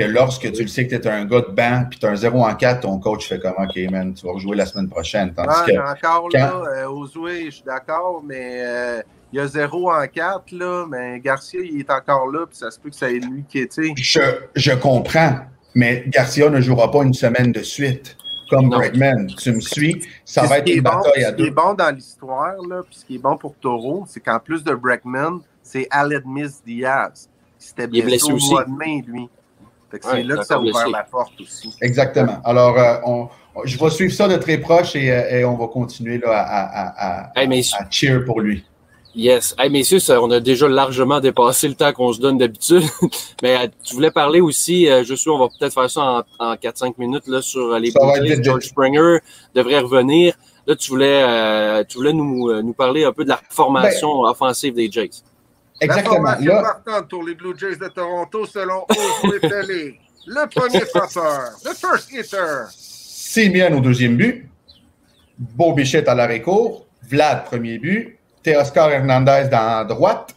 que 0.00 0.06
lorsque 0.08 0.50
tu 0.52 0.62
le 0.62 0.68
sais 0.68 0.86
que 0.86 0.96
tu 0.96 1.08
es 1.08 1.10
un 1.10 1.24
gars 1.24 1.40
de 1.40 1.52
banc 1.52 1.84
puis 1.90 1.98
tu 1.98 2.06
as 2.06 2.10
un 2.10 2.16
0 2.16 2.42
en 2.42 2.54
4, 2.54 2.80
ton 2.80 2.98
coach 2.98 3.28
fait 3.28 3.38
comme 3.38 3.54
OK, 3.58 3.76
man, 3.90 4.14
tu 4.14 4.26
vas 4.26 4.32
rejouer 4.32 4.56
la 4.56 4.66
semaine 4.66 4.88
prochaine. 4.88 5.32
Tandis 5.34 5.72
que, 5.72 5.78
encore 5.78 6.28
là, 6.32 6.62
euh, 6.66 7.06
je 7.44 7.50
suis 7.50 7.64
d'accord, 7.64 8.22
mais 8.24 8.62
euh, 8.64 9.02
il 9.32 9.36
y 9.38 9.40
a 9.40 9.46
0 9.46 9.90
en 9.90 10.06
4, 10.06 10.52
là, 10.52 10.86
mais 10.88 11.20
Garcia, 11.20 11.60
il 11.62 11.80
est 11.80 11.90
encore 11.90 12.28
là, 12.28 12.46
puis 12.46 12.56
ça 12.56 12.70
se 12.70 12.78
peut 12.80 12.90
que 12.90 12.96
ça 12.96 13.10
ait 13.10 13.18
lui 13.18 13.44
qui 13.48 13.58
est. 13.58 13.80
Je, 13.96 14.20
je 14.54 14.72
comprends, 14.72 15.36
mais 15.74 16.04
Garcia 16.08 16.48
ne 16.48 16.60
jouera 16.60 16.90
pas 16.90 17.02
une 17.02 17.14
semaine 17.14 17.52
de 17.52 17.62
suite. 17.62 18.16
Comme 18.48 18.68
Bregman, 18.68 19.28
tu 19.28 19.52
me 19.52 19.60
suis, 19.60 20.04
ça 20.24 20.42
va 20.42 20.58
être 20.58 20.68
une 20.68 20.80
bataille 20.80 21.22
à 21.22 21.30
deux. 21.30 21.36
Ce 21.36 21.42
qui 21.44 21.48
est 21.50 21.54
bon 21.54 21.72
dans 21.72 21.94
l'histoire, 21.94 22.56
là, 22.68 22.82
puis 22.82 22.98
ce 22.98 23.04
qui 23.04 23.14
est 23.14 23.18
bon 23.18 23.36
pour 23.36 23.54
Taureau, 23.54 24.04
c'est 24.08 24.18
qu'en 24.18 24.40
plus 24.40 24.64
de 24.64 24.74
Bregman, 24.74 25.38
c'est 25.62 25.88
Miss 26.26 26.60
Diaz. 26.66 27.28
C'était 27.56 27.86
blessé, 27.86 28.32
au 28.32 28.38
mois 28.38 28.64
de 28.64 28.72
mai, 28.72 29.04
lui 29.06 29.28
c'est 30.00 30.22
là 30.22 30.36
que 30.36 30.44
ça 30.44 30.54
a 30.54 30.58
ouvert 30.58 30.88
la 30.88 31.02
porte 31.04 31.40
aussi. 31.40 31.74
Exactement. 31.80 32.38
Alors, 32.44 32.78
euh, 32.78 32.96
on, 33.04 33.28
je 33.64 33.78
vais 33.78 33.90
suivre 33.90 34.12
ça 34.12 34.28
de 34.28 34.36
très 34.36 34.58
proche 34.58 34.96
et, 34.96 35.10
euh, 35.10 35.38
et 35.38 35.44
on 35.44 35.56
va 35.56 35.66
continuer 35.66 36.18
là, 36.18 36.32
à, 36.32 37.30
à, 37.32 37.32
à, 37.34 37.90
cheer 37.90 38.24
pour 38.24 38.40
lui. 38.40 38.64
Yes. 39.14 39.56
Hey, 39.58 39.70
messieurs, 39.70 39.98
on 40.20 40.30
a 40.30 40.38
déjà 40.38 40.68
largement 40.68 41.18
dépassé 41.18 41.66
le 41.66 41.74
temps 41.74 41.92
qu'on 41.92 42.12
se 42.12 42.20
donne 42.20 42.38
d'habitude. 42.38 42.84
Mais 43.42 43.56
euh, 43.56 43.66
tu 43.84 43.94
voulais 43.94 44.12
parler 44.12 44.40
aussi, 44.40 44.86
je 44.86 45.14
suis, 45.14 45.30
on 45.30 45.38
va 45.38 45.48
peut-être 45.58 45.74
faire 45.74 45.90
ça 45.90 46.24
en, 46.38 46.50
en 46.52 46.54
4-5 46.54 46.94
minutes 46.98 47.26
là, 47.26 47.42
sur 47.42 47.76
les 47.78 47.92
George 48.42 48.66
Springer 48.66 49.18
devrait 49.54 49.80
revenir. 49.80 50.34
Là, 50.66 50.76
tu 50.76 50.90
voulais, 50.90 51.84
tu 51.86 51.96
voulais 51.96 52.12
nous, 52.12 52.62
nous 52.62 52.72
parler 52.72 53.04
un 53.04 53.12
peu 53.12 53.24
de 53.24 53.30
la 53.30 53.40
formation 53.48 54.22
ben, 54.22 54.30
offensive 54.30 54.74
des 54.74 54.90
Jays. 54.90 55.10
Exactement. 55.80 56.22
La 56.22 56.36
formation 56.36 56.54
là... 56.54 56.62
partante 56.62 57.08
pour 57.08 57.22
les 57.24 57.34
Blue 57.34 57.54
Jays 57.58 57.76
de 57.76 57.88
Toronto 57.88 58.46
selon 58.46 58.86
Télé. 59.40 59.98
Le 60.26 60.46
premier 60.48 60.84
frappeur. 60.84 61.52
Le 61.64 61.72
first 61.72 62.12
hitter. 62.12 62.66
Simeon 62.70 63.78
au 63.78 63.80
deuxième 63.80 64.16
but. 64.16 64.46
Beau 65.38 65.72
Bichette 65.72 66.08
à 66.08 66.14
l'arrêt 66.14 66.42
court. 66.42 66.86
Vlad, 67.08 67.44
premier 67.44 67.78
but. 67.78 68.18
Teoscar 68.42 68.90
Hernandez 68.90 69.48
dans 69.50 69.78
la 69.78 69.84
droite. 69.84 70.34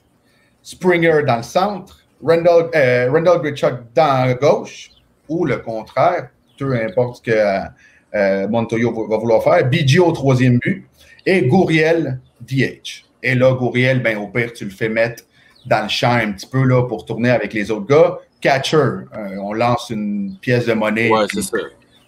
Springer 0.62 1.24
dans 1.28 1.38
le 1.38 1.44
centre. 1.44 2.00
Randall, 2.24 2.70
euh, 2.74 3.12
Randall 3.12 3.42
Grichuk 3.42 3.74
dans 3.94 4.28
la 4.28 4.34
gauche. 4.36 4.92
Ou 5.28 5.46
le 5.46 5.58
contraire, 5.58 6.30
peu 6.58 6.74
importe 6.76 7.18
ce 7.18 7.22
que 7.22 7.68
euh, 8.16 8.48
Montoyo 8.48 9.08
va, 9.08 9.18
vouloir 9.18 9.44
faire. 9.44 9.70
BG 9.70 10.00
au 10.00 10.12
troisième 10.14 10.60
but. 10.60 10.88
Et 11.26 11.42
Gouriel, 11.44 12.20
DH. 12.42 13.06
Et 13.22 13.36
là, 13.36 13.54
Gouriel, 13.54 14.02
ben, 14.02 14.18
au 14.18 14.28
pire, 14.28 14.54
tu 14.54 14.66
le 14.66 14.72
fais 14.72 14.90
mettre 14.90 15.24
dans 15.66 15.84
le 15.84 15.90
champ 15.90 16.12
un 16.14 16.32
petit 16.32 16.48
peu 16.48 16.64
là, 16.64 16.84
pour 16.84 17.06
tourner 17.06 17.30
avec 17.30 17.54
les 17.54 17.72
autres 17.72 17.88
gars. 17.88 18.18
Catcher, 18.42 18.78
euh, 18.78 19.06
on 19.42 19.54
lance 19.54 19.90
une 19.90 20.36
pièce 20.42 20.66
de 20.66 20.74
monnaie. 20.74 21.10
Ouais, 21.10 21.26
c'est 21.34 21.42
ça. 21.42 21.58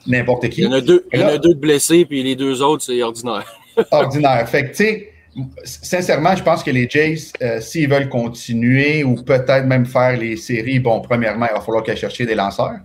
N'importe 0.08 0.50
qui. 0.50 0.62
Il 0.62 0.64
y 0.66 0.68
en 0.68 0.74
a 0.74 0.82
deux, 0.82 1.06
il 1.14 1.20
y 1.20 1.24
en 1.24 1.28
a 1.28 1.38
deux 1.38 1.54
de 1.56 1.60
blessés, 1.60 2.06
puis 2.06 2.22
les 2.22 2.36
deux 2.36 2.62
autres, 2.62 2.84
c'est 2.84 3.02
ordinaire. 3.02 3.46
ordinaire. 3.92 4.48
Fait 4.48 4.64
que, 4.66 4.76
tu 4.76 4.84
sais, 4.84 5.12
sincèrement, 5.64 6.36
je 6.36 6.44
pense 6.44 6.64
que 6.64 6.72
les 6.72 6.88
Jays, 6.90 7.32
euh, 7.42 7.60
s'ils 7.60 7.90
veulent 7.90 8.10
continuer 8.10 9.04
ou 9.04 9.16
peut-être 9.16 9.66
même 9.66 9.86
faire 9.86 10.18
les 10.18 10.38
séries, 10.38 10.80
bon, 10.80 11.02
premièrement, 11.02 11.48
il 11.50 11.56
va 11.56 11.62
falloir 11.62 11.84
qu'ils 11.84 11.96
cherchent 11.98 12.18
des 12.22 12.36
lanceurs. 12.36 12.80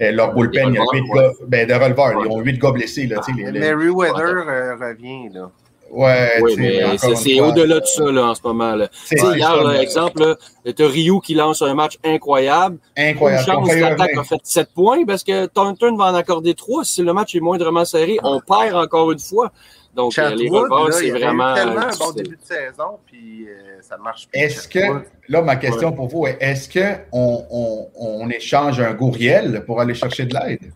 Euh, 0.00 0.10
leur 0.10 0.34
bullpen, 0.34 0.70
il 0.70 0.74
y 0.74 0.78
a 0.78 0.82
releveurs, 0.82 1.04
huit 1.04 1.14
gars, 1.14 1.46
ben, 1.48 1.68
de 1.68 1.74
releveurs, 1.74 2.24
ils 2.24 2.28
ont 2.30 2.40
huit 2.40 2.58
gars 2.58 2.70
blessés, 2.72 3.06
là, 3.06 3.20
tu 3.24 3.32
sais. 3.34 3.38
les- 3.40 3.52
les- 3.52 3.60
euh, 3.60 4.74
revient, 4.76 5.28
là. 5.32 5.50
Ouais, 5.92 6.40
Oui, 6.40 6.54
tu 6.54 6.60
mais 6.62 6.96
c'est 6.96 7.38
au-delà 7.40 7.78
de 7.78 7.84
ça, 7.84 8.10
là, 8.10 8.28
en 8.28 8.34
ce 8.34 8.40
moment. 8.42 8.74
Là. 8.74 8.88
Tu 9.06 9.14
hier, 9.14 9.62
là, 9.62 9.72
mais- 9.72 9.82
exemple, 9.82 10.20
là, 10.22 10.72
t'as 10.72 10.88
Ryu 10.88 11.20
qui 11.20 11.34
lance 11.34 11.60
un 11.60 11.74
match 11.74 11.98
incroyable. 12.02 12.78
Incroyable. 12.96 13.42
Une 13.46 13.54
chance, 13.54 13.74
l'attaque 13.76 14.16
a 14.16 14.24
fait 14.24 14.40
7 14.42 14.68
points 14.74 15.04
parce 15.04 15.22
que 15.22 15.44
Thornton 15.46 15.94
va 15.96 16.06
en 16.06 16.14
accorder 16.14 16.54
3. 16.54 16.84
Si 16.84 17.02
le 17.02 17.12
match 17.12 17.34
est 17.34 17.40
moindrement 17.40 17.84
serré, 17.84 18.18
on 18.22 18.40
perd 18.40 18.74
encore 18.74 19.12
une 19.12 19.18
fois. 19.18 19.52
Donc, 19.94 20.18
euh, 20.18 20.34
les 20.34 20.48
là, 20.48 20.62
c'est 20.90 21.10
vraiment. 21.10 21.54
tellement 21.54 21.80
un 21.82 21.96
bon 21.98 22.12
début 22.12 22.38
de 22.38 22.42
saison, 22.42 22.98
puis 23.04 23.46
euh, 23.46 23.76
ça 23.82 23.98
marche 23.98 24.26
plus. 24.28 24.40
Est-ce 24.40 24.66
que, 24.66 24.80
là, 25.28 25.42
ma 25.42 25.56
question 25.56 25.92
pour 25.92 26.08
vous 26.08 26.26
est 26.26 26.38
est-ce 26.40 26.70
qu'on 26.70 27.44
on, 27.50 27.88
on 27.96 28.30
échange 28.30 28.80
un 28.80 28.94
gourriel 28.94 29.62
pour 29.66 29.78
aller 29.82 29.92
chercher 29.92 30.24
de 30.24 30.34
l'aide? 30.34 30.72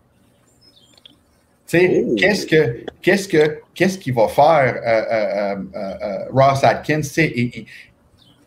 Tu 1.67 1.77
sais, 1.77 2.03
Oh. 2.07 2.15
qu'est-ce 2.17 2.45
que 2.47 2.77
qu'est-ce 3.01 3.27
que 3.27 3.59
qu'est-ce 3.75 3.97
qu'il 3.97 4.13
va 4.13 4.27
faire 4.29 4.81
euh, 4.85 5.55
euh, 5.55 5.55
euh, 5.75 6.25
Ross 6.33 6.63
Atkins? 6.63 7.01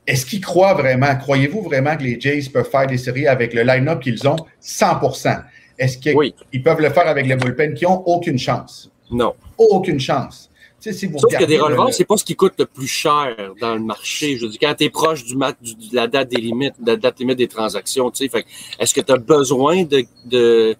Est-ce 0.06 0.26
qu'il 0.26 0.40
croit 0.40 0.74
vraiment? 0.74 1.14
Croyez-vous 1.16 1.62
vraiment 1.62 1.96
que 1.96 2.02
les 2.02 2.18
Jays 2.20 2.48
peuvent 2.52 2.68
faire 2.68 2.86
des 2.86 2.96
séries 2.98 3.26
avec 3.28 3.52
le 3.54 3.62
line-up 3.62 4.00
qu'ils 4.00 4.26
ont? 4.26 4.36
100% 4.60 5.42
Est-ce 5.78 5.98
qu'ils 5.98 6.16
Oui. 6.16 6.34
peuvent 6.64 6.80
le 6.80 6.90
faire 6.90 7.06
avec 7.06 7.26
les 7.26 7.36
bullpen 7.36 7.74
qui 7.74 7.86
ont 7.86 8.02
aucune 8.08 8.38
chance? 8.38 8.90
Non. 9.10 9.34
Aucune 9.58 10.00
chance. 10.00 10.48
Si 10.80 11.06
vous 11.06 11.18
Sauf 11.18 11.36
que 11.36 11.44
des 11.44 11.58
le- 11.58 11.62
releveurs, 11.64 11.92
c'est 11.92 12.06
pas 12.06 12.16
ce 12.16 12.24
qui 12.24 12.34
coûte 12.34 12.54
le 12.58 12.64
plus 12.64 12.86
cher 12.86 13.36
dans 13.60 13.74
le 13.74 13.80
marché. 13.82 14.38
Je 14.38 14.46
veux 14.46 14.48
dire, 14.50 14.58
quand 14.62 14.74
tu 14.74 14.84
es 14.84 14.90
proche 14.90 15.24
du 15.24 15.36
mat, 15.36 15.54
du- 15.60 15.74
de 15.74 15.94
la 15.94 16.06
date 16.06 16.30
des 16.30 16.40
limites, 16.40 16.72
de 16.82 16.92
la 16.92 16.96
date 16.96 17.18
limite 17.20 17.36
des 17.36 17.48
transactions, 17.48 18.10
tu 18.10 18.26
sais, 18.26 18.44
est-ce 18.78 18.94
que 18.94 19.02
tu 19.02 19.12
as 19.12 19.18
besoin 19.18 19.84
de, 19.84 20.04
de, 20.24 20.74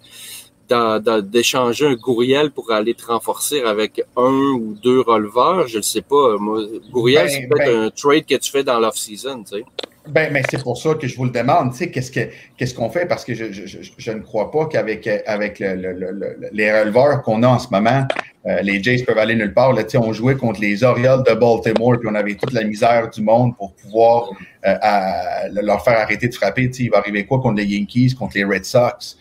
d'échanger 1.23 1.87
un 1.87 1.95
Gouriel 1.95 2.51
pour 2.51 2.71
aller 2.73 2.95
te 2.95 3.07
renforcer 3.07 3.61
avec 3.63 4.03
un 4.17 4.31
ou 4.55 4.77
deux 4.83 5.01
releveurs? 5.01 5.67
Je 5.69 5.79
ne 5.79 5.83
sais 5.83 6.03
pas. 6.03 6.37
Moi, 6.39 6.63
Gouriel, 6.91 7.27
Ben, 7.27 7.29
c'est 7.31 7.47
peut-être 7.49 7.73
ben. 7.73 7.83
un 7.85 7.91
trade 7.91 8.27
que 8.27 8.37
tu 8.37 8.51
fais 8.51 8.65
dans 8.65 8.79
l'off-season, 8.81 9.43
tu 9.45 9.59
sais. 9.59 9.65
Ben, 10.09 10.33
ben, 10.33 10.43
c'est 10.51 10.63
pour 10.63 10.79
ça 10.79 10.95
que 10.95 11.07
je 11.07 11.15
vous 11.17 11.25
le 11.27 11.31
demande. 11.31 11.73
Tu 11.73 11.77
sais, 11.79 11.91
qu'est-ce 11.91 12.11
que 12.11 12.21
qu'est-ce 12.57 12.75
qu'on 12.75 12.89
fait? 12.91 13.07
Parce 13.07 13.25
que 13.25 13.35
je, 13.35 13.53
je, 13.53 13.67
je, 13.67 13.79
je 13.97 14.11
ne 14.11 14.21
crois 14.21 14.51
pas 14.51 14.67
qu'avec 14.67 15.07
avec 15.27 15.59
le, 15.61 15.75
le- 15.75 15.93
le- 15.93 16.11
le- 16.13 16.37
les 16.53 16.73
releveurs 16.81 17.23
qu'on 17.23 17.43
a 17.43 17.49
en 17.49 17.59
ce 17.59 17.69
moment, 17.71 18.07
euh, 18.47 18.61
les 18.63 18.83
Jays 18.83 19.05
peuvent 19.05 19.19
aller 19.19 19.37
nulle 19.37 19.53
part. 19.53 19.75
Là, 19.75 19.85
tu 19.85 19.91
sais, 19.91 19.99
on 19.99 20.13
jouait 20.15 20.37
contre 20.37 20.59
les 20.61 20.83
Orioles 20.83 21.23
de 21.29 21.35
Baltimore, 21.35 21.99
puis 22.01 22.09
on 22.11 22.15
avait 22.15 22.35
toute 22.35 22.53
la 22.55 22.65
misère 22.65 23.11
du 23.11 23.21
monde 23.21 23.55
pour 23.57 23.75
pouvoir 23.75 24.31
euh, 24.67 24.75
à- 24.81 25.49
leur 25.51 25.85
faire 25.85 25.99
arrêter 26.01 26.29
de 26.29 26.35
frapper. 26.35 26.69
Tu 26.71 26.73
sais, 26.79 26.83
il 26.85 26.91
va 26.91 26.99
arriver 26.99 27.27
quoi 27.27 27.39
contre 27.41 27.59
les 27.59 27.67
Yankees, 27.67 28.15
contre 28.19 28.37
les 28.39 28.45
Red 28.45 28.65
Sox? 28.65 29.19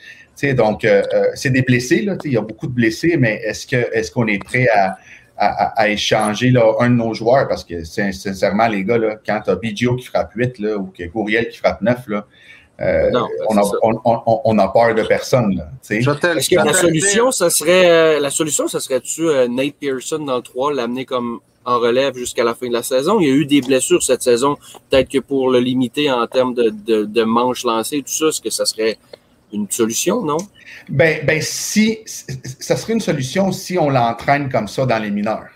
Donc, 0.53 0.85
euh, 0.85 1.01
euh, 1.13 1.25
c'est 1.35 1.49
des 1.49 1.61
blessés. 1.61 2.01
Là, 2.01 2.15
il 2.23 2.33
y 2.33 2.37
a 2.37 2.41
beaucoup 2.41 2.67
de 2.67 2.71
blessés, 2.73 3.17
mais 3.17 3.41
est-ce 3.43 3.65
que 3.67 3.75
est-ce 3.93 4.11
qu'on 4.11 4.27
est 4.27 4.43
prêt 4.43 4.67
à, 4.73 4.97
à, 5.37 5.47
à- 5.65 5.81
à 5.81 5.89
échanger 5.89 6.51
là, 6.51 6.73
un 6.79 6.89
de 6.89 6.95
nos 6.95 7.13
joueurs? 7.13 7.47
Parce 7.47 7.63
que 7.63 7.83
sin- 7.83 8.11
sincèrement, 8.11 8.67
les 8.67 8.83
gars, 8.83 8.97
là, 8.97 9.15
quand 9.25 9.41
tu 9.43 9.49
as 9.51 9.55
BGO 9.55 9.95
qui 9.95 10.05
frappe 10.05 10.31
8 10.35 10.59
là, 10.59 10.77
ou 10.77 10.91
que 10.97 11.03
Gouriel 11.05 11.49
qui 11.49 11.57
frappe 11.57 11.81
9, 11.81 12.07
là, 12.07 12.25
euh, 12.81 13.09
Non, 13.11 13.27
on, 13.49 13.57
a, 13.57 13.63
ça. 13.63 13.71
on, 13.83 13.93
on- 14.05 14.41
on 14.45 14.57
a 14.57 14.67
peur 14.69 14.95
de 14.95 15.03
personne. 15.03 15.61
Est-ce 16.37 16.49
que 16.49 16.55
la 16.55 16.73
solution, 16.81 17.31
ça 17.31 17.49
serait 17.49 17.89
euh, 17.89 18.19
la 18.19 18.29
solution, 18.29 18.67
ça 18.67 18.79
serait-tu 18.79 19.27
euh, 19.27 19.47
Nate 19.47 19.75
Pearson 19.79 20.19
dans 20.19 20.37
le 20.37 20.41
3, 20.41 20.73
l'amener 20.73 21.03
comme 21.05 21.39
en 21.65 21.77
relève 21.77 22.15
jusqu'à 22.15 22.45
la 22.45 22.55
fin 22.55 22.67
de 22.69 22.73
la 22.73 22.81
saison? 22.83 23.19
Il 23.19 23.27
y 23.27 23.31
a 23.31 23.33
eu 23.35 23.45
des 23.45 23.59
blessures 23.61 24.01
cette 24.01 24.21
saison. 24.23 24.55
Peut-être 24.89 25.09
que 25.09 25.19
pour 25.19 25.51
le 25.51 25.59
limiter 25.59 26.09
en 26.09 26.25
termes 26.25 26.53
de, 26.53 26.69
de, 26.85 27.03
de 27.03 27.23
manches 27.23 27.65
lancées, 27.65 27.97
tout 28.01 28.13
ça, 28.13 28.27
est-ce 28.29 28.39
que 28.41 28.49
ça 28.49 28.65
serait 28.65 28.97
une 29.53 29.69
solution, 29.69 30.23
non? 30.23 30.37
Ben, 30.89 31.25
ben 31.25 31.41
si, 31.41 31.99
ça 32.59 32.75
serait 32.75 32.93
une 32.93 33.01
solution 33.01 33.51
si 33.51 33.77
on 33.77 33.89
l'entraîne 33.89 34.49
comme 34.49 34.67
ça 34.67 34.85
dans 34.85 34.99
les 34.99 35.11
mineurs. 35.11 35.47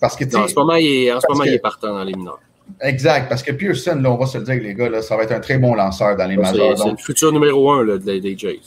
Parce 0.00 0.16
que, 0.16 0.24
Non, 0.24 0.40
en 0.44 0.48
ce 0.48 0.54
moment, 0.54 0.74
il 0.74 0.86
est, 1.06 1.12
en 1.12 1.20
ce 1.20 1.26
moment, 1.28 1.44
que- 1.44 1.48
il 1.48 1.54
est 1.54 1.58
partant 1.58 1.88
dans 1.94 2.04
les 2.04 2.14
mineurs. 2.14 2.40
exact, 2.80 3.28
parce 3.28 3.42
que 3.42 3.52
Pearson, 3.52 3.98
là, 4.02 4.10
on 4.10 4.16
va 4.16 4.26
se 4.26 4.38
le 4.38 4.44
dire, 4.44 4.60
les 4.62 4.74
gars, 4.74 4.88
là, 4.88 5.02
ça 5.02 5.16
va 5.16 5.22
être 5.24 5.32
un 5.32 5.40
très 5.40 5.58
bon 5.58 5.74
lanceur 5.74 6.16
dans 6.16 6.26
les 6.26 6.36
majeurs. 6.36 6.78
c'est 6.78 6.90
le 6.90 6.96
futur 6.96 7.32
numéro 7.32 7.70
un 7.72 7.84
là, 7.84 7.98
des, 7.98 8.20
des 8.20 8.36
Jays. 8.36 8.60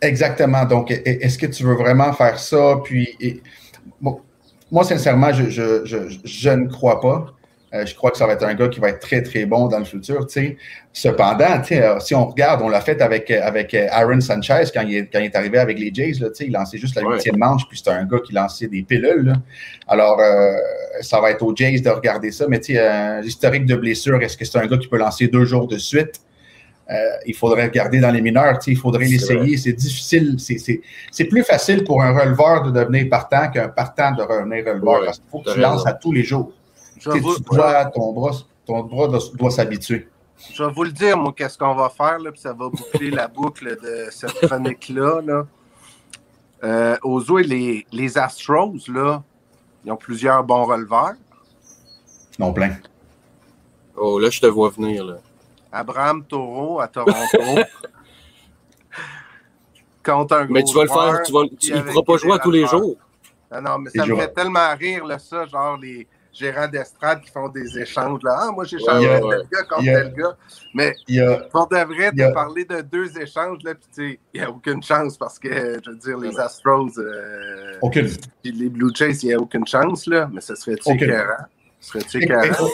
Exactement. 0.00 0.64
Donc, 0.64 0.90
e- 0.90 1.00
est-ce 1.04 1.38
que 1.38 1.46
tu 1.46 1.62
veux 1.64 1.76
vraiment 1.76 2.12
faire 2.12 2.38
ça? 2.38 2.80
Puis, 2.84 3.08
et- 3.20 3.40
bon, 4.00 4.20
moi, 4.70 4.84
sincèrement, 4.84 5.32
je, 5.32 5.48
je, 5.48 5.84
je, 5.84 5.96
je 6.24 6.50
ne 6.50 6.68
crois 6.68 7.00
pas. 7.00 7.26
Euh, 7.74 7.86
je 7.86 7.94
crois 7.94 8.10
que 8.10 8.18
ça 8.18 8.26
va 8.26 8.34
être 8.34 8.44
un 8.44 8.52
gars 8.52 8.68
qui 8.68 8.80
va 8.80 8.90
être 8.90 8.98
très, 9.00 9.22
très 9.22 9.46
bon 9.46 9.66
dans 9.66 9.78
le 9.78 9.86
futur. 9.86 10.26
Cependant, 10.92 11.62
euh, 11.72 12.00
si 12.00 12.14
on 12.14 12.26
regarde, 12.26 12.60
on 12.62 12.68
l'a 12.68 12.82
fait 12.82 13.00
avec, 13.00 13.30
euh, 13.30 13.40
avec 13.42 13.72
Aaron 13.74 14.20
Sanchez 14.20 14.64
quand 14.74 14.82
il 14.82 14.96
est, 14.96 15.06
quand 15.10 15.20
il 15.20 15.24
est 15.26 15.36
arrivé 15.36 15.58
avec 15.58 15.78
les 15.78 15.90
Jays. 15.92 16.12
Là, 16.20 16.28
il 16.40 16.52
lançait 16.52 16.76
juste 16.76 16.94
la 16.96 17.02
Ouais. 17.02 17.14
huitième 17.14 17.38
manche, 17.38 17.66
puis 17.66 17.78
c'était 17.78 17.90
un 17.90 18.04
gars 18.04 18.18
qui 18.24 18.34
lançait 18.34 18.66
des 18.68 18.82
pilules. 18.82 19.24
là. 19.24 19.32
Alors, 19.88 20.20
euh, 20.20 20.52
ça 21.00 21.20
va 21.20 21.30
être 21.30 21.42
aux 21.42 21.56
Jays 21.56 21.80
de 21.80 21.88
regarder 21.88 22.30
ça. 22.30 22.44
Mais 22.46 22.60
l'historique 23.22 23.64
de 23.64 23.74
blessure, 23.76 24.20
est-ce 24.20 24.36
que 24.36 24.44
c'est 24.44 24.58
un 24.58 24.66
gars 24.66 24.76
qui 24.76 24.88
peut 24.88 24.98
lancer 24.98 25.28
deux 25.28 25.44
jours 25.46 25.66
de 25.66 25.78
suite? 25.78 26.20
Il 27.24 27.34
faudrait 27.34 27.64
regarder 27.64 28.00
dans 28.00 28.10
les 28.10 28.20
mineurs, 28.20 28.58
il 28.66 28.76
faudrait 28.76 29.06
l'essayer. 29.06 29.56
C'est 29.56 29.72
difficile. 29.72 30.34
C'est- 30.38 30.58
C'est 30.58 30.82
c'est 31.10 31.24
plus 31.24 31.42
facile 31.42 31.84
pour 31.84 32.02
un 32.02 32.12
releveur 32.12 32.64
de 32.64 32.70
devenir 32.70 33.08
partant 33.08 33.48
qu'un 33.50 33.68
partant 33.68 34.12
de 34.12 34.20
revenir 34.22 34.66
releveur 34.66 35.00
Ouais, 35.00 35.06
parce 35.06 35.18
qu'il 35.20 35.28
faut 35.30 35.38
que 35.40 35.54
tu 35.54 35.60
lances 35.60 35.86
à 35.86 35.94
tous 35.94 36.12
les 36.12 36.22
jours. 36.22 36.52
Je 37.02 37.10
Tu 37.10 37.20
dois, 37.20 37.34
ton 37.86 38.12
bras, 38.12 38.30
ton 38.64 38.82
bras 38.84 39.08
doit, 39.08 39.18
doit 39.34 39.50
s'habituer. 39.50 40.08
Je 40.52 40.62
vais 40.62 40.70
vous 40.72 40.84
le 40.84 40.92
dire, 40.92 41.16
moi, 41.16 41.32
qu'est-ce 41.36 41.58
qu'on 41.58 41.74
va 41.74 41.88
faire, 41.88 42.18
là, 42.20 42.30
puis 42.30 42.40
ça 42.40 42.52
va 42.52 42.68
boucler 42.68 43.10
la 43.10 43.26
boucle 43.26 43.76
de 43.80 44.06
cette 44.10 44.34
chronique-là. 44.46 45.20
Là. 45.20 45.46
Euh, 46.62 46.96
aux 47.02 47.20
Zoé, 47.20 47.42
les, 47.42 47.84
les 47.90 48.18
Astros, 48.18 48.76
là, 48.88 49.22
ils 49.84 49.90
ont 49.90 49.96
plusieurs 49.96 50.44
bons 50.44 50.64
releveurs. 50.64 51.14
Non, 52.38 52.52
plein. 52.52 52.76
Oh, 53.96 54.20
là, 54.20 54.30
je 54.30 54.40
te 54.40 54.46
vois 54.46 54.70
venir. 54.70 55.04
Là. 55.04 55.16
Abraham 55.72 56.24
Taureau 56.24 56.78
à 56.80 56.86
Toronto. 56.86 57.16
Contre 60.04 60.36
un 60.36 60.44
gros 60.44 60.54
Mais 60.54 60.62
tu 60.62 60.74
vas 60.74 60.82
le 60.84 60.88
faire, 60.88 61.22
tu 61.24 61.32
vas, 61.32 61.40
tu, 61.60 61.70
il 61.70 61.76
ne 61.76 61.82
pourra 61.82 62.02
pas 62.02 62.16
jouer 62.16 62.32
à 62.32 62.38
tous 62.38 62.50
les 62.50 62.66
jours. 62.66 62.96
Ah 63.50 63.60
non, 63.60 63.78
mais 63.78 63.90
ça 63.90 64.02
me 64.02 64.08
jouera. 64.08 64.22
fait 64.22 64.34
tellement 64.34 64.74
rire, 64.76 65.04
là, 65.04 65.18
ça, 65.18 65.46
genre 65.46 65.76
les 65.76 66.06
gérants 66.32 66.68
d'estrade 66.68 67.20
qui 67.20 67.30
font 67.30 67.48
des 67.48 67.78
échanges. 67.78 68.20
Là. 68.22 68.36
Ah, 68.40 68.50
moi, 68.52 68.64
j'ai 68.64 68.78
changé 68.78 69.08
ouais, 69.08 69.20
tel 69.20 69.46
gars 69.52 69.62
contre 69.68 69.88
a- 69.88 70.00
tel 70.02 70.14
gars. 70.14 70.36
Mais 70.74 70.94
a, 71.20 71.36
pour 71.50 71.68
de 71.68 71.76
vrai, 71.76 72.06
a- 72.06 72.10
de 72.12 72.32
parler 72.32 72.64
de 72.64 72.80
deux 72.80 73.18
échanges, 73.18 73.58
là, 73.64 73.72
il 73.98 74.18
n'y 74.34 74.40
a 74.40 74.50
aucune 74.50 74.82
chance 74.82 75.16
parce 75.16 75.38
que, 75.38 75.78
je 75.84 75.90
veux 75.90 75.96
dire, 75.96 76.18
les 76.18 76.38
Astros, 76.40 76.98
euh, 76.98 77.74
aucune. 77.82 78.08
les 78.44 78.68
Blue 78.68 78.90
Jays, 78.94 79.12
il 79.22 79.26
n'y 79.28 79.34
a 79.34 79.38
aucune 79.38 79.66
chance, 79.66 80.06
là. 80.06 80.28
Mais 80.32 80.40
serait-tu 80.56 80.90
Aucune. 80.90 81.10
écœurant? 81.10 81.44
Ça 81.80 81.98
serait-tu 81.98 82.22
écœurant? 82.22 82.68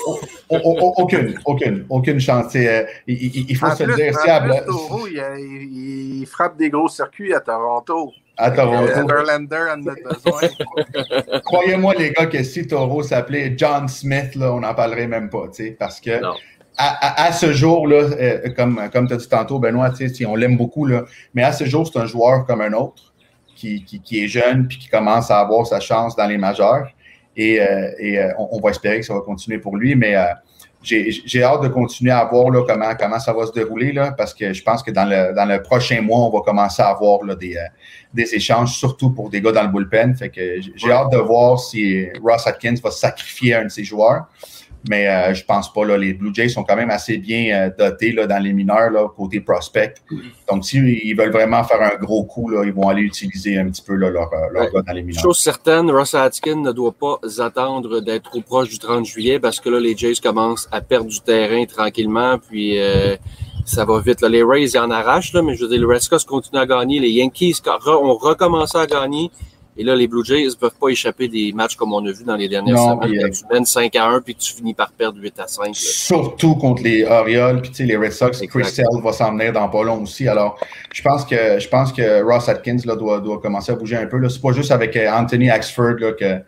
O- 0.51 0.57
o- 0.57 0.59
o- 0.81 0.95
Aucune, 0.99 1.41
aucune, 1.47 1.87
aucune 1.89 2.21
chance. 2.21 2.55
Euh, 2.57 2.85
Il, 3.07 3.57
faut 3.57 3.67
En 3.67 3.75
se 3.75 3.83
plus, 3.85 3.93
le 3.93 3.97
dire. 3.97 4.19
si 4.21 4.31
plus, 4.31 4.61
il 6.21 6.27
frappe 6.27 6.57
des 6.59 6.69
gros 6.71 6.89
circuits 6.89 7.33
à 7.35 7.41
Toronto. 7.41 8.13
À 8.39 8.51
Toronto, 8.53 9.07
Verlander 9.07 9.57
en 9.75 9.87
a 9.87 9.95
besoin. 10.15 11.41
croyez-moi, 11.45 11.95
les 11.99 12.11
gars, 12.13 12.27
que 12.27 12.43
si 12.43 12.67
Taureau 12.67 13.03
s'appelait 13.03 13.55
John 13.57 13.89
Smith, 13.89 14.35
là, 14.37 14.53
on 14.53 14.61
n'en 14.61 14.75
parlerait 14.75 15.07
même 15.09 15.29
pas. 15.29 15.49
tu 15.49 15.65
sais, 15.67 15.71
Parce 15.79 16.01
que 16.01 16.21
Non. 16.23 16.35
à, 16.77 17.25
à- 17.25 17.27
à 17.29 17.33
ce 17.33 17.53
jour, 17.53 17.87
là, 17.89 17.97
euh, 17.97 18.49
comme, 18.57 18.81
comme 18.93 19.09
tu 19.09 19.15
as 19.15 19.17
dit 19.17 19.29
tantôt, 19.29 19.59
Benoît, 19.59 19.91
tu 19.91 19.97
sais, 19.97 20.09
si 20.15 20.25
on 20.27 20.37
l'aime 20.37 20.57
beaucoup, 20.57 20.87
là, 20.87 21.05
mais 21.35 21.43
à 21.43 21.53
ce 21.53 21.65
jour, 21.65 21.87
c'est 21.91 21.99
un 21.99 22.07
joueur 22.07 22.47
comme 22.47 22.61
un 22.61 22.73
autre 22.73 23.13
qui, 23.57 23.85
qui, 23.85 24.01
qui 24.01 24.25
est 24.25 24.29
jeune 24.29 24.69
puis 24.69 24.79
qui 24.79 24.89
commence 24.89 25.31
à 25.31 25.41
avoir 25.41 25.67
sa 25.67 25.81
chance 25.81 26.15
dans 26.15 26.27
les 26.27 26.39
majeurs. 26.39 26.89
Et, 27.37 27.61
euh, 27.61 27.91
et, 27.99 28.19
euh, 28.19 28.31
on, 28.39 28.49
on 28.53 28.61
va 28.61 28.71
espérer 28.71 29.01
que 29.01 29.07
ça 29.07 29.15
va 29.15 29.21
continuer 29.21 29.59
pour 29.59 29.77
lui. 29.77 29.95
Mais 29.95 30.17
euh, 30.17 30.25
j'ai 30.83 31.11
j'ai 31.11 31.43
hâte 31.43 31.63
de 31.63 31.69
continuer 31.69 32.13
à 32.13 32.25
voir 32.25 32.51
là, 32.51 32.63
comment, 32.67 32.95
comment 32.99 33.19
ça 33.19 33.33
va 33.33 33.47
se 33.47 33.53
dérouler 33.53 33.93
là, 33.93 34.13
parce 34.13 34.33
que 34.33 34.53
je 34.53 34.63
pense 34.63 34.83
que 34.83 34.91
dans 34.91 35.05
le, 35.05 35.35
dans 35.35 35.45
le 35.45 35.63
prochain 35.63 36.01
mois, 36.01 36.21
on 36.21 36.31
va 36.31 36.41
commencer 36.41 36.83
à 36.83 36.89
avoir 36.89 37.25
là, 37.25 37.35
des, 37.35 37.57
euh, 37.57 37.63
des 38.15 38.35
échanges, 38.35 38.77
surtout 38.77 39.11
pour 39.11 39.31
des 39.31 39.41
gars 39.41 39.53
dans 39.53 39.65
le 39.65 39.69
bullpen. 39.69 40.15
Fait 40.15 40.31
que 40.31 40.61
j'ai 40.77 40.93
hâte 40.93 41.11
de 41.13 41.19
voir 41.19 41.59
si 41.59 42.09
Ross 42.23 42.47
Atkins 42.47 42.77
va 42.83 42.91
sacrifier 42.91 43.55
un 43.55 43.65
de 43.65 43.69
ses 43.71 43.85
joueurs. 43.85 44.27
Mais 44.89 45.07
euh, 45.09 45.35
je 45.35 45.45
pense 45.45 45.73
pas. 45.73 45.85
Là, 45.85 45.97
les 45.99 46.15
Blue 46.15 46.31
Jays 46.35 46.49
sont 46.49 46.65
quand 46.65 46.77
même 46.77 46.91
assez 46.91 47.19
bien 47.19 47.55
euh, 47.55 47.71
dotés 47.79 48.13
là, 48.13 48.27
dans 48.27 48.43
les 48.43 48.53
mineurs, 48.53 48.91
là, 48.91 49.09
côté 49.15 49.41
prospect. 49.41 49.95
Donc, 50.51 50.65
s'ils 50.65 51.15
veulent 51.17 51.31
vraiment 51.33 51.63
faire 51.65 51.83
un 51.83 51.97
gros 51.97 52.25
coup, 52.25 52.49
là, 52.49 52.63
ils 52.65 52.73
vont 52.73 52.89
aller 52.89 53.03
utiliser 53.03 53.59
un 53.59 53.69
petit 53.69 53.83
peu 53.83 53.95
là, 53.95 54.11
leur, 54.11 54.33
euh, 54.33 54.49
leur 54.53 54.63
Ouais. 54.65 54.71
gars 54.73 54.83
dans 54.83 54.93
les 54.93 55.03
mineurs. 55.03 55.23
Chose 55.23 55.39
certaine, 55.39 55.91
Russ 55.91 56.15
Atkins 56.15 56.57
ne 56.63 56.73
doit 56.73 56.93
pas 56.93 57.19
attendre 57.39 58.01
d'être 58.01 58.31
trop 58.31 58.41
proche 58.41 58.69
du 58.71 58.79
30 58.79 59.05
juillet 59.05 59.39
parce 59.39 59.61
que 59.61 59.69
là, 59.69 59.79
les 59.79 59.97
Jays 59.97 60.15
commencent 60.23 60.69
à 60.73 60.81
perdre 60.81 61.09
du 61.11 61.21
terrain 61.21 61.65
tranquillement. 61.67 62.39
Puis 62.39 62.81
euh, 62.81 63.17
ça 63.65 63.85
va 63.85 64.01
vite. 64.01 64.21
Là. 64.23 64.29
Les 64.29 64.43
Rays 64.43 64.63
ils 64.63 64.79
en 64.79 64.91
arrachent, 64.91 65.33
là, 65.35 65.43
mais 65.43 65.55
je 65.55 65.63
veux 65.65 65.69
dire, 65.69 65.79
les 65.81 65.95
Red 65.95 66.01
Sox 66.01 66.25
continuent 66.27 66.61
à 66.61 66.67
gagner. 66.67 66.99
Les 67.01 67.11
Yankees 67.11 67.57
ont 67.87 68.17
recommencé 68.17 68.79
à 68.79 68.87
gagner. 68.87 69.31
Et 69.79 69.85
là, 69.85 69.95
les 69.95 70.09
Blue 70.09 70.25
Jays 70.25 70.45
ne 70.45 70.55
peuvent 70.55 70.75
pas 70.79 70.89
échapper 70.89 71.29
des 71.29 71.53
matchs 71.53 71.77
comme 71.77 71.93
on 71.93 72.05
a 72.05 72.11
vu 72.11 72.25
dans 72.25 72.35
les 72.35 72.49
dernières 72.49 72.75
Non, 72.75 73.01
semaines. 73.01 73.21
Quand 73.23 73.31
tu 73.31 73.55
mènes 73.55 73.65
5 73.65 73.95
à 73.95 74.07
1 74.09 74.21
puis 74.23 74.35
que 74.35 74.41
tu 74.41 74.53
finis 74.53 74.75
par 74.75 74.91
perdre 74.91 75.21
8 75.21 75.39
à 75.39 75.47
5. 75.47 75.67
là. 75.67 75.73
Surtout 75.75 76.57
contre 76.57 76.83
les 76.83 77.05
Orioles, 77.05 77.63
puis 77.63 77.71
tu 77.71 77.77
sais, 77.77 77.85
les 77.85 77.97
Red 77.97 78.11
Sox. 78.11 78.41
Chris 78.49 78.65
Sale 78.65 78.87
va 79.03 79.13
s'en 79.13 79.31
venir 79.33 79.53
dans 79.53 79.69
pas 79.69 79.85
long 79.85 80.03
aussi. 80.03 80.27
Alors, 80.27 80.59
je 80.93 81.01
pense 81.01 81.25
que 81.25 81.61
je 81.61 81.69
pense 81.69 81.93
que 81.93 82.23
Ross 82.25 82.49
Atkins 82.49 82.79
là, 82.85 82.97
doit, 82.97 83.21
doit 83.21 83.39
commencer 83.41 83.71
à 83.71 83.77
bouger 83.77 83.97
un 83.97 84.07
peu. 84.07 84.19
là. 84.19 84.29
C'est 84.29 84.43
pas 84.43 84.53
juste 84.53 84.73
avec 84.73 84.97
euh, 84.97 85.11
Anthony 85.11 85.49
Axford 85.49 85.95
là, 86.01 86.13
que, 86.13 86.39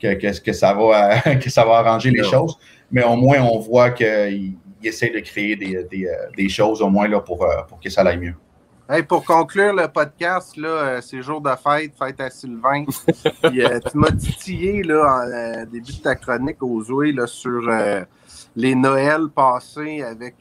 que, 0.00 0.14
que, 0.14 0.40
que 0.40 0.52
ça 0.52 0.72
va, 0.72 1.18
que 1.42 1.50
ça 1.50 1.64
va 1.64 1.78
arranger 1.78 2.10
les 2.10 2.22
choses, 2.22 2.56
mais 2.92 3.02
au 3.02 3.16
moins 3.16 3.40
on 3.40 3.58
voit 3.58 3.90
qu'il 3.90 4.54
il 4.82 4.88
essaie 4.88 5.10
de 5.10 5.18
créer 5.20 5.56
des, 5.56 5.84
des, 5.90 6.06
euh, 6.06 6.12
des 6.36 6.48
choses 6.48 6.80
au 6.82 6.88
moins 6.88 7.08
là, 7.08 7.20
pour, 7.20 7.42
euh, 7.42 7.62
pour 7.68 7.80
que 7.80 7.90
ça 7.90 8.02
aille 8.02 8.18
mieux. 8.18 8.34
Hey, 8.88 9.02
pour 9.02 9.24
conclure 9.24 9.74
le 9.74 9.88
podcast, 9.88 10.56
là, 10.56 10.68
euh, 10.68 11.00
c'est 11.00 11.20
jour 11.20 11.40
de 11.40 11.50
fête, 11.56 11.92
fête 11.98 12.20
à 12.20 12.30
Sylvain. 12.30 12.84
Puis, 13.42 13.64
euh, 13.64 13.80
tu 13.80 13.98
m'as 13.98 14.12
titillé 14.12 14.84
là, 14.84 15.24
en 15.24 15.28
euh, 15.28 15.64
début 15.64 15.92
de 15.92 16.02
ta 16.02 16.14
chronique 16.14 16.62
aux 16.62 16.84
Zoé 16.84 17.10
là, 17.10 17.26
sur 17.26 17.68
euh, 17.68 18.04
les 18.54 18.76
Noëls 18.76 19.28
passés 19.34 20.04
avec 20.04 20.36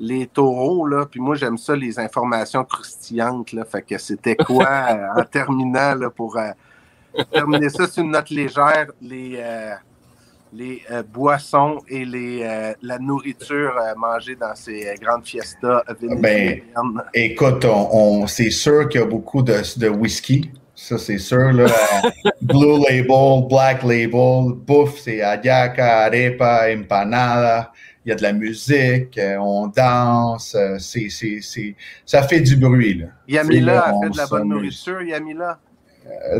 les 0.00 0.26
taureaux. 0.26 0.84
Là. 0.88 1.06
Puis 1.06 1.20
moi, 1.20 1.36
j'aime 1.36 1.58
ça, 1.58 1.76
les 1.76 2.00
informations 2.00 2.64
croustillantes. 2.64 3.52
Là. 3.52 3.64
Fait 3.64 3.82
que 3.82 3.98
c'était 3.98 4.34
quoi, 4.34 4.98
en 5.16 5.22
terminant, 5.30 5.94
là, 5.94 6.10
pour 6.10 6.36
terminer 7.30 7.68
ça 7.68 7.86
sur 7.86 8.02
une 8.02 8.10
note 8.10 8.30
légère, 8.30 8.88
les, 9.00 9.40
les 10.52 10.82
euh, 10.90 11.02
boissons 11.02 11.78
et 11.88 12.04
les, 12.04 12.42
euh, 12.42 12.72
la 12.82 12.98
nourriture 12.98 13.76
euh, 13.78 13.94
mangée 13.96 14.34
dans 14.36 14.54
ces 14.54 14.86
euh, 14.88 14.94
grandes 15.00 15.26
fiestas 15.26 15.82
vénézuéliennes. 16.00 17.02
Écoute, 17.14 17.64
on, 17.64 17.88
on- 18.22 18.26
c'est 18.26 18.50
sûr 18.50 18.88
qu'il 18.88 19.00
y 19.00 19.04
a 19.04 19.06
beaucoup 19.06 19.42
de, 19.42 19.54
de 19.78 19.88
whisky. 19.88 20.50
Ça, 20.74 20.96
c'est 20.96 21.18
sûr. 21.18 21.52
Là. 21.52 21.66
Blue 22.42 22.78
Label, 22.88 23.48
Black 23.48 23.82
Label, 23.82 24.52
bouffe, 24.66 25.00
c'est 25.00 25.20
Adiaca, 25.22 26.04
Arepa, 26.04 26.66
Empanada. 26.72 27.72
Il 28.04 28.10
y 28.10 28.12
a 28.12 28.14
de 28.14 28.22
la 28.22 28.32
musique, 28.32 29.20
on 29.38 29.66
danse. 29.66 30.56
c'est, 30.78 31.08
ça 32.06 32.22
fait 32.22 32.40
du 32.40 32.56
bruit. 32.56 32.94
Là. 32.94 33.06
Yamila 33.26 33.72
là, 33.74 33.84
a 33.88 34.00
fait 34.02 34.10
de 34.10 34.16
la 34.16 34.26
bonne 34.26 34.48
nourriture, 34.48 35.02
Yamila? 35.02 35.58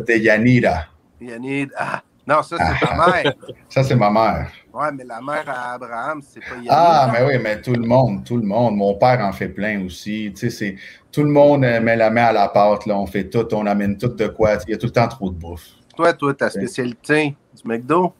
De 0.06 0.12
Yanira. 0.14 0.84
Yanid, 1.20 1.70
ah, 1.76 2.00
non, 2.28 2.42
ça, 2.42 2.56
c'est 2.58 2.86
ta 2.86 2.94
mère. 2.94 3.32
Ça, 3.70 3.82
c'est 3.82 3.94
ma 3.96 4.10
mère. 4.10 4.50
Ouais, 4.72 4.88
mais 4.92 5.04
la 5.04 5.20
mère 5.20 5.44
à 5.48 5.72
Abraham, 5.74 6.20
c'est 6.22 6.40
pas 6.40 6.54
Yanid. 6.56 6.68
Ah, 6.70 7.10
mais 7.12 7.24
oui, 7.24 7.38
mais 7.42 7.60
tout 7.60 7.72
le 7.72 7.86
monde, 7.86 8.24
tout 8.24 8.36
le 8.36 8.42
monde. 8.42 8.76
Mon 8.76 8.94
père 8.94 9.20
en 9.20 9.32
fait 9.32 9.48
plein 9.48 9.84
aussi. 9.84 10.30
Tu 10.34 10.48
sais, 10.48 10.50
c'est, 10.50 10.76
tout 11.10 11.22
le 11.22 11.30
monde 11.30 11.64
euh, 11.64 11.80
met 11.80 11.96
la 11.96 12.10
main 12.10 12.24
à 12.26 12.32
la 12.32 12.48
pâte. 12.48 12.86
Là. 12.86 12.98
On 12.98 13.06
fait 13.06 13.24
tout, 13.24 13.46
on 13.54 13.66
amène 13.66 13.96
tout 13.96 14.08
de 14.08 14.26
quoi. 14.28 14.58
Il 14.66 14.72
y 14.72 14.74
a 14.74 14.76
tout 14.76 14.86
le 14.86 14.92
temps 14.92 15.08
trop 15.08 15.30
de 15.30 15.36
bouffe. 15.36 15.68
Toi, 15.96 16.12
toi, 16.12 16.34
ta 16.34 16.50
spécialité 16.50 17.34
du 17.56 17.62
McDo? 17.68 18.12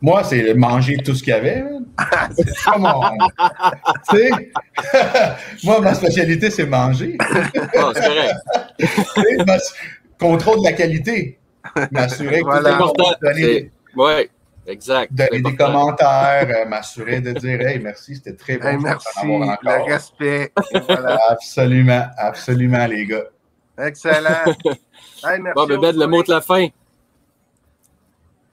Moi, 0.00 0.22
c'est 0.24 0.54
manger 0.54 0.96
tout 0.98 1.14
ce 1.14 1.22
qu'il 1.22 1.32
y 1.32 1.36
avait. 1.36 1.62
man. 1.62 1.84
Come 2.64 2.84
on. 2.84 3.28
tu 4.10 4.16
sais? 4.18 4.30
Moi, 5.64 5.80
ma 5.80 5.94
spécialité, 5.94 6.50
c'est 6.50 6.66
manger. 6.66 7.16
Ah, 7.20 7.90
c'est 7.94 8.06
correct. 8.06 9.46
Ma- 9.46 9.56
Contrôle 10.18 10.58
de 10.60 10.64
la 10.64 10.72
qualité. 10.72 11.38
M'assurer 11.90 12.40
que 12.40 12.44
Voilà. 12.44 12.78
tout 12.78 13.26
est 13.26 13.70
Oui, 13.96 14.30
exact. 14.66 15.12
Donner 15.12 15.40
des 15.42 15.56
commentaires, 15.56 16.48
euh, 16.48 16.68
m'assurer 16.68 17.20
de 17.20 17.32
dire 17.32 17.60
Hey, 17.60 17.78
merci, 17.78 18.16
c'était 18.16 18.34
très 18.34 18.58
bon. 18.58 18.66
Hey, 18.68 18.78
merci, 18.78 19.08
avoir 19.22 19.58
le 19.62 19.92
respect. 19.92 20.52
Voilà. 20.86 21.18
Absolument, 21.30 22.06
absolument, 22.16 22.86
les 22.86 23.06
gars. 23.06 23.24
Excellent. 23.78 24.44
Hey, 25.24 25.38
merci. 25.40 25.54
Bon, 25.54 25.66
ben, 25.66 25.78
Ben, 25.80 25.96
le 25.96 26.06
mot 26.08 26.22
de 26.24 26.30
la 26.30 26.40
fin. 26.40 26.66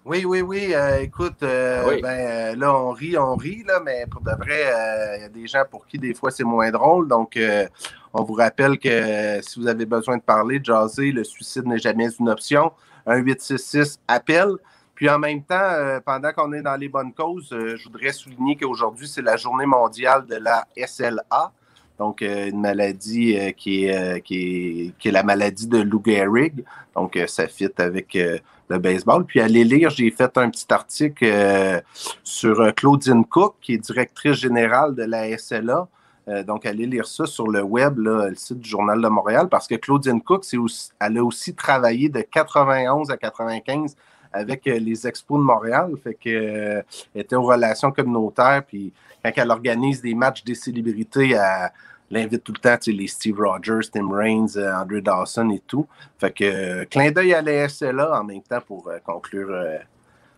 Oui, 0.05 0.23
oui, 0.25 0.41
oui. 0.41 0.73
euh, 0.73 1.01
écoute, 1.01 1.41
euh, 1.43 1.83
Oui. 1.87 2.01
ben, 2.01 2.09
euh, 2.09 2.55
là, 2.55 2.75
on 2.75 2.91
rit, 2.91 3.17
on 3.17 3.35
rit, 3.35 3.63
là, 3.67 3.79
mais 3.83 4.05
pour 4.09 4.21
de 4.21 4.31
vrai, 4.31 4.65
euh, 4.65 5.15
il 5.17 5.21
y 5.21 5.25
a 5.25 5.29
des 5.29 5.47
gens 5.47 5.63
pour 5.69 5.85
qui 5.85 5.97
des 5.99 6.13
fois 6.13 6.31
c'est 6.31 6.43
moins 6.43 6.71
drôle. 6.71 7.07
Donc, 7.07 7.37
euh, 7.37 7.67
on 8.13 8.23
vous 8.23 8.33
rappelle 8.33 8.79
que 8.79 8.87
euh, 8.89 9.41
si 9.41 9.59
vous 9.59 9.67
avez 9.67 9.85
besoin 9.85 10.17
de 10.17 10.21
parler, 10.21 10.59
de 10.59 10.65
jaser, 10.65 11.11
le 11.11 11.23
suicide 11.23 11.65
n'est 11.65 11.77
jamais 11.79 12.07
une 12.19 12.29
option. 12.29 12.71
Un 13.09 13.17
866 13.17 13.99
appel. 14.07 14.55
Puis 14.93 15.09
en 15.09 15.17
même 15.17 15.41
temps, 15.41 15.55
euh, 15.55 16.01
pendant 16.05 16.33
qu'on 16.33 16.51
est 16.51 16.61
dans 16.61 16.75
les 16.75 16.89
bonnes 16.89 17.13
causes, 17.13 17.53
euh, 17.53 17.77
je 17.77 17.85
voudrais 17.85 18.11
souligner 18.11 18.57
qu'aujourd'hui, 18.57 19.07
c'est 19.07 19.21
la 19.21 19.37
journée 19.37 19.65
mondiale 19.65 20.25
de 20.25 20.35
la 20.35 20.67
SLA. 20.75 21.53
Donc, 21.97 22.21
euh, 22.21 22.49
une 22.49 22.59
maladie 22.59 23.37
qui, 23.55 23.85
est, 23.85 24.21
qui, 24.21 24.43
est, 24.43 24.93
qui 24.99 25.07
est 25.07 25.11
la 25.11 25.23
maladie 25.23 25.67
de 25.67 25.77
Lou 25.77 26.01
Gehrig. 26.05 26.65
Donc, 26.95 27.17
ça 27.27 27.47
fit 27.47 27.69
avec 27.77 28.13
le 28.13 28.77
baseball. 28.77 29.25
Puis, 29.25 29.39
allez 29.39 29.63
lire, 29.63 29.89
j'ai 29.89 30.11
fait 30.11 30.37
un 30.37 30.49
petit 30.49 30.67
article 30.69 31.81
sur 32.23 32.75
Claudine 32.75 33.23
Cook, 33.25 33.55
qui 33.61 33.75
est 33.75 33.77
directrice 33.77 34.35
générale 34.35 34.95
de 34.95 35.03
la 35.03 35.37
SLA. 35.37 35.87
Euh, 36.29 36.43
donc, 36.43 36.65
allez 36.65 36.85
lire 36.85 37.07
ça 37.07 37.25
sur 37.25 37.47
le 37.47 37.61
web, 37.61 37.97
là, 37.99 38.29
le 38.29 38.35
site 38.35 38.59
du 38.59 38.69
Journal 38.69 39.01
de 39.01 39.07
Montréal, 39.07 39.47
parce 39.49 39.67
que 39.67 39.75
Claudine 39.75 40.21
Cook, 40.21 40.45
aussi, 40.57 40.91
elle 40.99 41.17
a 41.17 41.23
aussi 41.23 41.55
travaillé 41.55 42.07
de 42.07 42.21
91 42.21 43.09
à 43.09 43.17
95 43.17 43.95
avec 44.31 44.67
euh, 44.67 44.77
les 44.77 45.07
Expos 45.07 45.39
de 45.39 45.43
Montréal. 45.43 45.91
Fait 46.03 46.13
que, 46.13 46.29
euh, 46.29 46.81
elle 47.15 47.21
était 47.21 47.35
aux 47.35 47.43
relations 47.43 47.91
communautaires. 47.91 48.63
Puis, 48.67 48.93
quand 49.23 49.31
elle 49.35 49.49
organise 49.49 50.01
des 50.01 50.13
matchs 50.13 50.43
des 50.43 50.55
célébrités, 50.55 51.31
elle 51.31 51.71
l'invite 52.11 52.43
tout 52.43 52.53
le 52.53 52.59
temps, 52.59 52.77
tu 52.77 52.91
sais, 52.91 52.97
les 52.97 53.07
Steve 53.07 53.39
Rogers, 53.39 53.89
Tim 53.91 54.09
Raines, 54.11 54.49
Andrew 54.57 55.01
Dawson 55.01 55.49
et 55.49 55.61
tout. 55.65 55.87
Fait 56.19 56.31
que, 56.31 56.43
euh, 56.43 56.85
clin 56.85 57.11
d'œil 57.11 57.33
à 57.33 57.41
la 57.41 57.67
SLA 57.67 58.19
en 58.19 58.23
même 58.23 58.41
temps 58.41 58.61
pour 58.65 58.87
euh, 58.87 58.97
conclure 59.03 59.49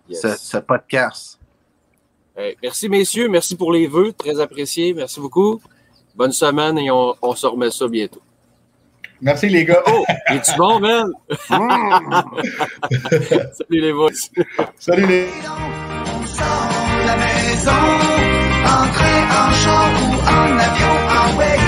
Yes. 0.09 0.21
ce, 0.21 0.35
ce 0.35 0.57
podcast. 0.57 1.37
Merci, 2.63 2.89
messieurs. 2.89 3.27
Merci 3.27 3.55
pour 3.55 3.71
les 3.71 3.87
vœux. 3.87 4.13
Très 4.13 4.39
apprécié. 4.39 4.93
Merci 4.93 5.19
beaucoup. 5.19 5.61
Bonne 6.15 6.31
semaine 6.31 6.77
et 6.77 6.91
on, 6.91 7.15
on 7.21 7.35
se 7.35 7.47
remet 7.47 7.71
ça 7.71 7.87
bientôt. 7.87 8.21
Merci, 9.21 9.49
les 9.49 9.65
gars. 9.65 9.83
Oh, 9.85 10.03
es-tu 10.29 10.51
bon, 10.57 10.79
man? 10.79 11.11
Salut 13.53 13.81
les 13.81 13.93
boys. 13.93 14.09
Salut, 14.79 15.05
les 15.05 15.27
On 15.45 16.25
sort 16.25 16.69
de 16.91 17.05
la 17.05 17.15
maison, 17.17 17.71
entrer 18.65 19.21
en 19.29 19.51
char 19.53 19.91
ou 20.01 20.13
en 20.27 20.57
avion, 20.57 20.95
en 21.07 21.37
way 21.37 21.60